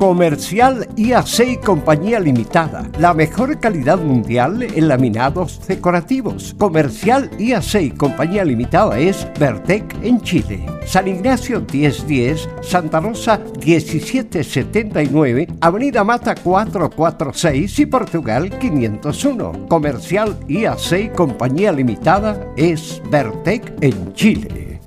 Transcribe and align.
Comercial 0.00 0.88
IAC 0.96 1.62
Compañía 1.62 2.18
Limitada. 2.20 2.88
La 2.98 3.12
mejor 3.12 3.60
calidad 3.60 3.98
mundial 3.98 4.62
en 4.62 4.88
laminados 4.88 5.60
decorativos. 5.68 6.56
Comercial 6.58 7.30
IAC 7.38 7.98
Compañía 7.98 8.42
Limitada 8.42 8.98
es 8.98 9.28
Vertec 9.38 9.94
en 10.02 10.22
Chile. 10.22 10.64
San 10.86 11.06
Ignacio 11.06 11.60
1010, 11.70 12.48
Santa 12.62 13.00
Rosa 13.00 13.42
1779, 13.62 15.48
Avenida 15.60 16.02
Mata 16.02 16.34
446 16.34 17.78
y 17.80 17.84
Portugal 17.84 18.58
501. 18.58 19.66
Comercial 19.68 20.34
IAC 20.48 21.14
Compañía 21.14 21.72
Limitada 21.72 22.50
es 22.56 23.02
Vertec 23.10 23.70
en 23.82 24.14
Chile. 24.14 24.80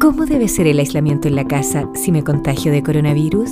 ¿Cómo 0.00 0.24
debe 0.24 0.46
ser 0.46 0.68
el 0.68 0.78
aislamiento 0.78 1.26
en 1.26 1.34
la 1.34 1.48
casa 1.48 1.90
si 1.94 2.12
me 2.12 2.22
contagio 2.22 2.70
de 2.70 2.84
coronavirus? 2.84 3.50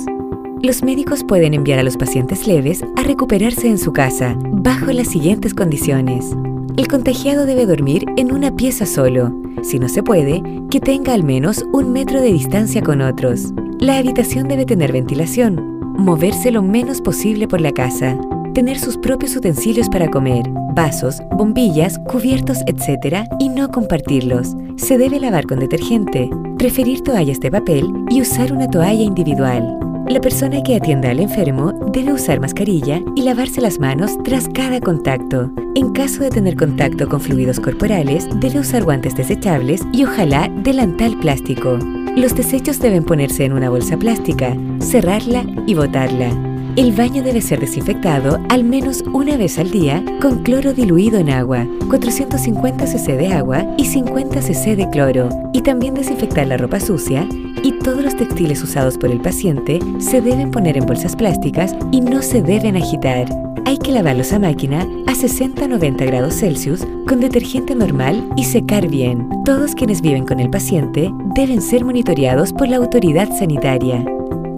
Los 0.61 0.83
médicos 0.83 1.23
pueden 1.23 1.53
enviar 1.53 1.79
a 1.79 1.83
los 1.83 1.95
pacientes 1.95 2.45
leves 2.45 2.83
a 2.97 3.03
recuperarse 3.03 3.69
en 3.69 3.77
su 3.77 3.93
casa, 3.93 4.35
bajo 4.37 4.91
las 4.91 5.07
siguientes 5.07 5.53
condiciones. 5.53 6.35
El 6.75 6.89
contagiado 6.89 7.45
debe 7.45 7.65
dormir 7.65 8.03
en 8.17 8.33
una 8.33 8.53
pieza 8.53 8.85
solo. 8.85 9.33
Si 9.63 9.79
no 9.79 9.87
se 9.87 10.03
puede, 10.03 10.43
que 10.69 10.81
tenga 10.81 11.13
al 11.13 11.23
menos 11.23 11.63
un 11.71 11.93
metro 11.93 12.19
de 12.19 12.33
distancia 12.33 12.81
con 12.81 12.99
otros. 12.99 13.53
La 13.79 13.99
habitación 13.99 14.49
debe 14.49 14.65
tener 14.65 14.91
ventilación. 14.91 15.79
Moverse 15.97 16.51
lo 16.51 16.61
menos 16.61 16.99
posible 16.99 17.47
por 17.47 17.61
la 17.61 17.71
casa. 17.71 18.17
Tener 18.53 18.79
sus 18.79 18.97
propios 18.97 19.37
utensilios 19.37 19.87
para 19.87 20.09
comer, 20.09 20.43
vasos, 20.75 21.21
bombillas, 21.37 21.97
cubiertos, 21.99 22.57
etc. 22.67 23.25
y 23.39 23.47
no 23.47 23.69
compartirlos. 23.69 24.57
Se 24.75 24.97
debe 24.97 25.21
lavar 25.21 25.45
con 25.45 25.59
detergente, 25.59 26.29
preferir 26.57 27.01
toallas 27.01 27.39
de 27.39 27.49
papel 27.49 27.89
y 28.09 28.21
usar 28.21 28.51
una 28.51 28.69
toalla 28.69 29.03
individual. 29.03 29.88
La 30.09 30.19
persona 30.19 30.63
que 30.63 30.75
atienda 30.75 31.11
al 31.11 31.19
enfermo 31.19 31.71
debe 31.93 32.11
usar 32.11 32.39
mascarilla 32.39 32.99
y 33.15 33.21
lavarse 33.21 33.61
las 33.61 33.77
manos 33.79 34.17
tras 34.23 34.49
cada 34.49 34.81
contacto. 34.81 35.51
En 35.75 35.91
caso 35.91 36.23
de 36.23 36.31
tener 36.31 36.55
contacto 36.55 37.07
con 37.07 37.21
fluidos 37.21 37.59
corporales, 37.59 38.27
debe 38.39 38.57
usar 38.57 38.83
guantes 38.83 39.15
desechables 39.15 39.81
y 39.93 40.05
ojalá 40.05 40.49
delantal 40.63 41.15
plástico. 41.19 41.77
Los 42.15 42.33
desechos 42.33 42.79
deben 42.79 43.03
ponerse 43.03 43.45
en 43.45 43.53
una 43.53 43.69
bolsa 43.69 43.97
plástica, 43.97 44.57
cerrarla 44.81 45.45
y 45.67 45.75
botarla. 45.75 46.48
El 46.79 46.93
baño 46.93 47.21
debe 47.21 47.41
ser 47.41 47.59
desinfectado 47.59 48.39
al 48.47 48.63
menos 48.63 49.03
una 49.11 49.35
vez 49.35 49.59
al 49.59 49.69
día 49.69 50.01
con 50.21 50.43
cloro 50.43 50.73
diluido 50.73 51.19
en 51.19 51.29
agua, 51.29 51.67
450 51.89 52.87
cc 52.87 53.17
de 53.17 53.33
agua 53.33 53.65
y 53.77 53.83
50 53.83 54.41
cc 54.41 54.77
de 54.77 54.89
cloro, 54.89 55.27
y 55.51 55.61
también 55.61 55.93
desinfectar 55.93 56.47
la 56.47 56.55
ropa 56.55 56.79
sucia 56.79 57.27
y 57.63 57.73
todos 57.79 58.01
los 58.01 58.15
textiles 58.15 58.63
usados 58.63 58.97
por 58.97 59.11
el 59.11 59.19
paciente 59.19 59.81
se 59.99 60.21
deben 60.21 60.51
poner 60.51 60.77
en 60.77 60.85
bolsas 60.85 61.17
plásticas 61.17 61.75
y 61.91 61.99
no 61.99 62.21
se 62.21 62.41
deben 62.41 62.77
agitar. 62.77 63.27
Hay 63.65 63.77
que 63.77 63.91
lavarlos 63.91 64.31
a 64.31 64.39
máquina 64.39 64.83
a 65.05 65.11
60-90 65.11 66.05
grados 66.05 66.35
Celsius 66.35 66.87
con 67.05 67.19
detergente 67.19 67.75
normal 67.75 68.29
y 68.37 68.45
secar 68.45 68.87
bien. 68.87 69.27
Todos 69.43 69.75
quienes 69.75 69.99
viven 69.99 70.25
con 70.25 70.39
el 70.39 70.49
paciente 70.49 71.11
deben 71.35 71.61
ser 71.61 71.83
monitoreados 71.83 72.53
por 72.53 72.69
la 72.69 72.77
autoridad 72.77 73.27
sanitaria. 73.37 74.05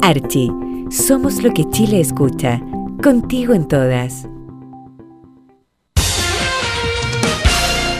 Archie, 0.03 0.51
somos 0.91 1.41
lo 1.41 1.53
que 1.53 1.69
Chile 1.69 2.02
escucha. 2.02 2.59
Contigo 3.02 3.53
en 3.53 3.68
todas. 3.68 4.28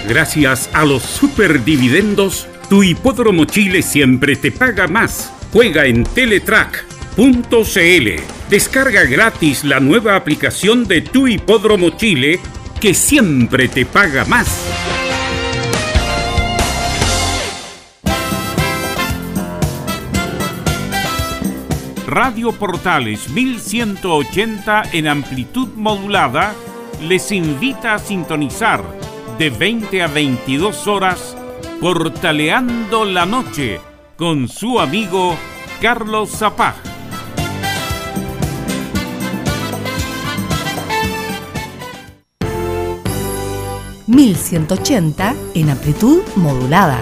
Gracias 0.08 0.70
a 0.74 0.84
los 0.84 1.04
superdividendos, 1.04 2.48
tu 2.70 2.84
hipódromo 2.84 3.46
Chile 3.46 3.82
siempre 3.82 4.36
te 4.36 4.52
paga 4.52 4.88
más. 4.88 5.32
Juega 5.54 5.86
en 5.86 6.04
Teletrack.cl. 6.04 8.10
Descarga 8.50 9.06
gratis 9.06 9.64
la 9.64 9.80
nueva 9.80 10.18
aplicación 10.18 10.86
de 10.86 11.02
tu 11.02 11.28
hipódromo 11.28 11.92
Chile 11.92 12.42
que 12.82 12.94
siempre 12.94 13.70
te 13.70 13.86
paga 13.86 14.26
más. 14.26 15.11
Radio 22.12 22.52
Portales 22.52 23.30
1180 23.30 24.84
en 24.92 25.08
amplitud 25.08 25.70
modulada 25.78 26.54
les 27.02 27.32
invita 27.32 27.94
a 27.94 28.00
sintonizar 28.00 28.84
de 29.40 29.50
20 29.50 30.04
a 30.04 30.08
22 30.08 30.88
horas 30.88 31.38
Portaleando 31.80 33.06
la 33.06 33.26
Noche 33.26 33.80
con 34.18 34.50
su 34.50 34.82
amigo 34.82 35.38
Carlos 35.82 36.32
Zapag. 36.32 36.76
...1180 44.10 45.34
en 45.56 45.70
amplitud 45.70 46.22
modulada. 46.36 47.02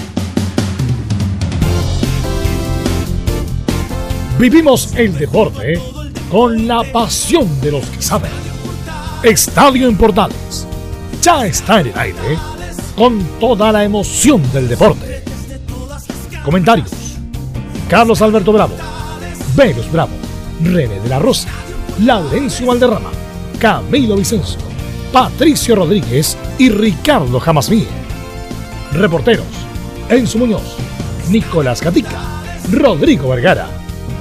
Vivimos 4.41 4.95
el 4.95 5.15
deporte 5.19 5.79
con 6.31 6.67
la 6.67 6.81
pasión 6.91 7.47
de 7.61 7.73
los 7.73 7.85
que 7.85 8.01
saben. 8.01 8.31
Estadio 9.21 9.87
en 9.87 9.95
Portales 9.95 10.65
ya 11.21 11.45
está 11.45 11.81
en 11.81 11.89
el 11.89 11.99
aire 11.99 12.39
con 12.97 13.23
toda 13.39 13.71
la 13.71 13.83
emoción 13.83 14.41
del 14.51 14.67
deporte. 14.67 15.23
Comentarios: 16.43 16.89
Carlos 17.87 18.19
Alberto 18.23 18.51
Bravo, 18.51 18.73
Venus 19.55 19.91
Bravo, 19.91 20.13
René 20.63 20.99
de 20.99 21.09
la 21.09 21.19
Rosa, 21.19 21.49
Laurencio 21.99 22.65
Valderrama, 22.65 23.11
Camilo 23.59 24.15
Vicencio, 24.15 24.57
Patricio 25.13 25.75
Rodríguez 25.75 26.35
y 26.57 26.71
Ricardo 26.71 27.39
Jamasmí. 27.39 27.85
Reporteros: 28.91 29.45
Enzo 30.09 30.39
Muñoz, 30.39 30.77
Nicolás 31.29 31.79
Gatica, 31.79 32.19
Rodrigo 32.71 33.29
Vergara. 33.29 33.80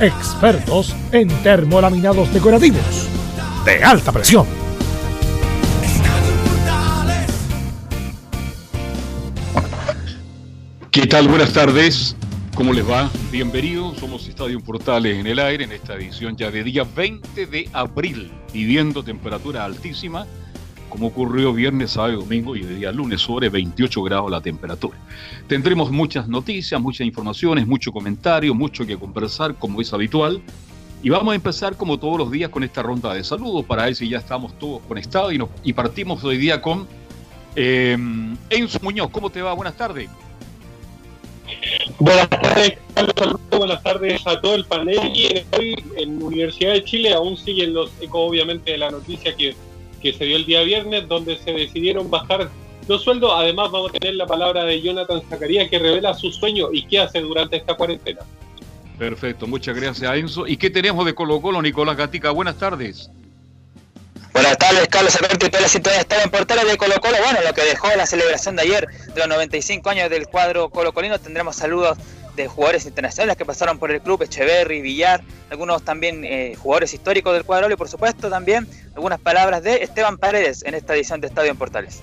expertos 0.00 0.94
en 1.12 1.28
termolaminados 1.42 2.32
decorativos 2.32 3.08
de 3.64 3.82
alta 3.82 4.12
presión. 4.12 4.46
¿Qué 10.90 11.06
tal? 11.06 11.28
Buenas 11.28 11.52
tardes. 11.52 12.16
¿Cómo 12.54 12.72
les 12.72 12.88
va? 12.88 13.10
Bienvenidos. 13.30 13.98
Somos 13.98 14.26
Estadio 14.28 14.60
Portales 14.60 15.18
en 15.18 15.26
el 15.26 15.38
aire 15.38 15.64
en 15.64 15.72
esta 15.72 15.94
edición 15.94 16.36
ya 16.36 16.50
de 16.50 16.64
día 16.64 16.84
20 16.84 17.46
de 17.46 17.68
abril, 17.74 18.32
viviendo 18.52 19.02
temperatura 19.02 19.64
altísima, 19.66 20.26
como 20.96 21.08
ocurrió 21.08 21.52
viernes, 21.52 21.90
sábado 21.90 22.20
domingo 22.20 22.56
y 22.56 22.62
de 22.62 22.76
día 22.76 22.90
lunes 22.90 23.20
sobre 23.20 23.50
28 23.50 24.02
grados 24.02 24.30
la 24.30 24.40
temperatura. 24.40 24.96
Tendremos 25.46 25.90
muchas 25.90 26.26
noticias, 26.26 26.80
muchas 26.80 27.06
informaciones, 27.06 27.66
mucho 27.66 27.92
comentario, 27.92 28.54
mucho 28.54 28.86
que 28.86 28.96
conversar 28.96 29.56
como 29.56 29.82
es 29.82 29.92
habitual. 29.92 30.40
Y 31.02 31.10
vamos 31.10 31.32
a 31.32 31.34
empezar 31.34 31.76
como 31.76 31.98
todos 31.98 32.16
los 32.16 32.30
días 32.30 32.48
con 32.48 32.64
esta 32.64 32.82
ronda 32.82 33.12
de 33.12 33.22
saludos 33.24 33.66
para 33.66 33.84
ver 33.84 33.94
si 33.94 34.08
ya 34.08 34.16
estamos 34.16 34.58
todos 34.58 34.80
conectados 34.88 35.34
y, 35.62 35.72
partimos 35.74 36.24
hoy 36.24 36.38
día 36.38 36.62
con 36.62 36.86
eh, 37.56 37.98
Enzo 38.48 38.78
Muñoz. 38.80 39.10
¿Cómo 39.10 39.28
te 39.28 39.42
va? 39.42 39.52
Buenas 39.52 39.76
tardes. 39.76 40.08
Buenas 41.98 42.30
tardes, 42.30 42.78
Carlos 42.94 43.14
Alberto, 43.18 43.58
buenas 43.58 43.82
tardes 43.82 44.26
a 44.26 44.40
todo 44.40 44.54
el 44.54 44.64
panel. 44.64 44.98
Y 45.14 45.44
hoy 45.58 45.84
en 45.98 46.22
Universidad 46.22 46.72
de 46.72 46.84
Chile 46.84 47.12
aún 47.12 47.36
siguen 47.36 47.74
los 47.74 47.90
ecos, 48.00 48.30
obviamente, 48.30 48.72
de 48.72 48.78
la 48.78 48.90
noticia 48.90 49.36
que, 49.36 49.54
que 50.12 50.16
se 50.16 50.24
dio 50.24 50.36
el 50.36 50.46
día 50.46 50.62
viernes, 50.62 51.08
donde 51.08 51.36
se 51.38 51.52
decidieron 51.52 52.08
bajar 52.08 52.48
los 52.86 53.02
sueldos. 53.02 53.32
Además, 53.34 53.72
vamos 53.72 53.90
a 53.90 53.98
tener 53.98 54.14
la 54.14 54.26
palabra 54.26 54.64
de 54.64 54.80
Jonathan 54.80 55.20
Zacarías, 55.28 55.68
que 55.68 55.80
revela 55.80 56.14
su 56.14 56.30
sueño 56.30 56.68
y 56.72 56.86
qué 56.86 57.00
hace 57.00 57.20
durante 57.20 57.56
esta 57.56 57.74
cuarentena. 57.74 58.20
Perfecto, 58.98 59.46
muchas 59.46 59.76
gracias 59.76 60.14
Enzo. 60.14 60.46
¿Y 60.46 60.56
qué 60.56 60.70
tenemos 60.70 61.04
de 61.04 61.14
Colo 61.14 61.42
Colo, 61.42 61.60
Nicolás 61.60 61.96
Gatica? 61.96 62.30
Buenas 62.30 62.56
tardes. 62.56 63.10
Buenas 64.32 64.56
tardes, 64.58 64.86
Carlos 64.88 65.16
Alberto 65.16 65.46
y 65.46 65.50
toda 65.50 65.62
la 65.62 65.68
sintonía 65.68 66.00
estaba 66.00 66.22
en 66.22 66.30
portales 66.30 66.66
de 66.66 66.76
Colo 66.76 66.94
Colo. 67.00 67.16
Bueno, 67.22 67.40
lo 67.44 67.52
que 67.52 67.62
dejó 67.62 67.88
la 67.96 68.06
celebración 68.06 68.54
de 68.54 68.62
ayer 68.62 68.86
de 68.86 69.20
los 69.20 69.28
95 69.28 69.90
años 69.90 70.08
del 70.08 70.28
cuadro 70.28 70.70
Colo 70.70 70.92
Colino, 70.92 71.18
tendremos 71.18 71.56
saludos 71.56 71.98
de 72.36 72.46
jugadores 72.48 72.86
internacionales 72.86 73.36
que 73.36 73.44
pasaron 73.44 73.78
por 73.78 73.90
el 73.90 74.00
club, 74.00 74.22
Echeverry, 74.22 74.82
Villar, 74.82 75.22
algunos 75.50 75.82
también 75.82 76.24
eh, 76.24 76.54
jugadores 76.56 76.94
históricos 76.94 77.32
del 77.34 77.44
cuadro 77.44 77.70
y 77.72 77.76
por 77.76 77.88
supuesto 77.88 78.28
también 78.28 78.68
algunas 78.94 79.18
palabras 79.18 79.62
de 79.62 79.82
Esteban 79.82 80.18
Paredes 80.18 80.62
en 80.64 80.74
esta 80.74 80.94
edición 80.94 81.20
de 81.20 81.28
Estadio 81.28 81.50
en 81.50 81.56
Portales. 81.56 82.02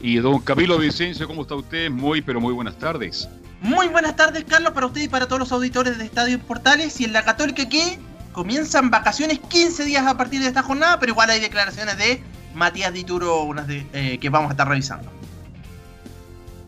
Y 0.00 0.16
don 0.16 0.40
Camilo 0.40 0.76
Vicencio, 0.76 1.26
¿cómo 1.26 1.42
está 1.42 1.54
usted? 1.54 1.90
Muy, 1.90 2.20
pero 2.20 2.40
muy 2.40 2.52
buenas 2.52 2.76
tardes. 2.78 3.28
Muy 3.62 3.88
buenas 3.88 4.16
tardes, 4.16 4.44
Carlos, 4.44 4.72
para 4.72 4.86
usted 4.86 5.00
y 5.00 5.08
para 5.08 5.26
todos 5.26 5.38
los 5.38 5.52
auditores 5.52 5.96
de 5.96 6.04
Estadio 6.04 6.34
en 6.34 6.40
Portales. 6.40 7.00
Y 7.00 7.04
en 7.04 7.14
la 7.14 7.22
Católica, 7.24 7.66
que 7.66 7.98
comienzan 8.32 8.90
vacaciones 8.90 9.38
15 9.48 9.84
días 9.84 10.06
a 10.06 10.18
partir 10.18 10.42
de 10.42 10.48
esta 10.48 10.62
jornada, 10.62 11.00
pero 11.00 11.12
igual 11.12 11.30
hay 11.30 11.40
declaraciones 11.40 11.96
de 11.96 12.22
Matías 12.54 12.92
Dituro 12.92 13.44
unas 13.44 13.66
de, 13.66 13.86
eh, 13.94 14.18
que 14.18 14.28
vamos 14.28 14.50
a 14.50 14.52
estar 14.52 14.68
revisando. 14.68 15.10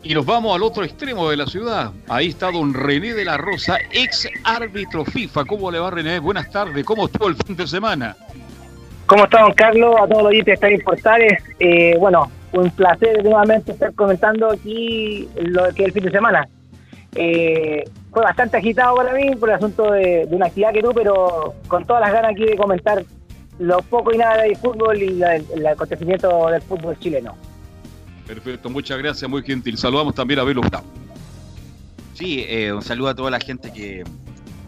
Y 0.07 0.13
nos 0.13 0.25
vamos 0.25 0.55
al 0.55 0.63
otro 0.63 0.85
extremo 0.85 1.29
de 1.29 1.35
la 1.35 1.45
ciudad. 1.45 1.91
Ahí 2.07 2.29
está 2.29 2.49
don 2.49 2.73
René 2.73 3.13
de 3.13 3.25
la 3.25 3.35
Rosa, 3.35 3.77
ex 3.91 4.25
árbitro 4.45 5.03
FIFA. 5.03 5.43
¿Cómo 5.43 5.69
le 5.69 5.79
va 5.79 5.91
René? 5.91 6.19
Buenas 6.19 6.49
tardes. 6.49 6.85
¿Cómo 6.85 7.07
estuvo 7.07 7.27
el 7.27 7.35
fin 7.35 7.57
de 7.57 7.67
semana? 7.67 8.15
¿Cómo 9.05 9.25
está, 9.25 9.41
don 9.41 9.51
Carlos? 9.51 9.95
A 10.01 10.07
todos 10.07 10.23
los 10.23 10.29
oyentes 10.31 10.57
de 10.61 10.79
Portales. 10.79 11.43
Eh, 11.59 11.97
bueno, 11.99 12.31
un 12.53 12.69
placer 12.71 13.21
nuevamente 13.21 13.73
estar 13.73 13.93
comentando 13.95 14.49
aquí 14.49 15.27
lo 15.41 15.65
que 15.73 15.81
es 15.81 15.87
el 15.87 15.91
fin 15.91 16.05
de 16.05 16.11
semana. 16.11 16.47
Eh, 17.13 17.83
fue 18.09 18.23
bastante 18.23 18.55
agitado 18.55 18.95
para 18.95 19.11
mí 19.11 19.35
por 19.35 19.49
el 19.49 19.55
asunto 19.55 19.91
de, 19.91 20.25
una 20.31 20.45
actividad 20.45 20.71
que 20.71 20.83
tuve, 20.83 20.93
pero 20.93 21.53
con 21.67 21.85
todas 21.85 22.01
las 22.03 22.13
ganas 22.13 22.31
aquí 22.31 22.45
de 22.45 22.55
comentar 22.55 23.03
lo 23.59 23.81
poco 23.81 24.13
y 24.13 24.17
nada 24.17 24.43
del 24.43 24.55
fútbol 24.55 25.03
y 25.03 25.21
el 25.21 25.67
acontecimiento 25.67 26.47
del 26.47 26.61
fútbol 26.61 26.97
chileno. 26.97 27.35
Perfecto, 28.27 28.69
muchas 28.69 28.97
gracias, 28.97 29.29
muy 29.29 29.41
gentil. 29.41 29.77
Saludamos 29.77 30.13
también 30.13 30.39
a 30.39 30.43
Belo 30.43 30.61
Bravo. 30.61 30.85
Sí, 32.13 32.43
eh, 32.47 32.73
un 32.73 32.81
saludo 32.81 33.09
a 33.09 33.15
toda 33.15 33.31
la 33.31 33.39
gente 33.39 33.71
que 33.71 34.03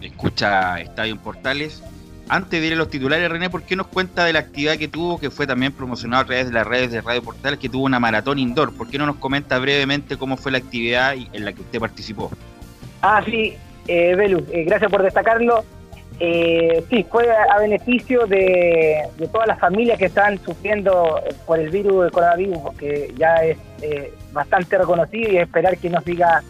escucha 0.01 0.79
Estadio 0.79 1.13
en 1.13 1.19
Portales. 1.19 1.83
Antes 2.29 2.61
de 2.61 2.67
ir 2.67 2.73
a 2.73 2.75
los 2.75 2.89
titulares, 2.89 3.27
René, 3.29 3.49
¿por 3.49 3.63
qué 3.63 3.75
nos 3.75 3.87
cuenta 3.87 4.23
de 4.23 4.33
la 4.33 4.39
actividad 4.39 4.77
que 4.77 4.87
tuvo, 4.87 5.19
que 5.19 5.31
fue 5.31 5.47
también 5.47 5.73
promocionado 5.73 6.21
a 6.21 6.25
través 6.27 6.45
de 6.45 6.53
las 6.53 6.65
redes 6.65 6.91
de 6.91 7.01
Radio 7.01 7.23
Portales, 7.23 7.59
que 7.59 7.69
tuvo 7.69 7.85
una 7.85 7.99
maratón 7.99 8.37
indoor? 8.37 8.71
¿Por 8.71 8.87
qué 8.87 8.99
no 8.99 9.07
nos 9.07 9.15
comenta 9.15 9.57
brevemente 9.57 10.15
cómo 10.15 10.37
fue 10.37 10.51
la 10.51 10.59
actividad 10.59 11.15
en 11.15 11.43
la 11.43 11.51
que 11.51 11.61
usted 11.61 11.79
participó? 11.79 12.31
Ah, 13.01 13.23
sí, 13.25 13.55
eh, 13.87 14.13
Belu, 14.15 14.45
eh, 14.51 14.63
gracias 14.65 14.91
por 14.91 15.01
destacarlo. 15.01 15.65
Eh, 16.21 16.83
sí, 16.89 17.05
fue 17.09 17.29
a, 17.31 17.57
beneficio 17.59 18.25
de, 18.27 19.07
todas 19.31 19.47
las 19.47 19.59
familias 19.59 19.97
que 19.97 20.05
están 20.05 20.37
sufriendo 20.39 21.21
por 21.45 21.59
el 21.59 21.69
virus 21.69 22.03
del 22.03 22.11
coronavirus, 22.11 22.59
que 22.77 23.13
ya 23.17 23.35
es 23.35 23.57
eh, 23.81 24.13
bastante 24.33 24.77
reconocido 24.77 25.31
y 25.31 25.37
esperar 25.37 25.77
que 25.77 25.89
no 25.89 26.01
siga 26.01 26.43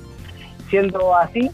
siendo 0.69 1.15
así. 1.15 1.51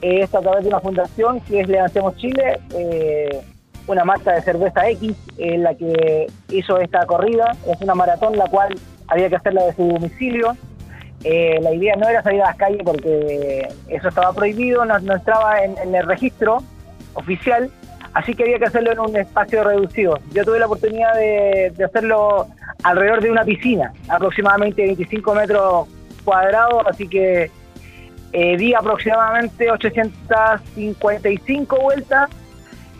Esto 0.00 0.38
a 0.38 0.42
través 0.42 0.62
de 0.62 0.68
una 0.68 0.80
fundación 0.80 1.40
que 1.40 1.60
es 1.60 1.68
Levancemos 1.68 2.16
Chile, 2.16 2.60
eh, 2.74 3.40
una 3.88 4.04
marca 4.04 4.32
de 4.34 4.42
cerveza 4.42 4.88
X, 4.90 5.16
en 5.38 5.64
la 5.64 5.74
que 5.74 6.28
hizo 6.50 6.78
esta 6.78 7.04
corrida. 7.06 7.56
Es 7.66 7.80
una 7.80 7.94
maratón 7.94 8.36
la 8.36 8.46
cual 8.46 8.78
había 9.08 9.28
que 9.28 9.36
hacerla 9.36 9.64
de 9.64 9.74
su 9.74 9.88
domicilio. 9.88 10.56
Eh, 11.24 11.58
la 11.62 11.72
idea 11.72 11.96
no 11.96 12.08
era 12.08 12.22
salir 12.22 12.42
a 12.42 12.48
las 12.48 12.56
calles 12.56 12.82
porque 12.84 13.66
eso 13.88 14.08
estaba 14.08 14.32
prohibido, 14.32 14.84
no, 14.84 14.96
entraba 14.96 15.64
en, 15.64 15.76
en, 15.78 15.94
el 15.94 16.06
registro 16.06 16.62
oficial, 17.16 17.70
así 18.14 18.34
que 18.34 18.44
había 18.44 18.58
que 18.58 18.66
hacerlo 18.66 18.92
en 18.92 19.00
un 19.00 19.16
espacio 19.16 19.64
reducido. 19.64 20.20
Yo 20.32 20.44
tuve 20.44 20.60
la 20.60 20.66
oportunidad 20.66 21.14
de, 21.14 21.72
de 21.76 21.84
hacerlo 21.84 22.46
alrededor 22.82 23.20
de 23.20 23.30
una 23.30 23.44
piscina, 23.44 23.92
aproximadamente 24.08 24.82
25 24.82 25.34
metros 25.34 25.88
cuadrados, 26.24 26.84
así 26.86 27.06
que 27.08 27.50
eh, 28.32 28.56
di 28.56 28.74
aproximadamente 28.74 29.70
855 29.70 31.80
vueltas 31.80 32.28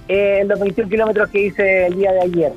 eh, 0.09 0.39
en 0.41 0.49
los 0.49 0.61
21 0.61 0.89
kilómetros 0.89 1.29
que 1.31 1.47
hice 1.47 1.87
el 1.87 1.97
día 1.97 2.13
de 2.13 2.21
ayer. 2.23 2.53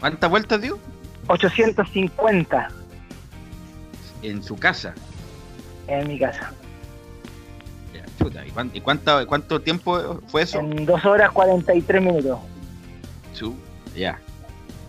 ¿Cuántas 0.00 0.28
vueltas 0.28 0.60
dio? 0.60 0.76
850. 1.28 2.68
¿En 4.22 4.42
su 4.42 4.56
casa? 4.56 4.92
En 5.86 6.08
mi 6.08 6.18
casa. 6.18 6.52
Chuta. 8.18 8.46
¿Y, 8.46 8.50
cuánto, 8.50 8.76
y 8.76 8.80
cuánto, 8.80 9.26
cuánto 9.26 9.60
tiempo 9.60 10.20
fue 10.28 10.42
eso? 10.42 10.60
En 10.60 10.86
2 10.86 11.04
horas 11.04 11.30
43 11.32 12.02
minutos. 12.02 12.38
Ya. 13.96 14.18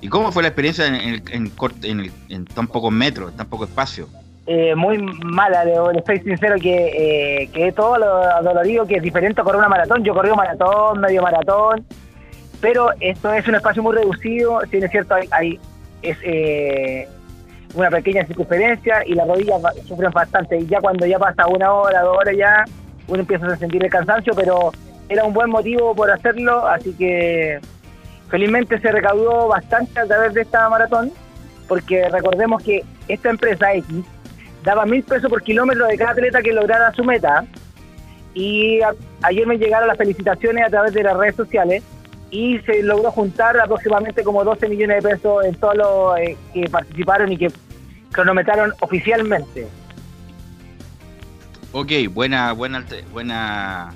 ¿Y 0.01 0.07
cómo 0.07 0.31
fue 0.31 0.43
la 0.43 0.49
experiencia 0.49 0.85
en, 0.85 0.95
en, 0.95 1.23
en, 1.31 1.51
en, 1.83 2.11
en 2.29 2.45
tan 2.45 2.67
pocos 2.67 2.91
metros, 2.91 3.35
tan 3.35 3.47
poco 3.47 3.63
espacio? 3.65 4.07
Eh, 4.47 4.75
muy 4.75 4.99
mala, 4.99 5.65
le, 5.65 5.73
le 5.93 5.99
estoy 5.99 6.19
sincero 6.19 6.55
que 6.61 7.43
eh, 7.43 7.49
quedé 7.51 7.71
todo 7.71 7.97
lo 7.97 8.43
dolorido, 8.43 8.85
que 8.85 8.97
es 8.97 9.01
diferente 9.01 9.41
a 9.41 9.43
correr 9.43 9.57
una 9.57 9.69
maratón. 9.69 10.03
Yo 10.03 10.13
corrí 10.13 10.29
un 10.29 10.37
maratón, 10.37 11.01
medio 11.01 11.23
maratón, 11.23 11.83
pero 12.61 12.89
esto 12.99 13.33
es 13.33 13.47
un 13.47 13.55
espacio 13.55 13.81
muy 13.81 13.95
reducido, 13.95 14.61
si 14.69 14.77
es 14.77 14.91
cierto, 14.91 15.15
hay, 15.15 15.27
hay 15.31 15.59
es, 16.03 16.17
eh, 16.23 17.07
una 17.73 17.89
pequeña 17.89 18.25
circunferencia 18.25 19.03
y 19.05 19.15
las 19.15 19.27
rodillas 19.27 19.61
sufren 19.87 20.11
bastante. 20.11 20.59
Y 20.59 20.67
ya 20.67 20.79
cuando 20.79 21.05
ya 21.05 21.17
pasa 21.17 21.47
una 21.47 21.71
hora, 21.73 22.01
dos 22.01 22.17
horas 22.17 22.35
ya, 22.37 22.65
uno 23.07 23.19
empieza 23.19 23.47
a 23.47 23.57
sentir 23.57 23.83
el 23.83 23.89
cansancio, 23.89 24.33
pero 24.35 24.71
era 25.09 25.23
un 25.23 25.33
buen 25.33 25.49
motivo 25.49 25.95
por 25.95 26.09
hacerlo, 26.09 26.67
así 26.67 26.93
que 26.93 27.59
felizmente 28.29 28.79
se 28.79 28.91
recaudó 28.91 29.47
bastante 29.47 29.99
a 29.99 30.05
través 30.05 30.33
de 30.33 30.41
esta 30.41 30.67
maratón, 30.69 31.11
porque 31.67 32.07
recordemos 32.09 32.63
que 32.63 32.83
esta 33.07 33.29
empresa 33.29 33.73
X 33.73 34.03
daba 34.63 34.85
mil 34.85 35.03
pesos 35.03 35.29
por 35.29 35.43
kilómetro 35.43 35.85
de 35.85 35.97
cada 35.97 36.11
atleta 36.11 36.41
que 36.41 36.51
lograra 36.51 36.91
su 36.93 37.03
meta. 37.03 37.45
Y 38.33 38.79
ayer 39.21 39.47
me 39.47 39.57
llegaron 39.57 39.87
las 39.87 39.97
felicitaciones 39.97 40.65
a 40.65 40.69
través 40.69 40.93
de 40.93 41.03
las 41.03 41.15
redes 41.15 41.35
sociales 41.35 41.83
y 42.31 42.59
se 42.59 42.83
logró 42.83 43.11
juntar 43.11 43.57
aproximadamente 43.57 44.23
como 44.23 44.43
12 44.43 44.67
millones 44.67 45.03
de 45.03 45.09
pesos 45.09 45.45
en 45.45 45.55
todos 45.55 45.77
los 45.77 46.17
eh, 46.17 46.35
que 46.53 46.67
participaron 46.69 47.31
y 47.31 47.37
que 47.37 47.51
cronometraron 48.11 48.73
oficialmente. 48.81 49.67
Ok, 51.77 51.91
buena, 52.09 52.53
buena, 52.53 52.85
buena, 53.11 53.93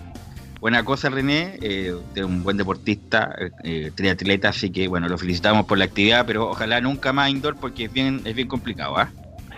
buena 0.59 0.83
cosa, 0.83 1.09
René. 1.09 1.57
Eh, 1.61 1.93
usted 1.93 2.23
es 2.23 2.27
un 2.27 2.43
buen 2.43 2.57
deportista, 2.57 3.33
eh, 3.39 3.51
eh, 3.63 3.91
triatleta, 3.95 4.49
así 4.49 4.69
que 4.69 4.89
bueno, 4.89 5.07
lo 5.07 5.17
felicitamos 5.17 5.65
por 5.65 5.77
la 5.77 5.85
actividad, 5.85 6.25
pero 6.25 6.49
ojalá 6.49 6.81
nunca 6.81 7.13
más 7.13 7.29
indoor 7.29 7.55
porque 7.55 7.85
es 7.85 7.93
bien, 7.93 8.19
es 8.25 8.35
bien 8.35 8.49
complicado, 8.49 8.97
¿ah? 8.97 9.09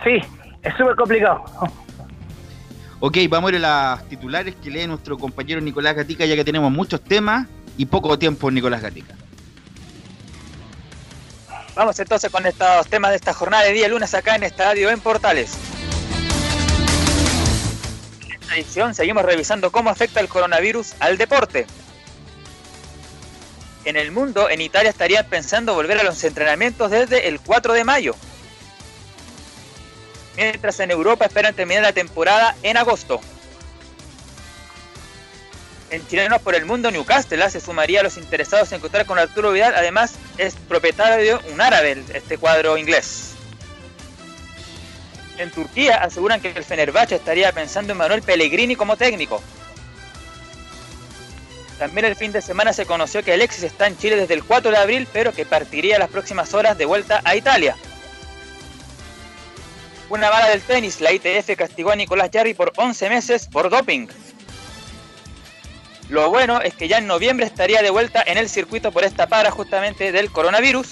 Sí, 0.04 0.20
es 0.62 0.74
súper 0.76 0.94
complicado. 0.94 1.42
Ok, 3.00 3.18
vamos 3.28 3.50
a 3.50 3.56
ir 3.56 3.64
a 3.64 3.96
las 3.96 4.08
titulares 4.08 4.54
que 4.54 4.70
lee 4.70 4.86
nuestro 4.86 5.18
compañero 5.18 5.60
Nicolás 5.60 5.96
Gatica, 5.96 6.24
ya 6.24 6.36
que 6.36 6.44
tenemos 6.44 6.70
muchos 6.70 7.02
temas 7.02 7.48
y 7.76 7.86
poco 7.86 8.16
tiempo, 8.20 8.52
Nicolás 8.52 8.82
Gatica. 8.82 9.16
Vamos 11.74 11.98
entonces 11.98 12.30
con 12.30 12.46
estos 12.46 12.86
temas 12.86 13.10
de 13.10 13.16
esta 13.16 13.34
jornada 13.34 13.64
de 13.64 13.72
día 13.72 13.88
lunes 13.88 14.14
acá 14.14 14.36
en 14.36 14.44
Estadio 14.44 14.90
en 14.90 15.00
Portales. 15.00 15.58
Esta 18.52 18.60
edición 18.60 18.94
seguimos 18.94 19.24
revisando 19.24 19.72
cómo 19.72 19.88
afecta 19.88 20.20
el 20.20 20.28
coronavirus 20.28 20.92
al 21.00 21.16
deporte. 21.16 21.66
En 23.86 23.96
el 23.96 24.12
mundo, 24.12 24.50
en 24.50 24.60
Italia 24.60 24.90
estarían 24.90 25.24
pensando 25.24 25.72
volver 25.72 25.98
a 25.98 26.02
los 26.02 26.22
entrenamientos 26.22 26.90
desde 26.90 27.28
el 27.28 27.40
4 27.40 27.72
de 27.72 27.84
mayo. 27.84 28.14
Mientras 30.36 30.80
en 30.80 30.90
Europa 30.90 31.24
esperan 31.24 31.54
terminar 31.54 31.82
la 31.82 31.94
temporada 31.94 32.54
en 32.62 32.76
agosto. 32.76 33.22
En 35.88 36.06
Chilenos 36.06 36.42
por 36.42 36.54
el 36.54 36.66
Mundo, 36.66 36.90
Newcastle 36.90 37.42
¿ah? 37.42 37.48
se 37.48 37.58
sumaría 37.58 38.00
a 38.00 38.02
los 38.02 38.18
interesados 38.18 38.70
en 38.72 38.80
contar 38.80 39.06
con 39.06 39.18
Arturo 39.18 39.52
Vidal. 39.52 39.74
Además, 39.74 40.16
es 40.36 40.56
propietario 40.56 41.38
de 41.38 41.52
un 41.54 41.60
árabe, 41.62 42.04
este 42.12 42.36
cuadro 42.36 42.76
inglés. 42.76 43.31
En 45.42 45.50
Turquía 45.50 45.96
aseguran 45.96 46.40
que 46.40 46.50
el 46.50 46.62
Fenerbahce 46.62 47.16
estaría 47.16 47.50
pensando 47.50 47.90
en 47.90 47.98
Manuel 47.98 48.22
Pellegrini 48.22 48.76
como 48.76 48.96
técnico. 48.96 49.42
También 51.80 52.04
el 52.04 52.14
fin 52.14 52.30
de 52.30 52.40
semana 52.40 52.72
se 52.72 52.86
conoció 52.86 53.24
que 53.24 53.32
Alexis 53.32 53.64
está 53.64 53.88
en 53.88 53.98
Chile 53.98 54.14
desde 54.14 54.34
el 54.34 54.44
4 54.44 54.70
de 54.70 54.76
abril, 54.76 55.08
pero 55.12 55.32
que 55.32 55.44
partiría 55.44 55.98
las 55.98 56.10
próximas 56.10 56.54
horas 56.54 56.78
de 56.78 56.84
vuelta 56.84 57.22
a 57.24 57.34
Italia. 57.34 57.76
Una 60.10 60.30
bala 60.30 60.48
del 60.48 60.60
tenis, 60.60 61.00
la 61.00 61.10
ITF 61.12 61.56
castigó 61.56 61.90
a 61.90 61.96
Nicolás 61.96 62.30
Jarry 62.32 62.54
por 62.54 62.72
11 62.76 63.08
meses 63.08 63.48
por 63.48 63.68
doping. 63.68 64.06
Lo 66.08 66.30
bueno 66.30 66.60
es 66.60 66.74
que 66.74 66.86
ya 66.86 66.98
en 66.98 67.08
noviembre 67.08 67.46
estaría 67.46 67.82
de 67.82 67.90
vuelta 67.90 68.22
en 68.24 68.38
el 68.38 68.48
circuito 68.48 68.92
por 68.92 69.02
esta 69.02 69.26
para 69.26 69.50
justamente 69.50 70.12
del 70.12 70.30
coronavirus. 70.30 70.90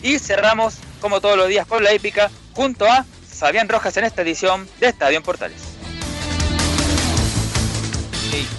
Y 0.00 0.18
cerramos, 0.18 0.78
como 1.02 1.20
todos 1.20 1.36
los 1.36 1.48
días, 1.48 1.66
con 1.66 1.84
la 1.84 1.92
épica, 1.92 2.30
junto 2.52 2.86
a 2.86 3.04
Fabián 3.04 3.68
Rojas 3.68 3.96
en 3.98 4.04
esta 4.04 4.22
edición 4.22 4.66
de 4.80 4.86
Estadio 4.86 5.22
Portales. 5.22 5.72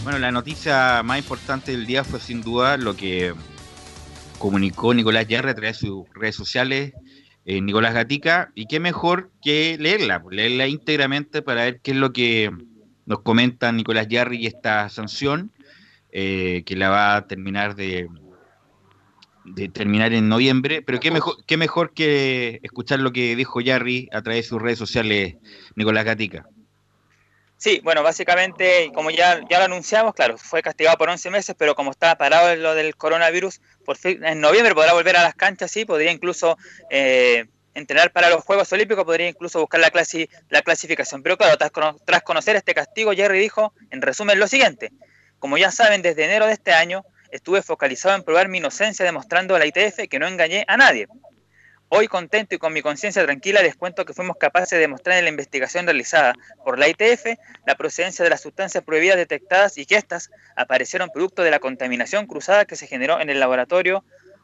Bueno, 0.03 0.19
la 0.19 0.31
noticia 0.31 1.01
más 1.03 1.17
importante 1.17 1.71
del 1.71 1.85
día 1.85 2.03
fue 2.03 2.19
sin 2.19 2.41
duda 2.41 2.75
lo 2.75 2.95
que 2.95 3.33
comunicó 4.37 4.93
Nicolás 4.93 5.27
Yarre 5.27 5.51
a 5.51 5.55
través 5.55 5.79
de 5.79 5.87
sus 5.87 6.05
redes 6.13 6.35
sociales, 6.35 6.91
eh, 7.45 7.61
Nicolás 7.61 7.93
Gatica, 7.93 8.51
y 8.53 8.65
qué 8.65 8.81
mejor 8.81 9.31
que 9.41 9.77
leerla, 9.79 10.21
pues, 10.21 10.35
leerla 10.35 10.67
íntegramente 10.67 11.41
para 11.41 11.63
ver 11.63 11.79
qué 11.79 11.91
es 11.91 11.97
lo 11.97 12.11
que 12.11 12.51
nos 13.05 13.21
comenta 13.21 13.71
Nicolás 13.71 14.09
Yarri 14.09 14.37
y 14.37 14.47
esta 14.47 14.89
sanción, 14.89 15.53
eh, 16.11 16.63
que 16.65 16.75
la 16.75 16.89
va 16.89 17.15
a 17.15 17.27
terminar 17.27 17.75
de, 17.75 18.09
de 19.45 19.69
terminar 19.69 20.13
en 20.13 20.29
noviembre, 20.29 20.81
pero 20.81 20.99
qué 20.99 21.11
mejor, 21.11 21.35
qué 21.45 21.57
mejor 21.57 21.93
que 21.93 22.59
escuchar 22.63 22.99
lo 22.99 23.11
que 23.11 23.35
dijo 23.35 23.61
Yarri 23.61 24.09
a 24.13 24.21
través 24.21 24.45
de 24.45 24.49
sus 24.49 24.61
redes 24.61 24.79
sociales, 24.79 25.35
Nicolás 25.75 26.05
Gatica. 26.05 26.45
Sí, 27.57 27.79
bueno, 27.81 28.03
básicamente, 28.03 28.91
como 28.93 29.09
ya, 29.09 29.39
ya 29.49 29.59
lo 29.59 29.65
anunciamos, 29.65 30.13
claro, 30.13 30.37
fue 30.37 30.61
castigado 30.61 30.97
por 30.97 31.09
11 31.09 31.29
meses, 31.29 31.55
pero 31.57 31.75
como 31.75 31.91
está 31.91 32.17
parado 32.17 32.51
en 32.51 32.61
lo 32.61 32.75
del 32.75 32.95
coronavirus, 32.97 33.61
por 33.85 33.95
fin, 33.97 34.23
en 34.25 34.41
noviembre 34.41 34.73
podrá 34.75 34.91
volver 34.93 35.15
a 35.15 35.23
las 35.23 35.33
canchas, 35.35 35.71
sí, 35.71 35.85
podría 35.85 36.11
incluso 36.11 36.57
eh, 36.89 37.45
entrenar 37.73 38.11
para 38.11 38.29
los 38.29 38.43
Juegos 38.43 38.71
Olímpicos, 38.73 39.05
podría 39.05 39.29
incluso 39.29 39.61
buscar 39.61 39.79
la, 39.79 39.91
clasi- 39.93 40.27
la 40.49 40.61
clasificación. 40.61 41.23
Pero 41.23 41.37
claro, 41.37 41.57
tras, 41.57 41.71
tras 42.05 42.21
conocer 42.23 42.57
este 42.57 42.73
castigo, 42.73 43.13
Jerry 43.13 43.39
dijo, 43.39 43.73
en 43.91 44.01
resumen, 44.01 44.39
lo 44.39 44.47
siguiente. 44.47 44.91
Como 45.39 45.57
ya 45.57 45.71
saben, 45.71 46.01
desde 46.01 46.25
enero 46.25 46.47
de 46.47 46.53
este 46.53 46.73
año 46.73 47.05
estuve 47.33 47.63
focalizado 47.63 48.15
en 48.15 48.23
probar 48.23 48.47
mi 48.47 48.59
inocencia 48.59 49.03
demostrando 49.03 49.55
a 49.55 49.59
la 49.59 49.65
ITF 49.65 50.07
que 50.07 50.19
no 50.19 50.27
engañé 50.27 50.65
a 50.67 50.77
nadie. 50.77 51.07
Hoy 51.89 52.07
contento 52.07 52.53
y 52.53 52.59
con 52.59 52.73
mi 52.73 52.81
conciencia 52.81 53.23
tranquila 53.23 53.61
les 53.63 53.75
cuento 53.75 54.05
que 54.05 54.13
fuimos 54.13 54.37
capaces 54.37 54.71
de 54.71 54.79
demostrar 54.79 55.17
en 55.17 55.25
la 55.25 55.31
investigación 55.31 55.85
realizada 55.85 56.33
por 56.63 56.77
la 56.77 56.87
ITF 56.87 57.37
la 57.65 57.75
procedencia 57.75 58.23
de 58.23 58.29
las 58.29 58.41
sustancias 58.41 58.83
prohibidas 58.83 59.17
detectadas 59.17 59.77
y 59.77 59.85
que 59.85 59.95
éstas 59.95 60.29
aparecieron 60.55 61.09
producto 61.09 61.41
de 61.41 61.51
la 61.51 61.59
contaminación 61.59 62.27
cruzada 62.27 62.65
que 62.65 62.75
se 62.75 62.87
generó 62.87 63.19
en 63.19 63.29
el 63.29 63.39
laboratorio 63.39 64.03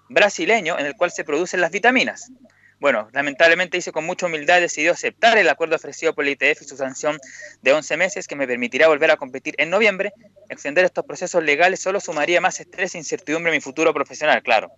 brasileño 0.09 0.77
en 0.79 0.87
el 0.87 0.95
cual 0.95 1.11
se 1.11 1.23
producen 1.23 1.61
las 1.61 1.71
vitaminas. 1.71 2.31
Bueno, 2.79 3.09
lamentablemente 3.11 3.77
hice 3.77 3.91
con 3.91 4.05
mucha 4.05 4.25
humildad 4.25 4.61
decidió 4.61 4.93
aceptar 4.93 5.37
el 5.37 5.49
acuerdo 5.49 5.75
ofrecido 5.75 6.15
por 6.15 6.23
la 6.23 6.31
ITF 6.31 6.61
y 6.61 6.65
su 6.65 6.77
sanción 6.77 7.19
de 7.61 7.73
11 7.73 7.97
meses 7.97 8.27
que 8.27 8.37
me 8.37 8.47
permitirá 8.47 8.87
volver 8.87 9.11
a 9.11 9.17
competir 9.17 9.53
en 9.57 9.69
noviembre. 9.69 10.13
Extender 10.47 10.85
estos 10.85 11.05
procesos 11.05 11.43
legales 11.43 11.81
solo 11.81 11.99
sumaría 11.99 12.39
más 12.39 12.59
estrés 12.61 12.95
e 12.95 12.97
incertidumbre 12.97 13.51
en 13.51 13.57
mi 13.57 13.61
futuro 13.61 13.93
profesional, 13.93 14.41
claro. 14.43 14.71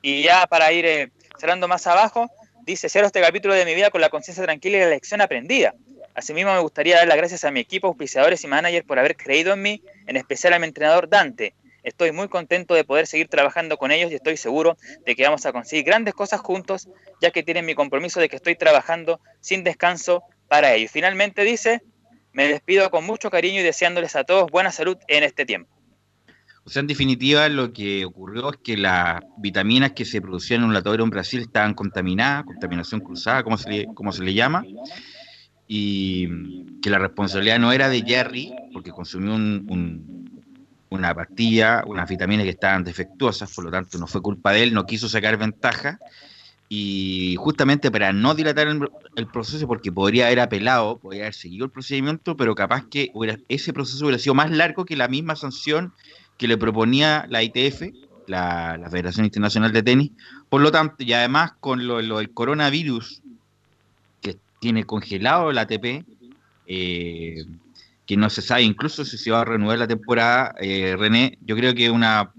Y 0.00 0.22
ya 0.22 0.46
para 0.46 0.70
ir 0.70 0.86
eh, 0.86 1.10
cerrando 1.36 1.66
más 1.66 1.88
abajo, 1.88 2.30
dice, 2.62 2.88
cierro 2.88 3.08
este 3.08 3.20
capítulo 3.20 3.54
de 3.54 3.64
mi 3.64 3.74
vida 3.74 3.90
con 3.90 4.00
la 4.00 4.10
conciencia 4.10 4.44
tranquila 4.44 4.76
y 4.76 4.80
la 4.80 4.90
lección 4.90 5.20
aprendida. 5.20 5.74
Asimismo, 6.14 6.52
me 6.52 6.60
gustaría 6.60 6.98
dar 6.98 7.08
las 7.08 7.16
gracias 7.16 7.42
a 7.44 7.50
mi 7.50 7.58
equipo, 7.58 7.88
auspiciadores 7.88 8.44
y 8.44 8.46
manager 8.46 8.84
por 8.84 9.00
haber 9.00 9.16
creído 9.16 9.54
en 9.54 9.62
mí, 9.62 9.82
en 10.06 10.16
especial 10.16 10.52
a 10.52 10.60
mi 10.60 10.66
entrenador 10.66 11.08
Dante. 11.08 11.54
Estoy 11.84 12.12
muy 12.12 12.28
contento 12.28 12.74
de 12.74 12.82
poder 12.82 13.06
seguir 13.06 13.28
trabajando 13.28 13.76
con 13.76 13.92
ellos 13.92 14.10
y 14.10 14.14
estoy 14.14 14.36
seguro 14.36 14.76
de 15.04 15.14
que 15.14 15.22
vamos 15.22 15.44
a 15.46 15.52
conseguir 15.52 15.84
grandes 15.84 16.14
cosas 16.14 16.40
juntos, 16.40 16.88
ya 17.20 17.30
que 17.30 17.42
tienen 17.42 17.66
mi 17.66 17.74
compromiso 17.74 18.18
de 18.20 18.28
que 18.28 18.36
estoy 18.36 18.56
trabajando 18.56 19.20
sin 19.40 19.62
descanso 19.64 20.22
para 20.48 20.74
ellos. 20.74 20.90
Finalmente 20.90 21.44
dice, 21.44 21.82
me 22.32 22.48
despido 22.48 22.90
con 22.90 23.04
mucho 23.04 23.30
cariño 23.30 23.60
y 23.60 23.62
deseándoles 23.62 24.16
a 24.16 24.24
todos 24.24 24.50
buena 24.50 24.72
salud 24.72 24.96
en 25.08 25.24
este 25.24 25.44
tiempo. 25.44 25.70
O 26.66 26.70
sea, 26.70 26.80
en 26.80 26.86
definitiva, 26.86 27.46
lo 27.50 27.74
que 27.74 28.06
ocurrió 28.06 28.50
es 28.50 28.56
que 28.64 28.78
las 28.78 29.20
vitaminas 29.36 29.92
que 29.92 30.06
se 30.06 30.22
producían 30.22 30.60
en 30.62 30.68
un 30.68 30.72
laboratorio 30.72 31.04
en 31.04 31.10
Brasil 31.10 31.40
estaban 31.42 31.74
contaminadas, 31.74 32.44
contaminación 32.44 33.02
cruzada, 33.02 33.42
como 33.42 33.58
se 33.58 33.68
le, 33.70 33.84
como 33.94 34.12
se 34.12 34.22
le 34.22 34.32
llama, 34.32 34.64
y 35.68 36.26
que 36.80 36.88
la 36.88 36.98
responsabilidad 36.98 37.58
no 37.58 37.72
era 37.72 37.90
de 37.90 38.02
Jerry, 38.02 38.54
porque 38.72 38.90
consumió 38.92 39.34
un- 39.34 39.66
un- 39.68 40.23
una 40.94 41.14
pastilla, 41.14 41.82
unas 41.86 42.08
vitaminas 42.08 42.44
que 42.44 42.50
estaban 42.50 42.84
defectuosas, 42.84 43.52
por 43.52 43.64
lo 43.64 43.70
tanto 43.70 43.98
no 43.98 44.06
fue 44.06 44.22
culpa 44.22 44.52
de 44.52 44.62
él, 44.62 44.74
no 44.74 44.86
quiso 44.86 45.08
sacar 45.08 45.36
ventaja, 45.36 45.98
y 46.68 47.36
justamente 47.38 47.90
para 47.90 48.12
no 48.12 48.34
dilatar 48.34 48.68
el, 48.68 49.26
proceso, 49.28 49.66
porque 49.66 49.92
podría 49.92 50.26
haber 50.26 50.40
apelado, 50.40 50.98
podría 50.98 51.24
haber 51.24 51.34
seguido 51.34 51.66
el 51.66 51.70
procedimiento, 51.70 52.36
pero 52.36 52.54
capaz 52.54 52.86
que 52.88 53.12
ese 53.48 53.72
proceso 53.72 54.04
hubiera 54.04 54.18
sido 54.18 54.34
más 54.34 54.50
largo 54.50 54.84
que 54.84 54.96
la 54.96 55.08
misma 55.08 55.36
sanción 55.36 55.92
que 56.38 56.48
le 56.48 56.56
proponía 56.56 57.26
la 57.28 57.42
ITF, 57.42 57.92
la, 58.26 58.78
la 58.78 58.90
Federación 58.90 59.26
Internacional 59.26 59.72
de 59.72 59.82
Tenis. 59.82 60.12
Por 60.48 60.62
lo 60.62 60.72
tanto, 60.72 60.96
y 61.04 61.12
además 61.12 61.52
con 61.60 61.86
lo, 61.86 62.00
lo 62.00 62.18
del 62.18 62.32
coronavirus, 62.32 63.22
que 64.20 64.36
tiene 64.58 64.84
congelado 64.84 65.50
el 65.50 65.58
ATP, 65.58 66.04
eh, 66.66 67.44
que 68.06 68.16
no 68.16 68.28
se 68.30 68.42
sabe 68.42 68.62
incluso 68.62 69.04
si 69.04 69.16
se 69.16 69.30
va 69.30 69.40
a 69.40 69.44
reanudar 69.44 69.78
la 69.78 69.86
temporada, 69.86 70.54
eh, 70.60 70.94
René, 70.98 71.38
yo 71.40 71.56
creo 71.56 71.74
que 71.74 71.90
una, 71.90 72.32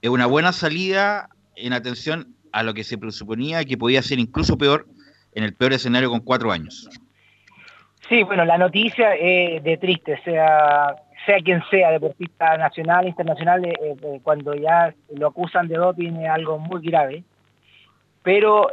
es 0.00 0.10
una 0.10 0.26
buena 0.26 0.52
salida 0.52 1.28
en 1.56 1.72
atención 1.72 2.34
a 2.52 2.62
lo 2.62 2.72
que 2.72 2.84
se 2.84 2.98
presuponía 2.98 3.64
que 3.64 3.76
podía 3.76 4.02
ser 4.02 4.18
incluso 4.18 4.56
peor 4.56 4.86
en 5.34 5.44
el 5.44 5.54
peor 5.54 5.74
escenario 5.74 6.10
con 6.10 6.20
cuatro 6.20 6.50
años. 6.50 6.88
Sí, 8.08 8.22
bueno, 8.24 8.44
la 8.44 8.58
noticia 8.58 9.14
es 9.14 9.62
de 9.62 9.76
triste, 9.76 10.20
sea 10.24 10.96
sea 11.26 11.36
quien 11.44 11.62
sea, 11.70 11.90
deportista 11.90 12.56
nacional, 12.56 13.06
internacional, 13.06 13.62
eh, 13.66 13.74
eh, 13.78 14.20
cuando 14.22 14.54
ya 14.54 14.94
lo 15.14 15.26
acusan 15.26 15.68
de 15.68 15.76
doping 15.76 16.12
es 16.14 16.30
algo 16.30 16.58
muy 16.58 16.80
grave. 16.80 17.24
pero 18.22 18.68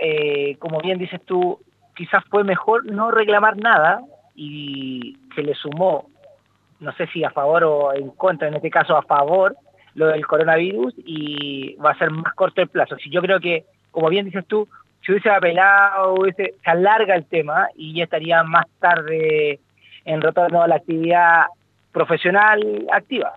como 0.59 0.79
bien 0.79 0.97
dices 0.97 1.21
tú, 1.25 1.59
quizás 1.93 2.23
fue 2.29 2.45
mejor 2.45 2.85
no 2.85 3.11
reclamar 3.11 3.57
nada 3.57 4.01
y 4.33 5.17
se 5.37 5.43
le 5.43 5.53
sumó, 5.53 6.09
no 6.79 6.91
sé 6.93 7.05
si 7.13 7.23
a 7.23 7.29
favor 7.29 7.63
o 7.63 7.93
en 7.93 8.09
contra, 8.09 8.47
en 8.47 8.55
este 8.55 8.71
caso 8.71 8.97
a 8.97 9.03
favor, 9.03 9.55
lo 9.93 10.07
del 10.07 10.25
coronavirus 10.25 10.95
y 11.05 11.75
va 11.75 11.91
a 11.91 11.97
ser 11.97 12.09
más 12.09 12.33
corto 12.33 12.61
el 12.61 12.69
plazo. 12.69 12.97
Si 12.97 13.11
yo 13.11 13.21
creo 13.21 13.39
que, 13.39 13.65
como 13.91 14.09
bien 14.09 14.25
dices 14.25 14.45
tú, 14.47 14.67
si 15.05 15.11
hubiese 15.11 15.29
apelado, 15.29 16.15
se 16.35 16.55
alarga 16.65 17.15
el 17.15 17.25
tema 17.25 17.67
y 17.75 17.93
ya 17.93 18.05
estaría 18.05 18.43
más 18.43 18.65
tarde 18.79 19.59
en 20.05 20.21
retorno 20.21 20.63
a 20.63 20.67
la 20.67 20.75
actividad 20.75 21.45
profesional 21.91 22.87
activa. 22.91 23.33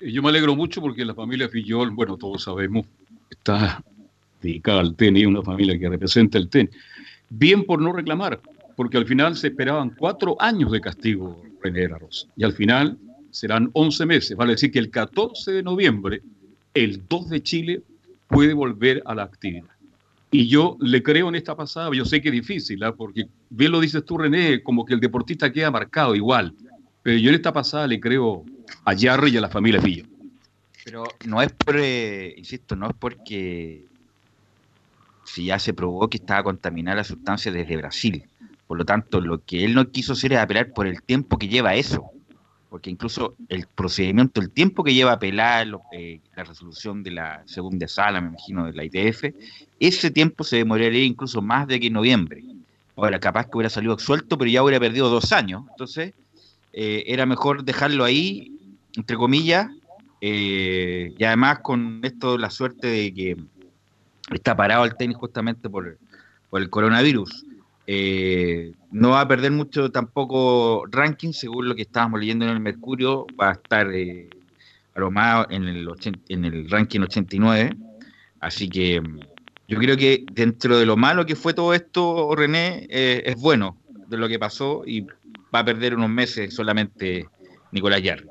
Eh, 0.00 0.10
Yo 0.10 0.22
me 0.22 0.30
alegro 0.30 0.56
mucho 0.56 0.80
porque 0.80 1.04
la 1.04 1.14
familia 1.14 1.48
Fillol, 1.48 1.90
bueno, 1.90 2.16
todos 2.16 2.42
sabemos, 2.42 2.84
está 3.30 3.80
dedicada 4.40 4.80
al 4.80 4.96
tenis, 4.96 5.26
una 5.26 5.42
familia 5.42 5.78
que 5.78 5.88
representa 5.88 6.36
el 6.36 6.48
tenis. 6.48 6.74
Bien 7.30 7.64
por 7.64 7.80
no 7.80 7.92
reclamar, 7.92 8.40
porque 8.82 8.98
al 8.98 9.06
final 9.06 9.36
se 9.36 9.46
esperaban 9.46 9.94
cuatro 9.96 10.34
años 10.40 10.72
de 10.72 10.80
castigo, 10.80 11.40
René 11.62 11.86
Rosa. 11.86 12.26
Y 12.34 12.42
al 12.42 12.52
final 12.52 12.98
serán 13.30 13.70
11 13.74 14.06
meses. 14.06 14.36
Vale 14.36 14.54
decir 14.54 14.72
que 14.72 14.80
el 14.80 14.90
14 14.90 15.52
de 15.52 15.62
noviembre, 15.62 16.20
el 16.74 17.06
2 17.08 17.28
de 17.28 17.42
Chile 17.44 17.82
puede 18.26 18.54
volver 18.54 19.00
a 19.06 19.14
la 19.14 19.22
actividad. 19.22 19.70
Y 20.32 20.48
yo 20.48 20.76
le 20.80 21.00
creo 21.00 21.28
en 21.28 21.36
esta 21.36 21.54
pasada, 21.54 21.90
yo 21.94 22.04
sé 22.04 22.20
que 22.20 22.30
es 22.30 22.32
difícil, 22.32 22.82
¿ah? 22.82 22.92
porque 22.92 23.28
bien 23.50 23.70
lo 23.70 23.78
dices 23.78 24.04
tú, 24.04 24.18
René, 24.18 24.64
como 24.64 24.84
que 24.84 24.94
el 24.94 25.00
deportista 25.00 25.52
queda 25.52 25.70
marcado 25.70 26.16
igual. 26.16 26.52
Pero 27.04 27.18
yo 27.18 27.28
en 27.28 27.36
esta 27.36 27.52
pasada 27.52 27.86
le 27.86 28.00
creo 28.00 28.44
a 28.84 28.98
Jarry 28.98 29.30
y 29.30 29.36
a 29.36 29.42
la 29.42 29.48
familia 29.48 29.80
Fillo. 29.80 30.06
Pero 30.84 31.04
no 31.24 31.40
es 31.40 31.52
por, 31.52 31.76
eh, 31.78 32.34
insisto, 32.36 32.74
no 32.74 32.88
es 32.88 32.96
porque 32.98 33.84
si 35.22 35.44
ya 35.44 35.60
se 35.60 35.72
probó 35.72 36.10
que 36.10 36.16
estaba 36.16 36.42
contaminada 36.42 36.96
la 36.96 37.04
sustancia 37.04 37.52
desde 37.52 37.76
Brasil. 37.76 38.24
Por 38.66 38.78
lo 38.78 38.84
tanto, 38.84 39.20
lo 39.20 39.44
que 39.44 39.64
él 39.64 39.74
no 39.74 39.90
quiso 39.90 40.14
hacer 40.14 40.32
es 40.32 40.38
apelar 40.38 40.72
por 40.72 40.86
el 40.86 41.02
tiempo 41.02 41.38
que 41.38 41.48
lleva 41.48 41.74
eso. 41.74 42.10
Porque 42.70 42.88
incluso 42.88 43.36
el 43.48 43.66
procedimiento, 43.66 44.40
el 44.40 44.50
tiempo 44.50 44.82
que 44.82 44.94
lleva 44.94 45.12
apelar 45.12 45.66
eh, 45.92 46.20
la 46.34 46.44
resolución 46.44 47.02
de 47.02 47.10
la 47.10 47.42
segunda 47.44 47.86
sala, 47.86 48.20
me 48.20 48.28
imagino, 48.28 48.64
de 48.64 48.72
la 48.72 48.84
ITF, 48.84 49.24
ese 49.78 50.10
tiempo 50.10 50.42
se 50.42 50.56
demoraría 50.56 51.04
incluso 51.04 51.42
más 51.42 51.66
de 51.66 51.78
que 51.78 51.88
en 51.88 51.92
noviembre. 51.92 52.42
Ahora, 52.96 53.20
capaz 53.20 53.44
que 53.44 53.56
hubiera 53.56 53.68
salido 53.68 53.92
absuelto, 53.92 54.38
pero 54.38 54.50
ya 54.50 54.62
hubiera 54.62 54.80
perdido 54.80 55.10
dos 55.10 55.32
años. 55.32 55.64
Entonces, 55.70 56.14
eh, 56.72 57.04
era 57.06 57.26
mejor 57.26 57.64
dejarlo 57.64 58.04
ahí, 58.04 58.52
entre 58.96 59.16
comillas, 59.16 59.68
eh, 60.20 61.12
y 61.18 61.24
además 61.24 61.58
con 61.58 62.00
esto 62.04 62.38
la 62.38 62.48
suerte 62.48 62.86
de 62.86 63.12
que 63.12 63.36
está 64.32 64.56
parado 64.56 64.84
el 64.84 64.94
tenis 64.94 65.16
justamente 65.16 65.68
por, 65.68 65.98
por 66.48 66.62
el 66.62 66.70
coronavirus. 66.70 67.44
Eh, 67.86 68.72
no 68.90 69.10
va 69.10 69.22
a 69.22 69.28
perder 69.28 69.50
mucho 69.50 69.90
tampoco 69.90 70.84
ranking, 70.90 71.32
según 71.32 71.68
lo 71.68 71.74
que 71.74 71.82
estábamos 71.82 72.20
leyendo 72.20 72.44
en 72.44 72.52
el 72.52 72.60
Mercurio, 72.60 73.26
va 73.40 73.50
a 73.50 73.52
estar 73.52 73.92
eh, 73.92 74.28
aromado 74.94 75.46
en 75.50 75.64
el, 75.64 75.88
80 75.88 76.20
en 76.28 76.44
el 76.44 76.70
ranking 76.70 77.00
89. 77.00 77.70
Así 78.40 78.68
que 78.68 79.00
mm, 79.00 79.20
yo 79.68 79.78
creo 79.78 79.96
que 79.96 80.24
dentro 80.32 80.78
de 80.78 80.86
lo 80.86 80.96
malo 80.96 81.24
que 81.26 81.36
fue 81.36 81.54
todo 81.54 81.74
esto, 81.74 82.34
René, 82.34 82.86
eh, 82.90 83.22
es 83.24 83.40
bueno 83.40 83.76
de 84.08 84.16
lo 84.16 84.28
que 84.28 84.38
pasó 84.38 84.82
y 84.86 85.06
va 85.54 85.60
a 85.60 85.64
perder 85.64 85.94
unos 85.94 86.10
meses 86.10 86.54
solamente 86.54 87.26
Nicolás 87.70 88.02
Yarri. 88.02 88.26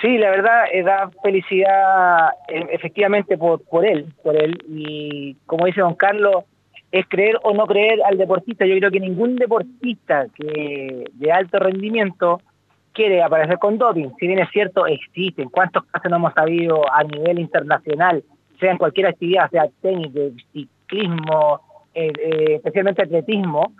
Sí, 0.00 0.18
la 0.18 0.30
verdad 0.30 0.64
eh, 0.72 0.82
da 0.82 1.10
felicidad 1.22 2.28
eh, 2.48 2.66
efectivamente 2.70 3.38
por, 3.38 3.62
por 3.64 3.86
él, 3.86 4.12
por 4.22 4.36
él. 4.36 4.58
Y 4.68 5.36
como 5.46 5.66
dice 5.66 5.80
don 5.80 5.94
Carlos, 5.94 6.44
es 6.98 7.06
creer 7.08 7.38
o 7.42 7.52
no 7.52 7.66
creer 7.66 8.00
al 8.04 8.16
deportista. 8.16 8.64
Yo 8.64 8.76
creo 8.78 8.90
que 8.90 9.00
ningún 9.00 9.36
deportista 9.36 10.26
que 10.34 11.04
de 11.12 11.32
alto 11.32 11.58
rendimiento 11.58 12.40
quiere 12.92 13.22
aparecer 13.22 13.58
con 13.58 13.76
doping. 13.76 14.08
Si 14.18 14.26
bien 14.26 14.38
es 14.38 14.48
cierto, 14.50 14.86
existen. 14.86 15.50
¿Cuántos 15.50 15.84
casos 15.84 16.10
no 16.10 16.16
hemos 16.16 16.32
sabido 16.32 16.80
a 16.90 17.04
nivel 17.04 17.38
internacional, 17.38 18.24
sea 18.58 18.72
en 18.72 18.78
cualquier 18.78 19.08
actividad, 19.08 19.50
sea 19.50 19.66
tenis, 19.82 20.12
de 20.14 20.32
ciclismo, 20.52 21.60
eh, 21.94 22.12
eh, 22.18 22.54
especialmente 22.54 23.02
atletismo? 23.02 23.72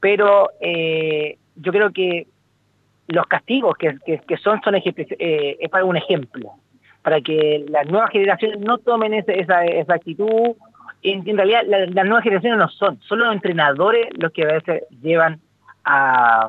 Pero 0.00 0.50
eh, 0.60 1.38
yo 1.54 1.70
creo 1.70 1.92
que 1.92 2.26
los 3.06 3.26
castigos 3.28 3.76
que, 3.76 3.96
que, 4.04 4.36
son 4.38 4.60
son 4.62 4.74
es 4.74 5.70
para 5.70 5.84
un 5.84 5.96
ejemplo, 5.96 6.50
para 7.02 7.20
que 7.20 7.64
las 7.68 7.88
nuevas 7.88 8.10
generaciones 8.10 8.58
no 8.58 8.78
tomen 8.78 9.14
esa, 9.14 9.64
esa 9.64 9.94
actitud. 9.94 10.56
En, 11.02 11.24
realidad 11.36 11.62
la- 11.66 11.86
las 11.86 12.04
nuevas 12.04 12.24
generaciones 12.24 12.58
no 12.58 12.68
son, 12.68 13.00
son 13.02 13.18
los 13.20 13.32
entrenadores 13.32 14.08
los 14.18 14.32
que 14.32 14.42
a 14.42 14.54
veces 14.54 14.82
llevan 15.02 15.40
a, 15.84 16.48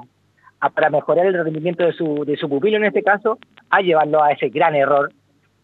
para 0.73 0.89
mejorar 0.89 1.25
el 1.27 1.33
rendimiento 1.43 1.83
de 1.83 1.93
su, 1.93 2.25
de 2.25 2.35
su 2.37 2.49
pupilo 2.49 2.77
en 2.77 2.85
este 2.85 3.03
caso, 3.03 3.37
a 3.69 3.81
llevarlo 3.81 4.23
a 4.23 4.31
ese 4.31 4.49
gran 4.49 4.75
error. 4.75 5.11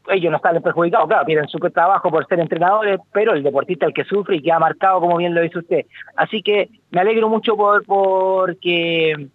Ellos 0.10 0.32
no 0.32 0.40
salen 0.40 0.62
perjudicados, 0.62 1.08
claro, 1.08 1.26
pierden 1.26 1.48
su 1.48 1.60
trabajo 1.60 2.12
por 2.12 2.28
ser 2.28 2.40
entrenadores, 2.40 3.00
pero 3.14 3.34
el 3.34 3.42
deportista 3.42 3.86
el 3.86 3.94
que 3.94 4.04
sufre 4.04 4.36
y 4.36 4.42
que 4.42 4.52
ha 4.52 4.60
marcado, 4.60 5.00
como 5.00 5.18
bien 5.18 5.34
lo 5.34 5.42
dice 5.42 5.60
usted. 5.60 5.86
Así 6.18 6.44
que 6.44 6.70
me 6.92 7.00
alegro 7.02 7.30
mucho 7.30 7.56
por 7.56 7.86
porque 7.86 9.30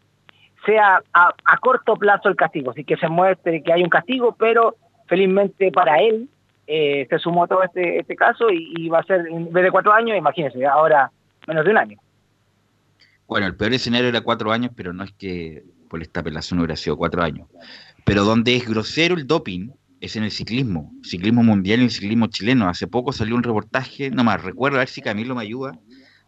sea 0.67 1.01
a, 1.15 1.33
a 1.45 1.57
corto 1.57 1.97
plazo 1.97 2.29
el 2.29 2.37
castigo, 2.37 2.73
así 2.73 2.85
que 2.85 2.97
se 2.97 3.09
muestre 3.09 3.63
que 3.63 3.73
hay 3.73 3.83
un 3.83 3.89
castigo, 3.89 4.37
pero 4.39 4.77
felizmente 5.07 5.73
para 5.73 5.97
él 5.97 6.29
eh, 6.69 7.07
se 7.09 7.19
sumó 7.19 7.49
todo 7.49 7.63
este, 7.63 7.99
este 7.99 8.15
caso 8.15 8.51
y, 8.51 8.75
y 8.77 8.89
va 8.89 9.01
a 9.01 9.05
ser 9.05 9.27
en 9.27 9.51
vez 9.51 9.65
de 9.65 9.71
cuatro 9.71 9.93
años, 9.93 10.17
imagínense, 10.17 10.65
ahora 10.67 11.11
menos 11.47 11.65
de 11.65 11.71
un 11.71 11.79
año. 11.79 11.99
Bueno, 13.27 13.47
el 13.47 13.57
peor 13.57 13.73
escenario 13.73 14.09
era 14.09 14.21
cuatro 14.21 14.53
años, 14.53 14.73
pero 14.77 14.93
no 14.93 15.05
es 15.05 15.13
que 15.13 15.65
por 15.89 16.03
esta 16.03 16.21
apelación 16.21 16.61
hubiera 16.61 16.77
sido 16.77 16.97
cuatro 16.97 17.23
años. 17.23 17.49
Pero 18.05 18.25
donde 18.25 18.57
es 18.57 18.69
grosero 18.69 19.15
el 19.15 19.27
doping 19.27 19.71
es 20.01 20.17
en 20.17 20.25
el 20.25 20.31
ciclismo, 20.31 20.93
ciclismo 21.03 21.43
mundial 21.43 21.81
y 21.81 21.85
el 21.85 21.91
ciclismo 21.91 22.27
chileno. 22.29 22.69
Hace 22.69 22.87
poco 22.87 23.13
salió 23.13 23.35
un 23.35 23.43
reportaje, 23.43 24.11
no 24.11 24.25
más 24.25 24.43
recuerdo, 24.43 24.77
a 24.77 24.81
ver 24.81 24.89
si 24.89 25.03
Camilo 25.03 25.35
me 25.35 25.43
ayuda, 25.43 25.79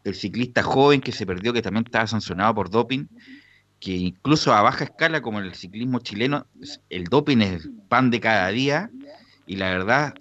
del 0.05 0.15
ciclista 0.15 0.63
joven 0.63 1.01
que 1.01 1.13
se 1.13 1.27
perdió, 1.27 1.53
que 1.53 1.63
también 1.63 1.85
estaba 1.87 2.07
sancionado 2.07 2.55
por 2.55 2.71
doping, 2.71 3.07
que 3.79 3.93
incluso 3.93 4.53
a 4.53 4.63
baja 4.63 4.85
escala, 4.85 5.23
como 5.23 5.39
en 5.39 5.47
el 5.47 5.55
ciclismo 5.55 6.01
chileno, 6.01 6.47
el 6.89 7.05
doping 7.05 7.39
es 7.39 7.69
pan 7.89 8.11
de 8.11 8.21
cada 8.21 8.49
día, 8.49 8.91
y 9.51 9.57
la 9.57 9.69
verdad, 9.73 10.15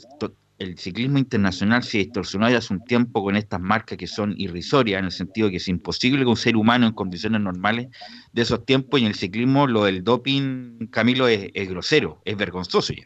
el 0.58 0.80
ciclismo 0.80 1.20
internacional 1.20 1.84
se 1.84 2.00
distorsionó 2.00 2.50
ya 2.50 2.58
hace 2.58 2.74
un 2.74 2.84
tiempo 2.84 3.24
con 3.24 3.36
estas 3.36 3.62
marcas 3.62 3.96
que 3.96 4.08
son 4.08 4.34
irrisorias, 4.36 4.98
en 4.98 5.06
el 5.06 5.12
sentido 5.12 5.52
que 5.52 5.58
es 5.58 5.68
imposible 5.68 6.24
que 6.24 6.30
un 6.32 6.36
ser 6.36 6.56
humano 6.56 6.88
en 6.88 6.94
condiciones 6.94 7.40
normales 7.40 7.90
de 8.34 8.42
esos 8.42 8.66
tiempos, 8.66 9.00
y 9.00 9.04
en 9.04 9.10
el 9.10 9.16
ciclismo 9.16 9.68
lo 9.68 9.84
del 9.84 10.04
doping, 10.04 10.88
Camilo, 10.88 11.28
es, 11.28 11.52
es 11.54 11.70
grosero, 11.70 12.24
es 12.26 12.36
vergonzoso 12.38 12.92
ya. 12.92 13.06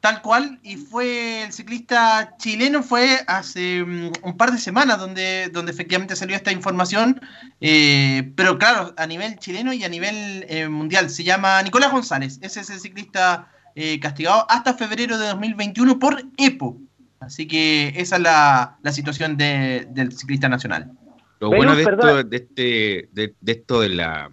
Tal 0.00 0.20
cual, 0.20 0.58
y 0.64 0.78
fue 0.78 1.44
el 1.44 1.52
ciclista 1.52 2.34
chileno, 2.36 2.82
fue 2.82 3.20
hace 3.28 3.84
mm, 3.84 4.12
un 4.24 4.36
par 4.36 4.50
de 4.50 4.58
semanas 4.58 4.98
donde, 4.98 5.48
donde 5.52 5.70
efectivamente 5.70 6.16
salió 6.16 6.34
esta 6.34 6.50
información, 6.50 7.20
eh, 7.60 8.32
pero 8.34 8.58
claro, 8.58 8.92
a 8.96 9.06
nivel 9.06 9.38
chileno 9.38 9.72
y 9.72 9.84
a 9.84 9.88
nivel 9.88 10.44
eh, 10.48 10.66
mundial. 10.68 11.08
Se 11.08 11.22
llama 11.22 11.62
Nicolás 11.62 11.92
González, 11.92 12.40
ese 12.42 12.62
es 12.62 12.70
el 12.70 12.80
ciclista 12.80 13.53
eh, 13.74 13.98
castigado 14.00 14.46
hasta 14.48 14.74
febrero 14.74 15.18
de 15.18 15.26
2021 15.28 15.98
por 15.98 16.22
EPO. 16.36 16.78
Así 17.20 17.46
que 17.46 17.92
esa 17.96 18.16
es 18.16 18.22
la, 18.22 18.78
la 18.82 18.92
situación 18.92 19.36
de- 19.36 19.86
del 19.90 20.12
ciclista 20.12 20.48
nacional. 20.48 20.92
Lo 21.40 21.50
Pero, 21.50 21.56
bueno 21.56 21.74
de 21.76 21.82
esto, 21.82 22.24
de, 22.24 22.36
este, 22.36 23.08
de, 23.12 23.34
de 23.40 23.52
esto 23.52 23.80
de 23.80 23.88
la 23.90 24.30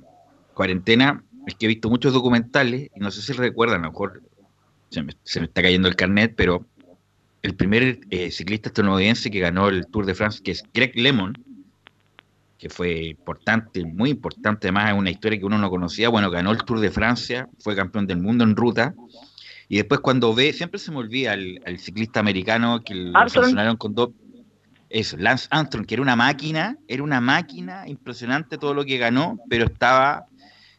cuarentena 0.54 1.24
es 1.48 1.56
que 1.56 1.66
he 1.66 1.70
visto 1.70 1.90
muchos 1.90 2.14
documentales 2.14 2.90
y 2.96 3.00
no 3.00 3.10
sé 3.12 3.22
si 3.22 3.34
recuerdan, 3.34 3.82
a 3.82 3.86
lo 3.86 3.92
mejor 3.92 4.22
se 4.90 5.02
me, 5.02 5.14
se 5.24 5.40
me 5.40 5.46
está 5.48 5.62
cayendo 5.62 5.88
el 5.88 5.96
carnet, 5.96 6.34
pero 6.36 6.66
el 7.42 7.56
primer 7.56 8.00
eh, 8.12 8.30
ciclista 8.30 8.70
estadounidense 8.70 9.32
que 9.32 9.40
ganó 9.40 9.70
el 9.70 9.88
Tour 9.88 10.06
de 10.06 10.14
France, 10.14 10.42
que 10.44 10.52
es 10.52 10.64
Greg 10.74 10.92
Lemon, 10.96 11.34
que 12.60 12.70
fue 12.70 13.06
importante, 13.06 13.84
muy 13.86 14.12
importante, 14.12 14.68
además 14.68 14.92
es 14.92 14.98
una 15.00 15.10
historia 15.10 15.40
que 15.40 15.46
uno 15.46 15.58
no 15.58 15.70
conocía, 15.72 16.10
bueno, 16.10 16.30
ganó 16.30 16.52
el 16.52 16.60
Tour 16.60 16.80
de 16.80 16.92
Francia, 16.92 17.50
fue 17.60 17.76
campeón 17.76 18.06
del 18.06 18.20
mundo 18.22 18.44
en 18.44 18.56
ruta, 18.56 18.94
y 19.72 19.78
después 19.78 20.02
cuando 20.02 20.36
ve, 20.36 20.52
siempre 20.52 20.82
se 20.82 20.92
me 20.92 20.98
olvida 20.98 21.32
al, 21.32 21.62
al 21.66 21.80
ciclista 21.80 22.20
americano 22.20 22.82
que 22.84 22.94
lo 22.94 23.30
sancionaron 23.30 23.78
con 23.78 23.96
dos 23.96 24.10
eso, 24.90 25.16
Lance 25.16 25.48
Armstrong, 25.50 25.86
que 25.86 25.96
era 25.96 26.02
una 26.02 26.18
máquina, 26.18 26.78
era 26.90 27.02
una 27.02 27.22
máquina 27.22 27.88
impresionante 27.88 28.58
todo 28.58 28.74
lo 28.74 28.84
que 28.84 28.98
ganó, 28.98 29.40
pero 29.50 29.64
estaba, 29.64 30.26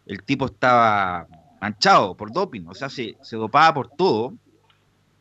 el 0.05 0.23
tipo 0.23 0.45
estaba 0.45 1.27
manchado 1.59 2.15
por 2.15 2.35
doping, 2.35 2.67
o 2.67 2.75
sea, 2.75 2.91
se, 2.91 3.17
se 3.23 3.37
dopaba 3.37 3.73
por 3.73 3.89
todo. 3.89 4.35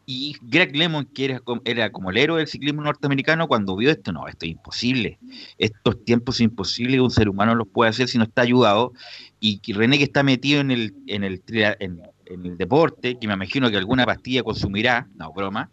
Y 0.05 0.35
Greg 0.41 0.75
Lemon, 0.75 1.05
que 1.05 1.23
era, 1.23 1.41
era 1.63 1.91
como 1.93 2.11
el 2.11 2.17
héroe 2.17 2.39
del 2.39 2.47
ciclismo 2.47 2.81
norteamericano, 2.81 3.47
cuando 3.47 3.77
vio 3.77 3.89
esto, 3.89 4.11
no, 4.11 4.27
esto 4.27 4.45
es 4.45 4.51
imposible. 4.51 5.17
Estos 5.57 6.03
tiempos 6.03 6.35
es 6.35 6.41
imposible 6.41 6.97
que 6.97 7.01
un 7.01 7.11
ser 7.11 7.29
humano 7.29 7.55
los 7.55 7.69
pueda 7.69 7.91
hacer 7.91 8.09
si 8.09 8.17
no 8.17 8.25
está 8.25 8.41
ayudado. 8.41 8.91
Y 9.39 9.61
René, 9.71 9.97
que 9.97 10.03
está 10.03 10.23
metido 10.23 10.59
en 10.59 10.71
el, 10.71 10.93
el, 11.07 11.41
en, 11.79 12.01
en 12.33 12.45
el 12.45 12.57
deporte, 12.57 13.17
que 13.19 13.27
me 13.27 13.33
imagino 13.33 13.69
que 13.69 13.77
alguna 13.77 14.05
pastilla 14.05 14.43
consumirá, 14.43 15.07
no, 15.15 15.31
broma, 15.33 15.69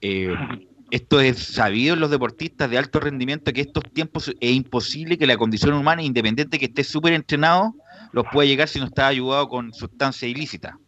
eh, 0.00 0.34
esto 0.90 1.20
es 1.20 1.38
sabido 1.38 1.94
en 1.94 2.00
los 2.00 2.10
deportistas 2.10 2.70
de 2.70 2.78
alto 2.78 3.00
rendimiento 3.00 3.52
que 3.52 3.62
estos 3.62 3.84
tiempos 3.92 4.28
es 4.28 4.52
imposible 4.52 5.18
que 5.18 5.26
la 5.26 5.36
condición 5.36 5.74
humana, 5.74 6.02
independiente 6.02 6.58
que 6.58 6.66
esté 6.66 6.84
súper 6.84 7.14
entrenado, 7.14 7.74
los 8.12 8.26
pueda 8.32 8.46
llegar 8.46 8.68
si 8.68 8.78
no 8.78 8.86
está 8.86 9.08
ayudado 9.08 9.48
con 9.48 9.72
sustancia 9.72 10.28
ilícita. 10.28 10.78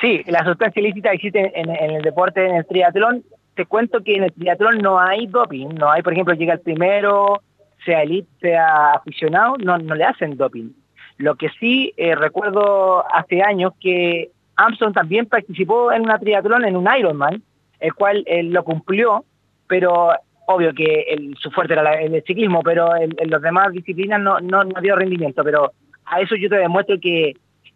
Sí, 0.00 0.22
la 0.26 0.44
sustancia 0.44 0.80
ilícita 0.80 1.12
existe 1.12 1.52
en, 1.54 1.68
el 1.68 2.02
deporte, 2.02 2.46
en 2.46 2.56
el 2.56 2.66
triatlón. 2.66 3.24
Te 3.54 3.66
cuento 3.66 4.02
que 4.02 4.16
en 4.16 4.24
el 4.24 4.32
triatlón 4.32 4.78
no 4.78 4.98
hay 4.98 5.26
doping, 5.26 5.68
no 5.74 5.90
hay, 5.90 6.02
por 6.02 6.12
ejemplo, 6.12 6.34
llega 6.34 6.54
el 6.54 6.60
primero, 6.60 7.42
sea 7.84 8.02
elite, 8.02 8.28
sea 8.40 8.92
aficionado, 8.92 9.56
no, 9.58 9.78
no 9.78 9.94
le 9.94 10.04
hacen 10.04 10.36
doping. 10.36 10.70
Lo 11.18 11.36
que 11.36 11.48
sí 11.60 11.92
eh, 11.96 12.14
recuerdo 12.14 13.04
hace 13.14 13.42
años 13.42 13.72
que 13.80 14.30
Armstrong 14.56 14.92
también 14.92 15.26
participó 15.26 15.92
en 15.92 16.02
una 16.02 16.18
triatlón, 16.18 16.64
en 16.64 16.76
un 16.76 16.88
Ironman, 16.98 17.42
el 17.80 17.94
cual 17.94 18.22
él 18.26 18.52
lo 18.52 18.64
cumplió, 18.64 19.24
pero 19.66 20.12
obvio 20.46 20.74
que 20.74 21.16
su 21.38 21.50
fuerte 21.50 21.72
era 21.74 21.94
el 21.94 22.22
ciclismo, 22.24 22.62
pero 22.62 22.94
en, 22.96 23.14
en 23.18 23.30
las 23.30 23.42
demás 23.42 23.72
disciplinas 23.72 24.20
no, 24.20 24.40
no, 24.40 24.64
no 24.64 24.80
dio 24.80 24.96
rendimiento. 24.96 25.42
Pero 25.42 25.72
a 26.04 26.20
eso 26.20 26.36
yo 26.36 26.48
te 26.48 26.56
demuestro 26.56 26.98
que 27.00 27.34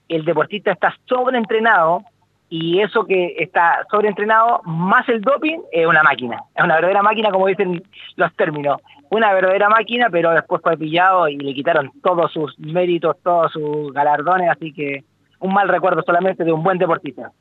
el 0.08 0.24
deportista 0.24 0.72
está 0.72 0.94
sobreentrenado 1.06 2.02
y 2.50 2.80
eso 2.80 3.04
que 3.04 3.34
está 3.38 3.84
sobreentrenado 3.90 4.62
más 4.64 5.06
el 5.08 5.20
doping 5.20 5.58
es 5.70 5.86
una 5.86 6.02
máquina. 6.02 6.42
Es 6.54 6.64
una 6.64 6.76
verdadera 6.76 7.02
máquina, 7.02 7.30
como 7.30 7.46
dicen 7.46 7.82
los 8.16 8.34
términos. 8.36 8.80
Una 9.10 9.32
verdadera 9.32 9.68
máquina, 9.68 10.08
pero 10.10 10.32
después 10.32 10.62
fue 10.62 10.76
pillado 10.76 11.28
y 11.28 11.36
le 11.36 11.54
quitaron 11.54 11.90
todos 12.02 12.32
sus 12.32 12.58
méritos, 12.58 13.16
todos 13.22 13.52
sus 13.52 13.92
galardones, 13.92 14.50
así 14.50 14.72
que 14.72 15.04
un 15.40 15.53
mal 15.55 15.68
recuerdo 15.68 16.03
solamente 16.03 16.44
de 16.44 16.53
un 16.53 16.62
buen 16.62 16.79
deportista. 16.79 17.33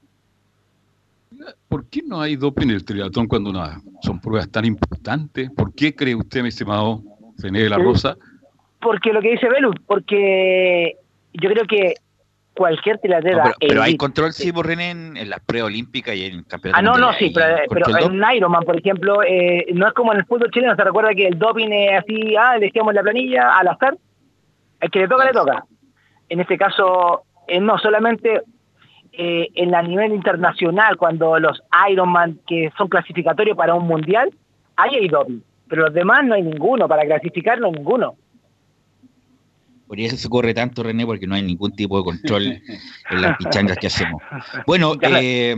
¿Por 1.67 1.85
qué 1.89 2.01
no 2.05 2.21
hay 2.21 2.35
doping 2.35 2.67
en 2.67 2.75
el 2.75 2.85
triatlón 2.85 3.27
cuando 3.27 3.49
una- 3.49 3.81
son 4.01 4.19
pruebas 4.19 4.49
tan 4.49 4.65
importantes? 4.65 5.49
¿Por 5.51 5.73
qué 5.73 5.93
cree 5.95 6.15
usted, 6.15 6.41
mi 6.41 6.49
estimado 6.49 7.01
René 7.37 7.59
de 7.63 7.69
la. 7.69 7.77
Rosa? 7.77 8.15
Porque 8.81 9.11
lo 9.13 9.21
que 9.21 9.31
dice 9.31 9.47
Belus, 9.49 9.75
porque 9.85 10.95
yo 11.33 11.49
creo 11.49 11.65
que 11.65 11.95
cualquier 12.55 12.95
No, 12.95 13.01
triatleta 13.01 13.43
pero, 13.43 13.55
pero 13.59 13.81
hay 13.83 13.95
control, 13.97 14.33
sí, 14.33 14.51
por 14.51 14.65
René, 14.65 14.89
en, 14.91 15.17
en 15.17 15.29
las 15.29 15.39
pruebas 15.41 15.67
olímpicas 15.67 16.15
y 16.15 16.25
en 16.25 16.35
el 16.37 16.45
campeonato. 16.47 16.79
Ah, 16.79 16.81
no, 16.81 16.97
no, 16.97 17.13
sí, 17.13 17.31
pero, 17.33 17.57
pero 17.69 17.97
en 17.99 18.11
un 18.13 18.23
Ironman, 18.35 18.63
por 18.63 18.77
ejemplo, 18.77 19.21
eh, 19.23 19.67
no 19.73 19.87
es 19.87 19.93
como 19.93 20.13
en 20.13 20.19
el 20.19 20.25
fútbol 20.25 20.49
chileno, 20.51 20.75
se 20.75 20.83
recuerda 20.83 21.13
que 21.13 21.27
el 21.27 21.37
doping 21.37 21.69
es 21.71 21.99
así, 21.99 22.35
ah, 22.35 22.55
elegíamos 22.55 22.93
la 22.95 23.03
planilla 23.03 23.57
al 23.59 23.67
azar, 23.67 23.95
el 24.79 24.89
que 24.89 24.99
le 24.99 25.07
toca, 25.07 25.25
le 25.25 25.33
toca. 25.33 25.65
En 26.29 26.39
este 26.39 26.57
caso, 26.57 27.23
eh, 27.47 27.59
no, 27.59 27.77
solamente 27.77 28.41
eh, 29.13 29.49
en 29.55 29.71
la 29.71 29.81
nivel 29.81 30.13
internacional, 30.13 30.97
cuando 30.97 31.39
los 31.39 31.61
Ironman 31.89 32.39
que 32.47 32.71
son 32.77 32.87
clasificatorios 32.87 33.57
para 33.57 33.73
un 33.73 33.87
mundial, 33.87 34.29
ahí 34.75 34.95
hay 34.95 35.07
doping, 35.07 35.39
pero 35.67 35.83
los 35.83 35.93
demás 35.93 36.23
no 36.25 36.35
hay 36.35 36.43
ninguno, 36.43 36.87
para 36.87 37.03
clasificar 37.03 37.59
no 37.59 37.67
hay 37.67 37.73
ninguno. 37.73 38.15
Por 39.87 39.99
eso 39.99 40.17
se 40.17 40.27
corre 40.27 40.53
tanto, 40.53 40.83
René, 40.83 41.05
porque 41.05 41.27
no 41.27 41.35
hay 41.35 41.41
ningún 41.41 41.71
tipo 41.71 41.97
de 41.97 42.03
control 42.03 42.43
en 43.09 43.21
las 43.21 43.37
pichangas 43.37 43.77
que 43.77 43.87
hacemos. 43.87 44.21
Bueno, 44.65 44.93
eh, 45.01 45.55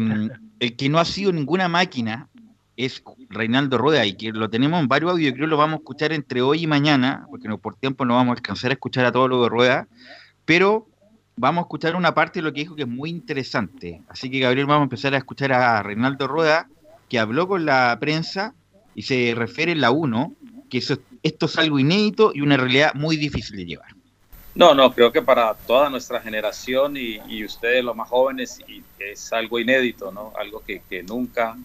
el 0.60 0.76
que 0.76 0.88
no 0.88 1.00
ha 1.00 1.06
sido 1.06 1.32
ninguna 1.32 1.68
máquina 1.68 2.30
es 2.78 3.04
Reinaldo 3.30 3.78
Rueda, 3.78 4.06
y 4.06 4.14
que 4.14 4.32
lo 4.32 4.50
tenemos 4.50 4.80
en 4.80 4.88
varios 4.88 5.12
audios, 5.12 5.34
creo 5.34 5.48
que 5.48 5.50
lo 5.50 5.58
vamos 5.58 5.74
a 5.74 5.80
escuchar 5.80 6.14
entre 6.14 6.42
hoy 6.42 6.64
y 6.64 6.68
mañana, 6.68 7.26
porque 7.30 7.50
no, 7.50 7.58
por 7.58 7.76
tiempo 7.76 8.06
no 8.06 8.16
vamos 8.16 8.30
a 8.30 8.36
alcanzar 8.36 8.72
a 8.72 8.76
escuchar 8.76 9.06
a 9.06 9.12
todo 9.12 9.28
lo 9.28 9.44
de 9.44 9.50
Rueda, 9.50 9.88
pero 10.46 10.88
vamos 11.40 11.62
a 11.62 11.66
escuchar 11.66 11.96
una 11.96 12.14
parte 12.14 12.40
de 12.40 12.44
lo 12.44 12.54
que 12.54 12.60
dijo 12.60 12.76
que 12.76 12.82
es 12.84 12.88
muy 12.88 13.10
interesante. 13.10 14.02
Así 14.10 14.30
que, 14.30 14.40
Gabriel, 14.40 14.66
vamos 14.66 14.82
a 14.82 14.84
empezar 14.84 15.14
a 15.14 15.18
escuchar 15.18 15.54
a 15.54 15.82
Reinaldo 15.82 16.28
Rueda, 16.28 16.68
que 17.10 17.18
habló 17.18 17.48
con 17.48 17.66
la 17.66 17.98
prensa 18.00 18.54
y 18.94 19.04
se 19.04 19.34
refiere 19.36 19.72
en 19.72 19.80
la 19.80 19.92
1, 19.92 20.36
que 20.70 20.80
eso- 20.80 21.00
esto 21.24 21.46
es 21.46 21.58
algo 21.58 21.80
inédito 21.80 22.32
y 22.36 22.42
una 22.42 22.58
realidad 22.58 22.94
muy 22.94 23.16
difícil 23.16 23.56
de 23.56 23.66
llevar. 23.66 23.88
No, 24.54 24.74
no, 24.76 24.94
creo 24.94 25.12
que 25.14 25.22
para 25.22 25.54
toda 25.54 25.90
nuestra 25.90 26.20
generación 26.20 26.98
y, 26.98 27.44
ustedes 27.46 27.84
los 27.86 27.96
más 27.96 28.10
jóvenes 28.10 28.60
es 29.00 29.32
algo 29.32 29.60
inédito, 29.60 30.12
¿no? 30.12 30.34
Algo 30.38 30.62
que, 30.66 30.82
que 30.90 31.04
nunca, 31.04 31.56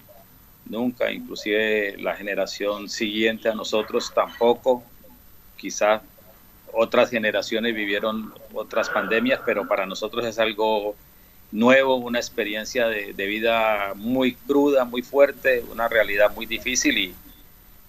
nunca, 0.66 1.10
inclusive 1.10 1.96
la 1.98 2.14
generación 2.14 2.88
siguiente 2.88 3.48
a 3.48 3.54
nosotros 3.54 4.12
tampoco, 4.14 4.84
quizás 5.56 6.02
otras 6.74 7.10
generaciones 7.10 7.74
vivieron 7.74 8.32
otras 8.52 8.90
pandemias, 8.90 9.40
pero 9.44 9.66
para 9.66 9.86
nosotros 9.86 10.24
es 10.24 10.38
algo 10.38 10.94
nuevo, 11.52 11.96
una 11.96 12.18
experiencia 12.18 12.88
de, 12.88 13.12
de 13.12 13.26
vida 13.26 13.92
muy 13.94 14.34
cruda, 14.34 14.84
muy 14.84 15.02
fuerte, 15.02 15.64
una 15.70 15.88
realidad 15.88 16.34
muy 16.34 16.46
difícil 16.46 16.98
y, 16.98 17.14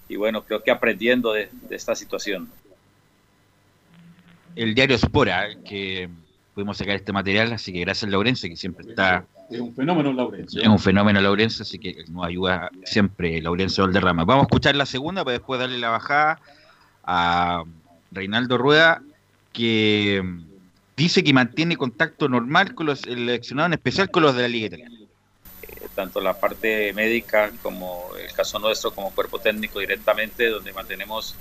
y 0.07 0.15
bueno, 0.17 0.43
creo 0.43 0.61
que 0.61 0.71
aprendiendo 0.71 1.33
de, 1.33 1.49
de 1.67 1.75
esta 1.75 1.95
situación. 1.95 2.49
el 4.55 4.73
diario 4.75 4.97
Spora, 4.97 5.49
que 5.67 6.09
pudimos 6.53 6.77
sacar 6.77 6.95
este 6.95 7.11
material, 7.11 7.51
así 7.53 7.73
que 7.73 7.81
gracias 7.81 8.09
Laurencio, 8.09 8.47
que 8.49 8.55
siempre 8.55 8.85
está, 8.87 9.25
Es 9.49 9.59
un 9.59 9.73
fenómeno, 9.75 10.13
Laurencio. 10.13 10.61
es 10.61 10.67
un 10.67 10.79
fenómeno 10.79 11.19
Laurencio, 11.21 11.63
así 11.63 11.77
que 11.79 12.05
nos 12.09 12.25
ayuda 12.25 12.69
siempre 12.83 13.41
Laurencio 13.41 13.83
Valderrama. 13.83 14.23
Vamos 14.25 14.43
a 14.43 14.47
escuchar 14.47 14.75
la 14.75 14.85
segunda 14.85 15.23
para 15.25 15.37
después 15.37 15.59
darle 15.59 15.77
la 15.79 15.89
bajada 15.89 16.39
a 17.03 17.63
Reinaldo 18.11 18.57
Rueda, 18.57 19.01
que 19.53 20.23
dice 20.97 21.23
que 21.23 21.33
mantiene 21.33 21.75
contacto 21.77 22.27
normal 22.29 22.73
con 22.75 22.85
los 22.87 22.99
seleccionados, 23.01 23.69
en 23.69 23.73
especial 23.73 24.09
con 24.11 24.23
los 24.23 24.35
de 24.35 24.41
la 24.43 24.47
Liga 24.47 24.67
Italiana. 24.67 24.95
eh, 25.63 25.87
tanto 25.95 26.21
la 26.21 26.37
parte 26.39 26.93
médica 26.93 27.51
como 27.61 28.09
el 28.21 28.31
caso 28.33 28.59
nuestro 28.59 28.91
como 28.91 29.11
cuerpo 29.11 29.39
técnico 29.39 29.79
directamente, 29.79 30.47
donde 30.49 30.71
mantenemos 30.73 31.35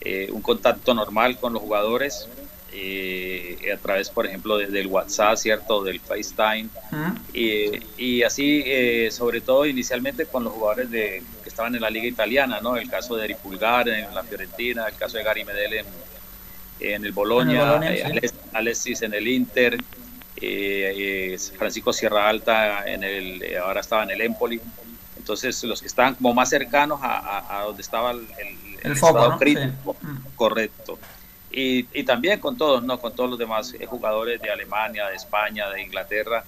eh, 0.00 0.28
un 0.32 0.40
contacto 0.42 0.94
normal 0.94 1.38
con 1.38 1.52
los 1.52 1.62
jugadores 1.62 2.28
eh, 2.72 3.58
a 3.74 3.76
través, 3.78 4.08
por 4.10 4.26
ejemplo, 4.26 4.56
de- 4.56 4.66
del 4.68 4.86
WhatsApp, 4.86 5.36
¿cierto? 5.36 5.82
Del 5.82 5.98
FaceTime. 6.00 6.68
Y, 7.34 7.80
y 7.98 8.22
así, 8.22 8.62
eh, 8.64 9.10
sobre 9.10 9.40
todo 9.40 9.66
inicialmente 9.66 10.24
con 10.26 10.44
los 10.44 10.52
jugadores 10.52 10.90
de, 10.90 11.22
estaban 11.60 11.74
en 11.74 11.82
la 11.82 11.90
liga 11.90 12.06
italiana, 12.06 12.58
¿no? 12.62 12.76
El 12.76 12.88
caso 12.88 13.16
de 13.16 13.24
Eri 13.26 13.34
Pulgar 13.34 13.86
en 13.88 14.14
la 14.14 14.22
Fiorentina, 14.22 14.86
el 14.88 14.94
caso 14.96 15.18
de 15.18 15.24
Gary 15.24 15.44
Medel 15.44 15.74
en, 15.74 15.86
en 16.80 17.04
el 17.04 17.12
Bologna, 17.12 17.52
En 17.52 17.58
el 17.60 17.66
Bologna, 17.66 17.94
eh, 17.94 18.30
Alexis 18.54 19.02
en 19.02 19.12
el 19.12 19.28
Inter, 19.28 19.74
eh, 20.36 21.34
eh, 21.34 21.38
Francisco 21.58 21.92
Sierra 21.92 22.28
Alta 22.30 22.84
en 22.86 23.04
el, 23.04 23.44
ahora 23.62 23.80
estaba 23.82 24.04
en 24.04 24.10
el 24.12 24.22
Empoli. 24.22 24.58
Entonces, 25.18 25.62
los 25.64 25.82
que 25.82 25.86
estaban 25.88 26.14
como 26.14 26.32
más 26.32 26.48
cercanos 26.48 27.00
a, 27.02 27.18
a- 27.18 27.60
a 27.60 27.64
donde 27.64 27.82
estaba 27.82 28.12
el, 28.12 28.20
el- 28.38 28.78
El 28.82 28.92
el 28.92 28.96
foco, 28.96 29.18
estado 29.18 29.32
¿no? 29.32 29.38
crítico, 29.38 29.96
Sí. 30.00 30.06
Mm. 30.06 30.16
correcto. 30.34 30.98
Y, 31.52 31.86
y 31.92 32.04
también 32.04 32.40
con 32.40 32.56
todos, 32.56 32.82
¿no? 32.82 32.98
Con 32.98 33.14
todos 33.14 33.28
los 33.28 33.38
demás 33.38 33.74
jugadores 33.86 34.40
de 34.40 34.50
Alemania, 34.50 35.08
de 35.08 35.16
España, 35.16 35.68
de 35.68 35.82
Inglaterra. 35.82 36.42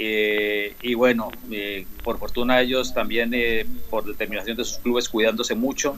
Eh, 0.00 0.76
y 0.80 0.94
bueno, 0.94 1.28
eh, 1.50 1.84
por 2.04 2.20
fortuna 2.20 2.60
ellos 2.60 2.94
también, 2.94 3.32
eh, 3.34 3.66
por 3.90 4.04
determinación 4.04 4.56
de 4.56 4.64
sus 4.64 4.78
clubes, 4.78 5.08
cuidándose 5.08 5.56
mucho. 5.56 5.96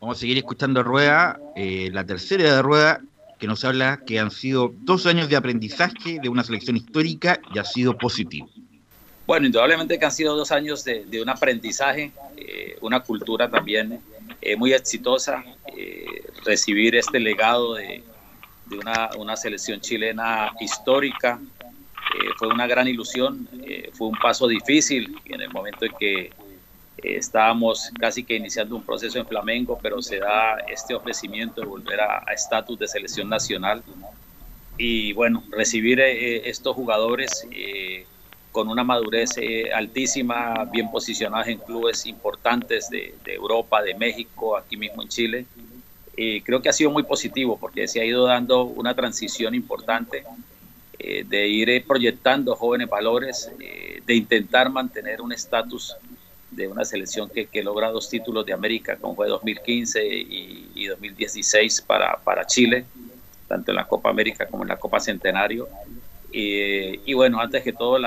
Vamos 0.00 0.16
a 0.16 0.20
seguir 0.20 0.38
escuchando 0.38 0.80
a 0.80 0.82
Rueda, 0.84 1.38
eh, 1.54 1.90
la 1.92 2.06
tercera 2.06 2.44
de 2.44 2.62
Rueda, 2.62 3.02
que 3.38 3.46
nos 3.46 3.62
habla 3.66 4.00
que 4.06 4.18
han 4.18 4.30
sido 4.30 4.72
dos 4.74 5.04
años 5.04 5.28
de 5.28 5.36
aprendizaje 5.36 6.18
de 6.22 6.30
una 6.30 6.42
selección 6.42 6.78
histórica 6.78 7.38
y 7.54 7.58
ha 7.58 7.64
sido 7.64 7.98
positivo. 7.98 8.48
Bueno, 9.26 9.44
indudablemente 9.44 9.98
que 9.98 10.04
han 10.06 10.12
sido 10.12 10.34
dos 10.34 10.50
años 10.50 10.84
de, 10.84 11.04
de 11.04 11.20
un 11.20 11.28
aprendizaje, 11.28 12.10
eh, 12.38 12.78
una 12.80 13.00
cultura 13.00 13.50
también 13.50 14.00
eh, 14.40 14.56
muy 14.56 14.72
exitosa, 14.72 15.44
recibir 16.46 16.96
este 16.96 17.20
legado 17.20 17.74
de, 17.74 18.02
de 18.66 18.78
una, 18.78 19.10
una 19.18 19.36
selección 19.36 19.78
chilena 19.80 20.52
histórica. 20.58 21.38
Eh, 22.14 22.30
fue 22.36 22.48
una 22.48 22.66
gran 22.66 22.88
ilusión, 22.88 23.48
eh, 23.64 23.90
fue 23.92 24.08
un 24.08 24.18
paso 24.18 24.46
difícil 24.46 25.16
en 25.24 25.40
el 25.40 25.50
momento 25.50 25.84
en 25.84 25.92
que 25.98 26.20
eh, 26.22 26.32
estábamos 27.02 27.90
casi 27.98 28.24
que 28.24 28.34
iniciando 28.36 28.76
un 28.76 28.82
proceso 28.82 29.18
en 29.18 29.26
Flamengo, 29.26 29.78
pero 29.82 30.02
se 30.02 30.18
da 30.18 30.56
este 30.68 30.94
ofrecimiento 30.94 31.60
de 31.60 31.66
volver 31.66 32.00
a 32.00 32.24
estatus 32.32 32.78
de 32.78 32.88
selección 32.88 33.28
nacional. 33.28 33.82
Y 34.78 35.12
bueno, 35.12 35.44
recibir 35.50 36.00
eh, 36.00 36.48
estos 36.48 36.74
jugadores 36.74 37.46
eh, 37.50 38.06
con 38.52 38.68
una 38.68 38.84
madurez 38.84 39.38
eh, 39.38 39.72
altísima, 39.72 40.64
bien 40.70 40.90
posicionados 40.90 41.48
en 41.48 41.58
clubes 41.58 42.06
importantes 42.06 42.90
de, 42.90 43.14
de 43.24 43.34
Europa, 43.34 43.82
de 43.82 43.94
México, 43.94 44.56
aquí 44.56 44.76
mismo 44.76 45.02
en 45.02 45.08
Chile. 45.08 45.46
Eh, 46.16 46.42
creo 46.44 46.60
que 46.60 46.68
ha 46.68 46.72
sido 46.72 46.90
muy 46.90 47.02
positivo 47.04 47.56
porque 47.58 47.88
se 47.88 48.00
ha 48.00 48.04
ido 48.04 48.26
dando 48.26 48.64
una 48.64 48.94
transición 48.94 49.54
importante 49.54 50.24
eh, 51.04 51.24
de 51.28 51.48
ir 51.48 51.68
eh, 51.68 51.84
proyectando 51.84 52.54
jóvenes 52.54 52.88
valores, 52.88 53.50
eh, 53.58 54.00
de 54.06 54.14
intentar 54.14 54.70
mantener 54.70 55.20
un 55.20 55.32
estatus 55.32 55.96
de 56.48 56.68
una 56.68 56.84
selección 56.84 57.28
que, 57.28 57.46
que 57.46 57.60
logra 57.64 57.90
dos 57.90 58.08
títulos 58.08 58.46
de 58.46 58.52
América, 58.52 58.96
como 58.96 59.16
fue 59.16 59.26
2015 59.26 60.06
y, 60.06 60.70
y 60.76 60.86
2016 60.86 61.80
para, 61.82 62.18
para 62.22 62.46
Chile, 62.46 62.84
tanto 63.48 63.72
en 63.72 63.78
la 63.78 63.86
Copa 63.88 64.10
América 64.10 64.46
como 64.46 64.62
en 64.62 64.68
la 64.68 64.76
Copa 64.76 65.00
Centenario. 65.00 65.68
Y, 66.34 67.12
bueno, 67.12 67.40
antes 67.40 67.62
que 67.62 67.72
todo, 67.72 67.98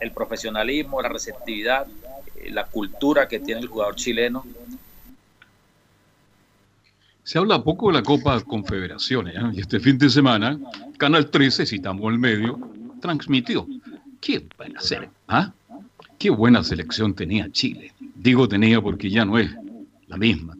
el 0.00 0.10
profesionalismo, 0.12 1.00
la 1.00 1.08
receptividad 1.08 1.86
la 2.46 2.64
cultura 2.64 3.28
que 3.28 3.40
tiene 3.40 3.60
el 3.60 3.66
jugador 3.66 3.94
chileno. 3.96 4.44
Se 7.28 7.36
habla 7.36 7.62
poco 7.62 7.88
de 7.88 7.92
la 7.92 8.02
Copa 8.02 8.40
Confederaciones 8.40 9.34
¿eh? 9.36 9.40
y 9.52 9.60
este 9.60 9.78
fin 9.80 9.98
de 9.98 10.08
semana 10.08 10.58
Canal 10.96 11.28
13, 11.28 11.66
si 11.66 11.76
estamos 11.76 12.10
el 12.10 12.18
medio, 12.18 12.58
transmitió. 13.02 13.66
Qué 14.18 14.46
buena 14.56 14.80
selección, 14.80 15.14
¿ah? 15.28 15.52
Qué 16.18 16.30
buena 16.30 16.64
selección 16.64 17.12
tenía 17.12 17.52
Chile. 17.52 17.92
Digo 18.14 18.48
tenía 18.48 18.80
porque 18.80 19.10
ya 19.10 19.26
no 19.26 19.36
es 19.36 19.54
la 20.06 20.16
misma. 20.16 20.56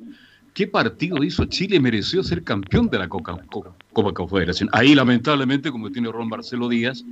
¿Qué 0.53 0.67
partido 0.67 1.25
hizo 1.25 1.47
Chile? 1.47 1.81
Mereció 1.81 2.23
ser 2.23 2.45
campeón 2.45 2.91
de 2.91 2.99
la 2.99 3.09
Copa, 3.09 3.41
Copa, 3.49 4.13
Copa. 4.13 4.41
Ahí 4.73 4.95
lamentablemente 4.95 5.71
como 5.71 5.91
tiene 5.91 6.13
Ron 6.13 6.29
Marcelo 6.29 6.69
Díaz, 6.69 7.03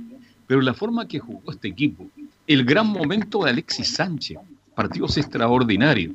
pero 0.45 0.61
la 0.61 0.75
forma 0.75 1.07
que 1.07 1.17
jugó 1.17 1.51
este 1.51 1.69
equipo, 1.69 2.07
el 2.45 2.63
gran 2.63 2.85
momento 2.85 3.43
de 3.43 3.49
Alexis 3.49 3.91
Sánchez, 3.91 4.37
partidos 4.75 5.17
extraordinarios. 5.17 6.13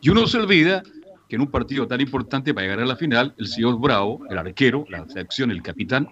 Y 0.00 0.08
uno 0.08 0.26
se 0.26 0.38
olvida 0.38 0.82
que 1.28 1.36
en 1.36 1.42
un 1.42 1.48
partido 1.48 1.86
tan 1.86 2.00
importante 2.00 2.54
para 2.54 2.66
llegar 2.66 2.80
a 2.80 2.86
la 2.86 2.96
final, 2.96 3.34
el 3.36 3.46
señor 3.46 3.78
Bravo, 3.78 4.22
el 4.30 4.38
arquero, 4.38 4.86
la 4.88 5.06
selección, 5.08 5.50
el 5.50 5.62
capitán, 5.62 6.08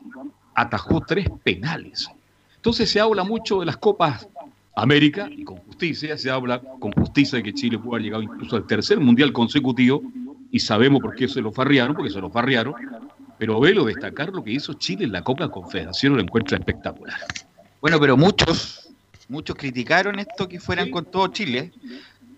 atajó 0.54 1.00
tres 1.00 1.28
penales. 1.42 2.08
Entonces 2.56 2.90
se 2.90 3.00
habla 3.00 3.24
mucho 3.24 3.60
de 3.60 3.66
las 3.66 3.76
Copas 3.76 4.28
América 4.74 5.28
y 5.30 5.42
con 5.42 5.56
justicia, 5.56 6.18
se 6.18 6.30
habla 6.30 6.60
con 6.60 6.92
justicia 6.92 7.38
de 7.38 7.42
que 7.42 7.54
Chile 7.54 7.78
pudo 7.78 7.94
haber 7.94 8.02
llegado 8.02 8.22
incluso 8.22 8.56
al 8.56 8.66
tercer 8.66 9.00
mundial 9.00 9.32
consecutivo 9.32 10.02
y 10.50 10.60
sabemos 10.60 11.00
por 11.00 11.14
qué 11.14 11.28
se 11.28 11.40
lo 11.40 11.50
farriaron, 11.50 11.96
porque 11.96 12.10
se 12.10 12.20
lo 12.20 12.28
farriaron, 12.28 12.74
pero 13.38 13.58
velo 13.58 13.84
destacar 13.84 14.28
lo 14.30 14.44
que 14.44 14.52
hizo 14.52 14.74
Chile 14.74 15.04
en 15.04 15.12
la 15.12 15.22
Copa 15.22 15.48
Confederación 15.50 16.14
lo 16.14 16.20
encuentra 16.20 16.58
espectacular. 16.58 17.18
Bueno, 17.80 17.98
pero 17.98 18.16
muchos, 18.16 18.90
muchos 19.28 19.56
criticaron 19.56 20.18
esto 20.18 20.48
que 20.48 20.60
fueran 20.60 20.90
con 20.90 21.06
todo 21.06 21.28
Chile. 21.28 21.72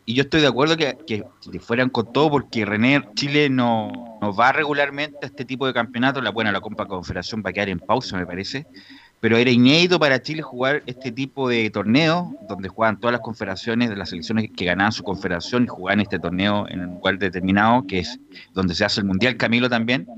Y 0.08 0.14
yo 0.14 0.22
estoy 0.22 0.40
de 0.40 0.46
acuerdo 0.46 0.74
que, 0.78 0.96
que, 1.06 1.22
que 1.52 1.60
fueran 1.60 1.90
con 1.90 2.10
todo 2.14 2.30
porque 2.30 2.64
René 2.64 3.02
Chile 3.14 3.50
no, 3.50 3.92
no 4.22 4.34
va 4.34 4.52
regularmente 4.52 5.18
a 5.20 5.26
este 5.26 5.44
tipo 5.44 5.66
de 5.66 5.74
campeonatos. 5.74 6.24
La 6.24 6.30
buena, 6.30 6.50
la 6.50 6.62
Copa 6.62 6.86
Confederación 6.86 7.42
va 7.44 7.50
a 7.50 7.52
quedar 7.52 7.68
en 7.68 7.78
pausa, 7.78 8.16
me 8.16 8.24
parece. 8.24 8.66
Pero 9.20 9.36
era 9.36 9.50
inédito 9.50 9.98
para 10.00 10.22
Chile 10.22 10.40
jugar 10.40 10.82
este 10.86 11.12
tipo 11.12 11.46
de 11.46 11.68
torneo, 11.68 12.34
donde 12.48 12.70
juegan 12.70 12.98
todas 12.98 13.12
las 13.12 13.20
confederaciones 13.20 13.90
de 13.90 13.96
las 13.96 14.08
selecciones 14.08 14.48
que 14.56 14.64
ganaban 14.64 14.92
su 14.92 15.02
confederación 15.02 15.64
y 15.64 15.66
jugaban 15.66 16.00
este 16.00 16.18
torneo 16.18 16.66
en 16.70 16.80
un 16.80 16.94
lugar 16.94 17.18
determinado, 17.18 17.86
que 17.86 17.98
es 17.98 18.18
donde 18.54 18.74
se 18.74 18.86
hace 18.86 19.00
el 19.02 19.06
Mundial 19.06 19.36
Camilo 19.36 19.68
también. 19.68 20.08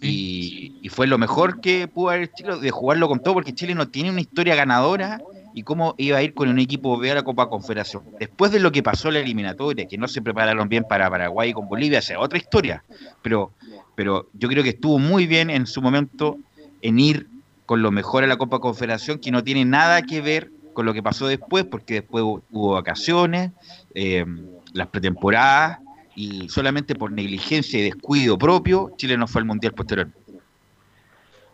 Y, 0.00 0.78
y, 0.80 0.88
fue 0.88 1.06
lo 1.06 1.18
mejor 1.18 1.60
que 1.60 1.88
pudo 1.88 2.08
haber 2.08 2.32
Chile 2.32 2.56
de 2.58 2.70
jugarlo 2.70 3.06
con 3.06 3.22
todo, 3.22 3.34
porque 3.34 3.52
Chile 3.52 3.74
no 3.74 3.86
tiene 3.88 4.08
una 4.08 4.22
historia 4.22 4.54
ganadora 4.54 5.20
y 5.56 5.62
cómo 5.62 5.94
iba 5.96 6.18
a 6.18 6.22
ir 6.22 6.34
con 6.34 6.50
un 6.50 6.58
equipo 6.58 6.98
B 6.98 7.10
a 7.10 7.14
la 7.14 7.22
Copa 7.22 7.48
Confederación. 7.48 8.02
Después 8.20 8.52
de 8.52 8.60
lo 8.60 8.70
que 8.70 8.82
pasó 8.82 9.08
en 9.08 9.14
la 9.14 9.20
eliminatoria, 9.20 9.86
que 9.86 9.96
no 9.96 10.06
se 10.06 10.20
prepararon 10.20 10.68
bien 10.68 10.84
para 10.84 11.08
Paraguay 11.08 11.48
y 11.48 11.52
con 11.54 11.66
Bolivia, 11.66 12.00
esa 12.00 12.12
es 12.12 12.18
otra 12.20 12.36
historia. 12.36 12.84
Pero, 13.22 13.52
pero 13.94 14.28
yo 14.34 14.50
creo 14.50 14.62
que 14.62 14.68
estuvo 14.68 14.98
muy 14.98 15.26
bien 15.26 15.48
en 15.48 15.66
su 15.66 15.80
momento 15.80 16.36
en 16.82 16.98
ir 16.98 17.28
con 17.64 17.80
lo 17.80 17.90
mejor 17.90 18.22
a 18.22 18.26
la 18.26 18.36
Copa 18.36 18.58
Confederación, 18.58 19.18
que 19.18 19.30
no 19.30 19.42
tiene 19.42 19.64
nada 19.64 20.02
que 20.02 20.20
ver 20.20 20.50
con 20.74 20.84
lo 20.84 20.92
que 20.92 21.02
pasó 21.02 21.26
después, 21.26 21.64
porque 21.64 21.94
después 21.94 22.22
hubo 22.22 22.72
vacaciones, 22.72 23.50
eh, 23.94 24.26
las 24.74 24.88
pretemporadas, 24.88 25.78
y 26.14 26.50
solamente 26.50 26.94
por 26.94 27.12
negligencia 27.12 27.78
y 27.78 27.82
descuido 27.82 28.36
propio, 28.36 28.92
Chile 28.98 29.16
no 29.16 29.26
fue 29.26 29.40
al 29.40 29.46
Mundial 29.46 29.72
posterior. 29.72 30.10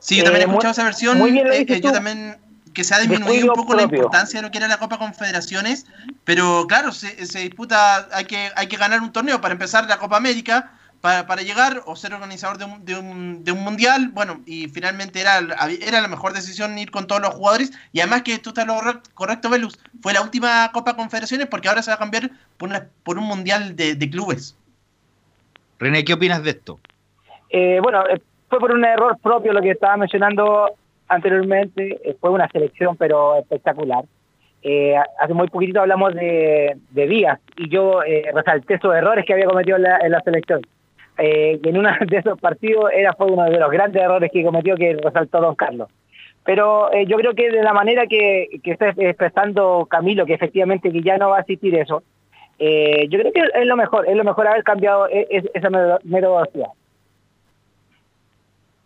Sí, 0.00 0.16
yo 0.16 0.24
también 0.24 0.42
he 0.42 0.50
escuchado 0.50 0.72
esa 0.72 0.82
versión. 0.82 1.20
Eh, 1.20 1.66
eh, 1.68 1.80
yo 1.80 1.92
también 1.92 2.42
que 2.72 2.84
se 2.84 2.94
ha 2.94 2.98
disminuido 2.98 3.46
un 3.46 3.54
poco 3.54 3.68
propio. 3.68 3.86
la 3.86 3.96
importancia 3.96 4.40
de 4.40 4.46
lo 4.46 4.50
que 4.50 4.58
era 4.58 4.68
la 4.68 4.78
Copa 4.78 4.98
Confederaciones, 4.98 5.86
pero 6.24 6.66
claro, 6.66 6.92
se, 6.92 7.26
se, 7.26 7.40
disputa, 7.40 8.08
hay 8.12 8.24
que, 8.24 8.50
hay 8.56 8.66
que 8.66 8.76
ganar 8.76 9.00
un 9.00 9.12
torneo 9.12 9.40
para 9.40 9.52
empezar 9.52 9.88
la 9.88 9.98
Copa 9.98 10.16
América, 10.16 10.72
para, 11.00 11.26
para 11.26 11.42
llegar 11.42 11.82
o 11.86 11.96
ser 11.96 12.14
organizador 12.14 12.58
de 12.58 12.64
un, 12.64 12.84
de, 12.84 12.94
un, 12.96 13.44
de 13.44 13.52
un, 13.52 13.64
mundial, 13.64 14.10
bueno, 14.12 14.40
y 14.46 14.68
finalmente 14.68 15.20
era, 15.20 15.38
era 15.38 16.00
la 16.00 16.08
mejor 16.08 16.32
decisión 16.32 16.78
ir 16.78 16.90
con 16.90 17.06
todos 17.06 17.20
los 17.20 17.34
jugadores, 17.34 17.72
y 17.92 18.00
además 18.00 18.22
que 18.22 18.38
tú 18.38 18.50
estás 18.50 18.66
lo 18.66 18.80
correcto, 19.14 19.50
Velus, 19.50 19.78
fue 20.00 20.12
la 20.12 20.22
última 20.22 20.70
Copa 20.72 20.94
Confederaciones 20.94 21.48
porque 21.48 21.68
ahora 21.68 21.82
se 21.82 21.90
va 21.90 21.96
a 21.96 21.98
cambiar 21.98 22.30
por, 22.56 22.68
una, 22.68 22.86
por 23.02 23.18
un 23.18 23.24
mundial 23.24 23.74
de, 23.74 23.96
de, 23.96 24.10
clubes. 24.10 24.56
René, 25.78 26.04
¿qué 26.04 26.14
opinas 26.14 26.44
de 26.44 26.50
esto? 26.50 26.78
Eh, 27.50 27.80
bueno, 27.82 28.04
fue 28.48 28.60
por 28.60 28.70
un 28.70 28.84
error 28.84 29.18
propio 29.20 29.52
lo 29.52 29.60
que 29.60 29.72
estaba 29.72 29.96
mencionando 29.96 30.76
anteriormente, 31.12 31.98
eh, 32.04 32.16
fue 32.20 32.30
una 32.30 32.48
selección 32.48 32.96
pero 32.96 33.36
espectacular. 33.36 34.04
Eh, 34.62 34.94
hace 35.18 35.34
muy 35.34 35.48
poquitito 35.48 35.80
hablamos 35.80 36.14
de, 36.14 36.76
de 36.90 37.06
Díaz 37.08 37.40
y 37.56 37.68
yo 37.68 38.02
eh, 38.04 38.30
resalté 38.32 38.74
esos 38.74 38.94
errores 38.94 39.24
que 39.26 39.32
había 39.32 39.46
cometido 39.46 39.76
en 39.76 39.82
la, 39.82 40.20
selección. 40.20 40.62
En 41.18 41.76
uno 41.76 41.90
de 42.06 42.16
esos 42.16 42.38
partidos 42.40 42.90
era 42.92 43.12
fue 43.12 43.26
uno 43.26 43.44
de 43.44 43.58
los 43.58 43.70
grandes 43.70 44.02
errores 44.02 44.30
que 44.32 44.44
cometió 44.44 44.76
que 44.76 44.96
resaltó 45.02 45.40
Don 45.40 45.54
Carlos. 45.54 45.88
Pero 46.44 46.90
yo 47.06 47.16
creo 47.18 47.34
que 47.34 47.50
de 47.50 47.62
la 47.62 47.72
manera 47.72 48.08
que, 48.08 48.60
que, 48.64 48.72
está 48.72 48.88
expresando 48.88 49.86
Camilo, 49.88 50.26
que 50.26 50.34
efectivamente 50.34 50.90
que 50.90 51.00
ya 51.00 51.16
no 51.16 51.30
va 51.30 51.36
a 51.36 51.42
asistir 51.42 51.76
eso, 51.76 52.02
yo 52.58 53.18
creo 53.18 53.32
que 53.32 53.42
es 53.54 53.66
lo 53.66 53.76
mejor, 53.76 54.08
es 54.08 54.16
lo 54.16 54.24
mejor 54.24 54.48
haber 54.48 54.64
cambiado 54.64 55.08
e, 55.08 55.44
esa 55.54 55.70
metodología. 56.02 56.68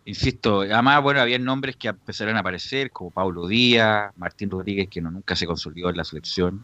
Insisto, 0.07 0.61
además, 0.61 1.03
bueno, 1.03 1.19
había 1.19 1.37
nombres 1.37 1.75
que 1.75 1.89
empezaron 1.89 2.37
a 2.37 2.39
aparecer, 2.39 2.91
como 2.91 3.11
Pablo 3.11 3.45
Díaz, 3.45 4.13
Martín 4.15 4.49
Rodríguez, 4.49 4.87
que 4.87 5.01
no, 5.01 5.11
nunca 5.11 5.35
se 5.35 5.45
consolidó 5.45 5.89
en 5.89 5.97
la 5.97 6.05
selección, 6.05 6.63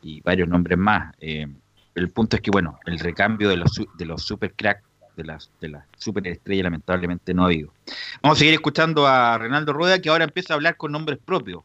y 0.00 0.22
varios 0.22 0.48
nombres 0.48 0.78
más. 0.78 1.14
Eh, 1.20 1.46
el 1.94 2.08
punto 2.08 2.36
es 2.36 2.42
que, 2.42 2.50
bueno, 2.50 2.80
el 2.86 2.98
recambio 2.98 3.50
de 3.50 3.58
los, 3.58 3.78
de 3.98 4.06
los 4.06 4.22
super 4.22 4.54
cracks, 4.54 4.84
de 5.18 5.24
las, 5.24 5.50
de 5.60 5.68
las 5.68 5.84
superestrellas, 5.98 6.64
lamentablemente 6.64 7.34
no 7.34 7.42
ha 7.42 7.46
habido. 7.48 7.74
Vamos 8.22 8.38
a 8.38 8.40
seguir 8.40 8.54
escuchando 8.54 9.06
a 9.06 9.36
Renaldo 9.36 9.74
Rueda, 9.74 10.00
que 10.00 10.08
ahora 10.08 10.24
empieza 10.24 10.54
a 10.54 10.56
hablar 10.56 10.78
con 10.78 10.90
nombres 10.90 11.18
propios. 11.22 11.64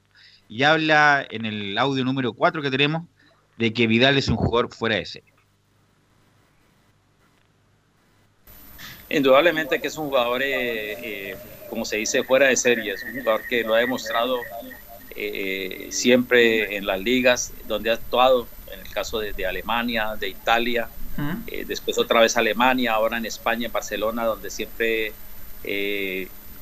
Y 0.50 0.64
habla 0.64 1.26
en 1.30 1.46
el 1.46 1.78
audio 1.78 2.04
número 2.04 2.34
4 2.34 2.62
que 2.62 2.70
tenemos 2.70 3.04
de 3.58 3.72
que 3.72 3.88
Vidal 3.88 4.18
es 4.18 4.28
un 4.28 4.36
jugador 4.36 4.74
fuera 4.74 4.98
de 4.98 5.06
serie. 5.06 5.33
Indudablemente 9.13 9.80
que 9.80 9.88
es 9.88 9.97
un 9.97 10.08
jugador, 10.08 10.41
eh, 10.41 10.93
eh, 10.93 11.38
como 11.69 11.86
se 11.86 11.97
dice, 11.97 12.23
fuera 12.23 12.47
de 12.47 12.56
serie. 12.56 12.93
Es 12.93 13.04
un 13.04 13.19
jugador 13.19 13.47
que 13.47 13.63
lo 13.63 13.76
ha 13.76 13.78
demostrado 13.78 14.39
eh, 15.15 15.88
siempre 15.91 16.76
en 16.76 16.88
las 16.88 16.99
ligas 16.99 17.54
donde 17.67 17.91
ha 17.91 17.93
actuado, 17.93 18.47
en 18.71 18.80
el 18.80 18.89
caso 18.89 19.19
de, 19.19 19.34
de 19.34 19.45
Alemania, 19.45 20.15
de 20.19 20.30
Italia, 20.30 20.89
uh 21.17 21.21
-huh. 21.21 21.65
después 21.67 21.99
otra 21.99 22.21
vez 22.21 22.36
Alemania, 22.38 22.93
ahora 22.93 23.17
en 23.17 23.28
España, 23.28 23.67
en 23.67 23.71
Barcelona, 23.71 24.26
donde 24.26 24.49
siempre 24.49 25.13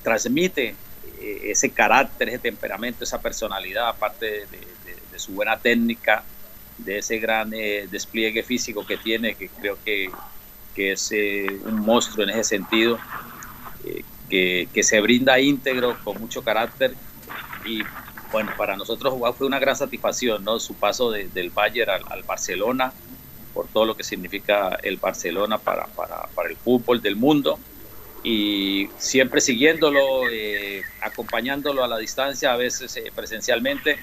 transmite 0.04 0.76
ese 1.22 1.72
carácter, 1.72 2.28
ese 2.30 2.40
temperamento, 2.40 3.06
esa 3.06 3.22
personalidad, 3.22 3.88
aparte 3.88 4.26
de, 4.26 4.42
de, 4.86 4.94
de 5.12 5.20
su 5.20 5.32
buena 5.32 5.58
técnica, 5.58 6.24
de 6.78 6.98
ese 6.98 7.18
gran 7.18 7.50
despliegue 7.50 8.44
físico 8.44 8.86
que 8.86 8.98
tiene, 8.98 9.36
que 9.36 9.48
creo 9.48 9.78
que, 9.86 10.10
que 10.76 10.94
es 10.94 11.12
eh, 11.12 11.60
un 11.66 11.80
monstruo 11.80 12.24
en 12.24 12.32
ese 12.32 12.44
sentido, 12.44 13.00
eh, 13.86 14.04
que, 14.30 14.68
que, 14.74 14.84
se 14.84 15.02
brinda 15.02 15.40
íntegro, 15.40 15.98
con 16.04 16.20
mucho 16.20 16.44
carácter. 16.44 16.96
Y 17.66 17.82
bueno, 18.32 18.52
para 18.58 18.76
nosotros 18.78 19.14
fue 19.38 19.48
una 19.48 19.60
gran 19.60 19.76
satisfacción, 19.76 20.44
¿no? 20.44 20.60
Su 20.60 20.76
paso 20.76 21.12
de, 21.12 21.28
del 21.28 21.50
Bayern 21.50 21.92
al, 21.92 22.02
al, 22.10 22.24
Barcelona, 22.24 22.94
por 23.54 23.68
todo 23.68 23.86
lo 23.86 23.96
que 23.96 24.04
significa 24.04 24.78
el 24.84 24.98
Barcelona 24.98 25.58
para, 25.58 25.86
para, 25.88 26.28
para 26.34 26.50
el 26.50 26.56
fútbol 26.56 27.02
del 27.02 27.16
mundo. 27.16 27.60
Y 28.24 28.90
siempre 28.98 29.42
siguiéndolo, 29.42 30.30
eh, 30.30 30.84
acompañándolo 31.02 31.84
a 31.84 31.88
la 31.88 31.98
distancia, 31.98 32.54
a 32.54 32.56
veces 32.56 32.96
eh, 32.98 33.12
presencialmente, 33.14 33.98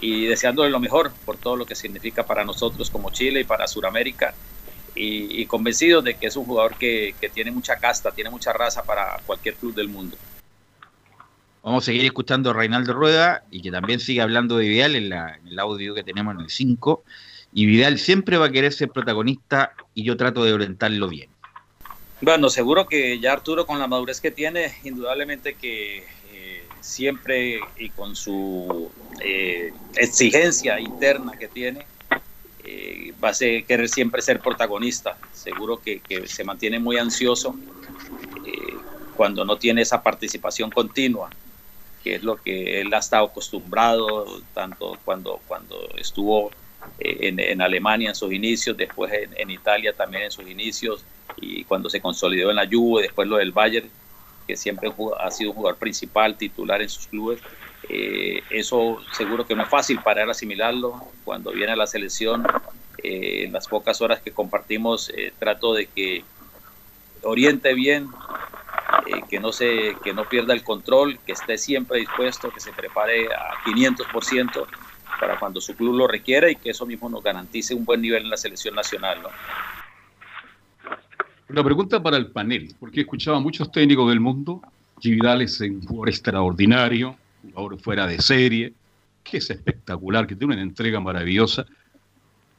y 0.00 0.26
deseándole 0.26 0.70
lo 0.70 0.78
mejor 0.78 1.12
por 1.24 1.36
todo 1.36 1.56
lo 1.56 1.66
que 1.66 1.74
significa 1.74 2.24
para 2.24 2.44
nosotros 2.44 2.88
como 2.88 3.10
Chile 3.10 3.40
y 3.40 3.44
para 3.44 3.66
Sudamérica. 3.66 4.34
Y, 4.98 5.40
y 5.40 5.46
convencido 5.46 6.02
de 6.02 6.14
que 6.14 6.26
es 6.26 6.36
un 6.36 6.44
jugador 6.44 6.74
que, 6.76 7.14
que, 7.20 7.28
tiene 7.28 7.52
mucha 7.52 7.76
casta, 7.76 8.10
tiene 8.10 8.30
mucha 8.30 8.52
raza 8.52 8.82
para 8.82 9.20
cualquier 9.24 9.54
club 9.54 9.74
del 9.74 9.88
mundo. 9.88 10.16
Vamos 11.62 11.84
a 11.84 11.86
seguir 11.86 12.04
escuchando 12.04 12.50
a 12.50 12.52
Reinaldo 12.52 12.94
Rueda 12.94 13.44
y 13.50 13.60
que 13.60 13.70
también 13.70 14.00
sigue 14.00 14.20
hablando 14.20 14.56
de 14.56 14.68
Vidal 14.68 14.96
en, 14.96 15.10
la, 15.10 15.36
en 15.36 15.48
el 15.48 15.58
audio 15.58 15.94
que 15.94 16.02
tenemos 16.02 16.34
en 16.34 16.40
el 16.40 16.50
5. 16.50 17.04
Y 17.52 17.66
Vidal 17.66 17.98
siempre 17.98 18.38
va 18.38 18.46
a 18.46 18.50
querer 18.50 18.72
ser 18.72 18.88
protagonista 18.90 19.74
y 19.94 20.04
yo 20.04 20.16
trato 20.16 20.44
de 20.44 20.52
orientarlo 20.52 21.08
bien. 21.08 21.30
Bueno, 22.20 22.50
seguro 22.50 22.88
que 22.88 23.20
ya 23.20 23.32
Arturo 23.32 23.66
con 23.66 23.78
la 23.78 23.86
madurez 23.86 24.20
que 24.20 24.30
tiene, 24.30 24.74
indudablemente 24.82 25.54
que 25.54 26.04
eh, 26.32 26.64
siempre 26.80 27.60
y 27.76 27.90
con 27.90 28.16
su 28.16 28.90
eh, 29.22 29.72
exigencia 29.94 30.80
interna 30.80 31.32
que 31.38 31.46
tiene, 31.46 31.86
eh, 32.68 33.14
va 33.22 33.30
a 33.30 33.34
ser, 33.34 33.64
querer 33.64 33.88
siempre 33.88 34.20
ser 34.22 34.40
protagonista. 34.40 35.16
Seguro 35.32 35.80
que, 35.80 36.00
que 36.00 36.26
se 36.26 36.44
mantiene 36.44 36.78
muy 36.78 36.96
ansioso 36.98 37.54
eh, 38.44 38.74
cuando 39.16 39.44
no 39.44 39.56
tiene 39.56 39.82
esa 39.82 40.02
participación 40.02 40.70
continua, 40.70 41.30
que 42.02 42.16
es 42.16 42.22
lo 42.22 42.36
que 42.36 42.80
él 42.80 42.92
ha 42.94 42.98
estado 42.98 43.26
acostumbrado, 43.26 44.42
tanto 44.54 44.98
cuando, 45.04 45.40
cuando 45.48 45.76
estuvo 45.96 46.50
eh, 46.98 47.28
en, 47.28 47.40
en 47.40 47.60
Alemania 47.62 48.10
en 48.10 48.14
sus 48.14 48.32
inicios, 48.32 48.76
después 48.76 49.12
en, 49.12 49.30
en 49.36 49.50
Italia 49.50 49.92
también 49.92 50.24
en 50.24 50.30
sus 50.30 50.46
inicios, 50.46 51.04
y 51.40 51.64
cuando 51.64 51.88
se 51.88 52.00
consolidó 52.00 52.50
en 52.50 52.56
la 52.56 52.68
Juve, 52.70 53.02
después 53.02 53.26
lo 53.28 53.36
del 53.36 53.52
Bayern, 53.52 53.88
que 54.46 54.56
siempre 54.56 54.90
ha 55.20 55.30
sido 55.30 55.50
un 55.50 55.56
jugador 55.56 55.78
principal, 55.78 56.36
titular 56.36 56.80
en 56.80 56.88
sus 56.88 57.06
clubes. 57.06 57.40
Eh, 57.88 58.42
eso 58.50 58.98
seguro 59.12 59.46
que 59.46 59.54
no 59.54 59.62
es 59.62 59.68
fácil 59.68 60.00
para 60.00 60.22
él 60.22 60.30
asimilarlo. 60.30 61.00
Cuando 61.24 61.52
viene 61.52 61.72
a 61.72 61.76
la 61.76 61.86
selección, 61.86 62.46
eh, 63.02 63.44
en 63.44 63.52
las 63.52 63.68
pocas 63.68 64.00
horas 64.00 64.20
que 64.20 64.32
compartimos, 64.32 65.10
eh, 65.10 65.32
trato 65.38 65.72
de 65.72 65.86
que 65.86 66.24
oriente 67.22 67.72
bien, 67.74 68.08
eh, 69.06 69.22
que, 69.28 69.38
no 69.38 69.52
se, 69.52 69.96
que 70.02 70.12
no 70.12 70.28
pierda 70.28 70.52
el 70.52 70.64
control, 70.64 71.18
que 71.24 71.32
esté 71.32 71.58
siempre 71.58 72.00
dispuesto, 72.00 72.50
que 72.50 72.60
se 72.60 72.72
prepare 72.72 73.26
a 73.32 73.54
500% 73.64 74.66
para 75.20 75.38
cuando 75.38 75.60
su 75.60 75.76
club 75.76 75.96
lo 75.96 76.08
requiera 76.08 76.50
y 76.50 76.56
que 76.56 76.70
eso 76.70 76.86
mismo 76.86 77.08
nos 77.08 77.22
garantice 77.22 77.74
un 77.74 77.84
buen 77.84 78.00
nivel 78.00 78.24
en 78.24 78.30
la 78.30 78.36
selección 78.36 78.74
nacional. 78.74 79.22
¿no? 79.22 79.28
Una 81.48 81.64
pregunta 81.64 82.02
para 82.02 82.16
el 82.16 82.30
panel, 82.30 82.74
porque 82.80 83.00
he 83.00 83.02
escuchado 83.02 83.36
a 83.36 83.40
muchos 83.40 83.70
técnicos 83.70 84.08
del 84.08 84.20
mundo. 84.20 84.60
Vidal 85.02 85.42
es 85.42 85.60
un 85.60 85.82
jugador 85.86 86.08
extraordinario, 86.08 87.16
jugador 87.42 87.78
fuera 87.80 88.06
de 88.06 88.20
serie, 88.20 88.72
que 89.24 89.38
es 89.38 89.50
espectacular, 89.50 90.26
que 90.26 90.34
tiene 90.36 90.54
una 90.54 90.62
entrega 90.62 91.00
maravillosa. 91.00 91.66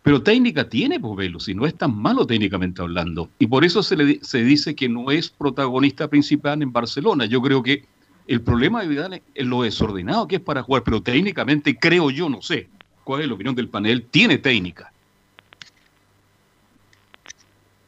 Pero 0.01 0.23
técnica 0.23 0.69
tiene, 0.69 0.99
pues 0.99 1.15
Velo, 1.17 1.39
si 1.39 1.53
no 1.53 1.65
es 1.65 1.75
tan 1.75 1.95
malo 1.95 2.25
técnicamente 2.25 2.81
hablando. 2.81 3.29
Y 3.37 3.47
por 3.47 3.65
eso 3.65 3.83
se, 3.83 3.95
le, 3.97 4.19
se 4.23 4.43
dice 4.43 4.75
que 4.75 4.87
no 4.87 5.11
es 5.11 5.29
protagonista 5.29 6.07
principal 6.07 6.61
en 6.61 6.71
Barcelona. 6.71 7.25
Yo 7.25 7.41
creo 7.41 7.61
que 7.61 7.83
el 8.27 8.41
problema 8.41 8.81
de 8.81 8.87
Vidal 8.87 9.13
es- 9.13 9.21
es 9.35 9.45
lo 9.45 9.63
desordenado 9.63 10.27
que 10.27 10.37
es 10.37 10.41
para 10.41 10.63
jugar, 10.63 10.83
pero 10.83 11.01
técnicamente 11.01 11.75
creo 11.77 12.09
yo, 12.11 12.29
no 12.29 12.41
sé 12.41 12.67
cuál 13.03 13.21
es 13.21 13.27
la 13.27 13.33
opinión 13.33 13.55
del 13.55 13.67
panel, 13.67 14.03
tiene 14.09 14.37
técnica. 14.37 14.91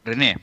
René. 0.04 0.38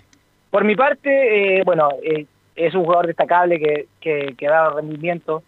Por 0.50 0.64
mi 0.64 0.76
parte, 0.76 1.58
eh, 1.58 1.62
bueno, 1.64 1.90
eh, 2.02 2.26
es 2.56 2.74
un 2.74 2.84
jugador 2.84 3.08
destacable 3.08 3.58
que, 3.58 3.88
que, 4.00 4.34
que 4.38 4.46
da 4.46 4.70
rendimiento. 4.70 5.42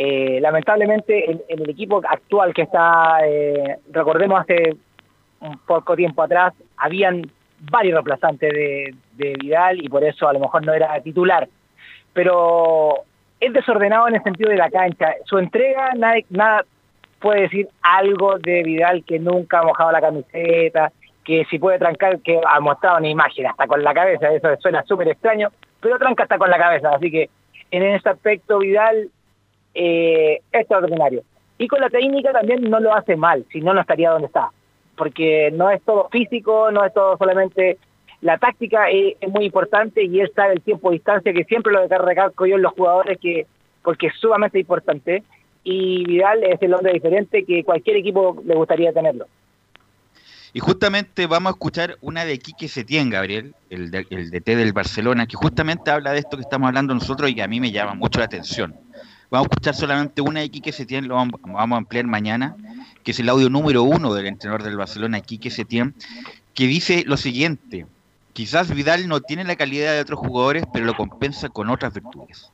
Eh, 0.00 0.38
lamentablemente, 0.40 1.28
en, 1.28 1.42
el 1.48 1.70
equipo 1.70 2.00
actual 2.08 2.54
que 2.54 2.62
está, 2.62 3.18
eh, 3.26 3.78
recordemos 3.90 4.40
hace 4.40 4.76
un 5.40 5.58
poco 5.58 5.96
tiempo 5.96 6.22
atrás, 6.22 6.54
habían 6.76 7.28
varios 7.60 7.94
reemplazantes 7.94 8.52
de, 8.52 8.94
de 9.16 9.34
Vidal 9.40 9.82
y 9.82 9.88
por 9.88 10.04
eso 10.04 10.28
a 10.28 10.32
lo 10.32 10.38
mejor 10.38 10.64
no 10.64 10.72
era 10.72 11.00
titular. 11.00 11.48
Pero 12.12 12.94
es 13.40 13.52
desordenado 13.52 14.06
en 14.06 14.14
el 14.14 14.22
sentido 14.22 14.50
de 14.50 14.56
la 14.56 14.70
cancha. 14.70 15.14
Su 15.24 15.38
entrega, 15.38 15.92
nada, 15.96 16.14
nada 16.30 16.64
puede 17.18 17.42
decir 17.42 17.68
algo 17.82 18.38
de 18.38 18.62
Vidal 18.62 19.02
que 19.04 19.18
nunca 19.18 19.58
ha 19.58 19.64
mojado 19.64 19.90
la 19.90 20.00
camiseta, 20.00 20.92
que 21.24 21.44
si 21.50 21.58
puede 21.58 21.80
trancar, 21.80 22.20
que 22.20 22.40
ha 22.46 22.60
mostrado 22.60 22.98
una 22.98 23.08
imagen 23.08 23.46
hasta 23.46 23.66
con 23.66 23.82
la 23.82 23.92
cabeza, 23.92 24.32
eso 24.32 24.48
suena 24.60 24.84
súper 24.84 25.08
extraño, 25.08 25.50
pero 25.80 25.98
tranca 25.98 26.22
hasta 26.22 26.38
con 26.38 26.50
la 26.50 26.58
cabeza, 26.58 26.90
así 26.94 27.10
que 27.10 27.28
en 27.70 27.82
ese 27.82 28.08
aspecto 28.08 28.60
Vidal 28.60 29.10
eh, 29.78 30.40
extraordinario. 30.52 31.22
Y 31.56 31.66
con 31.68 31.80
la 31.80 31.88
técnica 31.88 32.32
también 32.32 32.62
no 32.68 32.78
lo 32.80 32.92
hace 32.94 33.16
mal, 33.16 33.44
si 33.52 33.60
no, 33.60 33.72
no 33.74 33.80
estaría 33.80 34.10
donde 34.10 34.26
está, 34.26 34.50
porque 34.96 35.50
no 35.52 35.70
es 35.70 35.80
todo 35.82 36.08
físico, 36.10 36.70
no 36.70 36.84
es 36.84 36.92
todo 36.92 37.16
solamente... 37.16 37.78
La 38.20 38.36
táctica 38.36 38.90
es, 38.90 39.14
es 39.20 39.30
muy 39.30 39.44
importante 39.44 40.02
y 40.02 40.18
él 40.18 40.32
sabe 40.34 40.54
el 40.54 40.60
tiempo 40.60 40.90
de 40.90 40.94
distancia, 40.94 41.32
que 41.32 41.44
siempre 41.44 41.72
lo 41.72 41.86
recalco 41.86 42.46
yo 42.46 42.56
en 42.56 42.62
los 42.62 42.72
jugadores, 42.72 43.16
que 43.22 43.46
porque 43.84 44.08
es 44.08 44.14
sumamente 44.20 44.58
importante, 44.58 45.22
y 45.62 46.04
Vidal 46.04 46.42
es 46.42 46.60
el 46.60 46.74
hombre 46.74 46.92
diferente 46.94 47.44
que 47.44 47.62
cualquier 47.62 47.96
equipo 47.98 48.42
le 48.44 48.56
gustaría 48.56 48.92
tenerlo. 48.92 49.26
Y 50.52 50.58
justamente 50.60 51.28
vamos 51.28 51.50
a 51.50 51.54
escuchar 51.54 51.96
una 52.00 52.24
de 52.24 52.38
Quique 52.40 52.66
Setién, 52.66 53.08
Gabriel, 53.10 53.54
el, 53.70 53.92
de- 53.92 54.06
el 54.10 54.30
DT 54.30 54.56
del 54.56 54.72
Barcelona, 54.72 55.26
que 55.28 55.36
justamente 55.36 55.90
habla 55.92 56.10
de 56.12 56.18
esto 56.18 56.36
que 56.36 56.42
estamos 56.42 56.66
hablando 56.66 56.94
nosotros 56.94 57.30
y 57.30 57.36
que 57.36 57.42
a 57.42 57.48
mí 57.48 57.60
me 57.60 57.70
llama 57.70 57.94
mucho 57.94 58.18
la 58.18 58.24
atención. 58.24 58.74
Vamos 59.30 59.46
a 59.46 59.50
escuchar 59.50 59.74
solamente 59.74 60.22
una 60.22 60.40
de 60.40 60.48
Quique 60.48 60.72
Setién, 60.72 61.06
lo 61.06 61.16
vamos, 61.16 61.40
a 61.44 61.76
ampliar 61.76 62.06
mañana, 62.06 62.56
que 63.04 63.10
es 63.10 63.20
el 63.20 63.28
audio 63.28 63.50
número 63.50 63.82
uno 63.82 64.14
del 64.14 64.26
entrenador 64.26 64.62
del 64.62 64.76
Barcelona, 64.76 65.20
Quique 65.20 65.50
Setién, 65.50 65.94
que 66.54 66.66
dice 66.66 67.04
lo 67.06 67.16
siguiente, 67.18 67.86
quizás 68.32 68.74
Vidal 68.74 69.06
no 69.06 69.20
tiene 69.20 69.44
la 69.44 69.56
calidad 69.56 69.92
de 69.92 70.00
otros 70.00 70.20
jugadores, 70.20 70.64
pero 70.72 70.86
lo 70.86 70.94
compensa 70.94 71.50
con 71.50 71.68
otras 71.68 71.92
virtudes. 71.92 72.50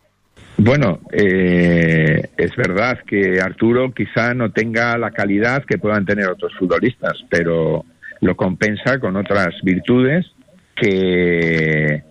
Bueno, 0.57 1.01
eh, 1.13 2.31
es 2.37 2.57
verdad 2.57 2.99
que 3.07 3.41
Arturo 3.41 3.93
quizá 3.93 4.35
no 4.35 4.51
tenga 4.51 4.97
la 4.99 5.11
calidad 5.11 5.65
que 5.65 5.79
puedan 5.79 6.05
tener 6.05 6.29
otros 6.29 6.53
futbolistas, 6.59 7.25
pero 7.29 7.85
lo 8.21 8.37
compensa 8.37 8.99
con 8.99 9.17
otras 9.17 9.55
virtudes 9.63 10.27
que, 10.75 12.03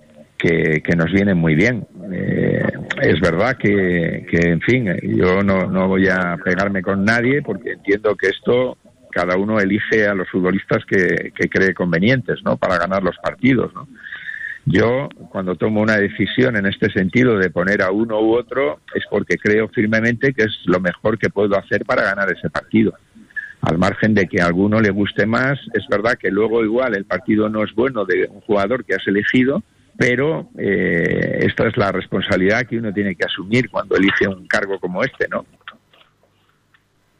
que, 0.43 0.95
nos 0.95 1.11
vienen 1.11 1.37
muy 1.37 1.55
bien. 1.55 1.87
Eh, 2.11 2.63
es 3.01 3.19
verdad 3.21 3.55
que, 3.57 4.25
que, 4.29 4.49
en 4.49 4.61
fin, 4.61 4.93
yo 5.01 5.41
no, 5.41 5.67
no 5.67 5.87
voy 5.87 6.07
a 6.09 6.37
pegarme 6.43 6.81
con 6.81 7.05
nadie 7.05 7.41
porque 7.41 7.73
entiendo 7.73 8.15
que 8.15 8.27
esto 8.27 8.77
cada 9.09 9.37
uno 9.37 9.59
elige 9.59 10.07
a 10.07 10.13
los 10.13 10.29
futbolistas 10.29 10.83
que, 10.85 11.31
que 11.35 11.47
cree 11.47 11.73
convenientes, 11.73 12.39
¿no? 12.43 12.57
Para 12.57 12.77
ganar 12.77 13.03
los 13.03 13.15
partidos, 13.17 13.73
¿no? 13.73 13.87
Yo, 14.65 15.09
cuando 15.29 15.55
tomo 15.55 15.81
una 15.81 15.97
decisión 15.97 16.55
en 16.55 16.65
este 16.65 16.89
sentido 16.89 17.37
de 17.37 17.49
poner 17.49 17.81
a 17.81 17.91
uno 17.91 18.21
u 18.21 18.33
otro, 18.33 18.79
es 18.95 19.03
porque 19.09 19.37
creo 19.37 19.67
firmemente 19.67 20.33
que 20.33 20.43
es 20.43 20.57
lo 20.65 20.79
mejor 20.79 21.17
que 21.17 21.29
puedo 21.29 21.57
hacer 21.57 21.83
para 21.85 22.03
ganar 22.03 22.31
ese 22.31 22.49
partido. 22.49 22.93
Al 23.61 23.77
margen 23.77 24.13
de 24.13 24.25
que 24.25 24.41
a 24.41 24.45
alguno 24.45 24.79
le 24.79 24.89
guste 24.89 25.25
más, 25.25 25.59
es 25.73 25.85
verdad 25.89 26.17
que 26.17 26.31
luego 26.31 26.63
igual 26.63 26.95
el 26.95 27.05
partido 27.05 27.49
no 27.49 27.63
es 27.63 27.73
bueno 27.73 28.05
de 28.05 28.27
un 28.29 28.39
jugador 28.41 28.85
que 28.85 28.95
has 28.95 29.05
elegido, 29.05 29.63
pero 29.97 30.49
eh, 30.57 31.39
esta 31.41 31.67
es 31.67 31.77
la 31.77 31.91
responsabilidad 31.91 32.65
que 32.65 32.77
uno 32.77 32.93
tiene 32.93 33.15
que 33.15 33.25
asumir 33.25 33.69
cuando 33.69 33.95
elige 33.95 34.27
un 34.27 34.47
cargo 34.47 34.79
como 34.79 35.03
este, 35.03 35.27
¿no? 35.27 35.45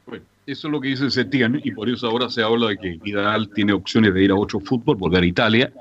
Bueno, 0.07 0.25
eso 0.45 0.67
es 0.67 0.71
lo 0.71 0.81
que 0.81 0.89
dice 0.89 1.09
Setién 1.11 1.61
y 1.63 1.71
por 1.71 1.89
eso 1.89 2.07
ahora 2.07 2.29
se 2.29 2.41
habla 2.41 2.69
de 2.69 2.77
que 2.77 2.97
Vidal 3.03 3.49
tiene 3.49 3.73
opciones 3.73 4.13
de 4.13 4.23
ir 4.23 4.31
a 4.31 4.35
otro 4.35 4.59
fútbol, 4.59 4.95
volver 4.95 5.23
a 5.23 5.25
Italia. 5.25 5.73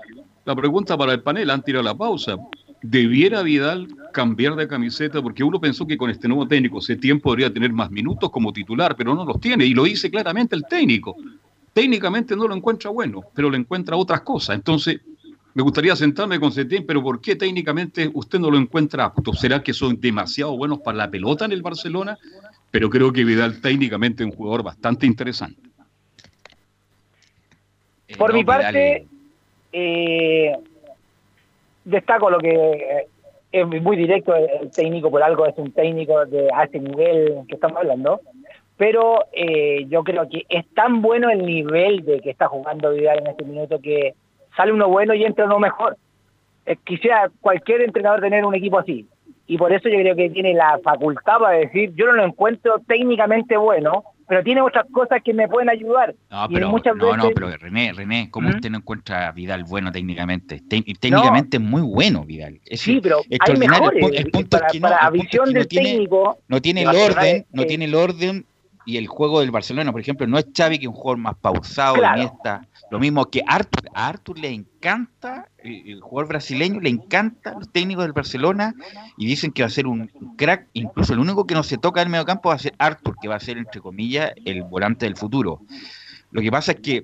La 0.45 0.55
pregunta 0.55 0.97
para 0.99 1.13
el 1.13 1.23
panel, 1.23 1.51
antes 1.51 1.67
de 1.67 1.73
ir 1.73 1.79
a 1.79 1.83
la 1.83 1.95
pausa, 1.95 2.37
¿debiera 2.83 3.43
Vidal 3.43 3.89
cambiar 4.13 4.55
de 4.57 4.69
camiseta? 4.69 5.23
Porque 5.23 5.43
uno 5.43 5.61
pensó 5.61 5.87
que 5.87 5.97
con 5.97 6.11
este 6.11 6.29
nuevo 6.29 6.47
técnico 6.47 6.81
Setién 6.81 7.21
podría 7.21 7.53
tener 7.53 7.73
más 7.73 7.91
minutos 7.91 8.31
como 8.31 8.53
titular, 8.53 8.97
pero 8.97 9.15
no 9.15 9.25
los 9.25 9.41
tiene 9.41 9.65
y 9.65 9.73
lo 9.73 9.85
dice 9.85 10.11
claramente 10.11 10.57
el 10.57 10.65
técnico. 10.69 11.17
Técnicamente 11.73 12.37
no 12.37 12.47
lo 12.47 12.55
encuentra 12.55 12.91
bueno, 12.91 13.23
pero 13.35 13.49
le 13.49 13.57
encuentra 13.57 13.97
otras 13.97 14.21
cosas. 14.21 14.57
Entonces, 14.57 15.01
me 15.55 15.63
gustaría 15.63 15.95
sentarme 15.95 16.41
con 16.41 16.53
Setién, 16.53 16.87
pero 16.87 17.03
¿por 17.03 17.21
qué 17.21 17.37
técnicamente 17.37 18.11
usted 18.15 18.39
no 18.39 18.51
lo 18.51 18.57
encuentra 18.57 19.05
apto? 19.05 19.33
¿Será 19.35 19.63
que 19.63 19.75
son 19.75 20.01
demasiado 20.01 20.57
buenos 20.57 20.81
para 20.81 20.97
la 20.97 21.11
pelota 21.11 21.45
en 21.45 21.53
el 21.53 21.63
Barcelona? 21.63 22.19
Pero 22.71 22.89
creo 22.89 23.13
que 23.13 23.25
Vidal 23.25 23.61
técnicamente 23.61 24.23
es 24.23 24.31
un 24.31 24.37
jugador 24.37 24.63
bastante 24.63 25.07
interesante. 25.07 25.61
Por 28.17 28.31
no, 28.31 28.37
mi 28.37 28.45
parte, 28.45 29.07
eh, 29.73 30.57
destaco 31.85 32.31
lo 32.31 32.39
que 32.39 32.51
eh, 32.51 33.09
es 33.53 33.67
muy 33.67 33.97
directo 33.97 34.35
el, 34.35 34.71
técnico, 34.71 35.11
por 35.11 35.23
algo 35.23 35.47
es 35.47 35.57
un 35.59 35.73
técnico 35.73 36.25
de 36.27 36.49
a 36.55 36.65
ese 36.65 36.79
nivel 36.79 37.43
que 37.47 37.55
estamos 37.55 37.79
hablando, 37.79 38.21
pero 38.79 39.27
eh, 39.33 39.85
yo 39.89 40.03
creo 40.03 40.29
que 40.29 40.47
es 40.49 40.67
tan 40.75 41.03
bueno 41.03 41.31
el 41.31 41.45
nivel 41.45 42.05
de 42.05 42.21
que 42.21 42.31
está 42.31 42.49
jugando 42.49 42.93
Vidal 42.93 43.19
en 43.19 43.27
este 43.29 43.45
minuto 43.45 43.81
que 43.81 44.15
sale 44.57 44.73
uno 44.73 44.89
bueno 44.89 45.15
y 45.15 45.25
entra 45.25 45.45
uno 45.47 45.59
mejor. 45.59 45.97
Eh, 46.67 46.77
quisiera 46.85 47.31
cualquier 47.41 47.83
entrenador 47.83 48.21
tener 48.21 48.45
un 48.45 48.55
equipo 48.55 48.79
así. 48.79 49.07
Y 49.47 49.59
por 49.59 49.73
eso 49.73 49.89
yo 49.89 49.97
creo 49.99 50.17
que 50.17 50.31
tiene 50.31 50.55
la 50.55 50.79
facultad 50.83 51.39
para 51.39 51.59
decir, 51.59 51.93
yo 51.95 52.07
no 52.07 52.13
lo 52.13 52.25
encuentro 52.25 52.81
técnicamente 52.87 53.57
bueno, 53.57 54.05
pero 54.29 54.43
tiene 54.45 54.63
otras 54.63 54.87
cosas 54.93 55.21
que 55.23 55.35
me 55.35 55.49
pueden 55.49 55.69
ayudar. 55.69 56.15
No, 56.31 56.47
pero, 56.49 56.71
muchas 56.71 56.97
no, 56.97 57.17
no, 57.17 57.31
pero 57.35 57.51
René, 57.59 57.93
René, 57.93 58.29
¿cómo 58.31 58.49
¿Mm? 58.49 58.53
usted 58.55 58.71
no 58.71 58.79
encuentra 58.79 59.29
a 59.29 59.33
Vidal 59.33 59.65
bueno 59.65 59.91
técnicamente? 59.93 60.63
Te- 60.69 60.83
técnicamente 60.99 61.57
es 61.57 61.63
muy 61.63 61.83
bueno 61.83 62.25
Vidal. 62.25 62.61
Es 62.65 62.81
Sí, 62.81 63.01
pero 63.03 63.19
hay 63.19 63.25
extraordinario. 63.37 63.91
El 64.13 64.31
punto 64.31 64.57
para 64.57 64.67
es 64.69 64.73
que 64.73 64.81
no, 64.81 64.89
para 64.89 65.07
el 65.07 65.11
punto 65.11 65.17
es 65.17 65.23
visión 65.25 65.45
no 65.47 65.53
del 65.53 65.69
tiene, 65.69 65.91
técnico, 65.91 66.39
no 66.49 66.63
tiene 66.63 66.83
el 66.83 66.89
orden, 66.89 67.47
no 67.53 67.65
tiene 67.65 67.85
el 67.87 67.95
orden 67.95 68.47
y 68.85 68.97
el 68.97 69.07
juego 69.07 69.41
del 69.41 69.51
Barcelona, 69.51 69.93
por 69.93 70.01
ejemplo, 70.01 70.27
no 70.27 70.39
es 70.39 70.47
Xavi 70.57 70.79
que 70.79 70.85
es 70.85 70.89
un 70.89 70.95
jugador 70.95 71.19
más 71.19 71.35
pausado, 71.41 71.95
Claro. 71.97 72.17
Iniesta. 72.19 72.67
Lo 72.91 72.99
mismo 72.99 73.25
que 73.31 73.43
Arthur. 73.47 73.89
A 73.95 74.09
Arthur 74.09 74.39
le 74.39 74.49
encanta, 74.53 75.49
el, 75.59 75.89
el 75.93 76.01
jugador 76.01 76.29
brasileño 76.29 76.81
le 76.81 76.91
encanta 76.91 77.55
los 77.55 77.71
técnicos 77.71 78.05
del 78.05 78.13
Barcelona 78.13 78.75
y 79.17 79.27
dicen 79.27 79.51
que 79.53 79.63
va 79.63 79.69
a 79.69 79.71
ser 79.71 79.87
un 79.87 80.09
crack. 80.37 80.67
Incluso 80.75 81.13
el 81.15 81.21
único 81.21 81.47
que 81.47 81.55
no 81.55 81.63
se 81.63 81.79
toca 81.79 82.03
en 82.03 82.09
el 82.09 82.13
mediocampo 82.13 82.51
va 82.51 82.57
a 82.57 82.59
ser 82.59 82.75
Arthur, 82.79 83.17
que 83.21 83.29
va 83.29 83.37
a 83.37 83.41
ser, 83.41 83.57
entre 83.59 83.81
comillas, 83.81 84.33
el 84.45 84.63
volante 84.65 85.07
del 85.07 85.17
futuro. 85.17 85.61
Lo 86.33 86.41
que 86.43 86.51
pasa 86.51 86.73
es 86.73 86.81
que 86.81 87.03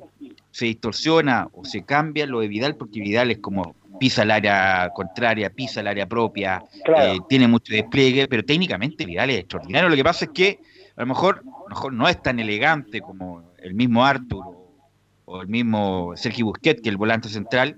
se 0.50 0.64
distorsiona 0.66 1.48
o 1.52 1.64
se 1.64 1.82
cambia 1.84 2.26
lo 2.26 2.40
de 2.40 2.48
Vidal 2.48 2.74
porque 2.76 3.00
Vidal 3.00 3.30
es 3.30 3.38
como 3.38 3.74
pisa 4.00 4.22
el 4.22 4.30
área 4.30 4.90
contraria, 4.94 5.50
pisa 5.50 5.80
el 5.80 5.86
área 5.88 6.06
propia, 6.06 6.62
Claro. 6.84 7.14
eh, 7.14 7.18
tiene 7.28 7.48
mucho 7.48 7.72
despliegue, 7.72 8.26
pero 8.28 8.44
técnicamente 8.44 9.04
Vidal 9.06 9.30
es 9.30 9.40
extraordinario. 9.40 9.88
Lo 9.88 9.96
que 9.96 10.04
pasa 10.04 10.24
es 10.26 10.30
que 10.32 10.60
a 10.96 11.00
lo 11.02 11.06
mejor, 11.06 11.42
mejor 11.68 11.92
no 11.92 12.08
es 12.08 12.20
tan 12.22 12.38
elegante 12.40 13.00
como 13.00 13.42
el 13.58 13.74
mismo 13.74 14.04
Arthur 14.04 14.44
o, 15.24 15.42
el 15.42 15.48
mismo 15.48 16.12
Sergio 16.16 16.46
Busquets, 16.46 16.80
que 16.82 16.88
el 16.88 16.96
volante 16.96 17.28
central, 17.28 17.76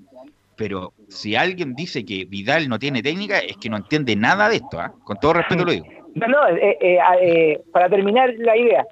pero 0.57 0.93
si 1.09 1.35
alguien 1.37 1.75
dice 1.75 2.05
que 2.05 2.25
Vidal 2.27 2.69
no 2.69 2.79
tiene 2.79 3.03
técnica, 3.03 3.39
es 3.39 3.57
que 3.57 3.69
no 3.71 3.77
entiende 3.79 4.15
nada 4.17 4.49
de 4.49 4.57
esto, 4.57 4.79
¿ah? 4.79 4.93
con 5.05 5.17
todo 5.19 5.33
respeto 5.35 5.65
lo 5.65 5.73
digo. 5.73 5.87
No, 6.15 6.27
no, 6.29 6.49
eh, 6.49 6.77
eh, 6.81 6.99
eh, 7.23 7.61
para 7.73 7.89
terminar 7.89 8.33
la 8.39 8.57
idea, 8.57 8.85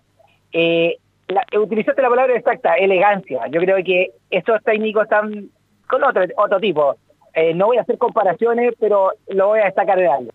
eh, 0.52 0.96
la- 1.28 1.44
utilizaste 1.60 2.00
la 2.02 2.08
palabra 2.08 2.36
exacta, 2.36 2.74
elegancia. 2.74 3.46
Yo 3.50 3.60
creo 3.60 3.76
que 3.84 4.10
estos 4.30 4.62
técnicos 4.64 5.04
están 5.04 5.50
con 5.88 6.02
otro, 6.04 6.24
otro 6.36 6.58
tipo. 6.60 6.96
Eh, 7.34 7.54
no 7.54 7.66
voy 7.66 7.76
a 7.76 7.82
hacer 7.82 7.98
comparaciones, 7.98 8.74
pero 8.80 9.12
lo 9.28 9.48
voy 9.48 9.60
a 9.60 9.66
destacar 9.66 9.98
de 9.98 10.08
algo. 10.08 10.30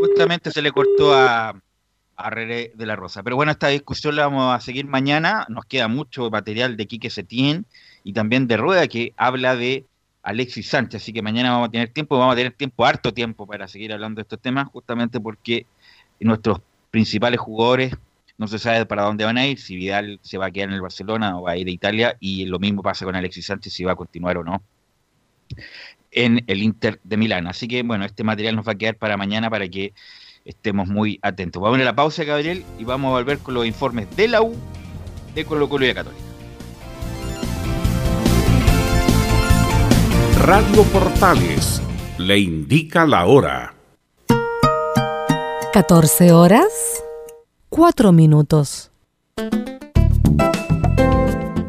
Justamente 0.00 0.50
se 0.50 0.62
le 0.62 0.72
cortó 0.72 1.12
a, 1.14 1.60
a 2.16 2.30
de 2.30 2.72
la 2.76 2.96
Rosa. 2.96 3.22
Pero 3.22 3.36
bueno, 3.36 3.52
esta 3.52 3.68
discusión 3.68 4.16
la 4.16 4.26
vamos 4.26 4.54
a 4.54 4.60
seguir 4.60 4.86
mañana. 4.86 5.46
Nos 5.48 5.66
queda 5.66 5.88
mucho 5.88 6.30
material 6.30 6.76
de 6.76 6.86
Quique 6.86 7.10
Setién 7.10 7.66
y 8.02 8.12
también 8.12 8.46
de 8.46 8.56
Rueda 8.56 8.88
que 8.88 9.12
habla 9.16 9.56
de 9.56 9.84
Alexis 10.22 10.68
Sánchez. 10.68 11.02
Así 11.02 11.12
que 11.12 11.22
mañana 11.22 11.52
vamos 11.52 11.68
a 11.68 11.70
tener 11.70 11.90
tiempo, 11.90 12.18
vamos 12.18 12.32
a 12.32 12.36
tener 12.36 12.52
tiempo, 12.52 12.84
harto 12.86 13.12
tiempo 13.12 13.46
para 13.46 13.68
seguir 13.68 13.92
hablando 13.92 14.18
de 14.18 14.22
estos 14.22 14.40
temas, 14.40 14.68
justamente 14.68 15.20
porque 15.20 15.66
nuestros 16.18 16.60
principales 16.90 17.40
jugadores 17.40 17.94
no 18.38 18.48
se 18.48 18.58
sabe 18.58 18.86
para 18.86 19.02
dónde 19.02 19.24
van 19.24 19.36
a 19.36 19.46
ir, 19.46 19.58
si 19.58 19.76
Vidal 19.76 20.18
se 20.22 20.38
va 20.38 20.46
a 20.46 20.50
quedar 20.50 20.70
en 20.70 20.74
el 20.74 20.80
Barcelona 20.80 21.38
o 21.38 21.42
va 21.42 21.52
a 21.52 21.56
ir 21.58 21.68
a 21.68 21.70
Italia, 21.70 22.16
y 22.20 22.46
lo 22.46 22.58
mismo 22.58 22.82
pasa 22.82 23.04
con 23.04 23.14
Alexis 23.14 23.44
Sánchez, 23.46 23.72
si 23.72 23.84
va 23.84 23.92
a 23.92 23.96
continuar 23.96 24.38
o 24.38 24.44
no 24.44 24.62
en 26.10 26.44
el 26.46 26.62
Inter 26.62 27.00
de 27.04 27.16
Milán. 27.16 27.46
Así 27.46 27.68
que 27.68 27.82
bueno, 27.82 28.04
este 28.04 28.24
material 28.24 28.56
nos 28.56 28.66
va 28.66 28.72
a 28.72 28.78
quedar 28.78 28.96
para 28.96 29.16
mañana 29.16 29.50
para 29.50 29.68
que 29.68 29.92
estemos 30.44 30.88
muy 30.88 31.18
atentos. 31.22 31.62
Vamos 31.62 31.78
a 31.78 31.84
la 31.84 31.94
pausa, 31.94 32.24
Gabriel, 32.24 32.64
y 32.78 32.84
vamos 32.84 33.10
a 33.10 33.12
volver 33.12 33.38
con 33.38 33.54
los 33.54 33.66
informes 33.66 34.14
de 34.16 34.28
la 34.28 34.42
U, 34.42 34.54
de 35.34 35.44
Colo 35.44 35.68
Colo 35.68 35.84
y 35.84 35.88
de 35.88 35.94
Católica. 35.94 36.24
Radio 40.42 40.82
Portales 40.84 41.82
le 42.18 42.38
indica 42.38 43.06
la 43.06 43.26
hora. 43.26 43.74
14 45.72 46.32
horas, 46.32 47.02
4 47.68 48.10
minutos. 48.10 48.90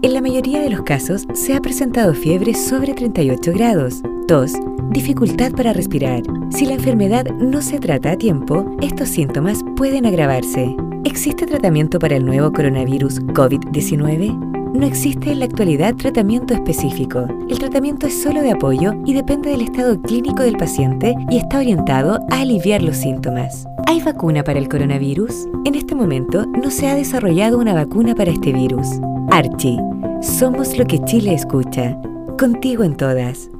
En 0.00 0.14
la 0.14 0.20
mayoría 0.20 0.60
de 0.60 0.70
los 0.70 0.82
casos 0.82 1.26
se 1.34 1.54
ha 1.54 1.60
presentado 1.60 2.14
fiebre 2.14 2.54
sobre 2.54 2.94
38 2.94 3.52
grados, 3.52 4.00
tos, 4.28 4.52
dificultad 4.90 5.50
para 5.50 5.72
respirar. 5.72 6.22
Si 6.50 6.66
la 6.66 6.74
enfermedad 6.74 7.26
no 7.40 7.60
se 7.60 7.80
trata 7.80 8.12
a 8.12 8.16
tiempo, 8.16 8.64
estos 8.80 9.08
síntomas 9.08 9.58
pueden 9.74 10.06
agravarse. 10.06 10.76
¿Existe 11.02 11.46
tratamiento 11.46 11.98
para 11.98 12.14
el 12.14 12.24
nuevo 12.24 12.52
coronavirus 12.52 13.22
COVID-19? 13.22 14.38
No 14.72 14.86
existe 14.86 15.32
en 15.32 15.40
la 15.40 15.46
actualidad 15.46 15.96
tratamiento 15.96 16.54
específico. 16.54 17.26
El 17.48 17.58
tratamiento 17.58 18.06
es 18.06 18.22
solo 18.22 18.40
de 18.40 18.52
apoyo 18.52 18.92
y 19.04 19.14
depende 19.14 19.50
del 19.50 19.62
estado 19.62 20.00
clínico 20.00 20.44
del 20.44 20.58
paciente 20.58 21.16
y 21.28 21.38
está 21.38 21.58
orientado 21.58 22.20
a 22.30 22.40
aliviar 22.42 22.82
los 22.82 22.98
síntomas. 22.98 23.66
¿Hay 23.88 24.00
vacuna 24.00 24.44
para 24.44 24.60
el 24.60 24.68
coronavirus? 24.68 25.48
En 25.64 25.74
este 25.74 25.96
momento 25.96 26.46
no 26.46 26.70
se 26.70 26.86
ha 26.86 26.94
desarrollado 26.94 27.58
una 27.58 27.74
vacuna 27.74 28.14
para 28.14 28.30
este 28.30 28.52
virus. 28.52 28.86
Archie, 29.30 29.78
somos 30.22 30.76
lo 30.78 30.86
que 30.86 30.98
Chile 31.04 31.34
escucha. 31.34 31.94
Contigo 32.38 32.82
en 32.82 32.96
todas. 32.96 33.50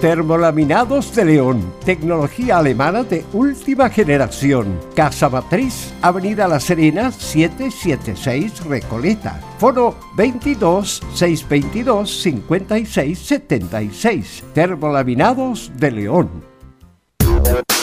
Termolaminados 0.00 1.12
de 1.16 1.24
León, 1.24 1.74
tecnología 1.84 2.58
alemana 2.58 3.02
de 3.02 3.24
última 3.32 3.90
generación. 3.90 4.78
Casa 4.94 5.28
Matriz, 5.28 5.92
Avenida 6.02 6.46
La 6.46 6.60
Serena, 6.60 7.10
776 7.10 8.64
Recoleta. 8.66 9.40
Foro 9.58 9.96
22 10.16 11.02
622 11.14 12.22
56 12.22 13.18
76. 13.18 14.44
Termolaminados 14.54 15.72
de 15.74 15.90
León. 15.90 16.30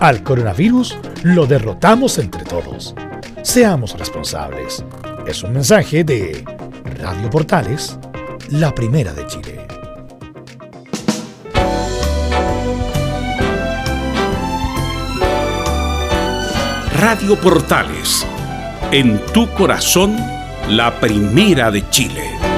al 0.00 0.22
coronavirus 0.22 0.96
lo 1.22 1.46
derrotamos 1.46 2.18
entre 2.18 2.42
todos. 2.44 2.94
Seamos 3.42 3.96
responsables. 3.98 4.84
Es 5.26 5.42
un 5.42 5.52
mensaje 5.52 6.02
de 6.02 6.42
Radio 6.98 7.30
Portales, 7.30 7.98
la 8.48 8.74
primera 8.74 9.12
de 9.12 9.26
Chile. 9.26 9.66
Radio 16.98 17.38
Portales, 17.40 18.26
en 18.90 19.24
tu 19.32 19.48
corazón, 19.54 20.16
la 20.68 20.98
primera 21.00 21.70
de 21.70 21.88
Chile. 21.90 22.49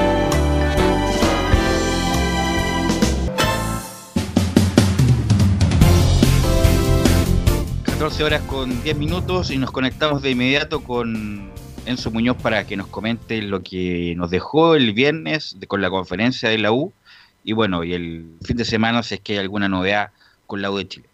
Horas 8.03 8.41
con 8.41 8.83
10 8.83 8.97
minutos 8.97 9.49
y 9.49 9.57
nos 9.57 9.71
conectamos 9.71 10.21
de 10.21 10.31
inmediato 10.31 10.83
con 10.83 11.49
Enzo 11.85 12.11
Muñoz 12.11 12.35
para 12.35 12.67
que 12.67 12.75
nos 12.75 12.87
comente 12.87 13.41
lo 13.41 13.63
que 13.63 14.13
nos 14.17 14.29
dejó 14.29 14.75
el 14.75 14.91
viernes 14.91 15.55
con 15.69 15.81
la 15.81 15.89
conferencia 15.89 16.49
de 16.49 16.57
la 16.57 16.73
U 16.73 16.91
y 17.45 17.53
bueno, 17.53 17.81
y 17.85 17.93
el 17.93 18.25
fin 18.41 18.57
de 18.57 18.65
semana 18.65 19.03
si 19.03 19.15
es 19.15 19.21
que 19.21 19.33
hay 19.33 19.39
alguna 19.39 19.69
novedad 19.69 20.11
con 20.47 20.61
la 20.61 20.69
U 20.69 20.77
de 20.79 20.87
Chile. 20.89 21.05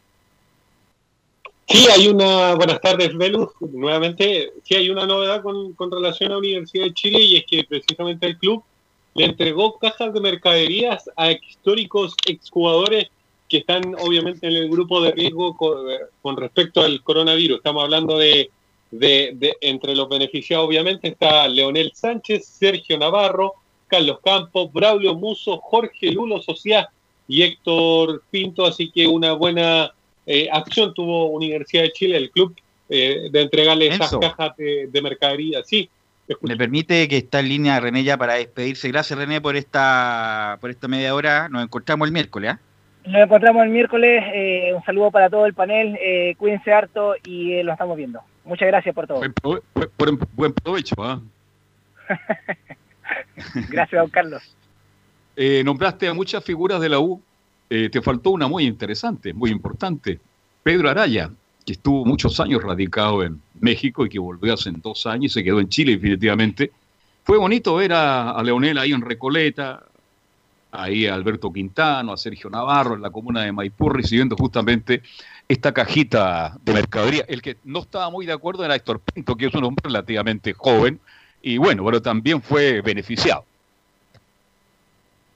Sí, 1.68 1.86
hay 1.96 2.08
una. 2.08 2.56
Buenas 2.56 2.82
tardes, 2.82 3.16
Velus. 3.16 3.50
Nuevamente, 3.60 4.52
sí 4.64 4.74
hay 4.74 4.90
una 4.90 5.06
novedad 5.06 5.44
con, 5.44 5.74
con 5.74 5.92
relación 5.92 6.32
a 6.32 6.34
la 6.34 6.40
Universidad 6.40 6.86
de 6.86 6.94
Chile 6.96 7.22
y 7.22 7.38
es 7.38 7.46
que 7.46 7.66
precisamente 7.66 8.26
el 8.26 8.38
club 8.40 8.64
le 9.14 9.26
entregó 9.26 9.78
cajas 9.78 10.12
de 10.12 10.22
mercaderías 10.22 11.08
a 11.16 11.32
históricos 11.34 12.16
exjugadores 12.26 13.12
que 13.50 13.58
están 13.58 13.96
obviamente 14.00 14.48
en 14.48 14.54
el 14.54 14.70
grupo 14.70 15.02
de 15.02 15.12
riesgo 15.12 15.58
con, 15.58 15.80
con 16.22 16.38
respecto 16.38 16.82
al 16.82 17.02
coronavirus. 17.04 17.58
Estamos 17.58 17.84
hablando 17.84 18.18
de, 18.18 18.52
de, 18.92 19.32
de- 19.36 19.58
entre 19.62 19.96
los 19.96 20.08
beneficiados, 20.08 20.68
obviamente, 20.68 21.08
está 21.10 21.48
Leonel 21.48 21.92
Sánchez, 21.94 22.46
Sergio 22.46 22.98
Navarro, 22.98 23.54
Carlos 23.88 24.20
Campos, 24.24 24.72
Braulio 24.72 25.16
Muso, 25.16 25.58
Jorge 25.58 26.12
Lulo 26.12 26.42
Sociá 26.42 26.90
y 27.28 27.42
Héctor 27.42 28.24
Pinto. 28.30 28.66
Así 28.66 28.92
que 28.92 29.08
una 29.08 29.34
buena 29.34 29.92
eh, 30.28 30.48
acción 30.52 30.94
tuvo 30.94 31.26
Universidad 31.32 31.84
de 31.84 31.92
Chile, 31.92 32.18
el 32.18 32.30
club, 32.30 32.56
eh, 32.88 33.30
de 33.32 33.42
entregarle 33.42 33.88
esas 33.88 34.14
Enzo. 34.14 34.20
cajas 34.20 34.56
de, 34.58 34.88
de 34.88 35.02
mercadería. 35.02 35.64
Sí, 35.64 35.90
Me 36.42 36.56
permite 36.56 37.08
que 37.08 37.18
está 37.18 37.40
en 37.40 37.50
línea 37.50 37.80
René 37.80 38.04
ya 38.04 38.16
para 38.16 38.36
despedirse. 38.36 38.88
Gracias 38.90 39.18
René 39.18 39.42
por 39.42 39.56
esta 39.56 40.58
por 40.62 40.70
esta 40.70 40.88
media 40.88 41.16
hora. 41.16 41.50
Nos 41.50 41.64
encontramos 41.64 42.08
el 42.08 42.12
miércoles. 42.12 42.52
¿ah? 42.54 42.60
Nos 43.06 43.22
encontramos 43.24 43.64
el 43.64 43.70
miércoles. 43.70 44.24
eh, 44.34 44.72
un 44.76 44.84
saludo 44.84 45.12
para 45.12 45.30
todo 45.30 45.46
el 45.46 45.54
panel. 45.54 45.98
eh, 46.02 46.36
cuídense 46.38 46.72
harto 46.74 47.16
y 47.26 47.54
eh, 47.54 47.64
lo 47.64 47.72
estamos 47.72 47.98
viendo. 47.98 48.22
Muchas 48.46 48.68
gracias 48.68 48.94
por 48.96 49.08
todo. 49.08 49.20
Buen, 49.20 49.34
prove- 49.34 50.28
buen- 50.36 50.54
provecho. 50.54 50.96
¿ah? 51.00 51.22
Gracias, 53.70 54.02
don 54.02 54.10
Carlos. 54.10 54.56
Eh, 55.42 55.64
nombraste 55.64 56.06
a 56.06 56.14
muchas 56.14 56.44
figuras 56.44 56.82
de 56.82 56.90
la 56.90 57.00
U. 57.00 57.22
Eh, 57.70 57.88
te 57.90 58.02
faltó 58.02 58.32
una 58.32 58.50
muy 58.50 58.66
interesante, 58.66 59.32
muy 59.34 59.52
importante. 59.52 60.20
Pedro 60.64 60.90
Araya, 60.90 61.30
que 61.66 61.72
estuvo 61.72 62.04
muchos 62.04 62.38
años 62.42 62.62
radicado 62.62 63.24
en 63.24 63.42
México 63.62 64.06
y 64.06 64.10
que 64.10 64.20
volvió 64.20 64.54
hace 64.54 64.70
dos 64.76 65.06
años 65.06 65.32
y 65.32 65.34
se 65.36 65.42
quedó 65.46 65.62
en 65.62 65.70
Chile 65.70 65.94
definitivamente. 65.94 66.72
Fue 67.24 67.38
bonito 67.38 67.74
ver 67.76 67.94
a, 67.94 68.32
a 68.32 68.44
Leonel 68.44 68.78
ahí 68.80 68.92
en 68.92 69.00
Recoleta, 69.00 69.82
ahí 70.72 71.08
a 71.08 71.16
Alberto 71.16 71.52
Quintano, 71.52 72.14
a 72.14 72.18
Sergio 72.18 72.50
Navarro 72.50 72.96
en 72.96 73.02
la 73.02 73.10
comuna 73.10 73.44
de 73.44 73.52
Maipú 73.52 73.90
recibiendo 73.90 74.36
justamente 74.36 75.02
esta 75.48 75.74
cajita 75.74 76.58
de 76.62 76.74
mercadería. 76.74 77.26
El 77.28 77.42
que 77.42 77.58
no 77.64 77.80
estaba 77.80 78.10
muy 78.10 78.26
de 78.26 78.34
acuerdo 78.34 78.64
era 78.64 78.76
Héctor 78.76 79.02
Pinto, 79.02 79.36
que 79.36 79.48
es 79.48 79.54
un 79.54 79.64
hombre 79.64 79.84
relativamente 79.86 80.54
joven 80.54 81.00
y 81.42 81.58
bueno, 81.58 81.84
pero 81.86 82.02
también 82.02 82.42
fue 82.42 82.82
beneficiado. 82.82 83.46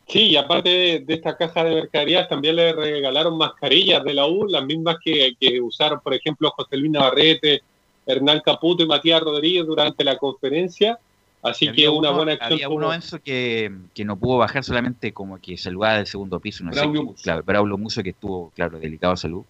Sí, 0.07 0.31
y 0.31 0.35
aparte 0.35 0.69
de, 1.05 1.13
esta 1.13 1.37
caja 1.37 1.63
de 1.63 1.75
mercaderías, 1.75 2.27
también 2.27 2.57
le 2.57 2.73
regalaron 2.73 3.37
mascarillas 3.37 4.03
de 4.03 4.13
la 4.13 4.27
U, 4.27 4.45
las 4.47 4.65
mismas 4.65 4.97
que, 5.03 5.33
que 5.39 5.61
usaron, 5.61 6.01
por 6.01 6.13
ejemplo, 6.13 6.51
José 6.51 6.77
Luis 6.77 6.91
Navarrete, 6.91 7.63
Hernán 8.05 8.41
Caputo 8.41 8.83
y 8.83 8.87
Matías 8.87 9.21
Rodríguez 9.21 9.65
durante 9.65 10.03
la 10.03 10.17
conferencia. 10.17 10.99
Así 11.43 11.71
que 11.73 11.89
una 11.89 12.09
uno- 12.09 12.17
buena 12.17 12.31
acción. 12.33 12.53
Había 12.53 12.67
tuvo- 12.67 12.75
uno, 12.77 12.93
Enzo, 12.93 13.19
que, 13.21 13.71
que 13.93 14.05
no 14.05 14.17
pudo 14.17 14.37
bajar 14.37 14.63
solamente 14.63 15.11
como 15.11 15.39
que 15.39 15.57
saludaba 15.57 15.97
del 15.97 16.07
segundo 16.07 16.39
piso. 16.39 16.63
No 16.63 16.71
Braulio 16.71 17.01
sé, 17.01 17.05
Musso. 17.05 17.23
Claro, 17.23 17.43
Braulio 17.43 17.77
Muso, 17.77 18.01
que 18.01 18.11
estuvo, 18.11 18.51
claro, 18.55 18.79
delicado 18.79 19.13
de 19.13 19.17
salud. 19.17 19.43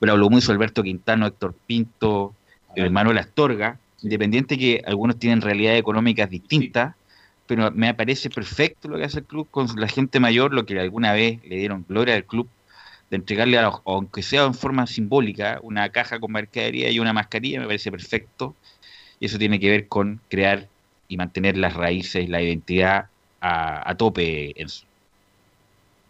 Braulio 0.00 0.30
Muso, 0.30 0.52
Alberto 0.52 0.82
Quintano, 0.82 1.26
Héctor 1.26 1.54
Pinto, 1.66 2.34
eh, 2.74 2.88
Manuel 2.90 3.18
Astorga. 3.18 3.78
Independiente 4.02 4.58
que 4.58 4.82
algunos 4.86 5.18
tienen 5.18 5.40
realidades 5.40 5.80
económicas 5.80 6.28
distintas, 6.28 6.94
pero 7.46 7.70
me 7.70 7.94
parece 7.94 8.28
perfecto 8.30 8.88
lo 8.88 8.96
que 8.98 9.04
hace 9.04 9.18
el 9.20 9.24
club 9.24 9.46
con 9.50 9.66
la 9.76 9.88
gente 9.88 10.20
mayor, 10.20 10.52
lo 10.52 10.66
que 10.66 10.78
alguna 10.80 11.12
vez 11.12 11.40
le 11.44 11.56
dieron 11.56 11.84
gloria 11.88 12.14
al 12.14 12.24
club, 12.24 12.48
de 13.10 13.16
entregarle, 13.16 13.58
a 13.58 13.62
los- 13.62 13.80
aunque 13.84 14.22
sea 14.22 14.44
en 14.44 14.54
forma 14.54 14.86
simbólica, 14.86 15.58
una 15.62 15.88
caja 15.90 16.18
con 16.20 16.32
mercadería 16.32 16.90
y 16.90 16.98
una 16.98 17.12
mascarilla, 17.12 17.60
me 17.60 17.66
parece 17.66 17.90
perfecto. 17.90 18.54
Y 19.20 19.26
eso 19.26 19.38
tiene 19.38 19.60
que 19.60 19.70
ver 19.70 19.88
con 19.88 20.20
crear 20.28 20.68
y 21.08 21.16
mantener 21.16 21.56
las 21.56 21.74
raíces, 21.74 22.28
la 22.28 22.42
identidad 22.42 23.06
a, 23.40 23.88
a 23.90 23.94
tope, 23.96 24.60
Enzo. 24.60 24.84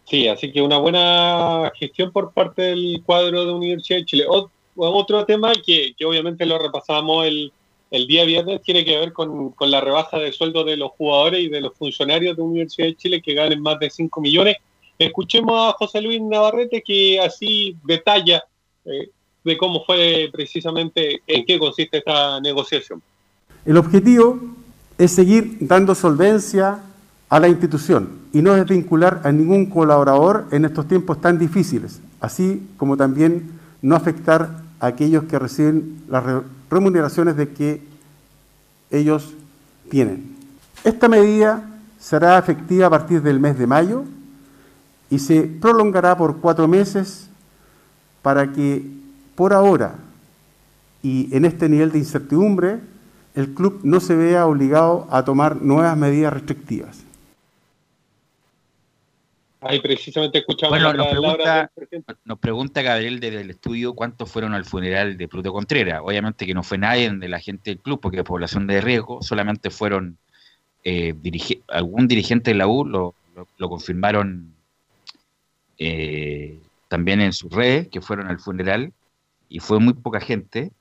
Sí, 0.07 0.27
así 0.27 0.51
que 0.51 0.61
una 0.61 0.77
buena 0.77 1.71
gestión 1.77 2.11
por 2.11 2.31
parte 2.31 2.61
del 2.61 3.01
cuadro 3.05 3.45
de 3.45 3.51
Universidad 3.51 3.99
de 3.99 4.05
Chile. 4.05 4.25
Ot- 4.27 4.49
otro 4.75 5.25
tema 5.25 5.53
que, 5.65 5.93
que 5.97 6.05
obviamente 6.05 6.45
lo 6.45 6.59
repasamos 6.59 7.25
el, 7.25 7.51
el 7.91 8.07
día 8.07 8.23
viernes 8.25 8.61
tiene 8.61 8.85
que 8.85 8.97
ver 8.99 9.13
con, 9.13 9.51
con 9.51 9.71
la 9.71 9.81
rebaja 9.81 10.19
de 10.19 10.31
sueldo 10.31 10.63
de 10.63 10.77
los 10.77 10.91
jugadores 10.91 11.41
y 11.41 11.49
de 11.49 11.61
los 11.61 11.73
funcionarios 11.75 12.35
de 12.35 12.43
Universidad 12.43 12.87
de 12.87 12.95
Chile 12.95 13.21
que 13.21 13.33
ganen 13.33 13.61
más 13.61 13.79
de 13.79 13.89
5 13.89 14.21
millones. 14.21 14.57
Escuchemos 14.99 15.59
a 15.59 15.73
José 15.77 16.01
Luis 16.01 16.21
Navarrete 16.21 16.81
que 16.81 17.19
así 17.19 17.75
detalla 17.83 18.43
eh, 18.85 19.09
de 19.43 19.57
cómo 19.57 19.83
fue 19.85 20.29
precisamente, 20.31 21.21
en 21.25 21.45
qué 21.45 21.57
consiste 21.57 21.97
esta 21.97 22.39
negociación. 22.41 23.01
El 23.65 23.77
objetivo 23.77 24.39
es 24.97 25.11
seguir 25.11 25.57
dando 25.61 25.95
solvencia 25.95 26.79
a 27.29 27.39
la 27.39 27.47
institución 27.47 28.09
y 28.33 28.41
no 28.41 28.53
desvincular 28.53 29.21
a 29.23 29.31
ningún 29.31 29.65
colaborador 29.67 30.45
en 30.51 30.65
estos 30.65 30.87
tiempos 30.87 31.19
tan 31.21 31.37
difíciles, 31.37 31.99
así 32.19 32.67
como 32.77 32.95
también 32.97 33.51
no 33.81 33.95
afectar 33.95 34.63
a 34.79 34.87
aquellos 34.87 35.23
que 35.25 35.39
reciben 35.39 36.01
las 36.09 36.23
re- 36.23 36.41
remuneraciones 36.69 37.35
de 37.35 37.49
que 37.49 37.81
ellos 38.91 39.33
tienen. 39.89 40.35
Esta 40.83 41.07
medida 41.07 41.63
será 41.99 42.37
efectiva 42.37 42.87
a 42.87 42.89
partir 42.89 43.21
del 43.21 43.39
mes 43.39 43.57
de 43.57 43.67
mayo 43.67 44.03
y 45.09 45.19
se 45.19 45.41
prolongará 45.43 46.17
por 46.17 46.37
cuatro 46.37 46.67
meses 46.67 47.29
para 48.21 48.51
que 48.51 48.85
por 49.35 49.53
ahora 49.53 49.95
y 51.03 51.29
en 51.35 51.45
este 51.45 51.69
nivel 51.69 51.91
de 51.91 51.99
incertidumbre 51.99 52.79
el 53.35 53.53
club 53.53 53.81
no 53.83 53.99
se 53.99 54.15
vea 54.15 54.45
obligado 54.45 55.07
a 55.11 55.23
tomar 55.25 55.61
nuevas 55.61 55.95
medidas 55.97 56.33
restrictivas. 56.33 57.03
Ahí 59.61 59.79
precisamente 59.79 60.37
escuchamos 60.39 60.77
Bueno, 60.77 60.93
nos 60.93 61.07
pregunta, 61.07 61.71
nos 62.23 62.37
pregunta 62.39 62.81
Gabriel 62.83 63.19
desde 63.19 63.41
el 63.41 63.49
estudio 63.49 63.93
cuántos 63.93 64.31
fueron 64.31 64.53
al 64.53 64.63
funeral 64.63 65.17
de 65.17 65.27
Pluto 65.27 65.51
Contreras. 65.51 66.01
Obviamente 66.03 66.45
que 66.45 66.53
no 66.53 66.61
fue 66.61 66.77
nadie 66.77 67.09
de 67.09 67.27
la 67.27 67.39
gente 67.39 67.71
del 67.71 67.79
club, 67.79 67.99
porque 67.99 68.17
es 68.19 68.23
población 68.23 68.67
de 68.67 68.79
riesgo, 68.81 69.23
solamente 69.23 69.71
fueron 69.71 70.17
eh, 70.83 71.15
dirige- 71.19 71.61
algún 71.67 72.07
dirigente 72.07 72.51
de 72.51 72.57
la 72.57 72.67
U, 72.67 72.85
lo, 72.85 73.15
lo- 73.35 73.47
lo 73.57 73.69
confirmaron 73.69 74.53
eh, 75.79 76.59
también 76.87 77.21
en 77.21 77.33
sus 77.33 77.51
redes, 77.51 77.87
que 77.87 78.01
fueron 78.01 78.27
al 78.27 78.39
funeral, 78.39 78.93
y 79.49 79.59
fue 79.59 79.79
muy 79.79 79.93
poca 79.93 80.19
gente. 80.19 80.71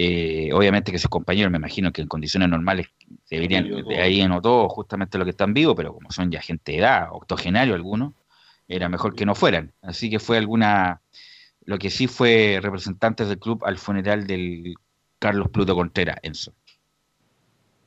Eh, 0.00 0.50
obviamente 0.52 0.92
que 0.92 0.98
sus 1.00 1.10
compañeros, 1.10 1.50
me 1.50 1.58
imagino 1.58 1.92
que 1.92 2.02
en 2.02 2.06
condiciones 2.06 2.48
normales 2.48 2.86
deberían, 3.28 3.84
de 3.84 4.00
ahí 4.00 4.20
anotó 4.20 4.68
justamente 4.68 5.18
lo 5.18 5.24
que 5.24 5.32
están 5.32 5.52
vivos, 5.52 5.74
pero 5.76 5.92
como 5.92 6.12
son 6.12 6.30
ya 6.30 6.40
gente 6.40 6.70
de 6.70 6.78
edad, 6.78 7.08
octogenario 7.10 7.74
algunos, 7.74 8.12
era 8.68 8.88
mejor 8.88 9.16
que 9.16 9.26
no 9.26 9.34
fueran. 9.34 9.72
Así 9.82 10.08
que 10.08 10.20
fue 10.20 10.38
alguna, 10.38 11.02
lo 11.64 11.80
que 11.80 11.90
sí 11.90 12.06
fue 12.06 12.60
representantes 12.62 13.28
del 13.28 13.40
club 13.40 13.64
al 13.64 13.76
funeral 13.76 14.24
del 14.28 14.76
Carlos 15.18 15.48
Pluto 15.50 15.74
Contreras, 15.74 16.18
Enzo. 16.22 16.52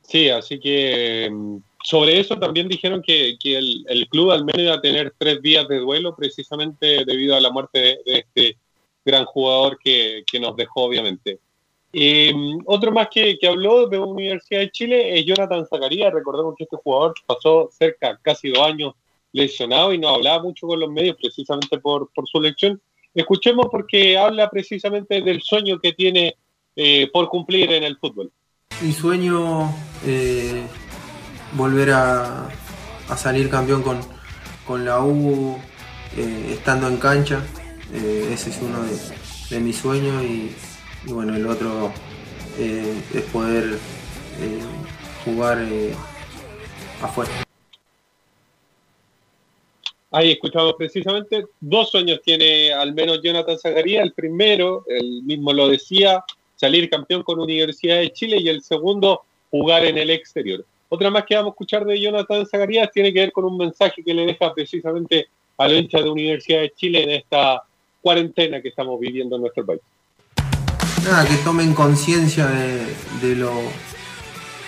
Sí, 0.01 0.27
así 0.27 0.59
que 0.59 1.29
mm, 1.31 1.59
sobre 1.81 2.19
eso 2.19 2.37
también 2.37 2.67
dijeron 2.67 3.01
que, 3.01 3.37
que 3.39 3.57
el, 3.57 3.85
el, 3.87 4.09
club 4.09 4.31
al 4.31 4.43
menos 4.43 4.61
iba 4.61 4.73
a 4.73 4.81
tener 4.81 5.13
tres 5.17 5.41
días 5.41 5.65
de 5.69 5.79
duelo 5.79 6.13
precisamente 6.13 7.05
debido 7.05 7.37
a 7.37 7.39
la 7.39 7.51
muerte 7.51 7.79
de, 7.79 7.99
de 8.05 8.19
este 8.19 8.57
gran 9.05 9.23
jugador 9.23 9.79
que, 9.81 10.25
que, 10.29 10.41
nos 10.41 10.57
dejó, 10.57 10.83
obviamente. 10.83 11.39
Eh, 11.93 12.33
otro 12.65 12.91
más 12.91 13.09
que, 13.09 13.37
que, 13.37 13.47
habló 13.47 13.87
de 13.87 13.99
Universidad 13.99 14.61
de 14.61 14.71
Chile 14.71 15.19
es 15.19 15.25
Jonathan 15.25 15.65
Zacarías. 15.67 16.13
Recordemos 16.13 16.55
que 16.57 16.63
este 16.63 16.77
jugador 16.77 17.13
pasó 17.25 17.69
cerca, 17.71 18.19
casi 18.21 18.49
dos 18.49 18.65
años 18.65 18.93
lesionado 19.33 19.93
y 19.93 19.97
no 19.97 20.09
hablaba 20.09 20.43
mucho 20.43 20.67
con 20.67 20.79
los 20.79 20.89
medios 20.89 21.17
precisamente 21.19 21.77
por, 21.79 22.09
por 22.13 22.27
su 22.27 22.39
lección. 22.39 22.81
Escuchemos 23.13 23.67
porque 23.69 24.17
habla 24.17 24.49
precisamente 24.49 25.21
del 25.21 25.41
sueño 25.41 25.79
que 25.79 25.93
tiene 25.93 26.35
eh, 26.75 27.09
por 27.11 27.27
cumplir 27.27 27.71
en 27.71 27.83
el 27.83 27.97
fútbol. 27.97 28.31
Mi 28.81 28.93
sueño 28.93 29.69
eh, 30.05 30.63
volver 31.53 31.91
a, 31.91 32.47
a, 33.09 33.17
salir 33.17 33.49
campeón 33.49 33.83
con, 33.83 33.99
con 34.65 34.85
la 34.85 35.03
U 35.03 35.57
eh, 36.15 36.53
estando 36.53 36.87
en 36.87 36.97
cancha. 36.97 37.43
Ese 37.93 38.51
es 38.51 38.59
uno 38.61 38.81
de, 38.83 38.97
de 39.49 39.59
mis 39.59 39.75
sueños 39.75 40.23
y, 40.23 40.55
y, 41.05 41.11
bueno, 41.11 41.35
el 41.35 41.47
otro 41.47 41.91
eh, 42.57 43.01
es 43.13 43.21
poder 43.23 43.77
jugar 45.23 45.59
afuera. 47.01 47.31
Ahí 50.13 50.31
escuchamos 50.31 50.73
precisamente, 50.77 51.45
dos 51.61 51.89
sueños 51.89 52.19
tiene 52.21 52.73
al 52.73 52.93
menos 52.93 53.21
Jonathan 53.23 53.57
Zagaría. 53.57 54.03
El 54.03 54.11
primero, 54.11 54.83
él 54.87 55.23
mismo 55.23 55.53
lo 55.53 55.69
decía, 55.69 56.23
salir 56.57 56.89
campeón 56.89 57.23
con 57.23 57.39
Universidad 57.39 57.99
de 57.99 58.11
Chile 58.11 58.37
y 58.39 58.49
el 58.49 58.61
segundo, 58.61 59.21
jugar 59.49 59.85
en 59.85 59.97
el 59.97 60.09
exterior. 60.09 60.65
Otra 60.89 61.09
más 61.09 61.23
que 61.23 61.35
vamos 61.35 61.51
a 61.51 61.53
escuchar 61.53 61.85
de 61.85 61.99
Jonathan 61.99 62.45
Zagarías 62.45 62.91
tiene 62.91 63.13
que 63.13 63.21
ver 63.21 63.31
con 63.31 63.45
un 63.45 63.57
mensaje 63.57 64.03
que 64.03 64.13
le 64.13 64.25
deja 64.25 64.53
precisamente 64.53 65.27
a 65.57 65.67
la 65.69 65.75
hincha 65.75 66.01
de 66.01 66.09
Universidad 66.09 66.59
de 66.59 66.71
Chile 66.71 67.03
en 67.03 67.11
esta 67.11 67.63
cuarentena 68.01 68.61
que 68.61 68.67
estamos 68.67 68.99
viviendo 68.99 69.37
en 69.37 69.43
nuestro 69.43 69.65
país. 69.65 69.81
Nada, 71.03 71.25
que 71.25 71.35
tomen 71.37 71.73
conciencia 71.73 72.45
de, 72.45 73.35
lo 73.35 73.51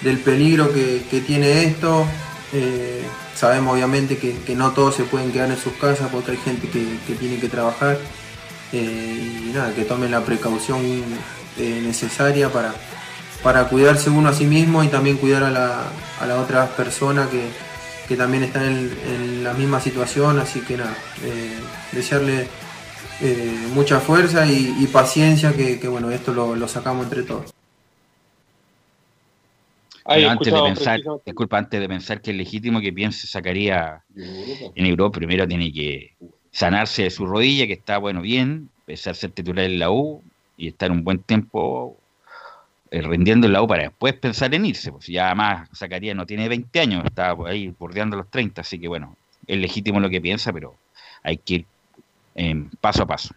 del 0.02 0.18
peligro 0.20 0.74
que, 0.74 1.24
tiene 1.26 1.66
esto. 1.66 2.06
Eh, 2.52 3.04
sabemos 3.36 3.76
obviamente 3.76 4.18
que, 4.18 4.56
no 4.56 4.72
todos 4.72 4.96
se 4.96 5.04
pueden 5.04 5.32
quedar 5.32 5.52
en 5.52 5.58
sus 5.58 5.74
casas 5.74 6.10
porque 6.12 6.32
hay 6.32 6.38
gente 6.38 6.68
que, 6.70 7.14
tiene 7.16 7.40
que 7.40 7.50
trabajar. 7.50 8.00
Eh, 8.72 9.46
y 9.48 9.52
nada, 9.54 9.74
que 9.76 9.86
tomen 9.86 10.10
la 10.10 10.22
precaución 10.22 10.82
eh, 11.60 11.82
necesaria 11.84 12.52
para, 12.52 12.74
para 13.44 13.70
cuidarse 13.70 14.10
uno 14.10 14.30
a 14.30 14.34
sí 14.34 14.46
mismo 14.46 14.84
y 14.84 14.88
también 14.88 15.18
cuidar 15.18 15.44
a 15.44 15.52
la, 15.52 15.84
a 16.20 16.26
la 16.26 16.40
otra 16.40 16.76
persona 16.76 17.28
que, 17.30 17.44
que 18.08 18.16
también 18.16 18.44
está 18.44 18.66
en, 18.66 18.92
en, 19.08 19.44
la 19.44 19.54
misma 19.54 19.80
situación, 19.80 20.40
así 20.40 20.62
que 20.62 20.78
nada, 20.78 20.96
desearle 21.92 22.48
eh, 23.22 23.68
mucha 23.74 24.00
fuerza 24.00 24.46
y, 24.46 24.76
y 24.80 24.88
paciencia, 24.88 25.54
que, 25.54 25.80
que, 25.80 25.88
bueno, 25.88 26.12
esto 26.12 26.34
lo, 26.34 26.56
lo, 26.56 26.68
sacamos 26.68 27.06
entre 27.06 27.24
todos. 27.24 27.54
Pero 30.06 30.30
antes 30.30 30.54
de 30.54 30.62
pensar, 30.62 31.00
disculpa, 31.26 31.58
antes 31.58 31.80
de 31.80 31.88
pensar 31.88 32.22
que 32.22 32.32
es 32.32 32.38
legítimo 32.38 32.82
que 32.82 32.92
piense 32.92 33.26
sacaría 33.26 34.04
en 34.16 34.86
Europa, 34.86 35.20
primero 35.20 35.48
tiene 35.48 35.72
que 35.72 36.14
sanarse 36.52 37.04
de 37.04 37.10
su 37.10 37.26
rodilla, 37.26 37.68
que 37.68 37.74
está 37.74 37.98
bueno 38.00 38.22
bien, 38.22 38.70
empezar 38.80 39.12
a 39.12 39.16
ser 39.16 39.32
titular 39.32 39.66
en 39.66 39.80
la 39.80 39.92
U 39.92 40.22
y 40.58 40.68
estar 40.68 40.92
un 40.92 41.04
buen 41.06 41.20
tiempo 41.20 41.98
eh, 42.92 43.02
rindiendo 43.02 43.48
en 43.48 43.54
la 43.54 43.62
U 43.62 43.68
para 43.68 43.84
después 43.84 44.14
pensar 44.14 44.54
en 44.54 44.66
irse. 44.66 44.92
Pues 44.92 45.08
ya 45.08 45.34
más 45.36 45.70
Zacarías 45.74 46.16
no 46.16 46.26
tiene 46.26 46.50
20 46.50 46.80
años, 46.80 47.06
está 47.06 47.36
por 47.36 47.50
ahí 47.50 47.74
bordeando 47.80 48.18
los 48.18 48.30
30, 48.30 48.62
así 48.62 48.78
que 48.80 48.90
bueno, 48.90 49.16
es 49.48 49.58
legítimo 49.58 50.00
lo 50.00 50.10
que 50.10 50.20
piensa, 50.20 50.52
pero 50.52 50.76
hay 51.24 51.38
que 51.38 51.54
ir 51.54 51.66
eh, 52.36 52.66
paso 52.80 53.04
a 53.04 53.08
paso. 53.08 53.34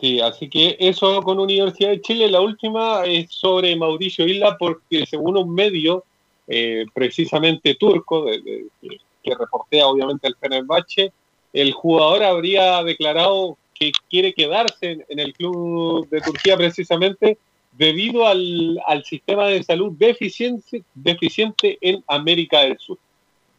Sí, 0.00 0.20
así 0.20 0.48
que 0.48 0.76
eso 0.80 1.22
con 1.22 1.38
Universidad 1.38 1.90
de 1.90 2.00
Chile. 2.00 2.28
La 2.28 2.40
última 2.40 3.04
es 3.04 3.30
sobre 3.30 3.76
Mauricio 3.76 4.26
Isla, 4.26 4.56
porque 4.58 5.06
según 5.06 5.36
un 5.36 5.54
medio, 5.54 6.04
eh, 6.48 6.86
precisamente 6.92 7.76
turco, 7.76 8.26
que 8.26 9.34
reportea 9.34 9.86
obviamente 9.86 10.26
el 10.26 10.34
Fenerbahce, 10.34 11.12
el 11.52 11.72
jugador 11.72 12.24
habría 12.24 12.82
declarado 12.82 13.56
que 13.74 13.92
quiere 14.10 14.32
quedarse 14.32 14.90
en, 14.90 15.04
en 15.08 15.18
el 15.20 15.32
club 15.34 16.08
de 16.08 16.20
Turquía 16.20 16.56
precisamente 16.56 17.38
debido 17.72 18.26
al, 18.26 18.80
al 18.86 19.04
sistema 19.04 19.46
de 19.46 19.62
salud 19.62 19.92
deficiente, 19.92 20.82
deficiente 20.94 21.78
en 21.80 22.02
América 22.06 22.60
del 22.60 22.78
Sur. 22.78 22.98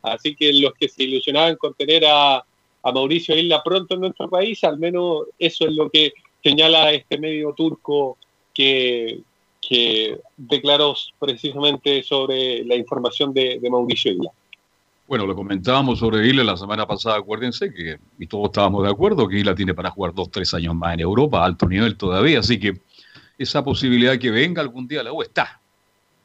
Así 0.01 0.35
que 0.35 0.51
los 0.53 0.73
que 0.73 0.89
se 0.89 1.03
ilusionaban 1.03 1.55
con 1.55 1.73
tener 1.73 2.03
a, 2.05 2.43
a 2.83 2.91
Mauricio 2.91 3.35
Isla 3.35 3.63
pronto 3.63 3.95
en 3.95 4.01
nuestro 4.01 4.29
país, 4.29 4.63
al 4.63 4.77
menos 4.77 5.23
eso 5.39 5.65
es 5.65 5.73
lo 5.73 5.89
que 5.89 6.13
señala 6.43 6.91
este 6.91 7.17
medio 7.17 7.53
turco 7.53 8.17
que, 8.53 9.21
que 9.61 10.19
declaró 10.35 10.93
precisamente 11.17 12.03
sobre 12.03 12.65
la 12.65 12.75
información 12.75 13.33
de, 13.33 13.59
Mauricio 13.69 14.11
Isla. 14.11 14.29
Bueno, 15.07 15.25
lo 15.25 15.35
comentábamos 15.35 15.99
sobre 15.99 16.27
Isla 16.27 16.43
la 16.43 16.57
semana 16.57 16.85
pasada, 16.85 17.17
acuérdense 17.17 17.73
que 17.73 17.97
y 18.19 18.27
todos 18.27 18.45
estábamos 18.45 18.83
de 18.83 18.89
acuerdo 18.89 19.27
que 19.27 19.39
Isla 19.39 19.55
tiene 19.55 19.73
para 19.73 19.89
jugar 19.89 20.13
dos, 20.13 20.29
tres 20.29 20.53
años 20.53 20.75
más 20.75 20.93
en 20.93 21.01
Europa, 21.01 21.41
a 21.41 21.45
alto 21.45 21.67
nivel 21.67 21.95
todavía, 21.95 22.39
así 22.39 22.59
que 22.59 22.73
esa 23.37 23.63
posibilidad 23.63 24.17
que 24.17 24.31
venga 24.31 24.61
algún 24.61 24.87
día 24.87 25.03
la 25.03 25.13
U 25.13 25.21
está. 25.21 25.59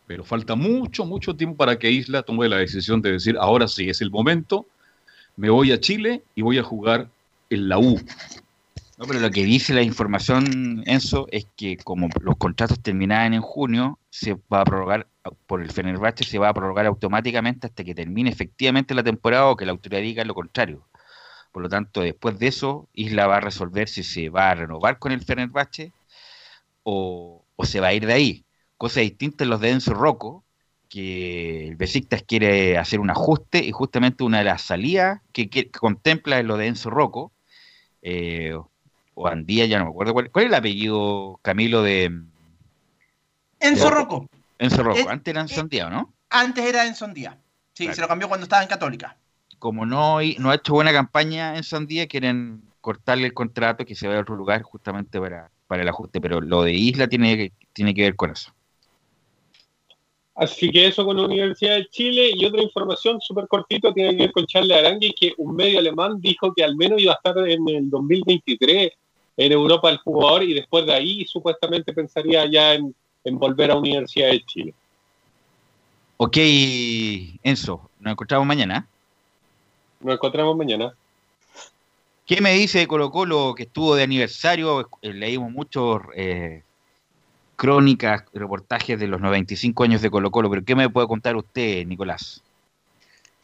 Pero 0.06 0.24
falta 0.24 0.54
mucho, 0.54 1.04
mucho 1.04 1.36
tiempo 1.36 1.56
para 1.56 1.78
que 1.78 1.90
Isla 1.90 2.22
tome 2.22 2.48
la 2.48 2.56
decisión 2.56 3.02
de 3.02 3.12
decir, 3.12 3.36
ahora 3.38 3.68
sí 3.68 3.90
es 3.90 4.00
el 4.00 4.10
momento, 4.10 4.66
me 5.38 5.50
voy 5.50 5.70
a 5.70 5.80
Chile 5.80 6.22
y 6.34 6.42
voy 6.42 6.58
a 6.58 6.64
jugar 6.64 7.08
en 7.48 7.68
la 7.68 7.78
U. 7.78 7.98
No, 8.98 9.06
pero 9.06 9.20
lo 9.20 9.30
que 9.30 9.44
dice 9.44 9.72
la 9.72 9.82
información, 9.82 10.82
Enzo, 10.84 11.28
es 11.30 11.46
que 11.56 11.76
como 11.76 12.08
los 12.20 12.36
contratos 12.36 12.80
terminaban 12.80 13.32
en 13.32 13.40
junio, 13.40 14.00
se 14.10 14.34
va 14.52 14.62
a 14.62 14.64
prorrogar, 14.64 15.06
por 15.46 15.62
el 15.62 15.70
Fenerbahce 15.70 16.24
se 16.24 16.40
va 16.40 16.48
a 16.48 16.54
prorrogar 16.54 16.86
automáticamente 16.86 17.68
hasta 17.68 17.84
que 17.84 17.94
termine 17.94 18.30
efectivamente 18.30 18.96
la 18.96 19.04
temporada 19.04 19.46
o 19.46 19.56
que 19.56 19.64
la 19.64 19.70
autoridad 19.70 20.02
diga 20.02 20.24
lo 20.24 20.34
contrario. 20.34 20.82
Por 21.52 21.62
lo 21.62 21.68
tanto, 21.68 22.00
después 22.00 22.36
de 22.40 22.48
eso, 22.48 22.88
Isla 22.92 23.28
va 23.28 23.36
a 23.36 23.40
resolver 23.40 23.88
si 23.88 24.02
se 24.02 24.30
va 24.30 24.50
a 24.50 24.56
renovar 24.56 24.98
con 24.98 25.12
el 25.12 25.22
Fenerbahce 25.22 25.92
o, 26.82 27.44
se 27.62 27.78
va 27.78 27.88
a 27.88 27.94
ir 27.94 28.06
de 28.06 28.12
ahí. 28.12 28.44
Cosa 28.76 29.00
distinta 29.00 29.44
en 29.44 29.50
los 29.50 29.60
de 29.60 29.70
Enzo 29.70 29.94
Rocco, 29.94 30.44
que 30.88 31.68
el 31.68 31.76
Besiktas 31.76 32.22
quiere 32.22 32.78
hacer 32.78 33.00
un 33.00 33.10
ajuste 33.10 33.58
y 33.64 33.72
justamente 33.72 34.24
una 34.24 34.38
de 34.38 34.44
las 34.44 34.62
salidas 34.62 35.20
que, 35.32 35.70
contempla 35.70 36.38
es 36.38 36.44
lo 36.44 36.56
de 36.56 36.66
Enzo 36.66 36.90
Rocco, 36.90 37.32
eh, 38.02 38.56
o 39.14 39.28
Andía, 39.28 39.66
ya 39.66 39.78
no 39.78 39.84
me 39.84 39.90
acuerdo 39.90 40.12
cuál, 40.12 40.30
cuál 40.30 40.46
es 40.46 40.50
el 40.50 40.54
apellido, 40.54 41.38
Camilo, 41.42 41.82
de... 41.82 42.04
Enzo 43.60 43.84
de, 43.84 43.90
Rocco. 43.90 44.28
Enzo 44.58 44.82
Rocco, 44.82 44.98
es, 44.98 45.06
antes 45.06 45.32
era 45.32 45.42
Enzo 45.42 45.60
Andía, 45.60 45.90
¿no? 45.90 46.14
Antes 46.30 46.64
era 46.64 46.86
Enzo 46.86 47.04
Andía, 47.04 47.36
sí, 47.74 47.84
claro. 47.84 47.94
se 47.94 48.00
lo 48.02 48.08
cambió 48.08 48.28
cuando 48.28 48.44
estaba 48.44 48.62
en 48.62 48.68
Católica. 48.68 49.16
Como 49.58 49.84
no, 49.84 50.18
no 50.38 50.50
ha 50.50 50.54
hecho 50.54 50.74
buena 50.74 50.92
campaña 50.92 51.56
en 51.56 51.64
Sandía, 51.64 52.06
quieren 52.06 52.62
cortarle 52.80 53.26
el 53.26 53.34
contrato 53.34 53.84
que 53.84 53.96
se 53.96 54.06
vaya 54.06 54.20
a 54.20 54.22
otro 54.22 54.36
lugar 54.36 54.62
justamente 54.62 55.20
para, 55.20 55.50
para 55.66 55.82
el 55.82 55.88
ajuste, 55.88 56.20
pero 56.20 56.40
lo 56.40 56.62
de 56.62 56.72
Isla 56.72 57.08
tiene, 57.08 57.52
tiene 57.72 57.92
que 57.92 58.02
ver 58.02 58.14
con 58.14 58.30
eso. 58.30 58.52
Así 60.38 60.70
que 60.70 60.86
eso 60.86 61.04
con 61.04 61.16
la 61.16 61.24
Universidad 61.24 61.78
de 61.78 61.88
Chile 61.88 62.30
y 62.32 62.44
otra 62.44 62.62
información 62.62 63.20
súper 63.20 63.48
cortito 63.48 63.92
tiene 63.92 64.12
que 64.12 64.22
ver 64.22 64.32
con 64.32 64.46
Charles 64.46 64.78
Arangui, 64.78 65.12
que 65.12 65.32
un 65.36 65.56
medio 65.56 65.80
alemán 65.80 66.20
dijo 66.20 66.54
que 66.54 66.62
al 66.62 66.76
menos 66.76 67.02
iba 67.02 67.12
a 67.12 67.16
estar 67.16 67.36
en 67.48 67.68
el 67.68 67.90
2023 67.90 68.92
en 69.36 69.52
Europa 69.52 69.90
el 69.90 69.98
jugador 69.98 70.44
y 70.44 70.54
después 70.54 70.86
de 70.86 70.94
ahí 70.94 71.24
supuestamente 71.24 71.92
pensaría 71.92 72.46
ya 72.46 72.74
en, 72.74 72.94
en 73.24 73.36
volver 73.36 73.72
a 73.72 73.76
Universidad 73.78 74.30
de 74.30 74.44
Chile. 74.44 74.74
Ok, 76.18 76.36
Enzo, 77.42 77.90
nos 77.98 78.12
encontramos 78.12 78.46
mañana. 78.46 78.86
Nos 79.98 80.14
encontramos 80.14 80.56
mañana. 80.56 80.94
¿Qué 82.26 82.40
me 82.40 82.52
dice 82.52 82.78
de 82.78 82.86
Colo 82.86 83.10
Colo 83.10 83.54
que 83.56 83.64
estuvo 83.64 83.96
de 83.96 84.04
aniversario? 84.04 84.88
Leímos 85.02 85.50
muchos 85.50 86.00
eh, 86.14 86.62
crónicas, 87.58 88.22
reportajes 88.32 89.00
de 89.00 89.08
los 89.08 89.20
95 89.20 89.82
años 89.82 90.00
de 90.00 90.10
Colo 90.10 90.30
Colo, 90.30 90.48
pero 90.48 90.64
¿qué 90.64 90.76
me 90.76 90.88
puede 90.88 91.08
contar 91.08 91.34
usted, 91.34 91.84
Nicolás? 91.86 92.40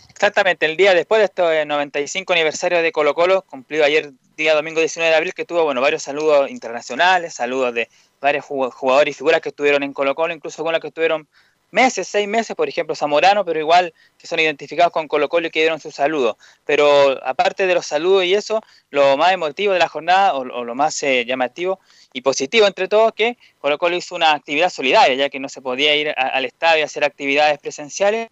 Exactamente, 0.09 0.67
el 0.67 0.77
día 0.77 0.95
después 0.95 1.19
de 1.19 1.25
este 1.25 1.67
95 1.67 2.33
aniversario 2.33 2.81
de 2.81 2.93
Colo 2.93 3.13
Colo, 3.13 3.43
cumplido 3.43 3.85
ayer 3.85 4.13
día 4.37 4.55
domingo 4.55 4.79
19 4.79 5.11
de 5.11 5.17
abril, 5.17 5.35
que 5.35 5.45
tuvo 5.45 5.65
bueno, 5.65 5.81
varios 5.81 6.05
saludos 6.05 6.49
internacionales, 6.49 7.35
saludos 7.35 7.75
de 7.75 7.89
varios 8.21 8.45
jugadores 8.45 9.17
y 9.17 9.19
figuras 9.19 9.41
que 9.41 9.49
estuvieron 9.49 9.83
en 9.83 9.93
Colo 9.93 10.15
Colo, 10.15 10.33
incluso 10.33 10.63
algunas 10.63 10.81
que 10.81 10.89
estuvieron 10.89 11.27
meses, 11.73 12.07
seis 12.07 12.29
meses, 12.29 12.55
por 12.55 12.69
ejemplo 12.69 12.95
Zamorano, 12.95 13.45
pero 13.45 13.59
igual 13.59 13.93
que 14.17 14.29
son 14.29 14.39
identificados 14.39 14.93
con 14.93 15.09
Colo 15.09 15.29
Colo 15.29 15.49
y 15.49 15.51
que 15.51 15.59
dieron 15.59 15.81
su 15.81 15.91
saludo. 15.91 16.39
Pero 16.65 17.19
aparte 17.27 17.67
de 17.67 17.75
los 17.75 17.85
saludos 17.85 18.25
y 18.25 18.35
eso, 18.35 18.63
lo 18.91 19.17
más 19.17 19.33
emotivo 19.33 19.73
de 19.73 19.81
la 19.81 19.89
jornada, 19.89 20.35
o, 20.35 20.45
lo 20.45 20.75
más 20.77 21.03
eh, 21.03 21.25
llamativo 21.27 21.81
y 22.15 22.23
positivo 22.23 22.67
entre 22.67 22.87
todos, 22.87 23.13
que 23.13 23.37
Colo 23.59 23.77
Colo 23.77 23.97
hizo 23.97 24.15
una 24.15 24.33
actividad 24.33 24.71
solidaria, 24.71 25.15
ya 25.17 25.29
que 25.29 25.41
no 25.41 25.49
se 25.49 25.61
podía 25.61 25.95
ir 25.97 26.15
al 26.17 26.45
estadio 26.45 26.85
a 26.85 26.87
hacer 26.87 27.05
actividades 27.05 27.59
presenciales. 27.59 28.31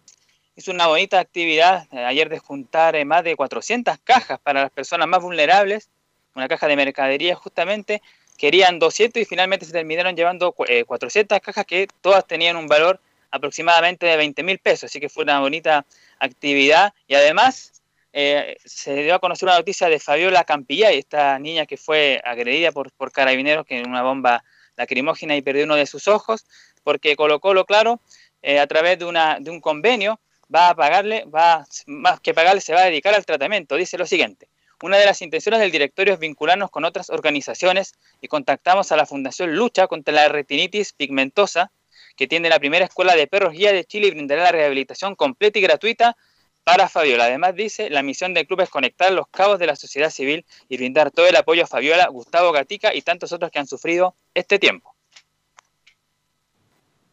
Hizo 0.55 0.71
una 0.71 0.87
bonita 0.87 1.19
actividad 1.19 1.85
eh, 1.91 1.99
ayer 2.05 2.29
de 2.29 2.39
juntar 2.39 2.95
eh, 2.95 3.03
más 3.03 3.25
de 3.25 3.35
400 3.35 3.97
cajas 4.03 4.39
para 4.39 4.61
las 4.61 4.71
personas 4.71 5.07
más 5.07 5.21
vulnerables, 5.21 5.89
una 6.33 6.47
caja 6.47 6.67
de 6.67 6.77
mercadería 6.77 7.35
justamente, 7.35 8.01
querían 8.37 8.79
200 8.79 9.21
y 9.21 9.25
finalmente 9.25 9.65
se 9.65 9.73
terminaron 9.73 10.15
llevando 10.15 10.53
400 10.53 11.39
cajas 11.41 11.65
que 11.65 11.87
todas 12.01 12.25
tenían 12.25 12.55
un 12.55 12.67
valor 12.67 13.01
aproximadamente 13.31 14.05
de 14.05 14.15
20 14.15 14.43
mil 14.43 14.59
pesos, 14.59 14.85
así 14.85 14.99
que 14.99 15.09
fue 15.09 15.23
una 15.23 15.39
bonita 15.41 15.85
actividad 16.19 16.93
y 17.07 17.15
además 17.15 17.72
eh, 18.13 18.57
se 18.63 18.93
dio 19.03 19.15
a 19.15 19.19
conocer 19.19 19.47
una 19.47 19.57
noticia 19.57 19.89
de 19.89 19.99
Fabiola 19.99 20.43
Campillay, 20.43 20.99
esta 20.99 21.39
niña 21.39 21.65
que 21.65 21.77
fue 21.77 22.21
agredida 22.23 22.71
por, 22.71 22.91
carabineros 23.11 23.65
en 23.69 23.89
una 23.89 24.03
bomba 24.03 24.43
lacrimógena 24.75 25.35
y 25.35 25.41
perdió 25.41 25.65
uno 25.65 25.75
de 25.75 25.87
sus 25.87 26.07
ojos, 26.07 26.45
porque 26.83 27.15
Colo 27.15 27.39
Colo, 27.39 27.65
claro, 27.65 28.01
eh, 28.43 28.59
a 28.59 28.67
través 28.67 28.99
de, 28.99 29.05
de 29.39 29.49
un 29.49 29.59
convenio 29.59 30.19
va 30.53 30.69
a 30.69 30.75
pagarle, 30.75 31.25
va 31.25 31.65
más 31.87 32.19
que 32.19 32.35
pagarle, 32.35 32.61
se 32.61 32.73
va 32.73 32.81
a 32.81 32.85
dedicar 32.85 33.15
al 33.15 33.25
tratamiento. 33.25 33.75
Dice 33.75 33.97
lo 33.97 34.05
siguiente. 34.05 34.47
Una 34.83 34.97
de 34.97 35.05
las 35.05 35.21
intenciones 35.21 35.59
del 35.61 35.71
directorio 35.71 36.13
es 36.13 36.19
vincularnos 36.19 36.69
con 36.69 36.85
otras 36.85 37.09
organizaciones 37.09 37.93
y 38.21 38.27
contactamos 38.27 38.91
a 38.91 38.97
la 38.97 39.05
Fundación 39.05 39.55
Lucha 39.55 39.87
contra 39.87 40.13
la 40.13 40.27
Retinitis 40.27 40.93
Pigmentosa, 40.93 41.71
que 42.15 42.27
tiene 42.27 42.49
la 42.49 42.59
primera 42.59 42.85
escuela 42.85 43.15
de 43.15 43.25
perros 43.25 43.53
guía 43.53 43.71
de 43.71 43.85
Chile 43.85 44.07
y 44.07 44.11
brindará 44.11 44.43
la 44.43 44.51
rehabilitación 44.51 45.15
completa 45.15 45.57
y 45.57 45.61
gratuita 45.61 46.15
para 46.63 46.87
Fabiola. 46.89 47.25
Además 47.25 47.55
dice, 47.55 47.89
la 47.89 48.03
misión 48.03 48.33
del 48.33 48.47
club 48.47 48.61
es 48.61 48.69
conectar 48.69 49.11
los 49.11 49.27
cabos 49.27 49.59
de 49.59 49.67
la 49.67 49.75
sociedad 49.75 50.09
civil 50.09 50.45
y 50.69 50.77
brindar 50.77 51.11
todo 51.11 51.27
el 51.27 51.35
apoyo 51.35 51.63
a 51.63 51.67
Fabiola, 51.67 52.07
Gustavo 52.07 52.51
Gatica 52.51 52.93
y 52.93 53.01
tantos 53.01 53.31
otros 53.31 53.51
que 53.51 53.59
han 53.59 53.67
sufrido 53.67 54.15
este 54.33 54.59
tiempo. 54.59 54.93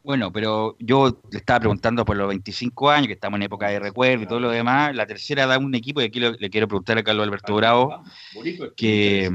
Bueno, 0.03 0.32
pero 0.32 0.76
yo 0.78 1.20
le 1.30 1.38
estaba 1.38 1.61
preguntando 1.61 2.05
por 2.07 2.16
los 2.16 2.28
25 2.28 2.90
años, 2.90 3.07
que 3.07 3.12
estamos 3.12 3.36
en 3.36 3.42
época 3.42 3.68
de 3.68 3.78
recuerdo 3.78 4.24
y 4.24 4.26
todo 4.26 4.40
lo 4.40 4.51
demás. 4.51 4.94
La 4.94 5.07
tercera 5.07 5.46
da 5.46 5.59
un 5.59 5.74
equipo, 5.74 6.01
y 6.01 6.05
aquí 6.05 6.20
le 6.20 6.51
quiero 6.51 6.66
preguntar 6.66 6.96
a 6.96 7.03
Carlos 7.03 7.26
Alberto 7.26 7.55
Bravo, 7.55 8.03
que, 8.76 9.30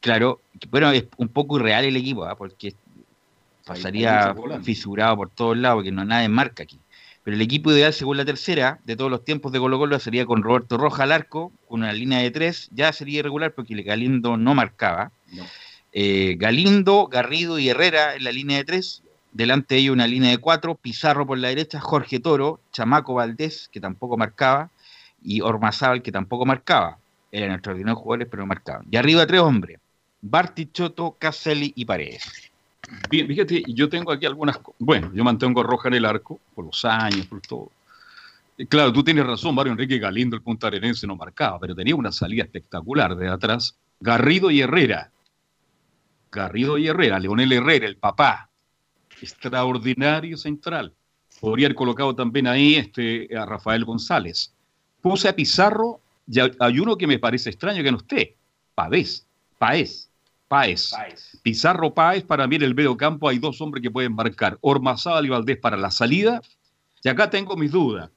claro, 0.00 0.42
bueno, 0.68 0.90
es 0.90 1.06
un 1.16 1.28
poco 1.28 1.58
irreal 1.58 1.86
el 1.86 1.96
equipo, 1.96 2.24
¿ah? 2.24 2.36
porque 2.36 2.74
pasaría 3.64 4.34
fisurado 4.62 5.16
por 5.16 5.30
todos 5.30 5.56
lados, 5.56 5.78
porque 5.78 5.92
no 5.92 6.04
nada 6.04 6.24
en 6.24 6.32
marca 6.32 6.62
aquí. 6.64 6.78
Pero 7.24 7.36
el 7.36 7.42
equipo 7.42 7.70
ideal, 7.70 7.92
según 7.92 8.16
la 8.16 8.24
tercera, 8.24 8.80
de 8.84 8.96
todos 8.96 9.10
los 9.10 9.24
tiempos 9.24 9.52
de 9.52 9.60
Colo 9.60 9.78
Colo, 9.78 9.98
sería 10.00 10.26
con 10.26 10.42
Roberto 10.42 10.76
Roja 10.76 11.04
al 11.04 11.12
arco, 11.12 11.52
con 11.68 11.80
una 11.80 11.92
línea 11.92 12.18
de 12.18 12.30
tres, 12.30 12.68
ya 12.72 12.92
sería 12.92 13.20
irregular 13.20 13.52
porque 13.54 13.80
Galindo 13.82 14.36
no 14.36 14.54
marcaba. 14.54 15.12
Eh, 15.92 16.36
Galindo, 16.38 17.06
Garrido 17.06 17.58
y 17.58 17.68
Herrera 17.68 18.16
en 18.16 18.24
la 18.24 18.32
línea 18.32 18.58
de 18.58 18.64
tres, 18.64 19.02
delante 19.32 19.74
de 19.74 19.82
ellos 19.82 19.92
una 19.92 20.06
línea 20.06 20.30
de 20.30 20.38
cuatro, 20.38 20.74
Pizarro 20.74 21.26
por 21.26 21.38
la 21.38 21.48
derecha, 21.48 21.80
Jorge 21.80 22.18
Toro, 22.18 22.60
Chamaco 22.72 23.14
Valdés, 23.14 23.68
que 23.70 23.80
tampoco 23.80 24.16
marcaba, 24.16 24.70
y 25.22 25.40
Ormazábal, 25.42 26.02
que 26.02 26.10
tampoco 26.10 26.44
marcaba. 26.44 26.98
Eran 27.30 27.52
extraordinarios 27.52 28.00
jugadores, 28.00 28.28
pero 28.30 28.42
no 28.42 28.48
marcaban. 28.48 28.86
Y 28.90 28.96
arriba 28.96 29.26
tres 29.26 29.40
hombres, 29.40 29.78
Bartichotto, 30.20 31.16
Caselli 31.18 31.72
y 31.76 31.84
Paredes. 31.84 32.51
Bien, 33.08 33.26
fíjate, 33.26 33.62
yo 33.68 33.88
tengo 33.88 34.12
aquí 34.12 34.26
algunas. 34.26 34.58
Bueno, 34.78 35.12
yo 35.14 35.24
mantengo 35.24 35.62
Roja 35.62 35.88
en 35.88 35.94
el 35.94 36.04
arco, 36.04 36.40
por 36.54 36.64
los 36.64 36.84
años, 36.84 37.26
por 37.26 37.40
todo. 37.40 37.70
Eh, 38.58 38.66
claro, 38.66 38.92
tú 38.92 39.02
tienes 39.02 39.26
razón, 39.26 39.54
Mario 39.54 39.72
Enrique 39.72 39.98
Galindo, 39.98 40.36
el 40.36 40.42
puntarenense, 40.42 41.06
no 41.06 41.16
marcaba, 41.16 41.58
pero 41.58 41.74
tenía 41.74 41.94
una 41.94 42.12
salida 42.12 42.42
espectacular 42.42 43.16
de 43.16 43.28
atrás. 43.28 43.76
Garrido 44.00 44.50
y 44.50 44.60
Herrera. 44.60 45.10
Garrido 46.30 46.78
y 46.78 46.88
Herrera, 46.88 47.18
Leonel 47.18 47.52
Herrera, 47.52 47.86
el 47.86 47.96
papá. 47.96 48.50
Extraordinario 49.20 50.36
central. 50.36 50.94
Podría 51.40 51.66
haber 51.66 51.76
colocado 51.76 52.14
también 52.14 52.46
ahí 52.46 52.76
este, 52.76 53.28
a 53.36 53.46
Rafael 53.46 53.84
González. 53.84 54.52
Puse 55.00 55.28
a 55.28 55.36
Pizarro 55.36 56.00
y 56.26 56.40
hay 56.40 56.78
uno 56.78 56.96
que 56.96 57.06
me 57.06 57.18
parece 57.18 57.50
extraño 57.50 57.82
que 57.82 57.92
no 57.92 57.98
esté. 57.98 58.36
Pavés. 58.74 59.26
Paez. 59.58 60.08
Páez. 60.52 60.92
Pizarro 61.42 61.94
Páez, 61.94 62.24
para 62.24 62.46
mí 62.46 62.56
en 62.56 62.62
el 62.62 62.74
medio 62.74 62.94
campo 62.94 63.26
hay 63.26 63.38
dos 63.38 63.58
hombres 63.62 63.82
que 63.82 63.90
pueden 63.90 64.14
marcar, 64.14 64.58
Ormazábal 64.60 65.24
y 65.24 65.30
Valdés 65.30 65.56
para 65.56 65.78
la 65.78 65.90
salida. 65.90 66.42
Y 67.02 67.08
acá 67.08 67.30
tengo 67.30 67.56
mis 67.56 67.72
dudas. 67.72 68.10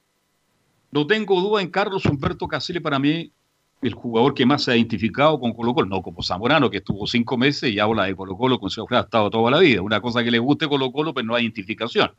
No 0.90 1.06
tengo 1.06 1.40
duda 1.40 1.62
en 1.62 1.70
Carlos 1.70 2.04
Humberto 2.04 2.46
Casillas, 2.46 2.82
para 2.82 2.98
mí 2.98 3.32
el 3.80 3.94
jugador 3.94 4.34
que 4.34 4.44
más 4.44 4.64
se 4.64 4.72
ha 4.72 4.76
identificado 4.76 5.40
con 5.40 5.54
Colo 5.54 5.72
Colo, 5.72 5.86
no 5.86 6.02
como 6.02 6.22
Zamorano, 6.22 6.68
que 6.68 6.76
estuvo 6.76 7.06
cinco 7.06 7.38
meses 7.38 7.72
y 7.72 7.78
habla 7.78 8.04
de 8.04 8.14
Colo 8.14 8.36
Colo 8.36 8.60
con 8.60 8.68
su 8.68 8.86
ha 8.90 9.00
estado 9.00 9.30
toda 9.30 9.50
la 9.50 9.58
vida. 9.58 9.80
Una 9.80 10.02
cosa 10.02 10.22
que 10.22 10.30
le 10.30 10.38
guste 10.38 10.68
Colo 10.68 10.92
Colo, 10.92 11.14
pero 11.14 11.26
no 11.26 11.34
hay 11.34 11.44
identificación. 11.44 12.12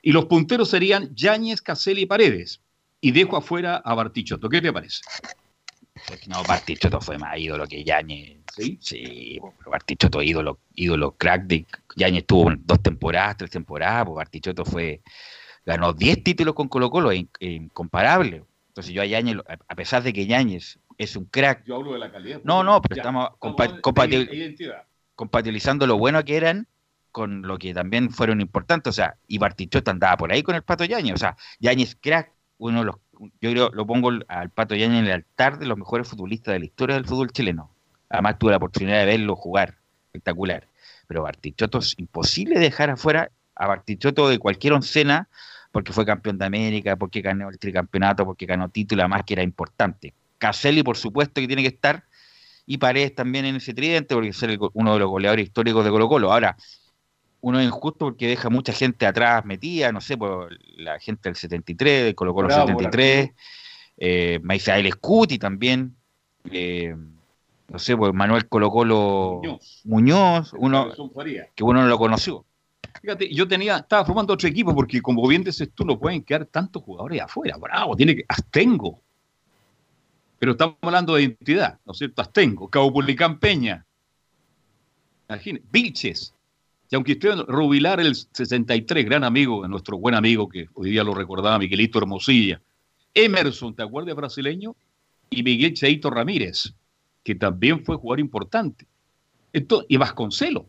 Y 0.00 0.12
los 0.12 0.26
punteros 0.26 0.68
serían 0.68 1.12
Yáñez, 1.16 1.60
Caselli 1.60 2.02
y 2.02 2.06
Paredes. 2.06 2.60
Y 3.00 3.10
dejo 3.10 3.36
afuera 3.36 3.82
a 3.84 3.94
Bartichotto. 3.94 4.48
¿Qué 4.48 4.60
te 4.60 4.72
parece? 4.72 5.02
No, 6.26 6.42
Bartichotto 6.44 7.00
fue 7.00 7.18
más 7.18 7.38
ídolo 7.38 7.66
que 7.66 7.84
Yáñez 7.84 8.40
Sí, 8.56 8.78
sí, 8.80 9.38
Bartichotto 9.66 10.22
ídolo, 10.22 10.60
ídolo 10.74 11.12
crack 11.12 11.44
de 11.44 11.66
Yañez 11.96 12.26
tuvo 12.26 12.52
dos 12.58 12.82
temporadas, 12.82 13.36
tres 13.36 13.50
temporadas, 13.50 14.04
pues 14.06 14.16
Bartichotto 14.16 14.64
fue, 14.64 15.02
ganó 15.64 15.92
10 15.92 16.24
títulos 16.24 16.54
con 16.54 16.68
Colo 16.68 16.90
Colo, 16.90 17.10
incomparable. 17.12 18.44
Entonces 18.68 18.92
yo 18.92 19.02
a 19.02 19.06
Yañez, 19.06 19.36
a 19.46 19.74
pesar 19.74 20.02
de 20.02 20.12
que 20.12 20.26
Yañez 20.26 20.78
es 20.98 21.16
un 21.16 21.24
crack. 21.26 21.64
Yo 21.64 21.76
hablo 21.76 21.92
de 21.92 21.98
la 21.98 22.10
calidad. 22.10 22.40
No, 22.44 22.62
no, 22.62 22.80
pero 22.82 23.00
estamos, 23.00 23.30
compatibilizando 25.14 25.86
lo 25.86 25.98
bueno 25.98 26.24
que 26.24 26.36
eran 26.36 26.66
con 27.12 27.42
lo 27.42 27.58
que 27.58 27.74
también 27.74 28.10
fueron 28.10 28.40
importantes. 28.40 28.90
O 28.90 28.92
sea, 28.92 29.16
y 29.26 29.38
Bartichotto 29.38 29.90
andaba 29.90 30.16
por 30.16 30.32
ahí 30.32 30.42
con 30.42 30.54
el 30.54 30.62
Pato 30.62 30.84
Yañez. 30.84 31.14
O 31.14 31.18
sea, 31.18 31.36
Yañez 31.58 31.96
crack, 32.00 32.32
uno 32.58 32.80
de 32.80 32.84
los, 32.86 32.96
yo 33.40 33.50
creo, 33.50 33.70
lo 33.70 33.86
pongo 33.86 34.10
al 34.28 34.50
Pato 34.50 34.74
Yañez 34.74 35.00
en 35.00 35.06
el 35.06 35.12
altar 35.12 35.58
de 35.58 35.66
los 35.66 35.76
mejores 35.76 36.08
futbolistas 36.08 36.52
de 36.52 36.60
la 36.60 36.64
historia 36.64 36.96
del 36.96 37.06
fútbol 37.06 37.30
chileno. 37.30 37.70
Además 38.08 38.38
tuve 38.38 38.52
la 38.52 38.56
oportunidad 38.56 39.00
de 39.00 39.06
verlo 39.06 39.36
jugar, 39.36 39.76
espectacular. 40.06 40.66
Pero 41.06 41.22
Bartichotto 41.22 41.78
es 41.78 41.94
imposible 41.98 42.58
dejar 42.58 42.90
afuera 42.90 43.30
a 43.54 43.66
Bartichotto 43.66 44.28
de 44.28 44.38
cualquier 44.38 44.72
oncena 44.72 45.28
porque 45.72 45.92
fue 45.92 46.04
campeón 46.04 46.38
de 46.38 46.46
América, 46.46 46.96
porque 46.96 47.20
ganó 47.20 47.48
el 47.48 47.58
tricampeonato, 47.58 48.24
porque 48.24 48.46
ganó 48.46 48.68
título, 48.68 49.02
además 49.02 49.22
que 49.24 49.34
era 49.34 49.42
importante. 49.42 50.14
Caselli, 50.38 50.82
por 50.82 50.96
supuesto, 50.96 51.40
que 51.40 51.46
tiene 51.46 51.62
que 51.62 51.68
estar, 51.68 52.04
y 52.66 52.78
Paredes 52.78 53.14
también 53.14 53.44
en 53.44 53.56
ese 53.56 53.74
tridente, 53.74 54.14
porque 54.14 54.30
es 54.30 54.42
uno 54.74 54.94
de 54.94 54.98
los 54.98 55.08
goleadores 55.08 55.44
históricos 55.44 55.84
de 55.84 55.90
Colo 55.90 56.08
Colo. 56.08 56.32
Ahora, 56.32 56.56
uno 57.42 57.60
es 57.60 57.66
injusto 57.66 58.06
porque 58.06 58.28
deja 58.28 58.50
mucha 58.50 58.72
gente 58.72 59.06
atrás 59.06 59.44
metida, 59.44 59.92
no 59.92 60.00
sé, 60.00 60.16
por 60.16 60.56
la 60.76 60.98
gente 60.98 61.28
del 61.28 61.36
73, 61.36 62.04
de 62.04 62.14
Colo 62.14 62.34
Colo 62.34 62.50
73, 62.50 63.30
eh, 63.96 64.40
Maisael 64.42 64.90
Scuti 64.92 65.38
también, 65.38 65.96
eh, 66.50 66.94
no 67.68 67.78
sé, 67.78 67.96
pues 67.96 68.12
Manuel 68.12 68.48
Colo 68.48 68.70
Colo 68.70 69.40
Muñoz, 69.84 70.52
uno 70.58 70.92
que 71.54 71.64
uno 71.64 71.82
no 71.82 71.88
lo 71.88 71.98
conoció. 71.98 72.44
Fíjate, 73.00 73.32
yo 73.32 73.48
tenía, 73.48 73.78
estaba 73.78 74.04
formando 74.04 74.34
otro 74.34 74.48
equipo 74.48 74.74
porque 74.74 75.00
como 75.00 75.26
bien 75.26 75.44
dices 75.44 75.70
tú, 75.74 75.84
no 75.84 75.98
pueden 75.98 76.22
quedar 76.22 76.44
tantos 76.46 76.82
jugadores 76.82 77.22
afuera. 77.22 77.56
Bravo, 77.56 77.96
tiene 77.96 78.16
que, 78.16 78.24
Astengo. 78.28 79.00
Pero 80.38 80.52
estamos 80.52 80.76
hablando 80.82 81.14
de 81.14 81.22
identidad, 81.22 81.78
¿no 81.84 81.92
es 81.92 81.98
cierto? 81.98 82.20
Astengo, 82.20 82.68
Cabo 82.68 82.92
Publicán 82.92 83.38
Peña. 83.38 83.86
Imagínate, 85.28 85.64
Vilches. 85.70 86.34
Y 86.90 86.96
aunque 86.96 87.12
usted 87.12 87.36
Rubilar, 87.46 88.00
el 88.00 88.14
63, 88.14 89.04
gran 89.04 89.24
amigo, 89.24 89.66
nuestro 89.68 89.96
buen 89.98 90.14
amigo, 90.14 90.48
que 90.48 90.68
hoy 90.74 90.90
día 90.90 91.04
lo 91.04 91.14
recordaba, 91.14 91.58
Miguelito 91.58 91.98
Hermosilla. 91.98 92.60
Emerson, 93.14 93.74
¿te 93.74 93.82
acuerdas 93.82 94.14
brasileño? 94.16 94.74
Y 95.30 95.42
Miguel 95.42 95.74
Cheito 95.74 96.10
Ramírez 96.10 96.74
que 97.22 97.34
también 97.34 97.84
fue 97.84 97.96
jugador 97.96 98.20
importante. 98.20 98.86
Entonces, 99.52 99.86
y 99.88 99.96
Vasconcelo. 99.96 100.66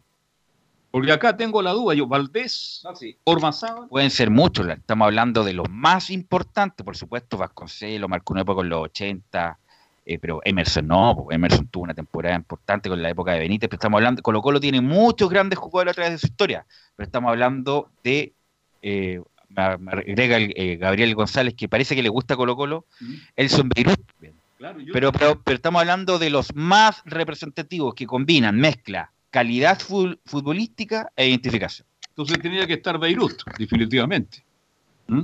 Porque 0.90 1.12
acá 1.12 1.38
tengo 1.38 1.62
la 1.62 1.72
duda, 1.72 1.94
yo, 1.94 2.06
Valdés, 2.06 2.84
ah, 2.86 2.94
Pueden 3.88 4.10
ser 4.10 4.30
muchos, 4.30 4.68
estamos 4.68 5.06
hablando 5.06 5.44
de 5.46 5.54
los 5.54 5.70
más 5.70 6.10
importantes, 6.10 6.84
por 6.84 6.98
supuesto, 6.98 7.38
Vasconcelo 7.38 8.10
marcó 8.10 8.34
una 8.34 8.42
época 8.42 8.62
en 8.62 8.70
los 8.70 8.82
80, 8.82 9.58
eh, 10.06 10.18
pero 10.20 10.42
Emerson 10.44 10.88
no, 10.88 11.28
Emerson 11.30 11.68
tuvo 11.68 11.84
una 11.84 11.94
temporada 11.94 12.36
importante 12.36 12.90
con 12.90 13.02
la 13.02 13.10
época 13.10 13.34
de 13.34 13.40
Benítez, 13.40 13.70
pero 13.70 13.78
estamos 13.78 13.98
hablando, 13.98 14.22
Colo 14.22 14.42
Colo 14.42 14.60
tiene 14.60 14.82
muchos 14.82 15.30
grandes 15.30 15.60
jugadores 15.60 15.92
a 15.92 15.96
través 15.96 16.14
de 16.14 16.18
su 16.18 16.28
historia, 16.28 16.66
pero 16.96 17.06
estamos 17.06 17.30
hablando 17.30 17.90
de, 18.04 18.34
eh, 18.82 19.22
me, 19.50 19.62
agrega 19.62 20.38
eh, 20.40 20.78
Gabriel 20.78 21.14
González, 21.14 21.54
que 21.54 21.70
parece 21.70 21.96
que 21.96 22.04
le 22.04 22.10
gusta 22.10 22.36
Colo 22.36 22.56
Colo, 22.56 22.86
Elson 23.36 23.70
Beirut, 23.70 24.00
pero, 24.92 25.12
pero, 25.12 25.42
pero, 25.42 25.56
estamos 25.56 25.82
hablando 25.82 26.20
de 26.20 26.30
los 26.30 26.56
más 26.56 27.02
representativos 27.06 27.94
que 27.94 28.06
combinan, 28.06 28.58
mezcla 28.58 29.12
calidad 29.32 29.80
futbolística 29.80 31.12
e 31.16 31.30
identificación. 31.30 31.88
Entonces 32.10 32.40
tenía 32.40 32.68
que 32.68 32.74
estar 32.74 33.00
Beirut, 33.00 33.42
definitivamente. 33.58 34.44
¿Mm? 35.08 35.24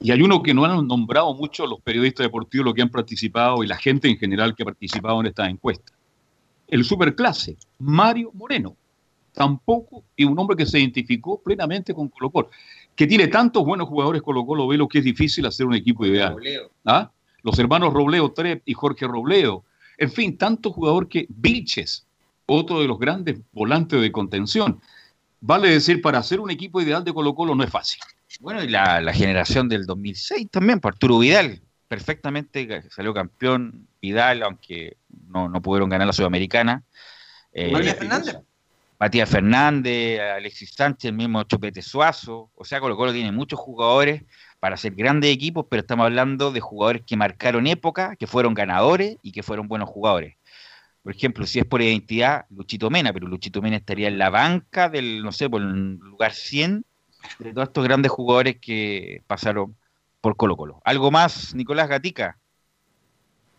Y 0.00 0.12
hay 0.12 0.22
uno 0.22 0.42
que 0.42 0.54
no 0.54 0.64
han 0.64 0.86
nombrado 0.86 1.34
mucho 1.34 1.66
los 1.66 1.80
periodistas 1.80 2.24
deportivos, 2.24 2.66
los 2.66 2.74
que 2.74 2.82
han 2.82 2.90
participado 2.90 3.64
y 3.64 3.66
la 3.66 3.76
gente 3.76 4.08
en 4.08 4.16
general 4.16 4.54
que 4.54 4.62
ha 4.62 4.66
participado 4.66 5.20
en 5.20 5.26
esta 5.26 5.48
encuesta. 5.48 5.92
El 6.68 6.84
superclase, 6.84 7.56
Mario 7.78 8.30
Moreno. 8.34 8.76
Tampoco, 9.32 10.04
y 10.16 10.24
un 10.24 10.38
hombre 10.38 10.56
que 10.56 10.66
se 10.66 10.80
identificó 10.80 11.40
plenamente 11.40 11.94
con 11.94 12.08
Colo 12.08 12.30
Colo, 12.30 12.50
que 12.94 13.06
tiene 13.06 13.28
tantos 13.28 13.64
buenos 13.64 13.88
jugadores 13.88 14.22
Colo 14.22 14.44
Colo, 14.44 14.66
ve 14.66 14.76
lo 14.76 14.88
que 14.88 14.98
es 14.98 15.04
difícil 15.04 15.46
hacer 15.46 15.66
un 15.66 15.74
equipo 15.74 16.04
ideal. 16.04 16.36
¿Ah? 16.84 17.10
Los 17.42 17.58
hermanos 17.58 17.92
Robleo 17.92 18.32
Trep 18.32 18.62
y 18.64 18.74
Jorge 18.74 19.06
Robleo, 19.06 19.64
en 19.96 20.10
fin, 20.10 20.36
tantos 20.36 20.72
jugadores 20.72 21.08
que 21.08 21.26
Vilches, 21.28 22.06
otro 22.46 22.80
de 22.80 22.88
los 22.88 22.98
grandes 22.98 23.40
volantes 23.52 24.00
de 24.00 24.10
contención. 24.10 24.80
Vale 25.40 25.70
decir, 25.70 26.02
para 26.02 26.18
hacer 26.18 26.40
un 26.40 26.50
equipo 26.50 26.80
ideal 26.80 27.04
de 27.04 27.12
Colo 27.12 27.34
Colo 27.34 27.54
no 27.54 27.62
es 27.62 27.70
fácil. 27.70 28.00
Bueno, 28.40 28.62
y 28.62 28.68
la, 28.68 29.12
generación 29.12 29.68
del 29.68 29.86
2006 29.86 30.48
también, 30.50 30.80
por 30.80 30.92
Arturo 30.92 31.18
Vidal, 31.18 31.62
perfectamente 31.88 32.82
salió 32.90 33.14
campeón 33.14 33.88
Vidal, 34.00 34.42
aunque 34.42 34.96
no, 35.28 35.48
no 35.48 35.62
pudieron 35.62 35.88
ganar 35.88 36.06
la 36.06 36.12
Sudamericana. 36.12 36.84
Eh, 37.52 37.72
Matías 37.72 37.96
Fernández. 37.96 38.36
Matías 39.00 39.30
Fernández, 39.30 40.20
Alexis 40.20 40.74
Sánchez, 40.74 41.10
el 41.10 41.16
mismo 41.16 41.42
Chopete 41.44 41.82
Suazo. 41.82 42.50
O 42.54 42.64
sea, 42.64 42.80
Colo 42.80 42.96
Colo 42.96 43.12
tiene 43.12 43.30
muchos 43.32 43.58
jugadores 43.58 44.24
para 44.58 44.76
ser 44.76 44.94
grandes 44.94 45.32
equipos, 45.32 45.66
pero 45.70 45.80
estamos 45.80 46.04
hablando 46.04 46.50
de 46.50 46.60
jugadores 46.60 47.02
que 47.06 47.16
marcaron 47.16 47.66
época, 47.66 48.16
que 48.16 48.26
fueron 48.26 48.54
ganadores 48.54 49.16
y 49.22 49.32
que 49.32 49.44
fueron 49.44 49.68
buenos 49.68 49.88
jugadores. 49.88 50.36
Por 51.02 51.14
ejemplo, 51.14 51.46
si 51.46 51.60
es 51.60 51.64
por 51.64 51.80
identidad, 51.80 52.46
Luchito 52.50 52.90
Mena, 52.90 53.12
pero 53.12 53.28
Luchito 53.28 53.62
Mena 53.62 53.76
estaría 53.76 54.08
en 54.08 54.18
la 54.18 54.30
banca 54.30 54.88
del, 54.88 55.22
no 55.22 55.30
sé, 55.30 55.48
por 55.48 55.62
el 55.62 55.94
lugar 55.94 56.34
100 56.34 56.84
de 57.38 57.52
todos 57.52 57.68
estos 57.68 57.84
grandes 57.84 58.10
jugadores 58.10 58.56
que 58.60 59.22
pasaron 59.26 59.76
por 60.20 60.36
Colo 60.36 60.56
Colo. 60.56 60.80
¿Algo 60.84 61.10
más, 61.10 61.54
Nicolás 61.54 61.88
Gatica? 61.88 62.38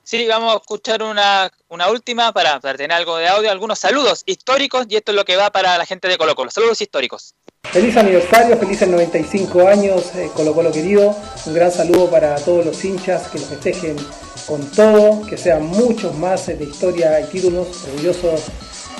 Sí, 0.03 0.25
vamos 0.27 0.55
a 0.55 0.57
escuchar 0.57 1.03
una, 1.03 1.51
última 1.91 2.31
para, 2.33 2.59
para, 2.59 2.75
tener 2.75 2.93
algo 2.93 3.17
de 3.17 3.27
audio, 3.27 3.51
algunos 3.51 3.77
saludos 3.77 4.23
históricos 4.25 4.87
y 4.89 4.95
esto 4.95 5.11
es 5.11 5.15
lo 5.15 5.23
que 5.23 5.35
va 5.35 5.51
para 5.51 5.77
la 5.77 5.85
gente 5.85 6.07
de 6.07 6.17
Colo 6.17 6.33
Colo. 6.33 6.49
Saludos 6.49 6.81
históricos. 6.81 7.35
Feliz 7.63 7.95
aniversario, 7.95 8.57
felices 8.57 8.87
95 8.87 9.67
años, 9.67 10.15
eh, 10.15 10.31
Colo 10.33 10.55
Colo 10.55 10.71
querido. 10.71 11.15
Un 11.45 11.53
gran 11.53 11.71
saludo 11.71 12.09
para 12.09 12.35
todos 12.43 12.65
los 12.65 12.83
hinchas 12.83 13.27
que 13.27 13.37
nos 13.37 13.49
festejen 13.49 13.97
con 14.47 14.65
todo, 14.71 15.23
que 15.27 15.37
sean 15.37 15.67
muchos 15.67 16.15
más 16.15 16.47
de 16.47 16.63
historia 16.63 17.21
y 17.21 17.25
títulos. 17.25 17.83
Orgullosos 17.83 18.45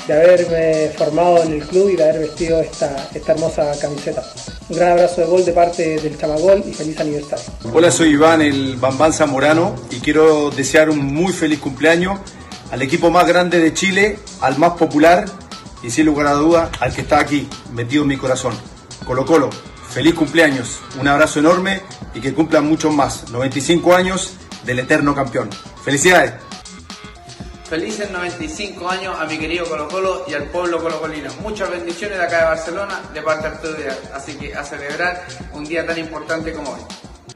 de 0.08 0.14
haberme 0.14 0.90
formado 0.98 1.44
en 1.44 1.54
el 1.54 1.64
club 1.66 1.90
y 1.90 1.96
de 1.96 2.04
haber 2.04 2.20
vestido 2.20 2.60
esta, 2.60 3.10
esta 3.14 3.34
hermosa 3.34 3.72
camiseta. 3.80 4.24
Un 4.70 4.78
gran 4.78 4.92
abrazo 4.92 5.22
de 5.22 5.28
gol 5.28 5.46
de 5.46 5.54
parte 5.54 6.00
del 6.00 6.18
Chamagol 6.18 6.64
y 6.68 6.74
feliz 6.74 7.00
aniversario. 7.00 7.46
Hola, 7.74 7.92
soy 7.92 8.10
Iván, 8.10 8.42
el 8.42 8.76
Bambán 8.78 9.14
Zamorano, 9.14 9.76
y 9.90 10.00
quiero 10.00 10.50
desear 10.52 10.90
un 10.90 11.00
muy 11.00 11.34
feliz 11.34 11.60
cumpleaños 11.60 12.20
al 12.72 12.82
equipo 12.82 13.10
más 13.10 13.28
grande 13.28 13.60
de 13.60 13.74
Chile, 13.74 14.20
al 14.42 14.58
más 14.58 14.74
popular 14.74 15.26
y 15.82 15.90
sin 15.90 16.06
lugar 16.06 16.28
a 16.28 16.34
duda 16.34 16.70
al 16.80 16.94
que 16.94 17.02
está 17.02 17.20
aquí, 17.20 17.48
metido 17.74 18.04
en 18.04 18.10
mi 18.10 18.18
corazón. 18.18 18.54
Colo 19.06 19.26
Colo, 19.26 19.50
feliz 19.90 20.14
cumpleaños, 20.14 20.80
un 21.00 21.08
abrazo 21.08 21.40
enorme 21.40 21.82
y 22.14 22.20
que 22.20 22.34
cumplan 22.34 22.68
muchos 22.68 22.94
más. 22.94 23.30
95 23.32 23.96
años 23.96 24.34
del 24.66 24.80
eterno 24.80 25.16
campeón. 25.16 25.50
Felicidades. 25.84 26.34
Felices 27.70 28.10
95 28.10 28.90
años 28.90 29.16
a 29.20 29.28
mi 29.28 29.38
querido 29.38 29.64
Colo 29.66 29.88
Colo 29.88 30.26
y 30.28 30.34
al 30.34 30.46
pueblo 30.46 30.82
colocolino. 30.82 31.30
Muchas 31.44 31.70
bendiciones 31.70 32.18
de 32.18 32.24
acá 32.24 32.38
de 32.40 32.44
Barcelona, 32.46 33.00
de 33.14 33.22
parte 33.22 33.48
de 33.48 33.54
Arturo 33.54 33.76
Así 34.12 34.36
que 34.38 34.56
a 34.56 34.64
celebrar 34.64 35.24
un 35.54 35.66
día 35.66 35.86
tan 35.86 36.00
importante 36.00 36.52
como 36.52 36.72
hoy. 36.72 36.80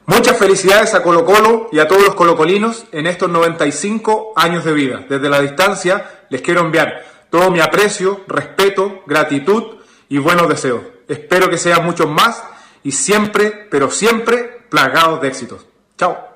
Muchas 0.06 0.36
felicidades 0.36 0.92
a 0.92 1.04
Colo 1.04 1.24
Colo 1.24 1.68
y 1.70 1.78
a 1.78 1.86
todos 1.86 2.02
los 2.02 2.16
colocolinos 2.16 2.84
en 2.90 3.06
estos 3.06 3.30
95 3.30 4.32
años 4.34 4.64
de 4.64 4.72
vida. 4.72 5.04
Desde 5.08 5.30
la 5.30 5.40
distancia 5.40 6.24
les 6.30 6.42
quiero 6.42 6.62
enviar 6.62 7.04
todo 7.30 7.52
mi 7.52 7.60
aprecio, 7.60 8.24
respeto, 8.26 9.04
gratitud 9.06 9.76
y 10.08 10.18
buenos 10.18 10.48
deseos. 10.48 10.82
Espero 11.06 11.48
que 11.48 11.58
sean 11.58 11.84
muchos 11.84 12.08
más 12.08 12.42
y 12.82 12.90
siempre, 12.90 13.68
pero 13.70 13.88
siempre, 13.88 14.66
plagados 14.68 15.20
de 15.20 15.28
éxitos. 15.28 15.64
Chao. 15.96 16.33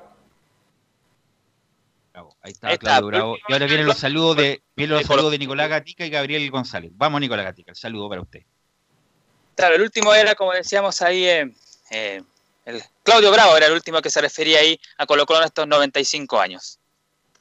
Ahí 2.41 2.51
está, 2.51 2.77
Claudio 2.77 3.07
Bravo. 3.07 3.37
Y 3.47 3.53
ahora 3.53 3.65
vienen 3.65 3.85
los 3.85 3.97
saludos 3.97 4.37
de, 4.37 4.61
vienen 4.75 4.97
los 4.97 5.05
saludos 5.05 5.31
de 5.31 5.39
Nicolás 5.39 5.69
Gatica 5.69 6.05
y 6.05 6.09
Gabriel 6.09 6.49
González. 6.49 6.91
Vamos, 6.95 7.19
Nicolás 7.19 7.45
Gatica, 7.45 7.71
el 7.71 7.77
saludo 7.77 8.09
para 8.09 8.21
usted. 8.21 8.43
Claro, 9.55 9.75
el 9.75 9.81
último 9.81 10.13
era, 10.13 10.35
como 10.35 10.53
decíamos 10.53 11.01
ahí, 11.01 11.25
eh, 11.25 11.53
eh, 11.91 12.21
el 12.65 12.81
Claudio 13.03 13.31
Bravo 13.31 13.57
era 13.57 13.67
el 13.67 13.73
último 13.73 14.01
que 14.01 14.09
se 14.09 14.21
refería 14.21 14.59
ahí 14.59 14.79
a 14.97 15.05
Colo 15.05 15.25
Colo 15.25 15.39
en 15.39 15.45
estos 15.45 15.67
95 15.67 16.39
años. 16.39 16.79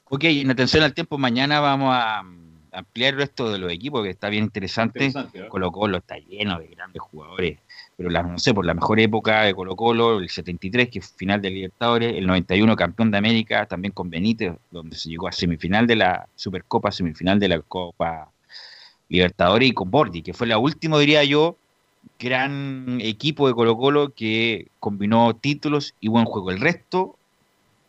Ok, 0.07 0.25
en 0.25 0.51
atención 0.51 0.83
al 0.83 0.95
tiempo, 0.95 1.17
mañana 1.17 1.61
vamos 1.61 1.95
a 1.95 2.23
mm, 2.23 2.71
ampliar 2.73 3.15
el 3.15 3.21
resto 3.21 3.53
de 3.53 3.59
los 3.59 3.71
equipos, 3.71 4.03
que 4.03 4.11
está 4.11 4.29
bien 4.31 4.45
interesante. 4.45 5.05
interesante 5.05 5.47
¿eh? 5.47 5.49
Colo 5.49 5.71
Colo 5.71 5.99
está 5.99 6.17
lleno 6.19 6.59
de 6.59 6.67
grandes 6.69 7.01
jugadores 7.03 7.59
pero 7.99 8.11
la, 8.11 8.23
no 8.23 8.39
sé, 8.39 8.55
por 8.55 8.65
la 8.65 8.75
mejor 8.75 9.01
época 9.01 9.43
de 9.43 9.55
Colo 9.57 9.75
Colo, 9.75 10.21
el 10.21 10.31
73, 10.31 10.89
que 10.89 11.01
es 11.01 11.13
final 11.17 11.43
de 11.43 11.51
Libertadores, 11.51 12.15
el 12.17 12.29
91 12.29 12.77
campeón 12.77 13.11
de 13.11 13.19
América, 13.19 13.67
también 13.67 13.91
con 13.93 14.09
Benítez, 14.09 14.55
donde 14.71 14.97
se 14.97 15.09
llegó 15.09 15.27
a 15.27 15.33
semifinal 15.33 15.89
de 15.89 15.97
la 15.97 16.29
Supercopa, 16.37 16.93
semifinal 16.93 17.41
de 17.41 17.49
la 17.49 17.61
Copa 17.61 18.31
Libertadores 19.09 19.71
y 19.71 19.73
con 19.73 19.91
Bordi, 19.91 20.23
que 20.23 20.33
fue 20.33 20.47
la 20.47 20.59
última, 20.59 20.97
diría 21.01 21.25
yo, 21.25 21.57
gran 22.21 23.01
equipo 23.01 23.49
de 23.49 23.55
Colo 23.55 23.77
Colo 23.77 24.15
que 24.15 24.69
combinó 24.79 25.35
títulos 25.35 25.93
y 25.99 26.07
buen 26.07 26.25
juego. 26.25 26.53
El 26.53 26.61
resto, 26.61 27.17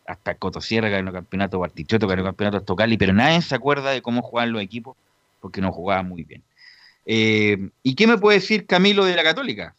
hasta 0.06 0.34
Cotosierra 0.34 0.88
ganó 0.88 1.12
campeonato, 1.12 1.60
Bartichotto 1.60 2.08
ganó 2.08 2.24
campeonato 2.24 2.62
Tocali, 2.62 2.96
pero 2.96 3.12
nadie 3.12 3.42
se 3.42 3.54
acuerda 3.54 3.92
de 3.92 4.02
cómo 4.02 4.22
jugaban 4.22 4.50
los 4.50 4.62
equipos 4.62 4.96
porque 5.40 5.60
no 5.60 5.70
jugaban 5.70 6.08
muy 6.08 6.24
bien. 6.24 6.42
Eh, 7.06 7.70
¿Y 7.84 7.94
qué 7.94 8.08
me 8.08 8.18
puede 8.18 8.40
decir 8.40 8.66
Camilo 8.66 9.04
de 9.04 9.14
la 9.14 9.22
Católica? 9.22 9.76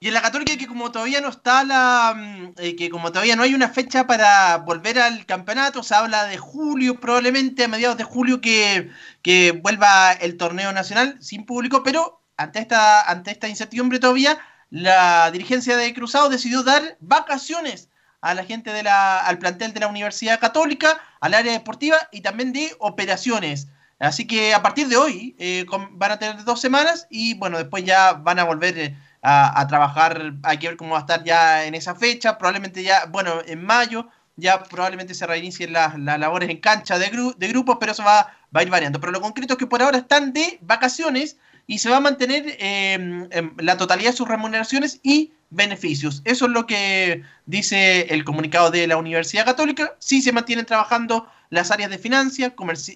Y 0.00 0.08
en 0.08 0.14
la 0.14 0.22
Católica 0.22 0.56
que 0.56 0.68
como 0.68 0.92
todavía 0.92 1.20
no 1.20 1.28
está 1.28 1.64
la 1.64 2.14
mm, 2.16 2.52
eh, 2.58 2.76
que 2.76 2.88
como 2.88 3.10
todavía 3.10 3.34
no 3.34 3.42
hay 3.42 3.54
una 3.54 3.68
fecha 3.68 4.06
para 4.06 4.58
volver 4.58 4.98
al 5.00 5.26
campeonato, 5.26 5.82
se 5.82 5.94
habla 5.94 6.24
de 6.26 6.38
julio, 6.38 7.00
probablemente 7.00 7.64
a 7.64 7.68
mediados 7.68 7.96
de 7.98 8.04
julio 8.04 8.40
que, 8.40 8.90
que 9.22 9.52
vuelva 9.52 10.12
el 10.12 10.36
torneo 10.36 10.72
nacional 10.72 11.16
sin 11.20 11.44
público, 11.46 11.82
pero 11.82 12.22
ante 12.36 12.60
esta, 12.60 13.02
ante 13.10 13.32
esta 13.32 13.48
incertidumbre 13.48 13.98
todavía, 13.98 14.38
la 14.70 15.30
dirigencia 15.32 15.76
de 15.76 15.92
Cruzado 15.94 16.28
decidió 16.28 16.62
dar 16.62 16.96
vacaciones 17.00 17.88
a 18.20 18.34
la 18.34 18.44
gente 18.44 18.72
de 18.72 18.82
la, 18.84 19.18
al 19.18 19.38
plantel 19.38 19.72
de 19.74 19.80
la 19.80 19.88
Universidad 19.88 20.40
Católica, 20.40 21.00
al 21.20 21.34
área 21.34 21.52
deportiva 21.52 21.96
y 22.12 22.20
también 22.20 22.52
de 22.52 22.74
operaciones. 22.78 23.68
Así 23.98 24.26
que 24.26 24.54
a 24.54 24.62
partir 24.62 24.88
de 24.88 24.96
hoy 24.96 25.34
eh, 25.38 25.66
van 25.90 26.12
a 26.12 26.18
tener 26.18 26.44
dos 26.44 26.60
semanas 26.60 27.08
y 27.10 27.34
bueno, 27.34 27.58
después 27.58 27.84
ya 27.84 28.12
van 28.12 28.38
a 28.38 28.44
volver. 28.44 28.78
Eh, 28.78 28.96
a, 29.22 29.66
trabajar, 29.68 30.34
hay 30.42 30.58
que 30.58 30.68
ver 30.68 30.76
cómo 30.76 30.92
va 30.92 30.98
a 30.98 31.00
estar 31.00 31.24
ya 31.24 31.64
en 31.64 31.74
esa 31.74 31.94
fecha, 31.94 32.38
probablemente 32.38 32.82
ya, 32.82 33.06
bueno, 33.06 33.42
en 33.46 33.64
mayo 33.64 34.08
ya 34.36 34.62
probablemente 34.62 35.14
se 35.14 35.26
reinicien 35.26 35.72
las, 35.72 35.98
labores 35.98 36.48
en 36.48 36.58
cancha 36.58 36.98
de, 36.98 37.10
de 37.36 37.48
grupos, 37.48 37.76
pero 37.80 37.92
eso 37.92 38.04
va, 38.04 38.32
va, 38.54 38.60
a 38.60 38.62
ir 38.62 38.70
variando. 38.70 39.00
Pero 39.00 39.12
lo 39.12 39.20
concreto 39.20 39.54
es 39.54 39.58
que 39.58 39.66
por 39.66 39.82
ahora 39.82 39.98
están 39.98 40.32
de 40.32 40.58
vacaciones 40.62 41.36
y 41.66 41.78
se 41.78 41.90
va 41.90 41.96
a 41.96 42.00
mantener 42.00 42.56
em, 42.60 43.28
em, 43.30 43.52
la 43.58 43.76
totalidad 43.76 44.10
de 44.10 44.16
sus 44.16 44.28
remuneraciones 44.28 45.00
y 45.02 45.32
beneficios. 45.50 46.22
Eso 46.24 46.46
es 46.46 46.52
lo 46.52 46.66
que 46.66 47.22
dice 47.46 48.02
el 48.14 48.24
comunicado 48.24 48.70
de 48.70 48.86
la 48.86 48.96
Universidad 48.96 49.44
Católica. 49.44 49.94
Sí 49.98 50.22
se 50.22 50.32
mantienen 50.32 50.66
trabajando 50.66 51.26
las 51.50 51.70
áreas 51.70 51.90
de, 51.90 51.98
financia, 51.98 52.54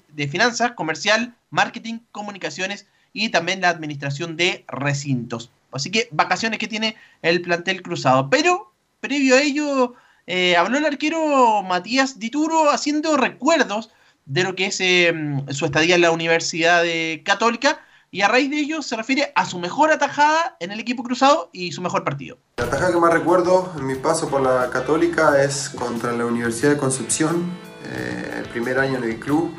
de 0.08 0.28
finanzas, 0.28 0.72
comercial, 0.72 1.34
marketing, 1.50 2.00
comunicaciones 2.12 2.86
y 3.12 3.30
también 3.30 3.60
la 3.60 3.68
administración 3.68 4.36
de 4.36 4.64
recintos. 4.68 5.50
Así 5.72 5.90
que 5.90 6.08
vacaciones 6.10 6.58
que 6.58 6.68
tiene 6.68 6.96
el 7.22 7.42
plantel 7.42 7.82
cruzado. 7.82 8.28
Pero 8.30 8.72
previo 9.00 9.36
a 9.36 9.40
ello, 9.42 9.94
eh, 10.26 10.56
habló 10.56 10.78
el 10.78 10.86
arquero 10.86 11.62
Matías 11.62 12.18
Dituro 12.18 12.70
haciendo 12.70 13.16
recuerdos 13.16 13.90
de 14.24 14.44
lo 14.44 14.54
que 14.54 14.66
es 14.66 14.80
em, 14.80 15.44
su 15.48 15.64
estadía 15.64 15.96
en 15.96 16.02
la 16.02 16.10
Universidad 16.10 16.84
Católica. 17.24 17.80
Y 18.14 18.20
a 18.20 18.28
raíz 18.28 18.50
de 18.50 18.58
ello 18.58 18.82
se 18.82 18.94
refiere 18.94 19.32
a 19.34 19.46
su 19.46 19.58
mejor 19.58 19.90
atajada 19.90 20.54
en 20.60 20.70
el 20.70 20.78
equipo 20.78 21.02
cruzado 21.02 21.48
y 21.50 21.72
su 21.72 21.80
mejor 21.80 22.04
partido. 22.04 22.36
La 22.58 22.64
atajada 22.64 22.92
que 22.92 22.98
más 22.98 23.10
recuerdo 23.10 23.72
en 23.78 23.86
mi 23.86 23.94
paso 23.94 24.28
por 24.28 24.42
la 24.42 24.68
Católica 24.68 25.42
es 25.42 25.70
contra 25.70 26.12
la 26.12 26.26
Universidad 26.26 26.72
de 26.72 26.76
Concepción, 26.76 27.50
eh, 27.86 28.40
el 28.40 28.44
primer 28.50 28.78
año 28.78 28.98
en 28.98 29.04
el 29.04 29.18
club 29.18 29.56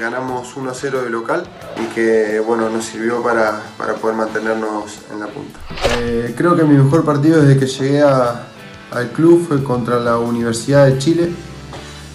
ganamos 0.00 0.56
1-0 0.56 1.02
de 1.02 1.10
local 1.10 1.44
y 1.82 1.94
que 1.94 2.40
bueno, 2.40 2.70
nos 2.70 2.84
sirvió 2.84 3.22
para, 3.22 3.60
poder 4.00 4.16
mantenernos 4.16 4.98
en 5.12 5.20
la 5.20 5.26
punta. 5.26 5.58
Eh, 5.98 6.34
creo 6.36 6.56
que 6.56 6.64
mi 6.64 6.76
mejor 6.76 7.04
partido 7.04 7.42
desde 7.42 7.58
que 7.58 7.66
llegué 7.66 8.02
al 8.02 9.10
club 9.12 9.46
fue 9.46 9.62
contra 9.62 9.98
la 9.98 10.18
Universidad 10.18 10.86
de 10.86 10.98
Chile. 10.98 11.32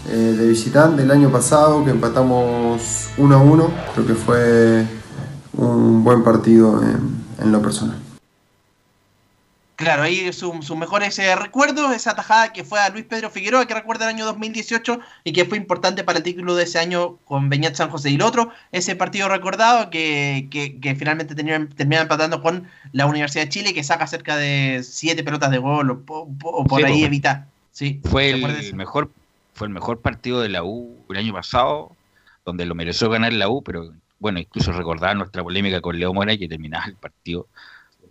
eh, 0.10 0.36
de 0.38 0.48
visitante 0.48 1.04
el 1.04 1.12
año 1.12 1.30
pasado, 1.30 1.84
que 1.84 1.92
empatamos 1.92 3.10
1 3.18 3.36
a 3.36 3.40
1. 3.40 3.72
Creo 3.94 4.08
que 4.08 4.14
fue 4.14 4.86
un 5.54 6.04
buen 6.04 6.24
partido 6.24 6.82
en 6.82 7.52
lo 7.52 7.62
personal. 7.62 8.07
Claro, 9.78 10.02
ahí 10.02 10.34
sus 10.34 10.66
su 10.66 10.76
mejores 10.76 11.20
eh, 11.20 11.36
recuerdos, 11.36 11.94
esa 11.94 12.16
tajada 12.16 12.52
que 12.52 12.64
fue 12.64 12.80
a 12.80 12.90
Luis 12.90 13.06
Pedro 13.06 13.30
Figueroa, 13.30 13.68
que 13.68 13.76
recuerda 13.76 14.06
el 14.06 14.16
año 14.16 14.26
2018 14.26 15.00
y 15.24 15.34
que 15.34 15.46
fue 15.46 15.60
importante 15.60 16.04
para 16.04 16.18
el 16.18 16.24
título 16.24 16.56
de 16.56 16.64
ese 16.64 16.80
año 16.80 17.18
con 17.26 17.50
Beñat 17.50 17.76
San 17.76 17.92
José. 17.92 18.10
Y 18.10 18.16
el 18.16 18.24
otro, 18.24 18.52
ese 18.72 18.96
partido 18.96 19.30
recordado 19.30 19.92
que, 19.92 20.48
que, 20.50 20.80
que 20.80 20.96
finalmente 20.96 21.36
termina, 21.36 22.02
empatando 22.02 22.42
con 22.42 22.68
la 22.92 23.06
Universidad 23.06 23.44
de 23.44 23.50
Chile, 23.50 23.74
que 23.76 23.84
saca 23.84 24.08
cerca 24.08 24.36
de 24.36 24.82
siete 24.84 25.24
pelotas 25.24 25.52
de 25.52 25.60
gol 25.60 25.92
o, 25.92 26.04
o, 26.08 26.28
o 26.42 26.64
por 26.66 26.82
sí, 26.82 26.86
ahí 26.88 27.04
evitar. 27.04 27.46
Sí, 27.72 28.02
fue 28.04 28.32
el 28.32 28.74
mejor 28.74 29.12
fue 29.54 29.68
el 29.68 29.74
mejor 29.74 30.02
partido 30.02 30.42
de 30.42 30.50
la 30.50 30.64
U 30.64 30.98
el 31.08 31.18
año 31.18 31.34
pasado, 31.34 31.92
donde 32.46 32.66
lo 32.66 32.74
mereció 32.74 33.12
ganar 33.12 33.32
la 33.32 33.48
U, 33.48 33.62
pero 33.62 33.94
bueno, 34.18 34.40
incluso 34.40 34.72
recordar 34.72 35.16
nuestra 35.16 35.44
polémica 35.44 35.82
con 35.82 36.00
Leo 36.00 36.16
Mora, 36.16 36.36
que 36.36 36.48
terminaba 36.48 36.86
el 36.86 36.96
partido 36.96 37.46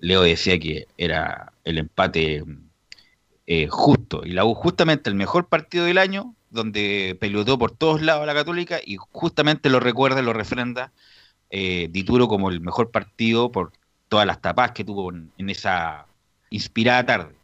Leo 0.01 0.23
decía 0.23 0.59
que 0.59 0.87
era 0.99 1.53
el 1.67 1.79
empate 1.79 2.43
eh, 3.47 3.69
justo. 3.69 4.23
Y 4.25 4.31
la 4.31 4.47
U, 4.47 4.55
justamente 4.55 5.11
el 5.11 5.17
mejor 5.17 5.49
partido 5.49 5.85
del 5.85 5.99
año, 5.99 6.35
donde 6.49 7.17
pelotó 7.21 7.59
por 7.59 7.73
todos 7.73 8.01
lados 8.01 8.27
la 8.27 8.35
Católica, 8.35 8.79
y 8.85 8.97
justamente 8.97 9.69
lo 9.69 9.81
recuerda, 9.81 10.23
lo 10.23 10.33
refrenda 10.33 10.93
eh, 11.51 11.89
Dituro 11.91 12.29
como 12.29 12.49
el 12.49 12.61
mejor 12.61 12.91
partido 12.91 13.53
por 13.53 13.73
todas 14.09 14.27
las 14.27 14.41
tapas 14.41 14.73
que 14.73 14.85
tuvo 14.85 15.13
en, 15.13 15.31
en 15.37 15.51
esa 15.51 16.07
inspirada 16.51 17.05
tarde. 17.05 17.35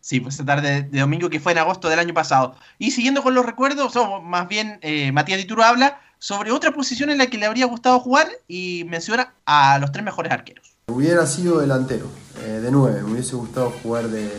Sí, 0.00 0.20
pues 0.20 0.34
esa 0.34 0.44
tarde 0.44 0.82
de 0.82 1.00
domingo 1.00 1.30
que 1.30 1.40
fue 1.40 1.52
en 1.52 1.58
agosto 1.58 1.88
del 1.88 1.98
año 1.98 2.12
pasado. 2.12 2.56
Y 2.78 2.90
siguiendo 2.90 3.22
con 3.22 3.34
los 3.34 3.46
recuerdos, 3.46 3.96
o 3.96 4.20
más 4.20 4.48
bien 4.48 4.78
eh, 4.82 5.12
Matías 5.12 5.38
Dituro 5.38 5.62
habla 5.62 6.00
sobre 6.18 6.52
otra 6.52 6.72
posición 6.72 7.10
en 7.10 7.18
la 7.18 7.26
que 7.26 7.38
le 7.38 7.46
habría 7.46 7.66
gustado 7.66 8.00
jugar 8.00 8.28
y 8.48 8.84
menciona 8.86 9.34
a 9.46 9.78
los 9.78 9.92
tres 9.92 10.04
mejores 10.04 10.32
arqueros. 10.32 10.73
Hubiera 10.86 11.26
sido 11.26 11.60
delantero, 11.60 12.06
eh, 12.44 12.60
de 12.60 12.70
nueve, 12.70 13.02
me 13.02 13.14
hubiese 13.14 13.34
gustado 13.36 13.70
jugar 13.82 14.08
de, 14.10 14.30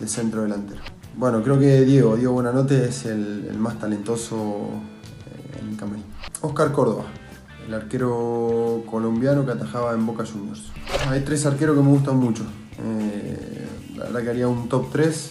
de, 0.00 0.08
centro 0.08 0.42
delantero. 0.42 0.80
Bueno, 1.16 1.42
creo 1.42 1.60
que 1.60 1.82
Diego, 1.84 2.16
Diego 2.16 2.32
Buenanote 2.32 2.88
es 2.88 3.04
el, 3.04 3.54
más 3.58 3.78
talentoso 3.78 4.70
eh, 5.26 5.60
en 5.60 5.68
el 5.68 5.76
camarín. 5.76 6.04
Oscar 6.40 6.72
Córdoba, 6.72 7.04
el 7.68 7.74
arquero 7.74 8.84
colombiano 8.90 9.44
que 9.44 9.52
atajaba 9.52 9.92
en 9.92 10.06
Boca 10.06 10.24
Juniors. 10.24 10.72
Hay 11.08 11.20
tres 11.20 11.44
arqueros 11.44 11.76
que 11.76 11.82
me 11.82 11.90
gustan 11.90 12.16
mucho. 12.16 12.42
Eh, 12.82 13.68
la 13.96 14.06
verdad 14.06 14.22
que 14.22 14.30
haría 14.30 14.48
un 14.48 14.68
top 14.70 14.90
3. 14.90 15.30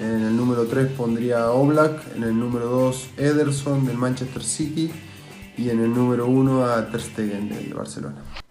En 0.00 0.22
el 0.22 0.36
número 0.36 0.66
3 0.66 0.92
pondría 0.92 1.50
Oblak, 1.50 2.14
en 2.14 2.24
el 2.24 2.38
número 2.38 2.68
2 2.68 3.08
Ederson 3.16 3.86
del 3.86 3.96
Manchester 3.96 4.44
City 4.44 4.92
y 5.56 5.70
en 5.70 5.80
el 5.80 5.94
número 5.94 6.26
1 6.26 6.66
a 6.66 6.90
Ter 6.90 7.00
Stegen 7.00 7.48
del 7.48 7.72
Barcelona. 7.72 8.43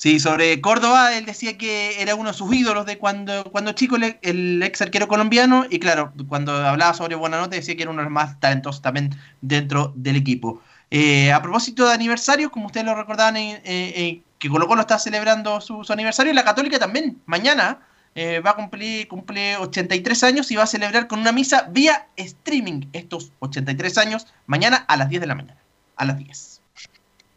Sí, 0.00 0.18
sobre 0.18 0.62
Córdoba, 0.62 1.14
él 1.14 1.26
decía 1.26 1.58
que 1.58 2.00
era 2.00 2.14
uno 2.14 2.30
de 2.30 2.34
sus 2.34 2.50
ídolos 2.54 2.86
de 2.86 2.96
cuando, 2.96 3.44
cuando 3.44 3.72
chico, 3.72 3.96
el, 3.96 4.16
el 4.22 4.62
ex 4.62 4.80
arquero 4.80 5.08
colombiano, 5.08 5.66
y 5.68 5.78
claro, 5.78 6.14
cuando 6.26 6.54
hablaba 6.54 6.94
sobre 6.94 7.16
Buenanote 7.16 7.56
decía 7.56 7.76
que 7.76 7.82
era 7.82 7.90
uno 7.90 8.00
de 8.00 8.04
los 8.04 8.12
más 8.12 8.40
talentosos 8.40 8.80
también 8.80 9.14
dentro 9.42 9.92
del 9.94 10.16
equipo. 10.16 10.62
Eh, 10.90 11.30
a 11.32 11.42
propósito 11.42 11.86
de 11.86 11.92
aniversarios, 11.92 12.50
como 12.50 12.64
ustedes 12.68 12.86
lo 12.86 12.94
recordaban, 12.94 13.36
eh, 13.36 13.60
eh, 13.62 14.22
que 14.38 14.48
Colo 14.48 14.66
Colo 14.68 14.80
está 14.80 14.98
celebrando 14.98 15.60
su, 15.60 15.84
su, 15.84 15.92
aniversario, 15.92 16.32
la 16.32 16.44
Católica 16.44 16.78
también, 16.78 17.20
mañana 17.26 17.80
va 18.16 18.50
a 18.50 18.56
cumplir 18.56 19.06
cumple 19.06 19.58
83 19.58 20.24
años 20.24 20.50
y 20.50 20.56
va 20.56 20.62
a 20.62 20.66
celebrar 20.66 21.08
con 21.08 21.20
una 21.20 21.32
misa 21.32 21.68
vía 21.70 22.08
streaming 22.16 22.86
estos 22.94 23.32
83 23.40 23.98
años, 23.98 24.26
mañana 24.46 24.78
a 24.88 24.96
las 24.96 25.10
10 25.10 25.20
de 25.20 25.26
la 25.26 25.34
mañana, 25.34 25.60
a 25.96 26.06
las 26.06 26.16
10. 26.16 26.49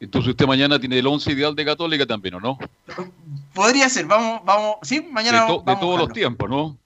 Entonces 0.04 0.32
usted 0.32 0.46
mañana 0.46 0.78
tiene 0.80 1.00
el 1.00 1.08
11 1.08 1.32
ideal 1.32 1.56
de 1.56 1.64
Católica 1.64 2.06
también, 2.06 2.36
¿o 2.36 2.40
no? 2.42 2.58
Podría 3.54 3.88
ser, 3.88 4.06
vamos, 4.06 4.42
vamos, 4.44 4.76
sí, 4.82 5.02
mañana. 5.12 5.44
De, 5.44 5.48
to, 5.48 5.64
vamos 5.64 5.80
de 5.80 5.86
todos 5.86 6.00
los 6.00 6.14
tiempos, 6.14 6.50
¿no? 6.50 6.78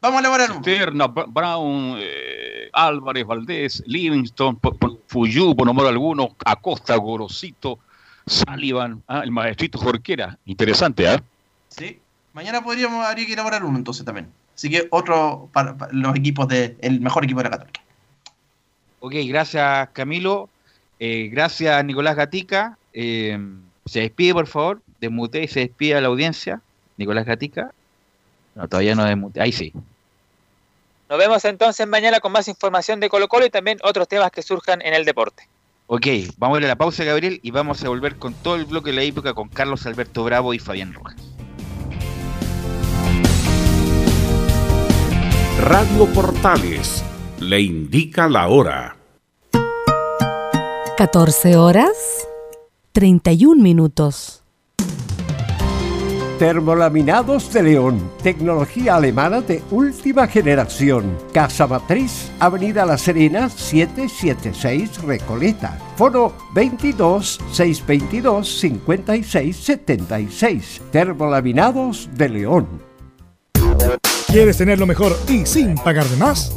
Vamos 0.00 0.16
a 0.16 0.20
elaborar 0.20 0.50
uno. 0.50 0.64
Cisterna, 0.64 1.06
Brown, 1.06 1.96
eh, 1.98 2.68
Álvarez, 2.72 3.24
Valdés, 3.24 3.82
Livingston, 3.86 4.58
Fuyú, 5.06 5.54
por 5.54 5.66
nombrar 5.66 5.88
algunos, 5.88 6.30
Acosta, 6.44 6.96
Gorosito, 6.96 7.78
Sullivan, 8.26 9.02
ah, 9.06 9.20
el 9.22 9.30
maestrito 9.30 9.78
Jorquera. 9.78 10.36
Interesante, 10.44 11.06
¿ah? 11.08 11.14
¿eh? 11.14 11.20
Sí, 11.68 12.00
mañana 12.32 12.62
podríamos, 12.62 13.06
habría 13.06 13.24
que 13.24 13.34
elaborar 13.34 13.64
uno 13.64 13.78
entonces 13.78 14.04
también. 14.04 14.30
Así 14.54 14.68
que 14.68 14.88
otro 14.90 15.48
para, 15.52 15.76
para 15.76 15.92
los 15.92 16.16
equipos 16.16 16.48
del 16.48 16.76
de, 16.78 17.00
mejor 17.00 17.24
equipo 17.24 17.38
de 17.38 17.44
la 17.44 17.50
Católica. 17.50 17.80
Ok, 18.98 19.14
gracias 19.26 19.88
Camilo. 19.92 20.48
Eh, 21.06 21.28
gracias, 21.28 21.84
Nicolás 21.84 22.16
Gatica. 22.16 22.78
Eh, 22.94 23.38
se 23.84 24.00
despide, 24.00 24.32
por 24.32 24.46
favor. 24.46 24.80
Desmute 25.02 25.42
y 25.42 25.48
se 25.48 25.60
despide 25.60 25.96
a 25.96 26.00
la 26.00 26.08
audiencia. 26.08 26.62
Nicolás 26.96 27.26
Gatica. 27.26 27.72
No, 28.54 28.66
todavía 28.68 28.94
no 28.94 29.04
desmute. 29.04 29.38
Ahí 29.38 29.52
sí. 29.52 29.74
Nos 31.10 31.18
vemos 31.18 31.44
entonces 31.44 31.86
mañana 31.86 32.20
con 32.20 32.32
más 32.32 32.48
información 32.48 33.00
de 33.00 33.10
Colo 33.10 33.28
Colo 33.28 33.44
y 33.44 33.50
también 33.50 33.76
otros 33.82 34.08
temas 34.08 34.30
que 34.30 34.40
surjan 34.40 34.80
en 34.80 34.94
el 34.94 35.04
deporte. 35.04 35.46
Ok, 35.88 36.06
vamos 36.38 36.56
a 36.56 36.60
ir 36.60 36.64
a 36.64 36.68
la 36.68 36.76
pausa, 36.76 37.04
Gabriel, 37.04 37.38
y 37.42 37.50
vamos 37.50 37.84
a 37.84 37.88
volver 37.90 38.16
con 38.16 38.32
todo 38.32 38.56
el 38.56 38.64
bloque 38.64 38.88
de 38.88 38.96
la 38.96 39.02
época 39.02 39.34
con 39.34 39.50
Carlos 39.50 39.84
Alberto 39.84 40.24
Bravo 40.24 40.54
y 40.54 40.58
Fabián 40.58 40.94
Rojas. 40.94 41.16
Radio 45.60 46.06
Portales 46.14 47.04
le 47.40 47.60
indica 47.60 48.26
la 48.26 48.48
hora. 48.48 49.03
14 50.96 51.56
horas 51.56 51.88
31 52.92 53.60
minutos. 53.60 54.44
Termolaminados 56.38 57.52
de 57.52 57.64
León, 57.64 58.12
tecnología 58.22 58.94
alemana 58.94 59.40
de 59.40 59.60
última 59.72 60.28
generación. 60.28 61.18
Casa 61.32 61.66
Matriz, 61.66 62.30
Avenida 62.38 62.86
La 62.86 62.96
Serena, 62.96 63.48
776 63.48 65.02
Recoleta. 65.02 65.76
Foro 65.96 66.32
22 66.54 67.40
622 67.50 68.48
56 68.60 69.56
76. 69.56 70.82
Termolaminados 70.92 72.08
de 72.14 72.28
León. 72.28 72.68
¿Quieres 74.28 74.58
tener 74.58 74.78
lo 74.78 74.86
mejor 74.86 75.16
y 75.28 75.44
sin 75.44 75.74
pagar 75.74 76.04
de 76.04 76.16
más? 76.18 76.56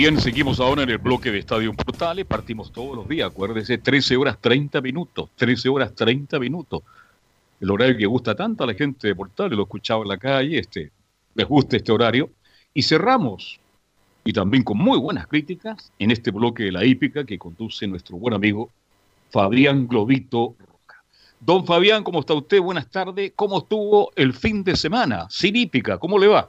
Bien, 0.00 0.18
seguimos 0.18 0.60
ahora 0.60 0.84
en 0.84 0.88
el 0.88 0.96
bloque 0.96 1.30
de 1.30 1.40
Estadio 1.40 1.74
Portales. 1.74 2.24
Partimos 2.24 2.72
todos 2.72 2.96
los 2.96 3.06
días, 3.06 3.30
acuérdese, 3.30 3.76
13 3.76 4.16
horas 4.16 4.38
30 4.40 4.80
minutos. 4.80 5.28
13 5.36 5.68
horas 5.68 5.94
30 5.94 6.38
minutos. 6.38 6.80
El 7.60 7.70
horario 7.70 7.98
que 7.98 8.06
gusta 8.06 8.34
tanto 8.34 8.64
a 8.64 8.68
la 8.68 8.72
gente 8.72 9.08
de 9.08 9.14
Portales, 9.14 9.58
lo 9.58 9.64
escuchaba 9.64 10.00
en 10.00 10.08
la 10.08 10.16
calle, 10.16 10.58
este, 10.58 10.90
les 11.34 11.46
gusta 11.46 11.76
este 11.76 11.92
horario. 11.92 12.30
Y 12.72 12.82
cerramos, 12.82 13.60
y 14.24 14.32
también 14.32 14.64
con 14.64 14.78
muy 14.78 14.98
buenas 14.98 15.26
críticas, 15.26 15.92
en 15.98 16.10
este 16.10 16.30
bloque 16.30 16.62
de 16.62 16.72
la 16.72 16.82
hípica 16.82 17.24
que 17.24 17.38
conduce 17.38 17.86
nuestro 17.86 18.16
buen 18.16 18.32
amigo 18.32 18.70
Fabián 19.28 19.86
Globito 19.86 20.54
Roca. 20.58 21.04
Don 21.40 21.66
Fabián, 21.66 22.04
¿cómo 22.04 22.20
está 22.20 22.32
usted? 22.32 22.58
Buenas 22.62 22.88
tardes. 22.88 23.34
¿Cómo 23.36 23.58
estuvo 23.58 24.12
el 24.16 24.32
fin 24.32 24.64
de 24.64 24.76
semana? 24.76 25.26
Sin 25.28 25.56
hípica, 25.56 25.98
¿cómo 25.98 26.18
le 26.18 26.26
va? 26.28 26.48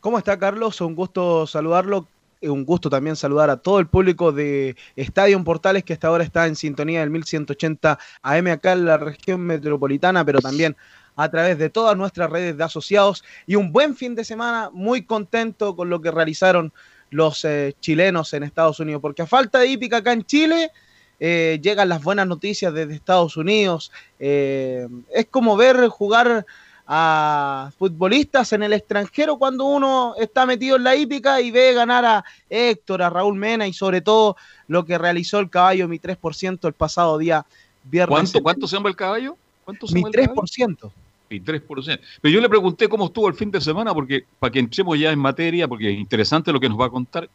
¿Cómo 0.00 0.16
está 0.16 0.38
Carlos? 0.38 0.80
Un 0.80 0.94
gusto 0.94 1.46
saludarlo. 1.46 2.06
Un 2.42 2.64
gusto 2.64 2.88
también 2.88 3.16
saludar 3.16 3.50
a 3.50 3.58
todo 3.58 3.80
el 3.80 3.86
público 3.86 4.32
de 4.32 4.74
Estadio 4.96 5.42
Portales 5.44 5.84
que 5.84 5.92
hasta 5.92 6.08
ahora 6.08 6.24
está 6.24 6.46
en 6.46 6.56
sintonía 6.56 7.00
del 7.00 7.10
1180 7.10 7.98
AM 8.22 8.46
acá 8.46 8.72
en 8.72 8.86
la 8.86 8.96
región 8.96 9.42
metropolitana, 9.42 10.24
pero 10.24 10.40
también 10.40 10.76
a 11.16 11.30
través 11.30 11.58
de 11.58 11.68
todas 11.68 11.96
nuestras 11.96 12.30
redes 12.30 12.56
de 12.56 12.64
asociados. 12.64 13.24
Y 13.46 13.56
un 13.56 13.72
buen 13.72 13.94
fin 13.94 14.14
de 14.14 14.24
semana, 14.24 14.70
muy 14.72 15.04
contento 15.04 15.76
con 15.76 15.90
lo 15.90 16.00
que 16.00 16.10
realizaron 16.10 16.72
los 17.10 17.44
eh, 17.44 17.74
chilenos 17.80 18.32
en 18.32 18.42
Estados 18.42 18.80
Unidos, 18.80 19.02
porque 19.02 19.22
a 19.22 19.26
falta 19.26 19.58
de 19.58 19.66
hípica 19.66 19.98
acá 19.98 20.12
en 20.12 20.24
Chile, 20.24 20.70
eh, 21.18 21.60
llegan 21.62 21.90
las 21.90 22.02
buenas 22.02 22.26
noticias 22.26 22.72
desde 22.72 22.94
Estados 22.94 23.36
Unidos. 23.36 23.92
Eh, 24.18 24.88
es 25.14 25.26
como 25.26 25.56
ver 25.56 25.88
jugar 25.88 26.46
a 26.92 27.70
futbolistas 27.78 28.52
en 28.52 28.64
el 28.64 28.72
extranjero 28.72 29.38
cuando 29.38 29.64
uno 29.64 30.14
está 30.18 30.44
metido 30.44 30.74
en 30.74 30.82
la 30.82 30.96
hípica 30.96 31.40
y 31.40 31.52
ve 31.52 31.72
ganar 31.72 32.04
a 32.04 32.24
Héctor, 32.48 33.00
a 33.02 33.08
Raúl 33.08 33.36
Mena 33.36 33.68
y 33.68 33.72
sobre 33.72 34.00
todo 34.00 34.36
lo 34.66 34.84
que 34.84 34.98
realizó 34.98 35.38
el 35.38 35.48
caballo 35.48 35.86
mi 35.86 36.00
3% 36.00 36.66
el 36.66 36.72
pasado 36.72 37.16
día 37.16 37.46
viernes. 37.84 38.12
¿Cuánto, 38.12 38.42
cuánto 38.42 38.66
se 38.66 38.74
llama 38.74 38.88
el 38.88 38.96
caballo? 38.96 39.36
¿Cuánto 39.64 39.86
se 39.86 39.94
Mi 39.94 40.00
llama 40.00 40.10
el 40.12 40.26
caballo? 40.26 40.42
3%. 40.48 40.90
Y 41.30 41.40
3%. 41.40 42.00
Pero 42.20 42.34
yo 42.34 42.40
le 42.40 42.48
pregunté 42.48 42.88
cómo 42.88 43.04
estuvo 43.04 43.28
el 43.28 43.34
fin 43.34 43.52
de 43.52 43.60
semana, 43.60 43.94
porque 43.94 44.24
para 44.40 44.50
que 44.50 44.58
entremos 44.58 44.98
ya 44.98 45.12
en 45.12 45.18
materia, 45.20 45.68
porque 45.68 45.92
es 45.92 45.96
interesante 45.96 46.52
lo 46.52 46.58
que 46.58 46.68
nos 46.68 46.80
va 46.80 46.86
a 46.86 46.90
contar. 46.90 47.30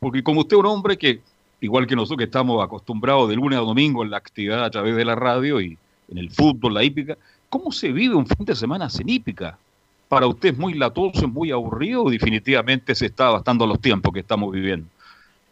Porque 0.00 0.22
como 0.22 0.40
usted 0.40 0.56
es 0.56 0.60
un 0.60 0.66
hombre 0.66 0.96
que, 0.96 1.20
igual 1.60 1.86
que 1.86 1.94
nosotros 1.94 2.16
que 2.16 2.24
estamos 2.24 2.64
acostumbrados 2.64 3.28
de 3.28 3.36
lunes 3.36 3.58
a 3.58 3.62
domingo 3.62 4.02
en 4.02 4.10
la 4.10 4.16
actividad 4.16 4.64
a 4.64 4.70
través 4.70 4.96
de 4.96 5.04
la 5.04 5.16
radio 5.16 5.60
y 5.60 5.76
en 6.08 6.16
el 6.16 6.30
fútbol, 6.30 6.72
la 6.72 6.82
hípica, 6.82 7.18
¿cómo 7.48 7.72
se 7.72 7.92
vive 7.92 8.14
un 8.14 8.26
fin 8.26 8.44
de 8.44 8.54
semana 8.54 8.88
sin 8.90 9.08
hípica? 9.08 9.58
¿Para 10.08 10.26
usted 10.26 10.50
es 10.50 10.58
muy 10.58 10.74
latoso, 10.74 11.26
es 11.26 11.32
muy 11.32 11.50
aburrido 11.50 12.04
o 12.04 12.10
definitivamente 12.10 12.94
se 12.94 13.06
está 13.06 13.28
adaptando 13.28 13.64
a 13.64 13.68
los 13.68 13.80
tiempos 13.80 14.12
que 14.12 14.20
estamos 14.20 14.52
viviendo? 14.52 14.86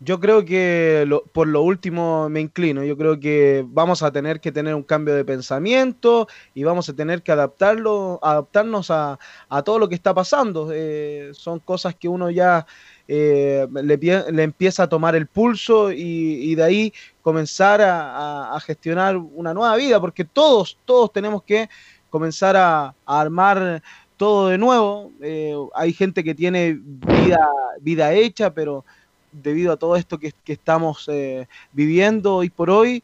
Yo 0.01 0.20
creo 0.20 0.45
que 0.45 1.09
por 1.32 1.49
lo 1.49 1.62
último 1.62 2.28
me 2.28 2.40
inclino. 2.40 2.84
Yo 2.84 2.97
creo 2.97 3.18
que 3.18 3.64
vamos 3.66 4.03
a 4.03 4.12
tener 4.12 4.40
que 4.40 4.53
tener 4.53 4.74
un 4.74 4.82
cambio 4.82 5.14
de 5.14 5.24
pensamiento 5.24 6.28
y 6.53 6.64
vamos 6.64 6.88
a 6.88 6.92
tener 6.92 7.22
que 7.22 7.32
adaptarlo, 7.32 8.18
adaptarnos 8.22 8.90
a, 8.90 9.18
a 9.49 9.62
todo 9.62 9.78
lo 9.78 9.88
que 9.88 9.95
está 9.95 10.12
pasando. 10.12 10.70
Eh, 10.72 11.30
son 11.32 11.59
cosas 11.61 11.95
que 11.95 12.09
uno 12.09 12.30
ya 12.30 12.66
eh, 13.07 13.66
le, 13.70 13.96
le 13.98 14.42
empieza 14.42 14.84
a 14.84 14.88
tomar 14.88 15.14
el 15.14 15.26
pulso 15.26 15.92
y, 15.92 16.55
de 16.55 16.62
ahí 16.62 16.92
comenzar 17.20 17.80
a, 17.82 18.59
gestionar 18.64 19.16
una 19.16 19.52
nueva 19.52 19.76
vida, 19.76 20.00
porque 20.00 20.24
todos, 20.24 20.78
todos 20.84 21.12
tenemos 21.12 21.42
que 21.42 21.68
comenzar 22.09 22.57
a, 22.57 22.94
armar 23.05 23.82
todo 24.16 24.48
de 24.48 24.59
nuevo. 24.59 25.12
Eh, 25.20 25.55
hay 25.74 25.92
gente 25.92 26.24
que 26.24 26.34
tiene 26.34 26.78
vida, 26.80 27.46
vida 27.80 28.12
hecha, 28.14 28.55
pero 28.55 28.84
debido 29.32 29.72
a 29.72 29.76
todo 29.76 29.96
esto 29.96 30.18
que, 30.18 30.32
estamos 30.46 31.07
eh, 31.12 31.46
viviendo 31.72 32.36
hoy 32.36 32.48
por 32.48 32.70
hoy, 32.70 33.02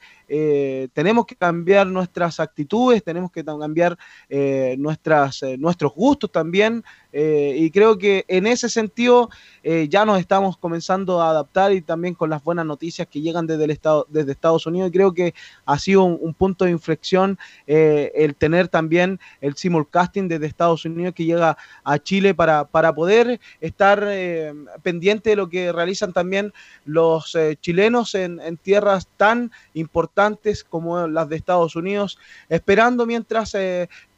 tenemos 0.95 1.27
que 1.27 1.35
cambiar 1.35 1.89
nuestras 1.89 2.39
actitudes, 2.39 3.03
tenemos 3.03 3.33
que 3.33 3.45
cambiar 3.45 3.99
nuestras, 4.79 5.41
nuestros 5.59 5.93
gustos 5.93 6.31
también, 6.31 6.85
eh, 7.13 7.55
y 7.57 7.71
creo 7.71 7.99
que 7.99 8.25
en 8.29 8.47
ese 8.47 8.69
sentido 8.69 9.31
eh, 9.63 9.89
ya 9.89 10.05
nos 10.05 10.21
estamos 10.21 10.57
comenzando 10.57 11.21
a 11.21 11.31
adaptar 11.31 11.73
y 11.73 11.81
también 11.81 12.15
con 12.15 12.31
las 12.31 12.43
buenas 12.43 12.65
noticias 12.67 13.09
que 13.09 13.21
llegan 13.21 13.47
desde, 13.47 13.65
el 13.65 13.71
estado, 13.71 14.07
desde 14.09 14.33
Estados 14.33 14.67
Unidos, 14.67 14.89
y 14.89 14.93
creo 14.93 15.13
que 15.13 15.35
ha 15.67 15.79
sido 15.79 16.05
un, 16.05 16.19
un 16.21 16.35
punto 16.35 16.65
de 16.65 16.71
inflexión 16.71 17.39
eh, 17.67 18.13
el 18.15 18.35
tener 18.35 18.69
también 18.69 19.19
el 19.41 19.57
simulcasting 19.57 20.29
desde 20.29 20.47
Estados 20.47 20.85
Unidos 20.85 21.15
que 21.15 21.25
llega 21.25 21.57
a 21.85 21.99
Chile 21.99 22.35
para, 22.35 22.65
para 22.65 22.95
poder 22.95 23.41
estar 23.61 24.07
pendiente 24.83 25.31
de 25.31 25.37
lo 25.37 25.49
que 25.49 25.73
realizan 25.73 26.13
también 26.13 26.53
los 26.85 27.37
chilenos 27.61 28.15
en, 28.15 28.41
en 28.41 28.57
tierras 28.57 29.09
tan 29.17 29.51
importantes 29.75 30.65
como 30.65 31.07
las 31.07 31.29
de 31.29 31.37
Estados 31.37 31.77
Unidos, 31.77 32.19
esperando 32.49 33.07
mientras 33.07 33.55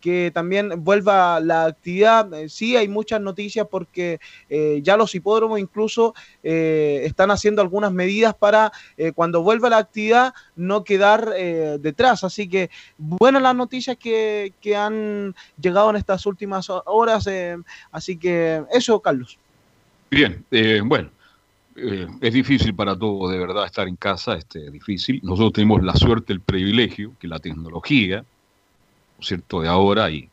que 0.03 0.33
también 0.35 0.85
vuelva 0.85 1.41
la 1.41 1.65
actividad. 1.67 2.35
Eh, 2.35 2.49
sí, 2.49 2.77
hay 2.77 2.89
muchas 2.89 3.21
noticias 3.21 3.67
porque 3.71 4.19
eh, 4.51 4.81
ya 4.83 4.97
los 4.99 5.15
hipódromos 5.15 5.61
incluso 5.61 6.13
eh, 6.43 7.03
están 7.05 7.31
haciendo 7.31 7.63
algunas 7.63 7.93
medidas 7.93 8.35
para 8.35 8.73
cuando 9.15 9.43
vuelva 9.43 9.71
la 9.71 9.79
actividad 9.79 10.35
no 10.57 10.83
quedar 10.83 11.31
detrás. 11.79 12.25
Así 12.25 12.49
que 12.49 12.69
buenas 12.99 13.41
las 13.43 13.55
noticias 13.55 13.97
que, 13.97 14.53
que 14.61 14.75
han 14.75 15.35
llegado 15.61 15.91
en 15.91 15.97
estas 15.97 16.27
últimas 16.27 16.69
horas. 16.69 17.29
así 17.93 18.17
que 18.17 18.65
eso, 18.73 19.01
Carlos. 19.01 19.39
Bien, 20.11 20.45
bueno, 20.85 21.11
es 21.77 22.33
difícil 22.33 22.75
para 22.75 22.99
todos 22.99 23.31
de 23.31 23.39
verdad 23.39 23.67
estar 23.67 23.87
en 23.87 23.97
casa, 23.97 24.35
este, 24.35 24.67
es 24.67 24.73
difícil. 24.73 25.21
Nosotros 25.23 25.53
tenemos 25.53 25.83
la 25.85 25.95
suerte, 25.95 26.33
el 26.33 26.41
privilegio, 26.41 27.13
que 27.21 27.29
la 27.29 27.39
tecnología, 27.39 28.19
¿no 28.19 28.25
es 28.25 28.42
cierto?, 29.23 29.61
de 29.61 29.69
ahora 29.69 30.11
y, 30.11 30.29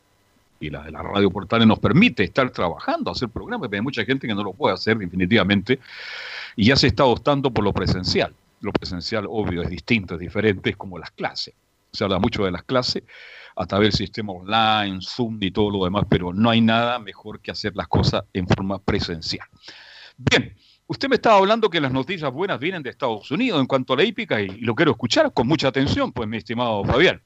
y 0.60 0.70
la 0.70 0.82
de 0.82 0.90
la 0.90 1.02
radio 1.02 1.30
portales 1.30 1.66
nos 1.66 1.78
permite 1.78 2.22
estar 2.22 2.50
trabajando, 2.50 3.10
hacer 3.10 3.28
programas, 3.28 3.68
pero 3.68 3.80
hay 3.80 3.84
mucha 3.84 4.04
gente 4.04 4.26
que 4.26 4.34
no 4.34 4.44
lo 4.44 4.52
puede 4.52 4.74
hacer 4.74 4.98
definitivamente 4.98 5.80
y 6.56 6.66
ya 6.66 6.76
se 6.76 6.88
está 6.88 7.04
optando 7.04 7.50
por 7.50 7.64
lo 7.64 7.72
presencial. 7.72 8.34
Lo 8.60 8.72
presencial, 8.72 9.24
obvio, 9.28 9.62
es 9.62 9.70
distinto, 9.70 10.14
es 10.14 10.20
diferente, 10.20 10.70
es 10.70 10.76
como 10.76 10.98
las 10.98 11.10
clases. 11.12 11.54
Se 11.92 12.04
habla 12.04 12.18
mucho 12.18 12.44
de 12.44 12.50
las 12.50 12.62
clases 12.62 13.02
a 13.56 13.66
través 13.66 13.88
del 13.88 14.06
sistema 14.06 14.32
online, 14.32 15.00
Zoom 15.00 15.38
y 15.40 15.50
todo 15.50 15.70
lo 15.70 15.84
demás, 15.84 16.04
pero 16.08 16.32
no 16.32 16.50
hay 16.50 16.60
nada 16.60 16.98
mejor 16.98 17.40
que 17.40 17.50
hacer 17.50 17.74
las 17.74 17.88
cosas 17.88 18.24
en 18.32 18.46
forma 18.46 18.78
presencial. 18.78 19.46
Bien, 20.16 20.54
usted 20.86 21.08
me 21.08 21.16
estaba 21.16 21.38
hablando 21.38 21.70
que 21.70 21.80
las 21.80 21.92
noticias 21.92 22.30
buenas 22.30 22.60
vienen 22.60 22.82
de 22.82 22.90
Estados 22.90 23.30
Unidos 23.30 23.60
en 23.60 23.66
cuanto 23.66 23.94
a 23.94 23.96
la 23.96 24.04
hípica 24.04 24.40
y 24.40 24.48
lo 24.60 24.74
quiero 24.74 24.92
escuchar 24.92 25.32
con 25.32 25.46
mucha 25.46 25.68
atención, 25.68 26.12
pues 26.12 26.28
mi 26.28 26.36
estimado 26.36 26.84
Fabián. 26.84 27.22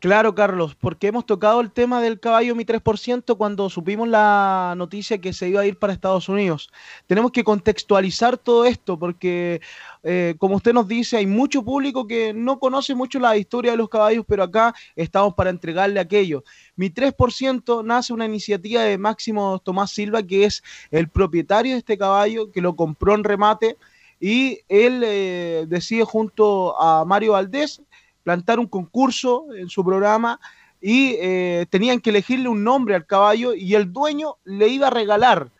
Claro, 0.00 0.32
Carlos, 0.32 0.76
porque 0.76 1.08
hemos 1.08 1.26
tocado 1.26 1.60
el 1.60 1.72
tema 1.72 2.00
del 2.00 2.20
caballo 2.20 2.54
Mi 2.54 2.64
3% 2.64 3.36
cuando 3.36 3.68
supimos 3.68 4.06
la 4.06 4.74
noticia 4.76 5.18
que 5.18 5.32
se 5.32 5.48
iba 5.48 5.62
a 5.62 5.66
ir 5.66 5.76
para 5.76 5.92
Estados 5.92 6.28
Unidos. 6.28 6.70
Tenemos 7.08 7.32
que 7.32 7.42
contextualizar 7.42 8.38
todo 8.38 8.64
esto 8.64 8.96
porque, 8.96 9.60
eh, 10.04 10.36
como 10.38 10.54
usted 10.54 10.72
nos 10.72 10.86
dice, 10.86 11.16
hay 11.16 11.26
mucho 11.26 11.64
público 11.64 12.06
que 12.06 12.32
no 12.32 12.60
conoce 12.60 12.94
mucho 12.94 13.18
la 13.18 13.36
historia 13.36 13.72
de 13.72 13.76
los 13.76 13.88
caballos, 13.88 14.24
pero 14.28 14.44
acá 14.44 14.72
estamos 14.94 15.34
para 15.34 15.50
entregarle 15.50 15.98
aquello. 15.98 16.44
Mi 16.76 16.90
3% 16.90 17.82
nace 17.82 18.12
una 18.12 18.24
iniciativa 18.26 18.82
de 18.82 18.98
Máximo 18.98 19.58
Tomás 19.58 19.90
Silva, 19.90 20.22
que 20.22 20.44
es 20.44 20.62
el 20.92 21.08
propietario 21.08 21.72
de 21.72 21.78
este 21.78 21.98
caballo, 21.98 22.52
que 22.52 22.60
lo 22.60 22.76
compró 22.76 23.16
en 23.16 23.24
remate 23.24 23.76
y 24.20 24.60
él 24.68 25.02
eh, 25.04 25.66
decide 25.68 26.04
junto 26.04 26.80
a 26.80 27.04
Mario 27.04 27.32
Valdés 27.32 27.82
plantar 28.28 28.58
un 28.58 28.66
concurso 28.66 29.46
en 29.56 29.70
su 29.70 29.82
programa 29.82 30.38
y 30.82 31.14
eh, 31.18 31.64
tenían 31.70 31.98
que 31.98 32.10
elegirle 32.10 32.50
un 32.50 32.62
nombre 32.62 32.94
al 32.94 33.06
caballo 33.06 33.54
y 33.54 33.74
el 33.74 33.90
dueño 33.90 34.36
le 34.44 34.68
iba 34.68 34.88
a 34.88 34.90
regalar 34.90 35.50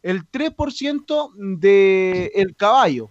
el 0.00 0.22
3% 0.30 1.32
del 1.58 2.54
caballo. 2.54 3.10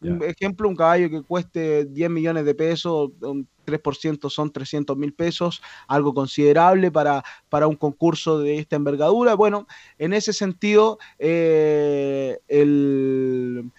Un 0.00 0.22
ejemplo, 0.22 0.68
un 0.68 0.76
caballo 0.76 1.10
que 1.10 1.22
cueste 1.22 1.86
10 1.86 2.08
millones 2.08 2.44
de 2.44 2.54
pesos, 2.54 3.10
un 3.20 3.48
3% 3.66 4.30
son 4.30 4.52
300 4.52 4.96
mil 4.96 5.12
pesos, 5.12 5.60
algo 5.88 6.14
considerable 6.14 6.92
para, 6.92 7.24
para 7.48 7.66
un 7.66 7.74
concurso 7.74 8.38
de 8.38 8.58
esta 8.58 8.76
envergadura. 8.76 9.34
Bueno, 9.34 9.66
en 9.98 10.12
ese 10.12 10.32
sentido, 10.32 11.00
eh, 11.18 12.38
el 12.46 13.72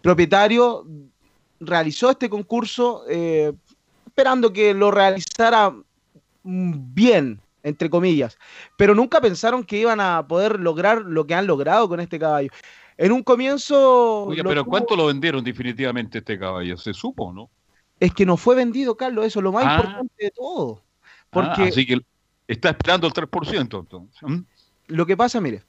propietario 0.00 0.86
realizó 1.64 2.10
este 2.10 2.28
concurso 2.28 3.04
eh, 3.08 3.52
esperando 4.12 4.52
que 4.52 4.74
lo 4.74 4.90
realizara 4.90 5.70
mm, 6.42 6.72
bien, 6.94 7.40
entre 7.62 7.88
comillas, 7.88 8.36
pero 8.76 8.94
nunca 8.94 9.20
pensaron 9.22 9.64
que 9.64 9.78
iban 9.78 10.00
a 10.00 10.26
poder 10.28 10.60
lograr 10.60 11.00
lo 11.00 11.26
que 11.26 11.34
han 11.34 11.46
logrado 11.46 11.88
con 11.88 11.98
este 12.00 12.18
caballo. 12.18 12.50
En 12.98 13.10
un 13.12 13.22
comienzo... 13.22 14.24
Oye, 14.26 14.42
pero 14.44 14.62
tuvo- 14.64 14.70
¿cuánto 14.70 14.96
lo 14.96 15.06
vendieron 15.06 15.42
definitivamente 15.42 16.18
este 16.18 16.38
caballo? 16.38 16.76
¿Se 16.76 16.92
supo, 16.92 17.32
no? 17.32 17.48
Es 17.98 18.12
que 18.12 18.26
no 18.26 18.36
fue 18.36 18.54
vendido, 18.54 18.96
Carlos, 18.96 19.24
eso 19.24 19.38
es 19.40 19.44
lo 19.44 19.52
más 19.52 19.64
Ah. 19.66 19.76
importante 19.76 20.12
de 20.24 20.30
todo. 20.30 20.82
Porque 21.30 21.62
Ah, 21.62 21.68
así 21.68 21.86
que 21.86 21.98
está 22.46 22.68
esperando 22.70 23.06
el 23.06 23.12
3%, 23.14 23.78
entonces. 23.80 24.22
¿Mm? 24.22 24.40
lo 24.88 25.06
que 25.06 25.16
pasa, 25.16 25.40
mire, 25.40 25.62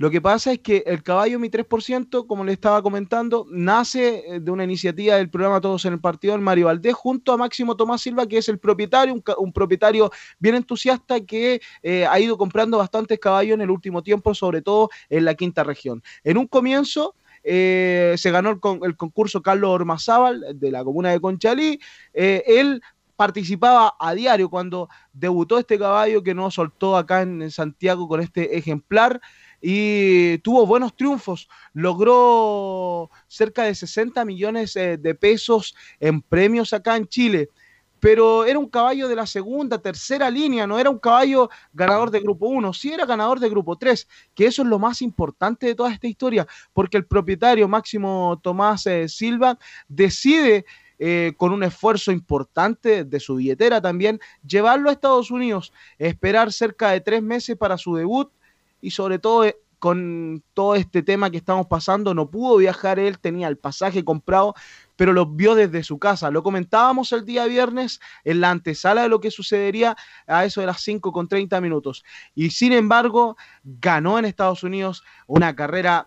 lo 0.00 0.10
que 0.10 0.22
pasa 0.22 0.52
es 0.52 0.60
que 0.60 0.82
el 0.86 1.02
caballo 1.02 1.38
Mi 1.38 1.50
3%, 1.50 2.26
como 2.26 2.42
le 2.42 2.54
estaba 2.54 2.80
comentando, 2.82 3.46
nace 3.50 4.24
eh, 4.26 4.40
de 4.40 4.50
una 4.50 4.64
iniciativa 4.64 5.16
del 5.16 5.28
programa 5.28 5.60
Todos 5.60 5.84
en 5.84 5.92
el 5.92 6.00
Partido 6.00 6.32
del 6.32 6.40
Mario 6.40 6.66
Valdés 6.68 6.94
junto 6.94 7.34
a 7.34 7.36
Máximo 7.36 7.76
Tomás 7.76 8.00
Silva, 8.00 8.26
que 8.26 8.38
es 8.38 8.48
el 8.48 8.58
propietario, 8.58 9.22
un, 9.36 9.52
propietario 9.52 10.10
bien 10.38 10.54
entusiasta 10.54 11.20
que 11.20 11.60
eh, 11.82 12.06
ha 12.06 12.18
ido 12.18 12.38
comprando 12.38 12.78
bastantes 12.78 13.18
caballos 13.18 13.52
en 13.56 13.60
el 13.60 13.70
último 13.70 14.02
tiempo, 14.02 14.32
sobre 14.34 14.62
todo 14.62 14.88
en 15.10 15.26
la 15.26 15.34
quinta 15.34 15.64
región. 15.64 16.02
En 16.24 16.38
un 16.38 16.46
comienzo... 16.46 17.14
eh, 17.44 18.14
se 18.16 18.30
ganó 18.30 18.48
el, 18.50 18.58
con- 18.58 18.80
el 18.84 18.96
concurso 18.96 19.42
Carlos 19.42 19.68
Ormazábal 19.70 20.58
de 20.58 20.70
la 20.70 20.82
comuna 20.82 21.10
de 21.10 21.20
Conchalí. 21.20 21.78
Él 22.14 22.80
participaba 23.16 23.96
a 24.00 24.14
diario 24.14 24.48
cuando 24.48 24.88
debutó 25.12 25.58
este 25.58 25.78
caballo 25.78 26.22
que 26.22 26.34
nos 26.34 26.54
soltó 26.54 26.96
acá 26.96 27.20
en 27.20 27.50
Santiago 27.50 28.08
con 28.08 28.22
este 28.22 28.56
ejemplar 28.56 29.20
y 29.60 30.38
tuvo 30.38 30.66
buenos 30.66 30.94
triunfos. 30.96 31.48
Logró 31.72 33.10
cerca 33.28 33.64
de 33.64 33.74
60 33.74 34.24
millones 34.24 34.74
eh, 34.76 34.96
de 34.96 35.14
pesos 35.14 35.74
en 35.98 36.22
premios 36.22 36.72
acá 36.72 36.96
en 36.96 37.06
Chile. 37.06 37.50
Pero 37.98 38.46
era 38.46 38.58
un 38.58 38.68
caballo 38.68 39.08
de 39.08 39.14
la 39.14 39.26
segunda, 39.26 39.76
tercera 39.76 40.30
línea, 40.30 40.66
no 40.66 40.78
era 40.78 40.88
un 40.88 40.98
caballo 40.98 41.50
ganador 41.74 42.10
de 42.10 42.20
grupo 42.20 42.46
1, 42.46 42.72
sí 42.72 42.90
era 42.90 43.04
ganador 43.04 43.38
de 43.40 43.50
grupo 43.50 43.76
3, 43.76 44.08
que 44.34 44.46
eso 44.46 44.62
es 44.62 44.68
lo 44.68 44.78
más 44.78 45.02
importante 45.02 45.66
de 45.66 45.74
toda 45.74 45.92
esta 45.92 46.06
historia, 46.06 46.46
porque 46.72 46.96
el 46.96 47.04
propietario 47.04 47.68
Máximo 47.68 48.40
Tomás 48.42 48.86
eh, 48.86 49.06
Silva 49.06 49.58
decide 49.86 50.64
eh, 50.98 51.34
con 51.36 51.52
un 51.52 51.62
esfuerzo 51.62 52.10
importante 52.10 53.04
de 53.04 53.20
su 53.20 53.36
billetera 53.36 53.82
también, 53.82 54.18
llevarlo 54.46 54.88
a 54.88 54.92
Estados 54.94 55.30
Unidos, 55.30 55.70
esperar 55.98 56.54
cerca 56.54 56.92
de 56.92 57.02
tres 57.02 57.22
meses 57.22 57.54
para 57.54 57.76
su 57.76 57.96
debut 57.96 58.32
y 58.80 58.90
sobre 58.90 59.18
todo 59.18 59.44
eh, 59.44 59.56
con 59.80 60.42
todo 60.52 60.74
este 60.74 61.02
tema 61.02 61.30
que 61.30 61.38
estamos 61.38 61.66
pasando, 61.66 62.12
no 62.12 62.30
pudo 62.30 62.58
viajar 62.58 62.98
él, 62.98 63.18
tenía 63.18 63.48
el 63.48 63.56
pasaje 63.56 64.04
comprado, 64.04 64.54
pero 64.94 65.14
lo 65.14 65.24
vio 65.24 65.54
desde 65.54 65.82
su 65.82 65.98
casa. 65.98 66.30
Lo 66.30 66.42
comentábamos 66.42 67.10
el 67.12 67.24
día 67.24 67.46
viernes 67.46 67.98
en 68.24 68.42
la 68.42 68.50
antesala 68.50 69.02
de 69.02 69.08
lo 69.08 69.20
que 69.20 69.30
sucedería 69.30 69.96
a 70.26 70.44
eso 70.44 70.60
de 70.60 70.66
las 70.66 70.82
5 70.82 71.10
con 71.12 71.28
30 71.28 71.58
minutos. 71.62 72.04
Y 72.34 72.50
sin 72.50 72.72
embargo, 72.72 73.38
ganó 73.64 74.18
en 74.18 74.26
Estados 74.26 74.62
Unidos 74.62 75.02
una 75.26 75.56
carrera 75.56 76.06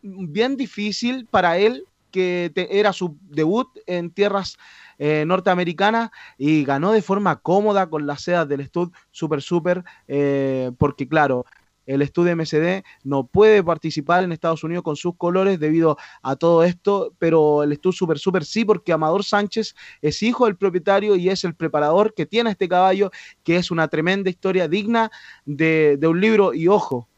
bien 0.00 0.56
difícil 0.56 1.26
para 1.26 1.58
él, 1.58 1.84
que 2.10 2.52
era 2.70 2.94
su 2.94 3.18
debut 3.28 3.68
en 3.86 4.10
tierras 4.10 4.56
eh, 4.98 5.24
norteamericanas 5.26 6.10
y 6.38 6.64
ganó 6.64 6.92
de 6.92 7.02
forma 7.02 7.36
cómoda 7.36 7.90
con 7.90 8.06
las 8.06 8.22
sedas 8.22 8.48
del 8.48 8.64
Stud 8.66 8.92
Super 9.10 9.42
Super, 9.42 9.84
eh, 10.06 10.70
porque 10.78 11.08
claro, 11.08 11.44
el 11.86 12.06
Stud 12.06 12.28
MSD 12.34 12.82
no 13.02 13.26
puede 13.26 13.62
participar 13.62 14.24
en 14.24 14.32
Estados 14.32 14.64
Unidos 14.64 14.84
con 14.84 14.96
sus 14.96 15.16
colores 15.16 15.58
debido 15.60 15.96
a 16.22 16.36
todo 16.36 16.64
esto, 16.64 17.14
pero 17.18 17.62
el 17.62 17.74
Stud 17.76 17.92
Super 17.92 18.18
Super 18.18 18.44
sí, 18.44 18.64
porque 18.64 18.92
Amador 18.92 19.24
Sánchez 19.24 19.74
es 20.02 20.22
hijo 20.22 20.46
del 20.46 20.56
propietario 20.56 21.16
y 21.16 21.28
es 21.28 21.44
el 21.44 21.54
preparador 21.54 22.14
que 22.14 22.26
tiene 22.26 22.50
este 22.50 22.68
caballo, 22.68 23.10
que 23.42 23.56
es 23.56 23.70
una 23.70 23.88
tremenda 23.88 24.30
historia 24.30 24.68
digna 24.68 25.10
de, 25.44 25.98
un 26.02 26.20
libro. 26.20 26.54
Y 26.54 26.68
ojo, 26.68 27.08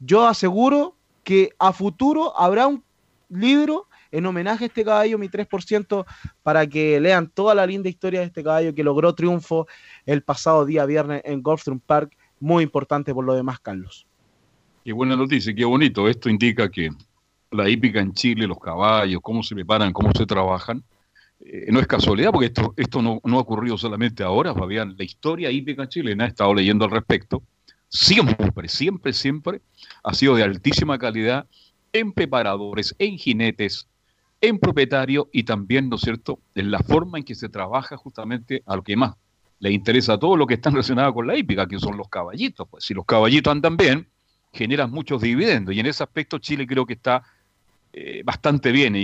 yo 0.00 0.26
aseguro 0.26 0.96
que 1.24 1.50
a 1.58 1.72
futuro 1.72 2.36
habrá 2.38 2.66
un 2.66 2.82
libro 3.28 3.86
en 4.10 4.26
homenaje 4.26 4.64
a 4.64 4.66
este 4.66 4.84
caballo, 4.84 5.18
mi 5.18 5.28
3%, 5.28 6.04
para 6.42 6.66
que 6.66 6.98
lean 6.98 7.28
toda 7.28 7.54
la 7.54 7.66
linda 7.66 7.88
historia 7.88 8.20
de 8.20 8.26
este 8.26 8.42
caballo 8.42 8.74
que 8.74 8.82
logró 8.82 9.14
triunfo 9.14 9.68
el 10.04 10.22
pasado 10.22 10.64
día 10.64 10.84
viernes 10.84 11.22
en 11.24 11.42
Gulfstream 11.42 11.78
Park, 11.78 12.16
muy 12.40 12.64
importante 12.64 13.14
por 13.14 13.24
lo 13.24 13.34
demás, 13.34 13.60
Carlos. 13.60 14.06
Qué 14.84 14.92
buena 14.92 15.14
noticia, 15.14 15.54
qué 15.54 15.64
bonito. 15.64 16.08
Esto 16.08 16.28
indica 16.28 16.70
que 16.70 16.90
la 17.50 17.68
hípica 17.68 18.00
en 18.00 18.12
Chile, 18.12 18.46
los 18.46 18.58
caballos, 18.58 19.20
cómo 19.22 19.42
se 19.42 19.54
preparan, 19.54 19.92
cómo 19.92 20.10
se 20.12 20.24
trabajan, 20.24 20.82
eh, 21.40 21.66
no 21.70 21.80
es 21.80 21.86
casualidad, 21.86 22.30
porque 22.32 22.46
esto, 22.46 22.74
esto 22.76 23.02
no, 23.02 23.20
no 23.24 23.38
ha 23.38 23.40
ocurrido 23.40 23.76
solamente 23.76 24.22
ahora, 24.22 24.54
Fabián. 24.54 24.94
La 24.96 25.04
historia 25.04 25.50
hípica 25.50 25.88
chilena, 25.88 26.24
he 26.24 26.28
estado 26.28 26.54
leyendo 26.54 26.84
al 26.84 26.90
respecto, 26.90 27.42
siempre, 27.88 28.68
siempre, 28.68 29.12
siempre 29.12 29.60
ha 30.02 30.14
sido 30.14 30.34
de 30.34 30.44
altísima 30.44 30.98
calidad 30.98 31.46
en 31.92 32.12
preparadores, 32.12 32.94
en 32.98 33.18
jinetes, 33.18 33.88
en 34.40 34.58
propietario 34.58 35.28
y 35.32 35.42
también, 35.42 35.88
¿no 35.88 35.96
es 35.96 36.02
cierto?, 36.02 36.38
en 36.54 36.70
la 36.70 36.78
forma 36.78 37.18
en 37.18 37.24
que 37.24 37.34
se 37.34 37.48
trabaja 37.48 37.96
justamente 37.96 38.62
a 38.64 38.76
lo 38.76 38.82
que 38.82 38.96
más 38.96 39.14
le 39.60 39.70
interesa 39.70 40.18
todo 40.18 40.36
lo 40.36 40.46
que 40.46 40.54
está 40.54 40.70
relacionado 40.70 41.14
con 41.14 41.26
la 41.26 41.36
hípica, 41.36 41.66
que 41.68 41.78
son 41.78 41.96
los 41.96 42.08
caballitos. 42.08 42.66
Pues 42.68 42.84
si 42.84 42.94
los 42.94 43.04
caballitos 43.04 43.50
andan 43.52 43.76
bien, 43.76 44.08
generan 44.52 44.90
muchos 44.90 45.22
dividendos 45.22 45.74
y 45.74 45.80
en 45.80 45.86
ese 45.86 46.02
aspecto 46.02 46.38
Chile 46.38 46.66
creo 46.66 46.84
que 46.84 46.94
está 46.94 47.22
eh, 47.92 48.22
bastante 48.24 48.72
bien 48.72 48.94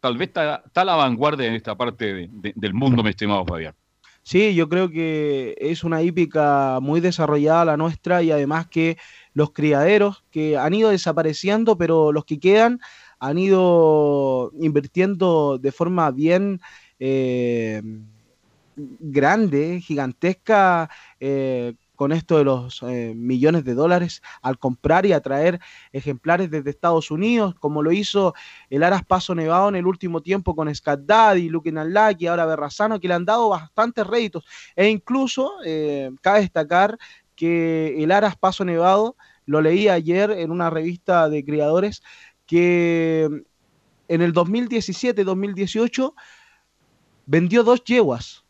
tal 0.00 0.16
vez 0.16 0.28
está, 0.28 0.62
está 0.66 0.80
a 0.82 0.84
la 0.84 0.94
vanguardia 0.94 1.46
en 1.46 1.54
esta 1.54 1.74
parte 1.76 2.12
de- 2.12 2.28
de- 2.30 2.52
del 2.56 2.74
mundo, 2.74 3.02
mi 3.02 3.10
estimado 3.10 3.44
Fabián. 3.46 3.74
Sí, 4.22 4.54
yo 4.54 4.68
creo 4.68 4.90
que 4.90 5.56
es 5.58 5.84
una 5.84 6.02
hípica 6.02 6.78
muy 6.80 7.00
desarrollada 7.00 7.64
la 7.64 7.76
nuestra 7.76 8.22
y 8.22 8.30
además 8.30 8.66
que 8.66 8.96
los 9.32 9.52
criaderos 9.52 10.24
que 10.30 10.56
han 10.58 10.74
ido 10.74 10.90
desapareciendo, 10.90 11.76
pero 11.78 12.12
los 12.12 12.24
que 12.24 12.38
quedan 12.38 12.80
han 13.18 13.38
ido 13.38 14.52
invirtiendo 14.60 15.58
de 15.58 15.72
forma 15.72 16.10
bien 16.10 16.60
eh, 16.98 17.82
grande, 19.00 19.80
gigantesca, 19.80 20.90
eh, 21.18 21.74
con 22.00 22.12
esto 22.12 22.38
de 22.38 22.44
los 22.44 22.82
eh, 22.82 23.12
millones 23.14 23.62
de 23.62 23.74
dólares 23.74 24.22
al 24.40 24.58
comprar 24.58 25.04
y 25.04 25.12
atraer 25.12 25.60
ejemplares 25.92 26.50
desde 26.50 26.70
Estados 26.70 27.10
Unidos, 27.10 27.54
como 27.60 27.82
lo 27.82 27.92
hizo 27.92 28.32
el 28.70 28.84
Aras 28.84 29.04
Paso 29.04 29.34
Nevado 29.34 29.68
en 29.68 29.76
el 29.76 29.86
último 29.86 30.22
tiempo 30.22 30.56
con 30.56 30.74
Scat 30.74 31.00
Daddy, 31.00 31.50
Luke 31.50 31.70
y 32.18 32.26
ahora 32.26 32.46
Berrazano, 32.46 32.98
que 32.98 33.06
le 33.06 33.12
han 33.12 33.26
dado 33.26 33.50
bastantes 33.50 34.06
réditos. 34.06 34.46
E 34.74 34.88
incluso 34.88 35.52
eh, 35.62 36.10
cabe 36.22 36.40
destacar 36.40 36.96
que 37.36 38.02
el 38.02 38.12
Aras 38.12 38.34
Paso 38.34 38.64
Nevado, 38.64 39.14
lo 39.44 39.60
leí 39.60 39.88
ayer 39.88 40.30
en 40.30 40.52
una 40.52 40.70
revista 40.70 41.28
de 41.28 41.44
criadores, 41.44 42.02
que 42.46 43.28
en 44.08 44.22
el 44.22 44.32
2017-2018 44.32 46.14
vendió 47.26 47.62
dos 47.62 47.84
yeguas. 47.84 48.42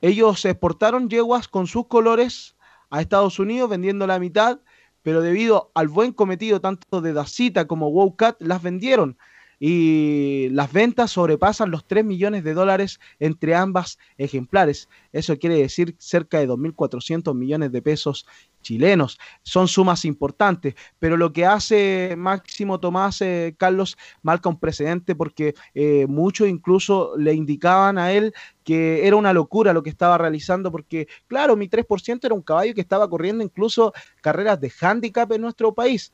Ellos 0.00 0.44
exportaron 0.44 1.10
yeguas 1.10 1.48
con 1.48 1.66
sus 1.66 1.86
colores 1.86 2.56
a 2.88 3.00
Estados 3.00 3.38
Unidos 3.38 3.68
vendiendo 3.68 4.06
la 4.06 4.18
mitad, 4.18 4.60
pero 5.02 5.20
debido 5.20 5.70
al 5.74 5.88
buen 5.88 6.12
cometido 6.12 6.60
tanto 6.60 7.00
de 7.00 7.12
Dacita 7.12 7.66
como 7.66 7.88
Wowcat, 7.88 8.40
las 8.40 8.62
vendieron. 8.62 9.18
Y 9.62 10.48
las 10.52 10.72
ventas 10.72 11.10
sobrepasan 11.10 11.70
los 11.70 11.86
3 11.86 12.02
millones 12.02 12.42
de 12.44 12.54
dólares 12.54 12.98
entre 13.18 13.54
ambas 13.54 13.98
ejemplares. 14.16 14.88
Eso 15.12 15.38
quiere 15.38 15.56
decir 15.56 15.94
cerca 15.98 16.38
de 16.38 16.48
2.400 16.48 17.34
millones 17.34 17.70
de 17.70 17.82
pesos 17.82 18.26
chilenos. 18.62 19.18
Son 19.42 19.68
sumas 19.68 20.04
importantes, 20.04 20.74
pero 20.98 21.16
lo 21.16 21.32
que 21.32 21.46
hace 21.46 22.14
Máximo 22.16 22.80
Tomás 22.80 23.20
eh, 23.20 23.54
Carlos 23.58 23.96
marca 24.22 24.48
un 24.48 24.58
precedente 24.58 25.14
porque 25.14 25.54
eh, 25.74 26.06
muchos 26.08 26.48
incluso 26.48 27.16
le 27.16 27.34
indicaban 27.34 27.98
a 27.98 28.12
él 28.12 28.32
que 28.64 29.06
era 29.06 29.16
una 29.16 29.32
locura 29.32 29.72
lo 29.72 29.82
que 29.82 29.90
estaba 29.90 30.18
realizando 30.18 30.70
porque, 30.70 31.08
claro, 31.26 31.56
mi 31.56 31.68
3% 31.68 32.24
era 32.24 32.34
un 32.34 32.42
caballo 32.42 32.74
que 32.74 32.80
estaba 32.80 33.08
corriendo 33.08 33.42
incluso 33.42 33.92
carreras 34.20 34.60
de 34.60 34.72
handicap 34.80 35.30
en 35.32 35.42
nuestro 35.42 35.74
país 35.74 36.12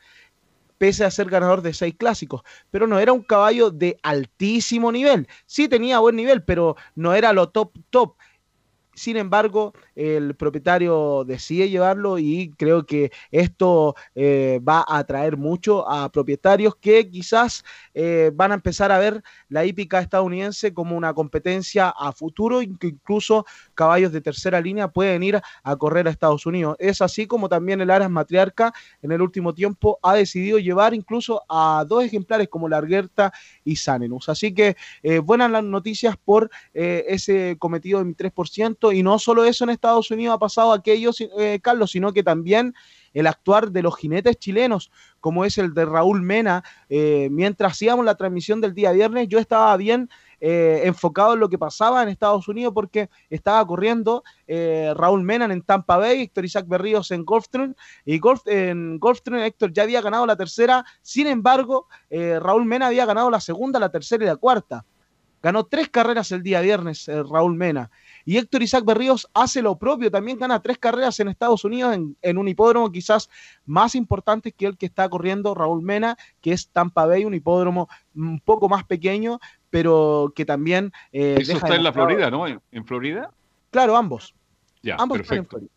pese 0.79 1.05
a 1.05 1.11
ser 1.11 1.29
ganador 1.31 1.63
de 1.63 1.75
seis 1.75 1.95
clásicos, 1.97 2.43
pero 2.71 2.87
no 2.87 2.99
era 2.99 3.13
un 3.13 3.23
caballo 3.23 3.71
de 3.71 3.99
altísimo 4.03 4.93
nivel. 4.93 5.29
Sí 5.47 5.69
tenía 5.69 5.99
buen 5.99 6.17
nivel, 6.17 6.43
pero 6.45 6.77
no 6.95 7.15
era 7.15 7.33
lo 7.33 7.49
top 7.51 7.73
top. 7.91 8.17
Sin 8.97 9.19
embargo, 9.19 9.75
el 9.95 10.35
propietario 10.37 11.25
decide 11.27 11.69
llevarlo 11.69 12.19
y 12.19 12.51
creo 12.57 12.87
que 12.87 13.13
esto 13.31 13.95
eh, 14.15 14.59
va 14.67 14.79
a 14.89 14.99
atraer 14.99 15.37
mucho 15.37 15.87
a 15.87 16.11
propietarios 16.11 16.77
que 16.77 17.11
quizás 17.11 17.63
eh, 17.93 18.31
van 18.35 18.53
a 18.53 18.55
empezar 18.55 18.91
a 18.91 18.99
ver 18.99 19.23
la 19.51 19.67
hípica 19.67 20.01
estadounidense 20.01 20.73
como 20.73 20.97
una 20.97 21.13
competencia 21.13 21.91
a 21.91 22.11
futuro, 22.13 22.63
incluso 22.63 23.45
caballos 23.75 24.13
de 24.13 24.23
tercera 24.23 24.63
línea 24.63 24.89
pueden 24.89 25.23
ir 25.23 25.43
a 25.63 25.77
correr 25.77 26.09
a 26.09 26.11
Estados 26.11 26.47
Unidos. 26.47 26.75
Es 26.79 27.03
así 27.03 27.27
como 27.27 27.51
también 27.51 27.83
el 27.83 27.91
Aras 27.91 28.11
Matriarca 28.11 28.73
en 29.03 29.13
el 29.13 29.21
último 29.21 29.53
tiempo 29.53 29.99
ha 30.03 30.15
decidido 30.15 30.59
llevar 30.59 30.95
incluso 30.95 31.43
a 31.51 31.85
dos 31.87 32.03
ejemplares 32.03 32.49
como 32.49 32.67
Larguerta 32.67 33.31
y 33.63 33.77
Sanenus. 33.77 34.31
Así 34.31 34.55
que 34.55 34.75
eh, 35.03 35.19
buenas 35.19 35.51
las 35.51 35.65
noticias 35.65 36.17
por 36.17 36.51
ese 36.73 37.57
cometido 37.59 37.99
de 37.99 38.05
mi 38.07 38.15
3%. 38.15 38.86
Y 38.93 39.03
no 39.03 39.19
solo 39.19 39.45
eso 39.45 39.65
en 39.65 39.71
Estados 39.71 40.11
Unidos 40.11 40.35
ha 40.35 40.39
pasado 40.39 40.73
aquello, 40.73 41.11
eh, 41.39 41.61
Carlos, 41.63 41.91
sino 41.91 42.13
que 42.13 42.23
también 42.23 42.75
el 43.17 43.27
actuar 43.27 43.71
de 43.71 43.83
los 43.83 43.97
jinetes 43.97 44.37
chilenos, 44.37 44.91
como 45.21 45.47
es 45.47 45.57
el 45.57 45.73
de 45.73 45.87
Raúl 45.87 46.21
Mena. 46.21 46.63
Eh, 46.91 47.29
mientras 47.31 47.73
hacíamos 47.73 48.05
la 48.05 48.15
transmisión 48.15 48.61
del 48.61 48.75
día 48.75 48.93
viernes, 48.93 49.27
yo 49.29 49.39
estaba 49.39 49.75
bien 49.79 50.11
eh, 50.39 50.83
enfocado 50.85 51.33
en 51.33 51.41
lo 51.41 51.49
que 51.49 51.57
pasaba 51.57 52.03
en 52.03 52.11
Estados 52.11 52.47
Unidos 52.47 52.75
porque 52.75 53.09
estaba 53.31 53.67
corriendo 53.67 54.23
eh, 54.47 54.93
Raúl 54.95 55.23
Mena 55.23 55.47
en 55.47 55.63
Tampa 55.63 55.97
Bay, 55.97 56.21
Héctor 56.21 56.45
Isaac 56.45 56.67
Berríos 56.69 57.11
en 57.11 57.25
Gulfstream, 57.25 57.75
y 58.05 58.19
Golf, 58.19 58.43
en 58.45 58.99
Gulfstream 58.99 59.41
Héctor 59.45 59.73
ya 59.73 59.85
había 59.85 60.03
ganado 60.03 60.27
la 60.27 60.37
tercera, 60.37 60.85
sin 61.01 61.27
embargo, 61.27 61.89
Raúl 62.11 62.67
Mena 62.67 62.89
había 62.89 63.07
ganado 63.07 63.31
la 63.31 63.41
segunda, 63.41 63.81
la 63.81 63.91
tercera 63.91 64.25
y 64.25 64.27
la 64.27 64.37
cuarta. 64.37 64.85
Ganó 65.47 65.63
tres 65.63 65.89
carreras 65.89 66.33
el 66.33 66.43
día 66.43 66.61
viernes 66.61 67.07
eh, 67.07 67.23
Raúl 67.23 67.55
Mena. 67.55 67.89
Y 68.25 68.37
Héctor 68.37 68.65
Isaac 68.65 68.85
Berríos 68.85 69.29
hace 69.33 69.63
lo 69.63 69.79
propio, 69.79 70.11
también 70.11 70.41
gana 70.41 70.61
tres 70.61 70.77
carreras 70.77 71.21
en 71.21 71.29
Estados 71.29 71.65
Unidos 71.65 71.95
en, 71.95 72.17
en 72.21 72.37
un 72.37 72.49
hipódromo 72.49 72.91
quizás 72.91 73.31
más 73.65 73.95
importante 73.95 74.51
que 74.51 74.67
el 74.67 74.77
que 74.77 74.87
está 74.87 75.09
corriendo 75.09 75.55
Raúl 75.55 75.83
Mena, 75.83 76.17
que 76.41 76.53
es 76.53 76.67
Tampa 76.67 77.07
Bay, 77.07 77.25
un 77.25 77.33
hipódromo 77.33 77.89
un 78.17 78.41
poco 78.41 78.69
más 78.69 78.83
pequeño, 78.83 79.39
pero 79.71 80.33
que 80.35 80.45
también... 80.45 80.93
eh, 81.13 81.37
Eso 81.39 81.53
deja 81.53 81.67
está 81.67 81.77
en 81.77 81.85
la 81.85 81.93
Florida, 81.93 82.29
¿no? 82.29 82.49
¿En, 82.49 82.61
en 82.73 82.85
Florida? 82.85 83.31
Claro, 83.71 83.97
ambos. 83.97 84.35
Ya, 84.83 84.97
Ambos 84.99 85.21
están 85.21 85.39
en 85.39 85.45
perfecto. 85.45 85.73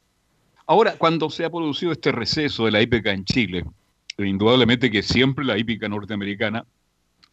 Ahora, 0.65 0.95
cuando 0.97 1.29
se 1.29 1.45
ha 1.45 1.49
producido 1.51 1.91
este 1.91 2.11
receso 2.11 2.65
de 2.65 2.71
la 2.71 2.81
hípica 2.81 3.11
en 3.11 3.23
Chile, 3.23 3.65
eh, 4.17 4.25
indudablemente 4.25 4.89
que 4.89 5.03
siempre 5.03 5.45
la 5.45 5.59
hípica 5.59 5.87
norteamericana 5.87 6.65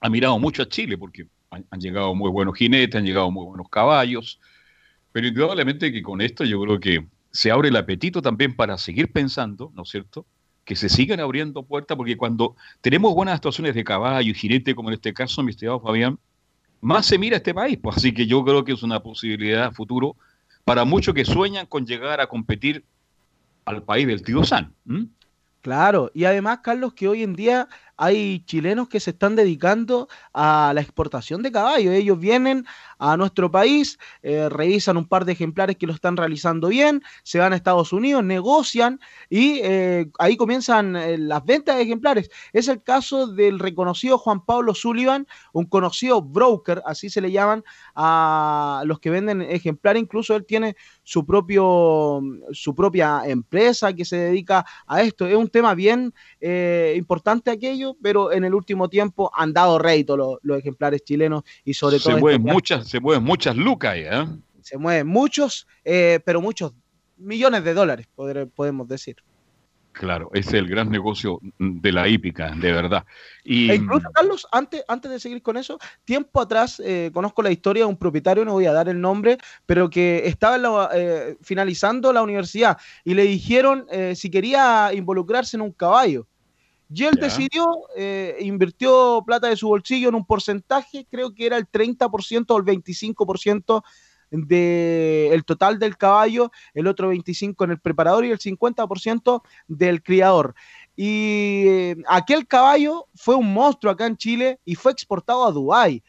ha 0.02 0.10
mirado 0.10 0.38
mucho 0.38 0.60
a 0.64 0.68
Chile, 0.68 0.98
porque 0.98 1.24
han, 1.51 1.81
llegado 1.81 2.14
muy 2.14 2.31
buenos 2.31 2.56
jinetes, 2.56 2.98
han 2.98 3.05
llegado 3.05 3.31
muy 3.31 3.44
buenos 3.44 3.68
caballos, 3.68 4.40
pero 5.12 5.27
indudablemente 5.27 5.93
que 5.93 6.02
con 6.02 6.20
esto 6.20 6.44
yo 6.44 6.60
creo 6.60 6.81
que 6.81 7.06
se 7.31 7.51
abre 7.51 7.68
el 7.68 7.77
apetito 7.77 8.23
también 8.23 8.55
para 8.55 8.78
seguir 8.78 9.12
pensando, 9.12 9.70
¿no 9.74 9.82
es 9.82 9.90
cierto? 9.90 10.27
Que 10.64 10.77
se 10.77 10.89
sigan 10.89 11.20
abriendo 11.20 11.62
puertas, 11.62 11.97
porque 11.97 12.16
cuando 12.16 12.56
tenemos 12.81 13.14
buenas 13.14 13.36
actuaciones 13.36 13.74
de 13.74 13.85
caballo 13.85 14.31
y 14.31 14.35
jinete, 14.35 14.74
como 14.74 14.89
en 14.89 14.94
este 14.94 15.14
caso, 15.14 15.43
mi 15.43 15.51
estimado 15.51 15.81
Fabián, 15.81 16.18
más 16.81 17.06
se 17.06 17.18
mira 17.18 17.36
este 17.36 17.55
país. 17.55 17.78
Pues 17.81 17.97
así 17.97 18.12
que 18.12 18.27
yo 18.27 18.44
creo 18.44 18.64
que 18.64 18.73
es 18.73 18.82
una 18.82 19.01
posibilidad 19.01 19.73
futuro 19.73 20.16
para 20.64 20.85
muchos 20.85 21.14
que 21.14 21.24
sueñan 21.24 21.66
con 21.66 21.86
llegar 21.86 22.20
a 22.20 22.27
competir 22.27 22.85
al 23.64 23.82
país 23.82 24.06
del 24.06 24.23
tío 24.23 24.44
San. 24.44 24.74
Claro, 25.62 26.10
y 26.14 26.24
además, 26.24 26.60
Carlos, 26.62 26.94
que 26.94 27.09
hoy 27.09 27.23
en 27.23 27.35
día 27.35 27.68
hay 27.97 28.40
chilenos 28.40 28.89
que 28.89 29.01
se 29.01 29.10
están 29.10 29.36
dedicando 29.36 30.09
a 30.32 30.73
la 30.74 30.81
exportación 30.81 31.43
de 31.43 31.52
caballos. 31.52 31.94
Ellos 31.94 32.18
vienen 32.18 32.66
a 32.98 33.16
nuestro 33.16 33.51
país, 33.51 33.98
eh, 34.23 34.48
revisan 34.48 34.97
un 34.97 35.06
par 35.06 35.24
de 35.24 35.32
ejemplares 35.32 35.77
que 35.77 35.86
lo 35.86 35.93
están 35.93 36.16
realizando 36.16 36.68
bien, 36.68 37.02
se 37.23 37.39
van 37.39 37.52
a 37.52 37.56
Estados 37.56 37.93
Unidos, 37.93 38.24
negocian 38.24 39.01
y 39.28 39.60
eh, 39.62 40.10
ahí 40.18 40.36
comienzan 40.36 40.97
eh, 40.97 41.18
las 41.18 41.44
ventas 41.44 41.77
de 41.77 41.82
ejemplares. 41.82 42.31
Es 42.52 42.68
el 42.68 42.82
caso 42.82 43.27
del 43.27 43.59
reconocido 43.59 44.18
Juan 44.18 44.44
Pablo 44.44 44.74
Sullivan, 44.74 45.27
un 45.52 45.66
conocido 45.66 46.23
broker, 46.23 46.82
así 46.86 47.10
se 47.10 47.20
le 47.20 47.32
llaman 47.32 47.64
a 47.94 48.82
los 48.86 48.98
que 49.01 49.10
venden 49.10 49.43
ejemplares. 49.43 50.02
Incluso 50.02 50.35
él 50.36 50.44
tiene 50.47 50.77
su 51.02 51.24
propio 51.24 52.20
su 52.52 52.74
propia 52.74 53.23
empresa 53.27 53.93
que 53.93 54.05
se 54.05 54.16
dedica 54.16 54.64
a 54.86 55.02
esto. 55.02 55.27
Es 55.27 55.36
un 55.36 55.48
tema 55.48 55.74
bien 55.74 56.14
importante 56.97 57.51
aquello, 57.51 57.85
pero 57.94 58.32
en 58.32 58.44
el 58.44 58.54
último 58.54 58.88
tiempo 58.88 59.30
han 59.34 59.52
dado 59.52 59.78
rédito 59.78 60.16
los, 60.16 60.38
los 60.42 60.58
ejemplares 60.58 61.02
chilenos 61.04 61.42
y 61.64 61.74
sobre 61.74 61.98
todo 61.98 62.14
Se 62.16 62.20
mueven, 62.20 62.40
estos 62.40 62.48
que 62.50 62.54
muchas, 62.54 62.88
se 62.88 63.00
mueven 63.00 63.22
muchas 63.24 63.56
lucas 63.56 63.94
¿eh? 63.96 64.24
se 64.62 64.78
mueven 64.78 65.06
muchos, 65.06 65.66
eh, 65.84 66.18
pero 66.24 66.40
muchos 66.40 66.72
millones 67.16 67.62
de 67.62 67.72
dólares, 67.72 68.08
podemos 68.54 68.88
decir. 68.88 69.16
Claro, 69.92 70.28
ese 70.34 70.48
es 70.50 70.54
el 70.54 70.68
gran 70.68 70.90
negocio 70.90 71.40
de 71.58 71.92
la 71.92 72.06
hípica, 72.06 72.50
de 72.50 72.70
verdad. 72.70 73.06
Y 73.42 73.70
E 73.70 73.76
incluso, 73.76 74.10
Carlos, 74.12 74.46
antes, 74.52 74.84
antes 74.88 75.10
de 75.10 75.18
seguir 75.18 75.40
con 75.40 75.56
eso, 75.56 75.78
tiempo 76.04 76.38
atrás 76.40 76.82
eh, 76.84 77.10
conozco 77.14 77.42
la 77.42 77.50
historia 77.50 77.84
de 77.84 77.88
un 77.88 77.96
propietario, 77.96 78.44
no 78.44 78.52
voy 78.52 78.66
a 78.66 78.72
dar 78.72 78.90
el 78.90 79.00
nombre, 79.00 79.38
pero 79.64 79.88
que 79.88 80.26
estaba 80.26 80.58
la- 80.58 80.90
eh, 80.94 81.38
finalizando 81.40 82.12
la 82.12 82.22
universidad 82.22 82.76
y 83.04 83.14
le 83.14 83.22
dijeron 83.22 83.86
eh, 83.90 84.14
si 84.14 84.30
quería 84.30 84.90
involucrarse 84.92 85.56
en 85.56 85.62
un 85.62 85.72
caballo. 85.72 86.28
Y 86.88 87.04
él 87.04 87.16
decidió, 87.16 87.68
eh, 87.96 88.36
invirtió 88.40 89.22
plata 89.26 89.48
de 89.48 89.56
su 89.56 89.68
bolsillo 89.68 90.08
en 90.08 90.14
un 90.14 90.24
porcentaje, 90.24 91.06
creo 91.10 91.34
que 91.34 91.46
era 91.46 91.56
el 91.56 91.66
30% 91.66 92.54
o 92.54 92.58
el 92.58 92.64
25% 92.64 93.82
del 94.30 95.44
total 95.44 95.78
del 95.78 95.96
caballo, 95.96 96.50
el 96.74 96.86
otro 96.86 97.12
25% 97.12 97.64
en 97.64 97.70
el 97.72 97.80
preparador 97.80 98.24
y 98.24 98.30
el 98.30 98.38
50% 98.38 99.42
del 99.66 100.02
criador. 100.02 100.54
Y 100.94 101.64
eh, 101.66 101.96
aquel 102.08 102.46
caballo 102.46 103.06
fue 103.14 103.34
un 103.34 103.52
monstruo 103.52 103.92
acá 103.92 104.06
en 104.06 104.16
Chile 104.16 104.60
y 104.64 104.74
fue 104.74 104.92
exportado 104.92 105.44
a 105.44 105.52
Dubái. 105.52 106.02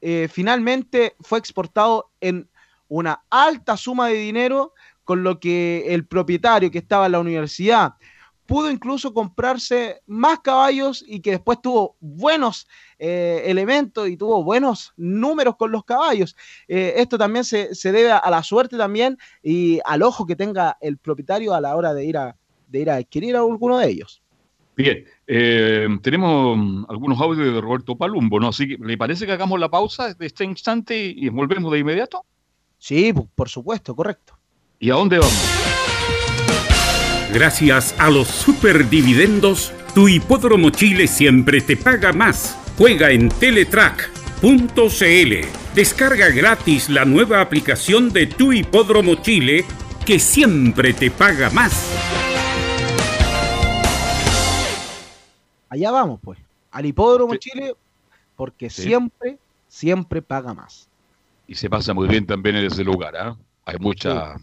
Eh, 0.00 0.28
finalmente 0.30 1.16
fue 1.20 1.38
exportado 1.38 2.10
en 2.20 2.48
una 2.88 3.22
alta 3.30 3.76
suma 3.76 4.08
de 4.08 4.14
dinero, 4.14 4.74
con 5.04 5.22
lo 5.22 5.40
que 5.40 5.86
el 5.88 6.06
propietario 6.06 6.70
que 6.70 6.78
estaba 6.78 7.06
en 7.06 7.12
la 7.12 7.20
universidad 7.20 7.94
pudo 8.48 8.70
incluso 8.70 9.12
comprarse 9.12 10.00
más 10.06 10.40
caballos 10.40 11.04
y 11.06 11.20
que 11.20 11.32
después 11.32 11.60
tuvo 11.60 11.96
buenos 12.00 12.66
eh, 12.98 13.42
elementos 13.44 14.08
y 14.08 14.16
tuvo 14.16 14.42
buenos 14.42 14.94
números 14.96 15.54
con 15.56 15.70
los 15.70 15.84
caballos. 15.84 16.34
Eh, 16.66 16.94
esto 16.96 17.18
también 17.18 17.44
se, 17.44 17.74
se 17.74 17.92
debe 17.92 18.10
a, 18.10 18.16
a 18.16 18.30
la 18.30 18.42
suerte 18.42 18.78
también 18.78 19.18
y 19.42 19.80
al 19.84 20.02
ojo 20.02 20.24
que 20.24 20.34
tenga 20.34 20.78
el 20.80 20.96
propietario 20.96 21.52
a 21.52 21.60
la 21.60 21.76
hora 21.76 21.92
de 21.92 22.06
ir 22.06 22.16
a, 22.16 22.36
de 22.68 22.80
ir 22.80 22.90
a 22.90 22.94
adquirir 22.96 23.36
a 23.36 23.40
alguno 23.40 23.76
de 23.76 23.90
ellos. 23.90 24.22
bien, 24.74 25.04
eh, 25.26 25.86
tenemos 26.02 26.56
mm, 26.56 26.86
algunos 26.88 27.20
audios 27.20 27.52
de 27.52 27.60
Roberto 27.60 27.96
Palumbo, 27.96 28.40
¿no? 28.40 28.48
Así 28.48 28.66
que, 28.66 28.78
¿le 28.82 28.96
parece 28.96 29.26
que 29.26 29.32
hagamos 29.32 29.60
la 29.60 29.68
pausa 29.68 30.14
de 30.14 30.26
este 30.26 30.44
instante 30.44 30.96
y 30.96 31.28
volvemos 31.28 31.70
de 31.70 31.80
inmediato? 31.80 32.24
Sí, 32.78 33.12
por 33.12 33.50
supuesto, 33.50 33.94
correcto. 33.94 34.38
¿Y 34.80 34.88
a 34.88 34.94
dónde 34.94 35.18
vamos? 35.18 35.67
Gracias 37.32 37.94
a 37.98 38.10
los 38.10 38.28
superdividendos, 38.28 39.72
tu 39.94 40.08
hipódromo 40.08 40.70
Chile 40.70 41.06
siempre 41.06 41.60
te 41.60 41.76
paga 41.76 42.12
más. 42.12 42.56
Juega 42.78 43.10
en 43.10 43.28
Teletrack.cl. 43.28 45.34
Descarga 45.74 46.28
gratis 46.30 46.88
la 46.88 47.04
nueva 47.04 47.40
aplicación 47.40 48.10
de 48.10 48.26
tu 48.26 48.52
hipódromo 48.52 49.16
Chile 49.16 49.64
que 50.06 50.18
siempre 50.18 50.92
te 50.94 51.10
paga 51.10 51.50
más. 51.50 51.92
Allá 55.68 55.90
vamos, 55.90 56.18
pues, 56.22 56.38
al 56.70 56.86
hipódromo 56.86 57.36
Chile, 57.36 57.74
porque 58.36 58.70
Sí. 58.70 58.82
siempre, 58.84 59.38
siempre 59.68 60.22
paga 60.22 60.54
más. 60.54 60.88
Y 61.46 61.54
se 61.54 61.68
pasa 61.68 61.92
muy 61.92 62.08
bien 62.08 62.24
también 62.26 62.56
en 62.56 62.64
ese 62.64 62.82
lugar, 62.84 63.14
¿ah? 63.16 63.36
Hay 63.66 63.76
mucha... 63.78 64.36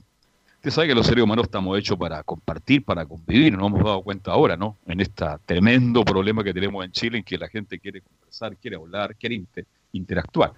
Usted 0.66 0.74
sabe 0.78 0.88
que 0.88 0.96
los 0.96 1.06
seres 1.06 1.24
humanos 1.24 1.44
estamos 1.44 1.78
hechos 1.78 1.96
para 1.96 2.24
compartir, 2.24 2.84
para 2.84 3.06
convivir, 3.06 3.54
nos 3.56 3.68
hemos 3.68 3.84
dado 3.84 4.02
cuenta 4.02 4.32
ahora, 4.32 4.58
¿no? 4.58 4.80
En 4.88 5.00
este 5.00 5.24
tremendo 5.46 6.04
problema 6.04 6.44
que 6.44 6.56
tenemos 6.56 6.84
en 6.84 6.92
Chile, 6.92 7.20
en 7.20 7.24
que 7.24 7.38
la 7.38 7.48
gente 7.48 7.78
quiere 7.78 8.02
conversar, 8.02 8.58
quiere 8.58 8.76
hablar, 8.76 9.16
quiere 9.16 9.36
inter- 9.36 9.68
interactuar. 9.92 10.54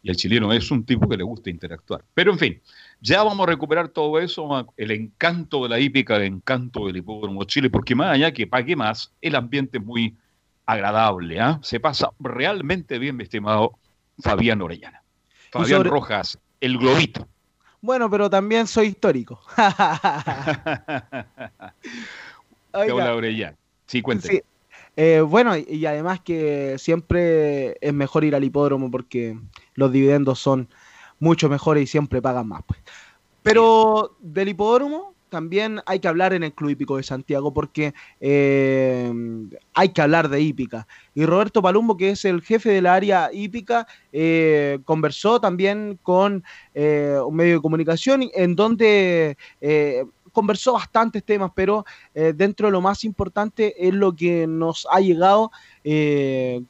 Y 0.00 0.10
el 0.10 0.16
chileno 0.16 0.52
es 0.52 0.70
un 0.70 0.84
tipo 0.84 1.08
que 1.08 1.16
le 1.16 1.24
gusta 1.24 1.50
interactuar. 1.50 2.04
Pero 2.14 2.30
en 2.30 2.38
fin, 2.38 2.62
ya 3.00 3.24
vamos 3.24 3.48
a 3.48 3.50
recuperar 3.50 3.88
todo 3.88 4.20
eso, 4.20 4.72
el 4.76 4.92
encanto 4.92 5.64
de 5.64 5.70
la 5.70 5.80
hípica, 5.80 6.14
el 6.14 6.22
encanto 6.22 6.86
del 6.86 6.98
hipódromo 6.98 7.42
Chile, 7.42 7.68
porque 7.68 7.96
más 7.96 8.14
allá 8.14 8.30
que 8.32 8.46
pague 8.46 8.76
más, 8.76 9.12
el 9.20 9.34
ambiente 9.34 9.78
es 9.78 9.84
muy 9.84 10.14
agradable, 10.66 11.40
¿ah? 11.40 11.58
Se 11.64 11.80
pasa 11.80 12.10
realmente 12.20 13.00
bien, 13.00 13.16
mi 13.16 13.24
estimado 13.24 13.72
Fabián 14.20 14.62
Orellana. 14.62 15.02
Fabián 15.50 15.78
sobre- 15.78 15.90
Rojas, 15.90 16.38
el 16.60 16.78
globito. 16.78 17.26
Bueno, 17.80 18.10
pero 18.10 18.28
también 18.28 18.66
soy 18.66 18.88
histórico. 18.88 19.40
Oiga. 22.72 23.54
Sí, 23.86 24.02
cuénteme. 24.02 24.34
Sí. 24.34 24.42
Eh, 24.96 25.20
bueno, 25.20 25.56
y 25.56 25.86
además 25.86 26.18
que 26.20 26.74
siempre 26.78 27.78
es 27.80 27.94
mejor 27.94 28.24
ir 28.24 28.34
al 28.34 28.42
hipódromo 28.42 28.90
porque 28.90 29.38
los 29.74 29.92
dividendos 29.92 30.40
son 30.40 30.68
mucho 31.20 31.48
mejores 31.48 31.84
y 31.84 31.86
siempre 31.86 32.20
pagan 32.20 32.48
más. 32.48 32.64
Pues. 32.66 32.80
Pero 33.42 34.16
del 34.18 34.48
hipódromo 34.48 35.14
también 35.28 35.80
hay 35.86 36.00
que 36.00 36.08
hablar 36.08 36.32
en 36.32 36.42
el 36.42 36.52
Club 36.52 36.70
Hípico 36.70 36.96
de 36.96 37.02
Santiago 37.02 37.52
porque 37.52 37.94
eh, 38.20 39.12
hay 39.74 39.88
que 39.90 40.02
hablar 40.02 40.28
de 40.28 40.40
hípica. 40.40 40.86
Y 41.14 41.24
Roberto 41.24 41.62
Palumbo, 41.62 41.96
que 41.96 42.10
es 42.10 42.24
el 42.24 42.42
jefe 42.42 42.70
de 42.70 42.82
la 42.82 42.94
área 42.94 43.30
hípica, 43.32 43.86
eh, 44.12 44.78
conversó 44.84 45.40
también 45.40 45.98
con 46.02 46.44
eh, 46.74 47.18
un 47.24 47.34
medio 47.36 47.54
de 47.54 47.62
comunicación 47.62 48.28
en 48.34 48.56
donde 48.56 49.36
conversó 50.32 50.74
bastantes 50.74 51.24
temas, 51.24 51.50
pero 51.52 51.84
dentro 52.14 52.68
de 52.68 52.72
lo 52.72 52.80
más 52.80 53.02
importante 53.02 53.74
es 53.88 53.92
lo 53.92 54.14
que 54.14 54.46
nos 54.46 54.86
ha 54.92 55.00
llegado 55.00 55.50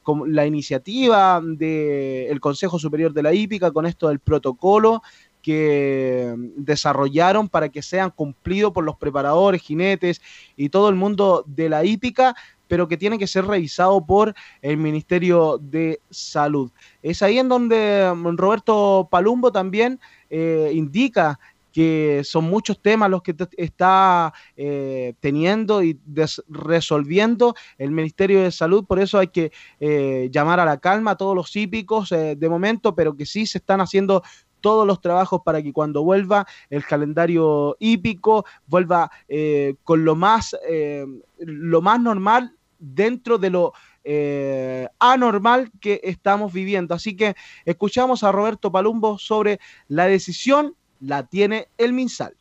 con 0.01 0.33
la 0.33 0.47
iniciativa 0.47 1.39
del 1.43 2.39
Consejo 2.39 2.79
Superior 2.79 3.13
de 3.13 3.21
la 3.21 3.33
Hípica 3.33 3.69
con 3.69 3.85
esto 3.85 4.07
del 4.07 4.19
protocolo 4.19 5.03
que 5.49 6.35
desarrollaron 6.57 7.49
para 7.49 7.69
que 7.69 7.81
sean 7.81 8.11
cumplidos 8.11 8.71
por 8.71 8.83
los 8.83 8.97
preparadores, 8.97 9.63
jinetes 9.63 10.21
y 10.55 10.69
todo 10.69 10.89
el 10.89 10.95
mundo 10.95 11.43
de 11.47 11.69
la 11.69 11.83
hípica, 11.83 12.35
pero 12.67 12.87
que 12.87 12.97
tiene 12.97 13.17
que 13.17 13.25
ser 13.25 13.45
revisado 13.45 14.05
por 14.05 14.35
el 14.61 14.77
Ministerio 14.77 15.57
de 15.59 16.01
Salud. 16.11 16.69
Es 17.01 17.23
ahí 17.23 17.39
en 17.39 17.49
donde 17.49 18.13
mm, 18.15 18.37
Roberto 18.37 19.07
Palumbo 19.09 19.51
también 19.51 19.99
eh, 20.29 20.69
indica 20.71 21.39
que 21.71 22.21
son 22.23 22.43
muchos 22.43 22.79
temas 22.79 23.09
los 23.09 23.23
que 23.23 23.35
está 23.57 24.31
eh, 24.55 25.13
teniendo 25.19 25.81
y 25.81 25.99
resolviendo 26.47 27.55
el 27.79 27.89
Ministerio 27.89 28.43
de 28.43 28.51
Salud, 28.51 28.85
por 28.85 28.99
eso 28.99 29.17
hay 29.17 29.29
que 29.29 29.51
eh, 29.79 30.29
llamar 30.31 30.59
a 30.59 30.65
la 30.65 30.77
calma 30.77 31.11
a 31.11 31.15
todos 31.15 31.35
los 31.35 31.55
hípicos 31.55 32.09
de 32.09 32.49
momento, 32.49 32.93
pero 32.93 33.15
que 33.15 33.25
sí 33.25 33.45
se 33.45 33.59
están 33.59 33.81
haciendo 33.81 34.23
todos 34.61 34.85
los 34.85 35.01
trabajos 35.01 35.41
para 35.43 35.61
que 35.61 35.73
cuando 35.73 36.03
vuelva 36.03 36.45
el 36.69 36.85
calendario 36.85 37.75
hípico 37.79 38.45
vuelva 38.67 39.11
eh, 39.27 39.75
con 39.83 40.05
lo 40.05 40.15
más, 40.15 40.55
eh, 40.67 41.05
lo 41.39 41.81
más 41.81 41.99
normal 41.99 42.53
dentro 42.77 43.37
de 43.37 43.49
lo 43.49 43.73
eh, 44.03 44.87
anormal 44.99 45.71
que 45.81 45.99
estamos 46.03 46.53
viviendo. 46.53 46.95
Así 46.95 47.15
que 47.15 47.35
escuchamos 47.65 48.23
a 48.23 48.31
Roberto 48.31 48.71
Palumbo 48.71 49.19
sobre 49.19 49.59
la 49.87 50.05
decisión, 50.07 50.75
la 50.99 51.27
tiene 51.27 51.67
el 51.77 51.93
MinSal. 51.93 52.35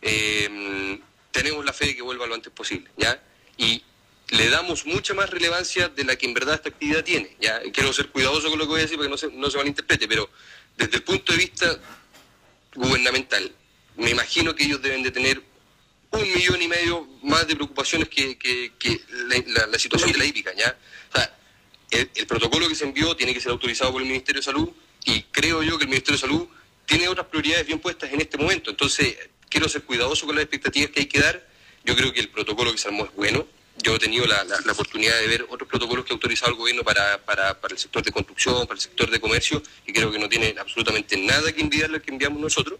eh, 0.00 1.00
tenemos 1.30 1.64
la 1.64 1.72
fe 1.72 1.86
de 1.86 1.96
que 1.96 2.02
vuelva 2.02 2.26
lo 2.26 2.34
antes 2.34 2.52
posible, 2.52 2.90
¿ya? 2.96 3.20
Y 3.56 3.82
le 4.28 4.48
damos 4.48 4.86
mucha 4.86 5.14
más 5.14 5.30
relevancia 5.30 5.88
de 5.88 6.04
la 6.04 6.16
que 6.16 6.26
en 6.26 6.34
verdad 6.34 6.54
esta 6.54 6.68
actividad 6.70 7.04
tiene, 7.04 7.36
¿ya? 7.40 7.60
Quiero 7.72 7.92
ser 7.92 8.08
cuidadoso 8.10 8.48
con 8.48 8.58
lo 8.58 8.64
que 8.64 8.70
voy 8.70 8.80
a 8.80 8.82
decir 8.82 8.96
para 8.96 9.06
que 9.06 9.10
no 9.10 9.16
se, 9.16 9.30
no 9.30 9.50
se 9.50 9.58
malinterprete, 9.58 10.08
pero 10.08 10.28
desde 10.76 10.96
el 10.96 11.02
punto 11.02 11.32
de 11.32 11.38
vista 11.38 11.80
gubernamental, 12.74 13.52
me 13.96 14.10
imagino 14.10 14.54
que 14.54 14.64
ellos 14.64 14.80
deben 14.80 15.02
de 15.02 15.10
tener 15.10 15.42
un 16.10 16.32
millón 16.32 16.60
y 16.60 16.68
medio 16.68 17.06
más 17.22 17.46
de 17.46 17.54
preocupaciones 17.54 18.08
que, 18.08 18.36
la 19.70 19.78
situación 19.78 20.12
de 20.12 20.18
la 20.18 20.24
hípica, 20.24 20.52
¿ya? 20.54 20.76
O 21.10 21.16
sea, 21.16 21.36
el, 21.90 22.10
el 22.14 22.26
protocolo 22.26 22.68
que 22.68 22.74
se 22.74 22.84
envió 22.84 23.14
tiene 23.16 23.34
que 23.34 23.40
ser 23.40 23.52
autorizado 23.52 23.92
por 23.92 24.02
el 24.02 24.08
Ministerio 24.08 24.40
de 24.40 24.44
Salud 24.44 24.70
y 25.04 25.22
creo 25.24 25.62
yo 25.62 25.78
que 25.78 25.84
el 25.84 25.90
Ministerio 25.90 26.18
de 26.18 26.26
Salud 26.26 26.48
tiene 26.86 27.08
otras 27.08 27.26
prioridades 27.26 27.66
bien 27.66 27.78
puestas 27.78 28.12
en 28.12 28.20
este 28.20 28.38
momento. 28.38 28.70
Entonces, 28.70 29.16
quiero 29.48 29.68
ser 29.68 29.82
cuidadoso 29.82 30.26
con 30.26 30.34
las 30.34 30.44
expectativas 30.44 30.90
que 30.90 31.00
hay 31.00 31.06
que 31.06 31.20
dar. 31.20 31.46
Yo 31.84 31.96
creo 31.96 32.12
que 32.12 32.20
el 32.20 32.28
protocolo 32.28 32.72
que 32.72 32.78
se 32.78 32.88
armó 32.88 33.04
es 33.04 33.14
bueno. 33.14 33.46
Yo 33.78 33.96
he 33.96 33.98
tenido 33.98 34.26
la, 34.26 34.44
la- 34.44 34.60
la 34.64 34.72
oportunidad 34.72 35.18
de 35.18 35.26
ver 35.26 35.46
otros 35.48 35.68
protocolos 35.68 36.04
que 36.04 36.12
ha 36.12 36.14
autorizado 36.14 36.50
el 36.52 36.58
gobierno 36.58 36.84
para, 36.84 37.18
para, 37.24 37.60
para 37.60 37.72
el 37.74 37.78
sector 37.80 38.02
de 38.02 38.12
construcción, 38.12 38.66
para 38.66 38.74
el 38.74 38.80
sector 38.80 39.10
de 39.10 39.20
comercio, 39.20 39.62
y 39.86 39.92
creo 39.92 40.10
que 40.12 40.18
no 40.18 40.28
tiene 40.28 40.54
absolutamente 40.58 41.16
nada 41.16 41.52
que 41.52 41.60
envidiarle 41.62 41.96
al 41.96 42.02
que 42.02 42.10
enviamos 42.10 42.38
nosotros. 42.40 42.78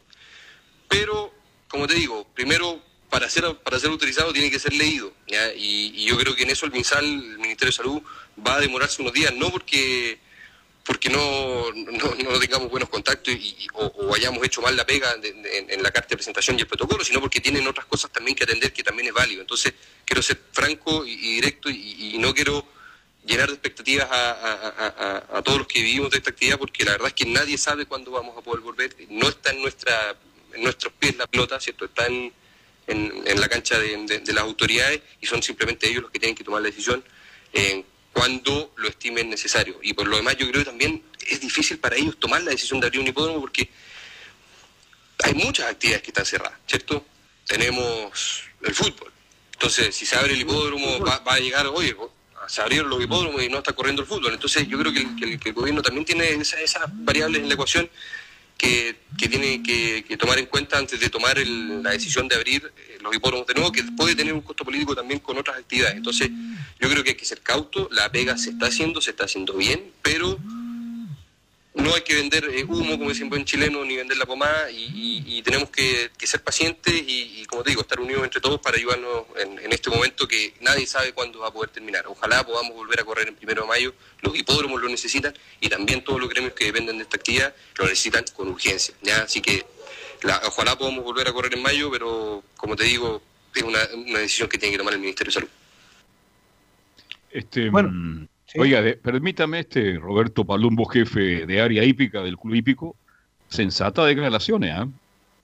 Pero, 0.89 1.33
como 1.69 1.87
te 1.87 1.95
digo, 1.95 2.27
primero, 2.35 2.81
para 3.09 3.29
ser, 3.29 3.45
para 3.65 3.79
ser 3.79 3.91
autorizado 3.91 4.33
tiene 4.33 4.51
que 4.51 4.59
ser 4.59 4.75
leído. 4.75 5.13
Y, 5.57 5.93
y 5.95 6.05
yo 6.05 6.17
creo 6.19 6.35
que 6.35 6.43
en 6.45 6.51
eso 6.51 6.67
el 6.67 6.73
MinSal, 6.73 7.05
el 7.05 7.39
Ministerio 7.39 7.71
de 7.71 7.77
Salud, 7.77 8.03
va 8.47 8.57
a 8.57 8.61
demorarse 8.61 9.01
unos 9.03 9.15
días, 9.15 9.35
no 9.35 9.51
porque 9.51 10.19
porque 10.85 11.09
no, 11.09 11.71
no, 11.73 12.15
no 12.15 12.39
tengamos 12.41 12.69
buenos 12.71 12.89
contactos 12.89 13.35
y, 13.35 13.67
o, 13.75 14.15
hayamos 14.15 14.45
hecho 14.45 14.61
mal 14.63 14.77
la 14.77 14.85
pega 14.85 15.15
en, 15.23 15.83
la 15.83 15.91
carta 15.91 16.09
de 16.11 16.17
presentación 16.17 16.59
y 16.59 16.63
el 16.63 16.67
protocolo, 16.67 17.05
sino 17.05 17.21
porque 17.21 17.41
tienen 17.41 17.67
otras 17.69 17.87
cosas 17.87 18.11
también 18.11 18.37
que 18.37 18.45
atender 18.45 18.73
que 18.73 18.83
también 18.83 19.09
es 19.09 19.15
válido. 19.15 19.41
Entonces, 19.41 19.73
quiero 20.05 20.23
ser 20.23 20.41
franco 20.53 21.05
y, 21.07 21.17
directo 21.37 21.71
y, 21.71 22.17
no 22.19 22.35
quiero 22.35 22.67
llenar 23.25 23.47
de 23.49 23.55
expectativas 23.55 24.09
a, 24.11 24.31
a- 24.33 25.39
a- 25.39 25.43
todos 25.43 25.59
los 25.59 25.67
que 25.69 25.81
vivimos 25.81 26.11
de 26.11 26.19
esta 26.19 26.31
actividad, 26.31 26.59
porque 26.59 26.85
la 26.85 26.93
verdad 26.93 27.09
es 27.09 27.15
que 27.15 27.27
nadie 27.27 27.57
sabe 27.57 27.87
cuándo 27.87 28.11
vamos 28.11 28.37
a 28.37 28.41
poder 28.43 28.61
volver. 28.61 28.95
No 29.11 29.29
está 29.29 29.53
en, 29.53 29.63
nuestra, 29.63 30.17
en 30.53 30.63
nuestros 30.65 30.93
pies 30.95 31.17
la 31.17 31.27
pelota, 31.29 31.61
¿cierto? 31.61 31.85
Está 31.85 32.07
en, 32.07 32.33
en, 32.89 33.41
la 33.41 33.49
cancha 33.49 33.79
de, 33.79 33.97
de- 34.07 34.19
de 34.21 34.33
las 34.33 34.43
autoridades 34.43 35.01
y 35.21 35.27
son 35.27 35.41
simplemente 35.43 35.89
ellos 35.89 36.03
los 36.03 36.11
que 36.11 36.19
tienen 36.19 36.35
que 36.35 36.43
tomar 36.43 36.61
la 36.63 36.67
decisión 36.69 37.05
eh, 37.53 37.85
cuando 38.13 38.73
lo 38.77 38.89
estimen 38.89 39.31
necesario. 39.31 39.79
Y 39.83 39.95
por 39.95 40.07
lo 40.07 40.17
demás, 40.17 40.37
yo 40.37 40.47
creo 40.49 40.61
que 40.63 40.71
también 40.71 41.03
es 41.27 41.41
difícil 41.41 41.79
para 41.79 41.97
ellos 41.97 42.19
tomar 42.19 42.43
la 42.43 42.51
decisión 42.51 42.81
de 42.81 42.87
abrir 42.87 43.01
un 43.01 43.07
hipódromo 43.09 43.41
porque 43.41 43.69
hay 45.25 45.35
muchas 45.35 45.67
actividades 45.71 46.03
que 46.03 46.11
están 46.11 46.27
cerradas, 46.27 46.59
¿cierto? 46.67 47.05
Tenemos 47.47 48.43
el 48.63 48.75
fútbol. 48.75 49.13
Entonces, 49.53 49.95
si 49.95 50.05
se 50.05 50.17
abre 50.17 50.33
el 50.33 50.41
hipódromo, 50.41 50.99
va, 51.01 51.19
va 51.21 51.35
a 51.35 51.39
llegar, 51.39 51.67
oye, 51.69 51.97
se 52.49 52.61
abrieron 52.61 52.91
los 52.91 53.03
hipódromos 53.03 53.41
y 53.43 53.49
no 53.49 53.59
está 53.59 53.73
corriendo 53.73 54.03
el 54.03 54.09
fútbol. 54.09 54.33
Entonces, 54.35 54.67
yo 54.67 54.79
creo 54.79 54.93
que 54.93 54.99
el, 55.01 55.17
que 55.17 55.25
el- 55.25 55.41
que 55.41 55.49
el 55.51 55.55
gobierno 55.55 55.81
también 55.83 56.05
tiene 56.05 56.29
esa- 56.31 56.61
esas 56.61 56.83
variables 56.89 57.41
en 57.43 57.49
la 57.49 57.55
ecuación 57.55 57.89
que, 58.63 58.95
que 59.19 59.29
tiene 59.29 59.61
que, 59.63 60.05
que 60.07 60.17
tomar 60.17 60.39
en 60.39 60.47
cuenta 60.47 60.79
antes 60.79 60.99
de 61.01 61.11
tomar 61.11 61.37
el- 61.39 61.83
la 61.83 61.91
decisión 61.91 62.29
de 62.29 62.37
abrir 62.37 62.63
eh, 62.77 62.99
los 63.03 63.15
hipódromos 63.15 63.47
de 63.49 63.55
nuevo, 63.55 63.73
que 63.73 63.83
puede 63.97 64.15
tener 64.15 64.33
un 64.33 64.41
costo 64.41 64.65
político 64.65 64.95
también 64.95 65.19
con 65.21 65.37
otras 65.37 65.57
actividades. 65.59 65.97
Entonces, 65.97 66.31
yo 66.81 66.89
creo 66.89 67.03
que 67.03 67.11
hay 67.11 67.17
que 67.17 67.25
ser 67.25 67.41
cauto, 67.41 67.89
la 67.91 68.11
pega 68.13 68.39
se 68.39 68.51
está 68.51 68.67
haciendo, 68.67 69.01
se 69.01 69.11
está 69.11 69.25
haciendo 69.25 69.55
bien, 69.55 69.91
pero 70.01 70.39
no 71.75 71.95
hay 71.95 72.03
que 72.03 72.15
vender 72.15 72.45
eh, 72.53 72.65
humo, 72.65 72.99
como 72.99 73.09
dicen 73.09 73.31
buen 73.31 73.45
chileno, 73.47 73.83
ni 73.85 73.97
vender 73.97 74.17
la 74.19 74.27
pomada, 74.27 74.71
y, 74.71 74.85
y- 74.85 75.39
y 75.39 75.43
tenemos 75.43 75.71
que, 75.71 76.11
que 76.19 76.27
ser 76.27 76.43
pacientes 76.43 76.93
y, 76.95 77.41
y, 77.41 77.45
como 77.47 77.63
te 77.63 77.71
digo, 77.71 77.81
estar 77.81 77.99
unidos 77.99 78.25
entre 78.25 78.41
todos 78.43 78.61
para 78.61 78.77
ayudarnos 78.77 79.25
en, 79.39 79.59
en 79.59 79.73
este 79.73 79.89
momento 79.89 80.29
que 80.29 80.53
nadie 80.61 80.87
sabe 80.87 81.13
cuándo 81.15 81.39
va 81.41 81.49
a 81.49 81.53
poder 81.53 81.71
terminar. 81.71 82.05
Ojalá 82.09 82.45
podamos 82.45 82.75
volver 82.75 83.01
a 83.01 83.05
correr 83.05 83.29
en 83.29 83.37
primero 83.37 83.63
de 83.63 83.69
mayo, 83.69 83.95
los 84.21 84.37
hipódromos 84.39 84.83
lo 84.83 84.89
necesitan 84.89 85.33
y 85.61 85.69
también 85.71 86.05
todos 86.05 86.21
los 86.21 86.29
gremios 86.29 86.53
que 86.53 86.67
dependen 86.67 86.99
de 86.99 87.05
esta 87.05 87.17
actividad 87.17 87.55
lo 87.77 87.85
necesitan 87.85 88.25
con 88.37 88.49
urgencia. 88.49 88.95
¿ya? 89.01 89.23
Así 89.23 89.41
que 89.41 89.65
la- 90.23 90.43
ojalá 90.47 90.77
podamos 90.77 91.03
volver 91.05 91.27
a 91.29 91.33
correr 91.33 91.55
en 91.55 91.63
mayo, 91.63 91.91
pero 91.91 92.45
como 92.57 92.77
te 92.77 92.85
digo, 92.85 93.23
es 93.55 93.63
una, 93.63 93.81
una 93.95 94.19
decisión 94.19 94.49
que 94.49 94.59
tiene 94.59 94.73
que 94.75 94.79
tomar 94.79 94.93
el 94.95 95.01
Ministerio 95.01 95.31
de 95.31 95.35
Salud. 95.35 95.49
Este, 97.31 97.71
Oiga, 98.59 98.83
de- 98.83 98.95
permítame, 98.95 99.61
este 99.61 99.99
Roberto 99.99 100.45
Palumbo, 100.45 100.85
jefe 100.87 101.47
de 101.47 101.61
área 101.61 101.85
hípica 101.85 102.21
del 102.23 102.37
Club 102.37 102.55
Hípico, 102.55 102.97
sensata 103.49 104.05
declaraciones, 104.05 104.73
¿ah? 104.75 104.89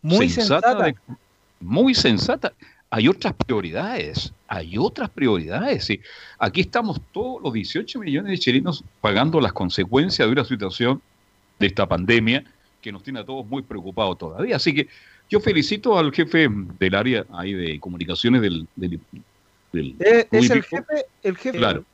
Muy 0.03 0.29
sensata. 0.29 0.75
de- 0.85 0.95
muy 1.61 1.95
sensata. 1.95 2.53
Hay 2.91 3.09
otras 3.09 3.35
prioridades, 3.35 4.33
hay 4.47 4.77
otras 4.79 5.11
prioridades. 5.11 5.85
sí. 5.85 6.01
Aquí 6.39 6.61
estamos 6.63 7.01
todos 7.13 7.43
los 7.43 7.53
18 7.53 7.99
millones 8.01 8.31
de 8.31 8.39
chilenos 8.39 8.83
pagando 9.01 9.41
las 9.41 9.53
consecuencias 9.53 10.27
de 10.27 10.33
una 10.33 10.45
situación 10.45 11.03
de 11.59 11.67
esta 11.67 11.87
pandemia 11.87 12.45
que 12.81 12.93
nos 12.93 13.03
tiene 13.03 13.21
a 13.21 13.25
todos 13.25 13.45
muy 13.47 13.63
preocupados 13.63 14.17
todavía. 14.17 14.57
Así 14.57 14.73
que 14.73 14.89
yo 15.29 15.41
felicito 15.41 15.99
al 15.99 16.13
jefe 16.13 16.49
del 16.79 16.95
área 16.95 17.27
ahí 17.35 17.53
de 17.53 17.79
comunicaciones 17.81 18.41
del, 18.41 18.67
del, 18.77 19.01
del 19.73 19.95
Eh, 19.99 20.27
Club 20.31 20.43
es 20.45 20.51
el 20.51 20.63
jefe, 20.63 21.05
el 21.25 21.37
jefe 21.37 21.59
Claro. 21.59 21.85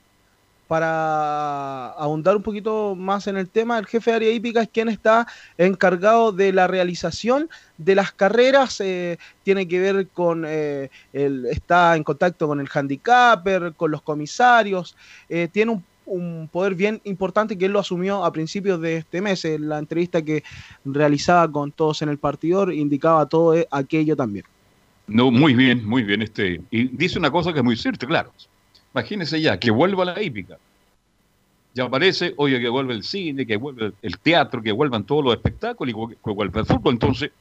Para 0.75 1.91
ahondar 1.91 2.35
un 2.35 2.43
poquito 2.43 2.97
más 2.97 3.29
en 3.29 3.37
el 3.37 3.49
tema, 3.49 3.79
el 3.79 3.87
jefe 3.87 4.11
de 4.11 4.17
área 4.17 4.33
hípica 4.33 4.61
es 4.61 4.69
quien 4.69 4.89
está 4.89 5.25
encargado 5.57 6.33
de 6.33 6.53
la 6.53 6.67
realización 6.67 7.49
de 7.79 7.95
las 7.95 8.11
carreras, 8.11 8.81
eh, 8.81 9.19
tiene 9.45 9.69
que 9.69 9.79
ver 9.79 10.09
con, 10.09 10.43
eh, 10.45 10.91
el, 11.13 11.47
está 11.47 11.95
en 11.95 12.03
contacto 12.03 12.49
con 12.49 12.59
el 12.59 12.69
handicapper, 12.75 13.75
con 13.77 13.93
los 13.93 14.03
comisarios, 14.03 14.97
eh, 15.29 15.47
tiene 15.47 15.81
un, 16.07 16.49
poder 16.49 16.75
bien 16.75 17.01
importante 17.05 17.57
que 17.57 17.67
él 17.67 17.73
lo 17.73 17.79
asumió 17.79 18.25
a 18.25 18.33
principios 18.33 18.81
de 18.81 18.97
este 18.97 19.21
mes, 19.21 19.45
en 19.45 19.69
la 19.69 19.79
entrevista 19.79 20.23
que 20.23 20.43
realizaba 20.85 21.53
con 21.53 21.71
todos 21.71 22.03
en 22.03 22.09
el 22.09 22.19
partidor, 22.19 22.75
indicaba 22.75 23.27
todo 23.27 23.55
eh, 23.55 23.69
aquello 23.71 24.17
también. 24.17 24.45
No, 25.07 25.31
muy 25.31 25.55
bien, 25.55 25.87
muy 25.87 26.03
bien. 26.03 26.21
Este, 26.21 26.61
y 26.73 26.89
dice 26.89 27.17
una 27.17 27.31
cosa 27.31 27.53
que 27.53 27.61
es 27.61 27.65
muy 27.65 27.77
cierta, 27.77 28.09
claro. 28.09 28.33
Imagínense 28.95 29.41
ya, 29.41 29.59
que 29.59 29.71
vuelva 29.71 30.05
la 30.05 30.23
hípica. 30.23 30.57
Ya 31.75 31.85
aparece, 31.85 32.33
oye, 32.37 32.61
que 32.61 32.69
vuelve 32.69 32.95
el 32.95 33.03
cine, 33.03 33.45
que 33.45 33.57
vuelve 33.57 33.93
el 34.01 34.19
teatro, 34.19 34.63
que 34.63 34.71
vuelvan 34.71 35.05
todos 35.05 35.25
los 35.25 35.35
espectáculos 35.35 35.93
y 35.93 36.17
que 36.17 36.31
vuelva 36.31 36.61
el 36.61 36.67
fútbol. 36.67 36.95
Entonces, 36.95 37.33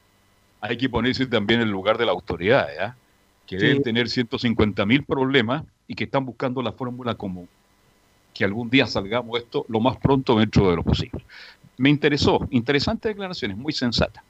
hay 0.60 0.76
que 0.76 0.88
ponerse 0.88 1.26
también 1.26 1.60
en 1.60 1.68
el 1.68 1.72
lugar 1.72 1.96
de 1.96 2.06
la 2.06 2.12
autoridad, 2.12 2.66
¿ya? 2.76 2.96
que 3.46 3.58
Sí. 3.58 3.66
deben 3.66 3.82
tener 3.82 4.08
150 4.08 4.84
mil 4.86 5.04
problemas 5.04 5.62
y 5.86 5.94
que 5.94 6.04
están 6.04 6.24
buscando 6.24 6.62
la 6.62 6.72
fórmula 6.72 7.14
como 7.14 7.46
que 8.32 8.44
algún 8.44 8.68
día 8.68 8.86
salgamos 8.86 9.38
esto 9.38 9.64
lo 9.68 9.78
más 9.78 9.96
pronto 9.98 10.36
dentro 10.36 10.68
de 10.70 10.76
lo 10.76 10.82
posible. 10.82 11.24
Me 11.76 11.90
interesó, 11.90 12.48
interesante 12.50 13.08
declaraciones, 13.08 13.56
muy 13.56 13.72
sensata. 13.72 14.24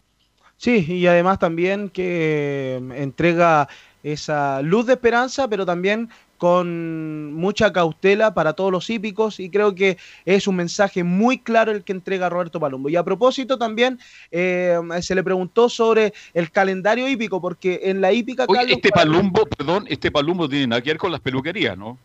Sí, 0.57 0.85
y 0.87 1.07
además 1.07 1.39
también 1.39 1.89
que 1.89 2.79
eh, 2.81 3.03
entrega 3.03 3.69
esa 4.03 4.61
luz 4.63 4.87
de 4.87 4.93
esperanza, 4.95 5.49
pero 5.49 5.65
también 5.65 6.11
con 6.39 7.33
mucha 7.33 7.73
cautela 7.73 8.35
para 8.35 8.53
todos 8.53 8.71
los 8.71 8.91
hípicos 8.91 9.41
y 9.41 9.51
creo 9.51 9.75
que 9.75 9.97
es 10.25 10.47
un 10.47 10.57
mensaje 10.57 11.05
muy 11.05 11.39
claro 11.39 11.73
el 11.73 11.85
que 11.85 11.93
entrega 11.93 12.29
Roberto 12.29 12.61
Palumbo. 12.61 12.89
Y 12.89 12.97
a 12.97 13.03
propósito 13.03 13.59
también 13.59 13.99
eh, 14.31 14.79
se 15.01 15.15
le 15.15 15.23
preguntó 15.23 15.69
sobre 15.69 16.13
el 16.33 16.51
calendario 16.51 17.09
hípico, 17.09 17.41
porque 17.41 17.81
en 17.85 18.01
la 18.01 18.13
hípica... 18.13 18.45
Oye, 18.49 18.59
Carlos, 18.59 18.77
este 18.77 18.91
palumbo, 18.91 19.47
perdón, 19.47 19.87
este 19.89 20.11
palumbo 20.11 20.49
tiene 20.49 20.69
nada 20.69 20.83
que 20.83 20.91
ver 20.91 20.99
con 20.99 21.13
las 21.13 21.21
peluquerías, 21.21 21.77
¿no? 21.79 21.99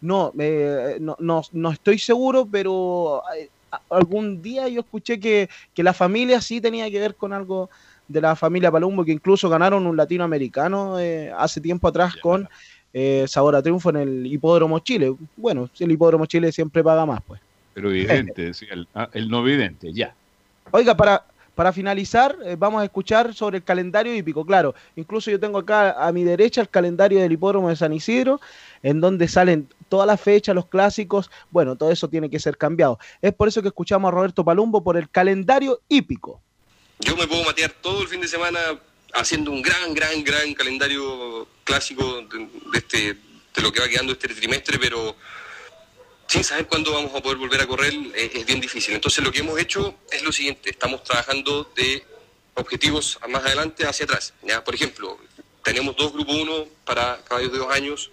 No, 0.00 0.32
eh, 0.38 0.98
no, 1.00 1.16
no, 1.18 1.42
no 1.52 1.70
estoy 1.70 1.98
seguro, 1.98 2.46
pero 2.50 3.22
eh, 3.38 3.48
algún 3.90 4.42
día 4.42 4.68
yo 4.68 4.80
escuché 4.80 5.18
que, 5.18 5.48
que 5.72 5.82
la 5.82 5.92
familia 5.92 6.40
sí 6.40 6.60
tenía 6.60 6.90
que 6.90 7.00
ver 7.00 7.14
con 7.14 7.32
algo 7.32 7.70
de 8.08 8.20
la 8.20 8.36
familia 8.36 8.70
Palumbo, 8.70 9.04
que 9.04 9.12
incluso 9.12 9.48
ganaron 9.48 9.86
un 9.86 9.96
latinoamericano 9.96 10.98
eh, 11.00 11.32
hace 11.36 11.60
tiempo 11.60 11.88
atrás 11.88 12.16
con 12.16 12.48
eh, 12.96 13.24
Sabor 13.26 13.56
a 13.56 13.62
Triunfo 13.62 13.90
en 13.90 13.96
el 13.96 14.26
Hipódromo 14.26 14.78
Chile. 14.78 15.12
Bueno, 15.36 15.68
el 15.80 15.90
Hipódromo 15.90 16.26
Chile 16.26 16.52
siempre 16.52 16.82
paga 16.82 17.04
más, 17.04 17.20
pues. 17.26 17.40
Pero 17.74 17.90
evidente, 17.90 18.42
decía 18.46 18.68
el, 18.70 18.86
ah, 18.94 19.10
el 19.12 19.28
no 19.28 19.40
evidente, 19.40 19.92
ya. 19.92 20.14
Oiga, 20.70 20.96
para, 20.96 21.24
para 21.56 21.72
finalizar, 21.72 22.38
eh, 22.44 22.54
vamos 22.56 22.80
a 22.80 22.84
escuchar 22.84 23.34
sobre 23.34 23.58
el 23.58 23.64
calendario 23.64 24.14
hípico. 24.14 24.46
Claro, 24.46 24.76
incluso 24.94 25.28
yo 25.28 25.40
tengo 25.40 25.58
acá 25.58 26.06
a 26.06 26.12
mi 26.12 26.22
derecha 26.22 26.60
el 26.60 26.68
calendario 26.68 27.20
del 27.20 27.32
hipódromo 27.32 27.68
de 27.68 27.74
San 27.74 27.92
Isidro, 27.92 28.40
en 28.84 29.00
donde 29.00 29.26
salen 29.26 29.68
todas 29.88 30.06
las 30.06 30.20
fechas, 30.20 30.54
los 30.54 30.66
clásicos. 30.66 31.32
Bueno, 31.50 31.74
todo 31.74 31.90
eso 31.90 32.08
tiene 32.08 32.30
que 32.30 32.38
ser 32.38 32.56
cambiado. 32.56 33.00
Es 33.20 33.34
por 33.34 33.48
eso 33.48 33.60
que 33.60 33.68
escuchamos 33.68 34.08
a 34.08 34.12
Roberto 34.12 34.44
Palumbo 34.44 34.84
por 34.84 34.96
el 34.96 35.10
calendario 35.10 35.80
hípico. 35.88 36.40
Yo 37.00 37.16
me 37.16 37.26
puedo 37.26 37.42
matear 37.42 37.72
todo 37.82 38.02
el 38.02 38.08
fin 38.08 38.20
de 38.20 38.28
semana 38.28 38.58
haciendo 39.14 39.50
un 39.50 39.62
gran, 39.62 39.94
gran, 39.94 40.22
gran 40.24 40.54
calendario 40.54 41.48
clásico 41.64 42.22
de, 42.22 42.48
este, 42.74 43.14
de 43.54 43.62
lo 43.62 43.72
que 43.72 43.80
va 43.80 43.88
quedando 43.88 44.12
este 44.12 44.28
trimestre, 44.28 44.78
pero 44.78 45.16
sin 46.26 46.42
saber 46.42 46.66
cuándo 46.66 46.92
vamos 46.92 47.14
a 47.14 47.22
poder 47.22 47.38
volver 47.38 47.60
a 47.60 47.66
correr 47.66 47.94
es 48.14 48.44
bien 48.44 48.60
difícil. 48.60 48.94
Entonces 48.94 49.22
lo 49.22 49.30
que 49.30 49.40
hemos 49.40 49.58
hecho 49.58 49.98
es 50.10 50.22
lo 50.22 50.32
siguiente, 50.32 50.70
estamos 50.70 51.02
trabajando 51.04 51.70
de 51.76 52.04
objetivos 52.54 53.18
más 53.28 53.44
adelante 53.44 53.86
hacia 53.86 54.04
atrás. 54.04 54.34
¿ya? 54.42 54.62
Por 54.64 54.74
ejemplo, 54.74 55.18
tenemos 55.62 55.96
dos 55.96 56.12
grupos 56.12 56.34
1 56.36 56.66
para 56.84 57.22
caballos 57.24 57.52
de 57.52 57.58
dos 57.58 57.70
años 57.72 58.10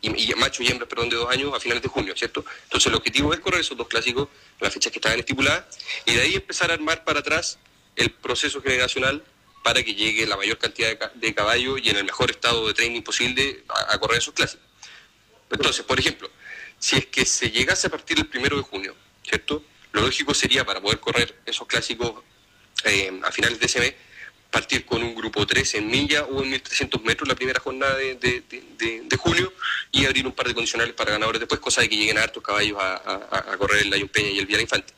y, 0.00 0.30
y 0.30 0.34
machos 0.34 0.64
y 0.64 0.70
hembras, 0.70 0.88
perdón, 0.88 1.08
de 1.08 1.16
dos 1.16 1.30
años 1.30 1.52
a 1.54 1.60
finales 1.60 1.82
de 1.82 1.88
junio, 1.88 2.14
¿cierto? 2.16 2.44
Entonces 2.64 2.86
el 2.86 2.94
objetivo 2.94 3.32
es 3.34 3.40
correr 3.40 3.60
esos 3.60 3.76
dos 3.76 3.88
clásicos 3.88 4.28
las 4.60 4.72
fechas 4.72 4.92
que 4.92 4.98
estaban 4.98 5.18
estipuladas 5.18 5.64
y 6.04 6.14
de 6.14 6.20
ahí 6.20 6.34
empezar 6.34 6.70
a 6.70 6.74
armar 6.74 7.04
para 7.04 7.20
atrás 7.20 7.58
el 7.96 8.10
proceso 8.10 8.62
generacional 8.62 9.24
para 9.62 9.82
que 9.82 9.94
llegue 9.94 10.26
la 10.26 10.36
mayor 10.36 10.58
cantidad 10.58 10.88
de, 10.88 10.98
ca- 10.98 11.12
de 11.14 11.34
caballos 11.34 11.80
y 11.82 11.90
en 11.90 11.96
el 11.96 12.04
mejor 12.04 12.30
estado 12.30 12.66
de 12.66 12.74
training 12.74 13.02
posible 13.02 13.64
a, 13.68 13.98
correr 13.98 14.18
esos 14.18 14.34
clásicos. 14.34 14.64
Entonces, 15.50 15.84
por 15.84 15.98
ejemplo, 15.98 16.30
si 16.78 16.96
es 16.96 17.06
que 17.06 17.24
se 17.24 17.50
llegase 17.50 17.86
a 17.86 17.90
partir 17.90 18.16
del 18.16 18.26
primero 18.26 18.56
de 18.56 18.62
junio, 18.62 18.94
¿cierto? 19.26 19.64
Lo 19.92 20.02
lógico 20.02 20.34
sería 20.34 20.64
para 20.64 20.80
poder 20.80 21.00
correr 21.00 21.34
esos 21.46 21.66
clásicos 21.66 22.22
eh, 22.84 23.20
a 23.24 23.32
finales 23.32 23.58
de 23.58 23.66
ese 23.66 23.80
mes, 23.80 23.94
partir 24.50 24.84
con 24.86 25.02
un 25.02 25.14
grupo 25.14 25.46
3 25.46 25.74
en 25.74 25.88
milla 25.88 26.24
o 26.24 26.42
en 26.42 26.50
1300 26.50 27.02
metros 27.02 27.28
la 27.28 27.34
primera 27.34 27.60
jornada 27.60 27.96
de, 27.96 28.14
de- 28.14 29.16
julio 29.18 29.52
y 29.90 30.06
abrir 30.06 30.24
un 30.26 30.32
par 30.32 30.46
de 30.46 30.54
condicionales 30.54 30.94
para 30.94 31.10
ganadores 31.10 31.40
después, 31.40 31.60
cosa 31.60 31.80
de 31.82 31.88
que 31.88 31.96
lleguen 31.96 32.16
a 32.18 32.22
hartos 32.22 32.42
caballos 32.42 32.78
a, 32.80 33.56
correr 33.58 33.82
el 33.82 33.90
Lion 33.90 34.08
Peña 34.08 34.30
y 34.30 34.38
el 34.38 34.46
Vía 34.46 34.60
Infante. 34.60 34.94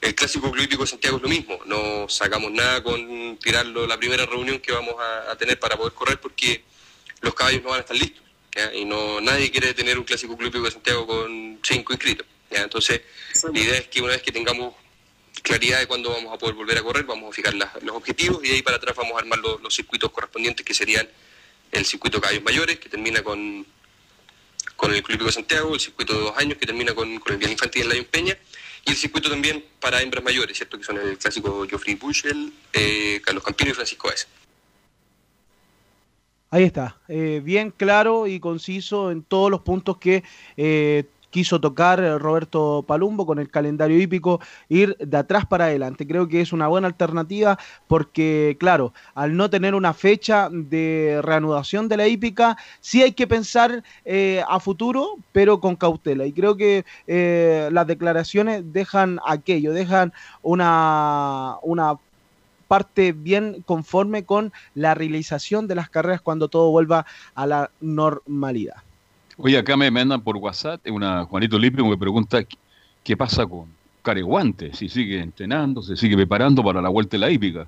El 0.00 0.14
clásico 0.14 0.50
club 0.50 0.64
hípico 0.64 0.82
de 0.82 0.88
Santiago 0.88 1.16
es 1.16 1.22
lo 1.22 1.28
mismo, 1.28 1.58
no 1.66 2.08
sacamos 2.08 2.50
nada 2.52 2.82
con 2.82 3.38
tirarlo 3.38 3.86
la 3.86 3.96
primera 3.98 4.26
reunión 4.26 4.58
que 4.60 4.72
vamos 4.72 4.94
a, 5.00 5.32
a 5.32 5.36
tener 5.36 5.58
para 5.58 5.76
poder 5.76 5.92
correr 5.94 6.20
porque 6.20 6.62
los 7.22 7.34
caballos 7.34 7.62
no 7.62 7.70
van 7.70 7.78
a 7.78 7.80
estar 7.80 7.96
listos. 7.96 8.22
¿ya? 8.54 8.72
Y 8.74 8.84
no 8.84 9.20
nadie 9.20 9.50
quiere 9.50 9.72
tener 9.74 9.98
un 9.98 10.04
clásico 10.04 10.36
club 10.36 10.48
hípico 10.48 10.64
de 10.66 10.70
Santiago 10.70 11.06
con 11.06 11.58
cinco 11.62 11.92
inscritos. 11.92 12.26
¿ya? 12.50 12.62
Entonces, 12.62 13.00
la 13.52 13.58
idea 13.58 13.78
es 13.78 13.88
que 13.88 14.00
una 14.02 14.12
vez 14.12 14.22
que 14.22 14.32
tengamos 14.32 14.74
claridad 15.42 15.78
de 15.80 15.86
cuándo 15.86 16.10
vamos 16.10 16.32
a 16.34 16.38
poder 16.38 16.54
volver 16.54 16.78
a 16.78 16.82
correr, 16.82 17.04
vamos 17.04 17.30
a 17.30 17.32
fijar 17.32 17.54
las- 17.54 17.82
los 17.82 17.96
objetivos 17.96 18.44
y 18.44 18.48
de 18.48 18.54
ahí 18.56 18.62
para 18.62 18.76
atrás 18.76 18.94
vamos 18.96 19.12
a 19.14 19.18
armar 19.18 19.38
los, 19.38 19.60
los 19.62 19.74
circuitos 19.74 20.10
correspondientes 20.10 20.64
que 20.64 20.74
serían 20.74 21.08
el 21.72 21.84
circuito 21.86 22.20
Caballos 22.20 22.42
Mayores, 22.42 22.78
que 22.78 22.88
termina 22.88 23.22
con, 23.22 23.66
con 24.76 24.94
el 24.94 25.02
Club 25.02 25.24
de 25.24 25.32
Santiago, 25.32 25.74
el 25.74 25.80
circuito 25.80 26.12
de 26.14 26.20
dos 26.20 26.36
años, 26.36 26.58
que 26.58 26.66
termina 26.66 26.94
con, 26.94 27.18
con 27.18 27.32
el 27.32 27.38
Vial 27.38 27.52
Infantil 27.52 27.82
en 27.82 27.88
Lion 27.90 28.04
Peña, 28.06 28.36
y 28.86 28.90
el 28.90 28.96
circuito 28.96 29.28
también 29.28 29.64
para 29.80 30.00
hembras 30.00 30.24
mayores, 30.24 30.56
¿cierto? 30.56 30.78
Que 30.78 30.84
son 30.84 30.96
el 30.98 31.18
clásico 31.18 31.66
Geoffrey 31.68 31.96
Bushel, 31.96 32.52
eh, 32.72 33.20
Carlos 33.24 33.42
Campino 33.42 33.72
y 33.72 33.74
Francisco 33.74 34.08
Aes. 34.08 34.28
Ahí 36.50 36.62
está, 36.62 36.96
eh, 37.08 37.42
bien 37.44 37.72
claro 37.72 38.28
y 38.28 38.38
conciso 38.38 39.10
en 39.10 39.24
todos 39.24 39.50
los 39.50 39.62
puntos 39.62 39.98
que 39.98 40.22
eh, 40.56 41.04
quiso 41.30 41.60
tocar 41.60 42.00
eh, 42.00 42.18
Roberto 42.18 42.84
Palumbo 42.86 43.26
con 43.26 43.38
el 43.38 43.50
calendario 43.50 43.98
hípico, 44.00 44.40
ir 44.68 44.96
de 44.98 45.16
atrás 45.16 45.46
para 45.46 45.66
adelante. 45.66 46.06
Creo 46.06 46.28
que 46.28 46.40
es 46.40 46.52
una 46.52 46.68
buena 46.68 46.88
alternativa 46.88 47.58
porque, 47.86 48.56
claro, 48.58 48.92
al 49.14 49.36
no 49.36 49.50
tener 49.50 49.74
una 49.74 49.94
fecha 49.94 50.48
de 50.50 51.20
reanudación 51.22 51.88
de 51.88 51.96
la 51.96 52.08
hípica, 52.08 52.56
sí 52.80 53.02
hay 53.02 53.12
que 53.12 53.26
pensar 53.26 53.82
eh, 54.04 54.42
a 54.48 54.60
futuro, 54.60 55.16
pero 55.32 55.60
con 55.60 55.76
cautela. 55.76 56.26
Y 56.26 56.32
creo 56.32 56.56
que 56.56 56.84
eh, 57.06 57.68
las 57.72 57.86
declaraciones 57.86 58.72
dejan 58.72 59.20
aquello, 59.26 59.72
dejan 59.72 60.12
una, 60.42 61.56
una 61.62 61.96
parte 62.66 63.12
bien 63.12 63.62
conforme 63.64 64.24
con 64.24 64.52
la 64.74 64.94
realización 64.94 65.68
de 65.68 65.74
las 65.74 65.88
carreras 65.88 66.20
cuando 66.20 66.48
todo 66.48 66.70
vuelva 66.70 67.06
a 67.34 67.46
la 67.46 67.70
normalidad. 67.80 68.85
Oye, 69.38 69.58
acá 69.58 69.76
me 69.76 69.90
mandan 69.90 70.20
por 70.22 70.36
WhatsApp 70.36 70.80
una 70.90 71.24
Juanito 71.24 71.58
Limpio 71.58 71.86
me 71.86 71.96
pregunta 71.96 72.42
qué- 73.04 73.16
pasa 73.16 73.46
con 73.46 73.66
Careguante, 74.02 74.72
si 74.74 74.88
sigue 74.88 75.20
entrenando, 75.20 75.82
se 75.82 75.96
sigue 75.96 76.16
preparando 76.16 76.62
para 76.62 76.80
la 76.80 76.88
vuelta 76.88 77.16
de 77.16 77.18
la 77.20 77.30
hípica. 77.30 77.66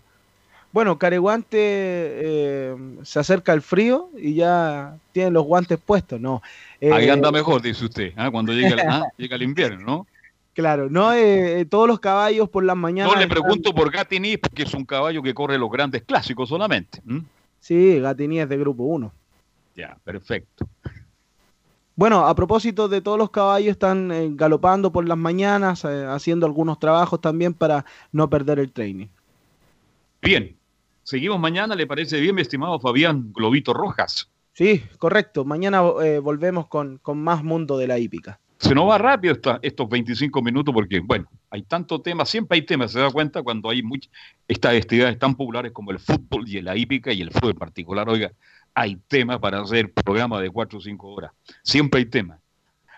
Bueno, 0.73 0.99
Careguante 0.99 1.59
eh, 1.61 2.77
se 3.03 3.19
acerca 3.19 3.53
el 3.53 3.62
frío 3.62 4.11
y 4.16 4.35
ya 4.35 4.97
tiene 5.12 5.31
los 5.31 5.45
guantes 5.45 5.78
puestos, 5.78 6.20
¿no? 6.20 6.43
Eh, 6.81 6.93
Ahí 6.93 7.09
anda 7.09 7.31
mejor, 7.32 7.62
dice 7.62 7.85
usted, 7.85 8.12
¿ah? 8.16 8.31
cuando 8.31 8.53
llega 8.53 8.74
el, 8.74 8.81
ah, 8.81 9.05
llega 9.16 9.36
el 9.36 9.43
invierno, 9.43 9.81
¿no? 9.85 10.07
Claro, 10.55 10.89
no, 10.90 11.12
eh, 11.12 11.61
eh, 11.61 11.65
todos 11.65 11.86
los 11.89 12.01
caballos 12.01 12.49
por 12.49 12.65
las 12.65 12.77
mañanas. 12.77 13.12
No 13.12 13.19
le 13.19 13.24
están- 13.27 13.40
pregunto 13.43 13.73
por 13.74 13.90
Gatini, 13.90 14.36
porque 14.36 14.65
es 14.65 14.74
un 14.74 14.85
caballo 14.85 15.23
que 15.23 15.32
corre 15.32 15.57
los 15.59 15.70
grandes 15.70 16.03
clásicos 16.03 16.49
solamente. 16.49 17.01
Sí, 17.61 17.99
Gatini 18.01 18.40
es 18.40 18.49
de 18.49 18.57
grupo 18.59 18.82
1. 18.85 19.12
Ya, 19.77 19.97
perfecto. 20.05 20.66
Bueno, 21.99 22.25
a 22.29 22.35
propósito 22.37 22.87
de 22.87 23.01
todos 23.01 23.19
los 23.19 23.29
caballos 23.31 23.73
están 23.73 24.12
eh, 24.12 24.29
galopando 24.31 24.93
por 24.93 25.05
las 25.09 25.19
mañanas, 25.19 25.85
eh, 25.85 26.07
haciendo 26.09 26.47
algunos 26.47 26.79
trabajos 26.79 27.20
también 27.20 27.55
para 27.55 27.85
no 28.12 28.31
perder 28.31 28.61
el 28.61 28.70
training. 28.70 29.09
Bien, 30.23 30.57
seguimos 31.03 31.41
mañana, 31.41 31.75
¿le 31.75 31.89
parece 31.89 32.20
bien, 32.20 32.37
mi 32.37 32.43
estimado 32.43 32.79
Fabián 32.79 33.33
Globito 33.33 33.75
Rojas? 33.75 34.31
Sí, 34.53 34.85
correcto. 34.99 35.45
Mañana 35.45 35.83
eh, 36.05 36.20
volvemos 36.20 36.69
con, 36.69 36.99
con 36.99 37.19
más 37.20 37.43
mundo 37.43 37.77
de 37.77 37.89
la 37.89 37.99
hípica. 37.99 38.39
Se 38.61 38.77
nos 38.77 38.89
va 38.89 38.99
rápido 38.99 39.35
esta- 39.35 39.59
estos 39.61 39.89
25 39.89 40.41
minutos 40.41 40.73
porque, 40.73 41.01
bueno, 41.01 41.27
hay 41.51 41.62
tanto 41.62 42.01
tema, 42.01 42.25
siempre 42.25 42.57
hay 42.59 42.62
temas, 42.62 42.93
se 42.93 43.01
da 43.01 43.11
cuenta 43.11 43.43
cuando 43.43 43.70
hay 43.70 43.83
much- 43.83 44.09
estas 44.47 44.77
actividades 44.77 45.19
tan 45.19 45.35
populares 45.35 45.73
como 45.73 45.91
el 45.91 45.99
fútbol 45.99 46.49
y 46.49 46.61
la 46.62 46.77
hípica 46.77 47.12
y 47.12 47.23
el 47.23 47.33
fútbol 47.33 47.51
en 47.53 47.59
particular, 47.59 48.09
oiga, 48.09 48.31
hay 48.78 48.96
temas 49.09 49.40
para 49.40 49.60
hacer 49.60 49.92
programa 49.92 50.40
de 50.40 50.50
4 50.50 50.78
o 50.78 50.80
5 50.80 51.09
horas, 51.09 51.32
siempre 51.64 51.98
hay 51.98 52.06
temas. 52.06 52.38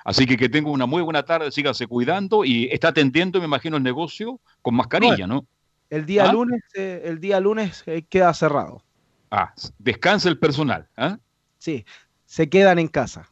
Así 0.04 0.26
que 0.26 0.36
que 0.36 0.48
tenga 0.48 0.70
una 0.70 0.84
muy 0.84 1.02
buena 1.02 1.22
tarde, 1.22 1.50
sígase 1.50 1.86
cuidando 1.86 2.44
y 2.44 2.68
está 2.70 2.88
atendiendo, 2.88 3.38
me 3.38 3.46
imagino, 3.46 3.78
el 3.78 3.82
negocio 3.82 4.40
con 4.60 4.74
mascarilla, 4.74 5.26
¿no? 5.26 5.46
El 5.88 6.04
día 6.04 6.28
¿Ah? 6.28 6.32
lunes, 6.32 6.62
eh, 6.74 7.02
el 7.04 7.18
día 7.18 7.40
lunes 7.40 7.82
eh, 7.86 8.02
queda 8.08 8.32
cerrado. 8.34 8.82
Ah, 9.30 9.54
descansa 9.78 10.28
el 10.28 10.38
personal, 10.38 10.86
¿ah? 10.96 11.18
Sí, 11.58 11.84
se 12.26 12.48
quedan 12.48 12.78
en 12.78 12.88
casa. 12.88 13.30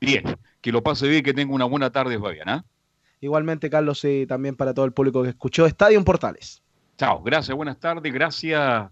Bien, 0.00 0.36
que 0.60 0.72
lo 0.72 0.82
pase 0.82 1.08
bien, 1.08 1.22
que 1.22 1.32
tenga 1.32 1.54
una 1.54 1.64
buena 1.64 1.90
tarde, 1.90 2.18
Fabián, 2.18 2.48
¿ah? 2.48 2.64
Igualmente, 3.20 3.70
Carlos, 3.70 4.04
y 4.04 4.26
también 4.26 4.56
para 4.56 4.74
todo 4.74 4.84
el 4.84 4.92
público 4.92 5.22
que 5.22 5.30
escuchó 5.30 5.64
Estadio 5.64 5.98
en 5.98 6.04
Portales. 6.04 6.62
Chao, 6.98 7.22
gracias, 7.22 7.56
buenas 7.56 7.78
tardes, 7.78 8.12
gracias 8.12 8.90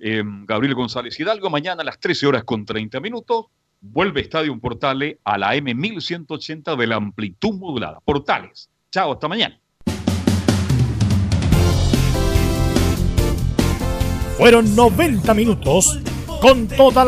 eh, 0.00 0.22
Gabriel 0.24 0.74
González 0.74 1.18
Hidalgo. 1.18 1.50
Mañana 1.50 1.82
a 1.82 1.84
las 1.84 2.00
13 2.00 2.26
horas 2.26 2.44
con 2.44 2.64
30 2.64 3.00
minutos 3.00 3.46
vuelve 3.80 4.20
Estadio 4.20 4.58
Portales 4.58 5.18
a 5.24 5.38
la 5.38 5.54
M1180 5.54 6.76
de 6.76 6.86
la 6.86 6.96
amplitud 6.96 7.54
modulada. 7.54 8.00
Portales. 8.04 8.70
Chao, 8.90 9.12
hasta 9.12 9.28
mañana. 9.28 9.60
Fueron 14.36 14.74
90 14.76 15.34
minutos 15.34 15.98
con 16.40 16.68
toda 16.68 17.04
la 17.04 17.06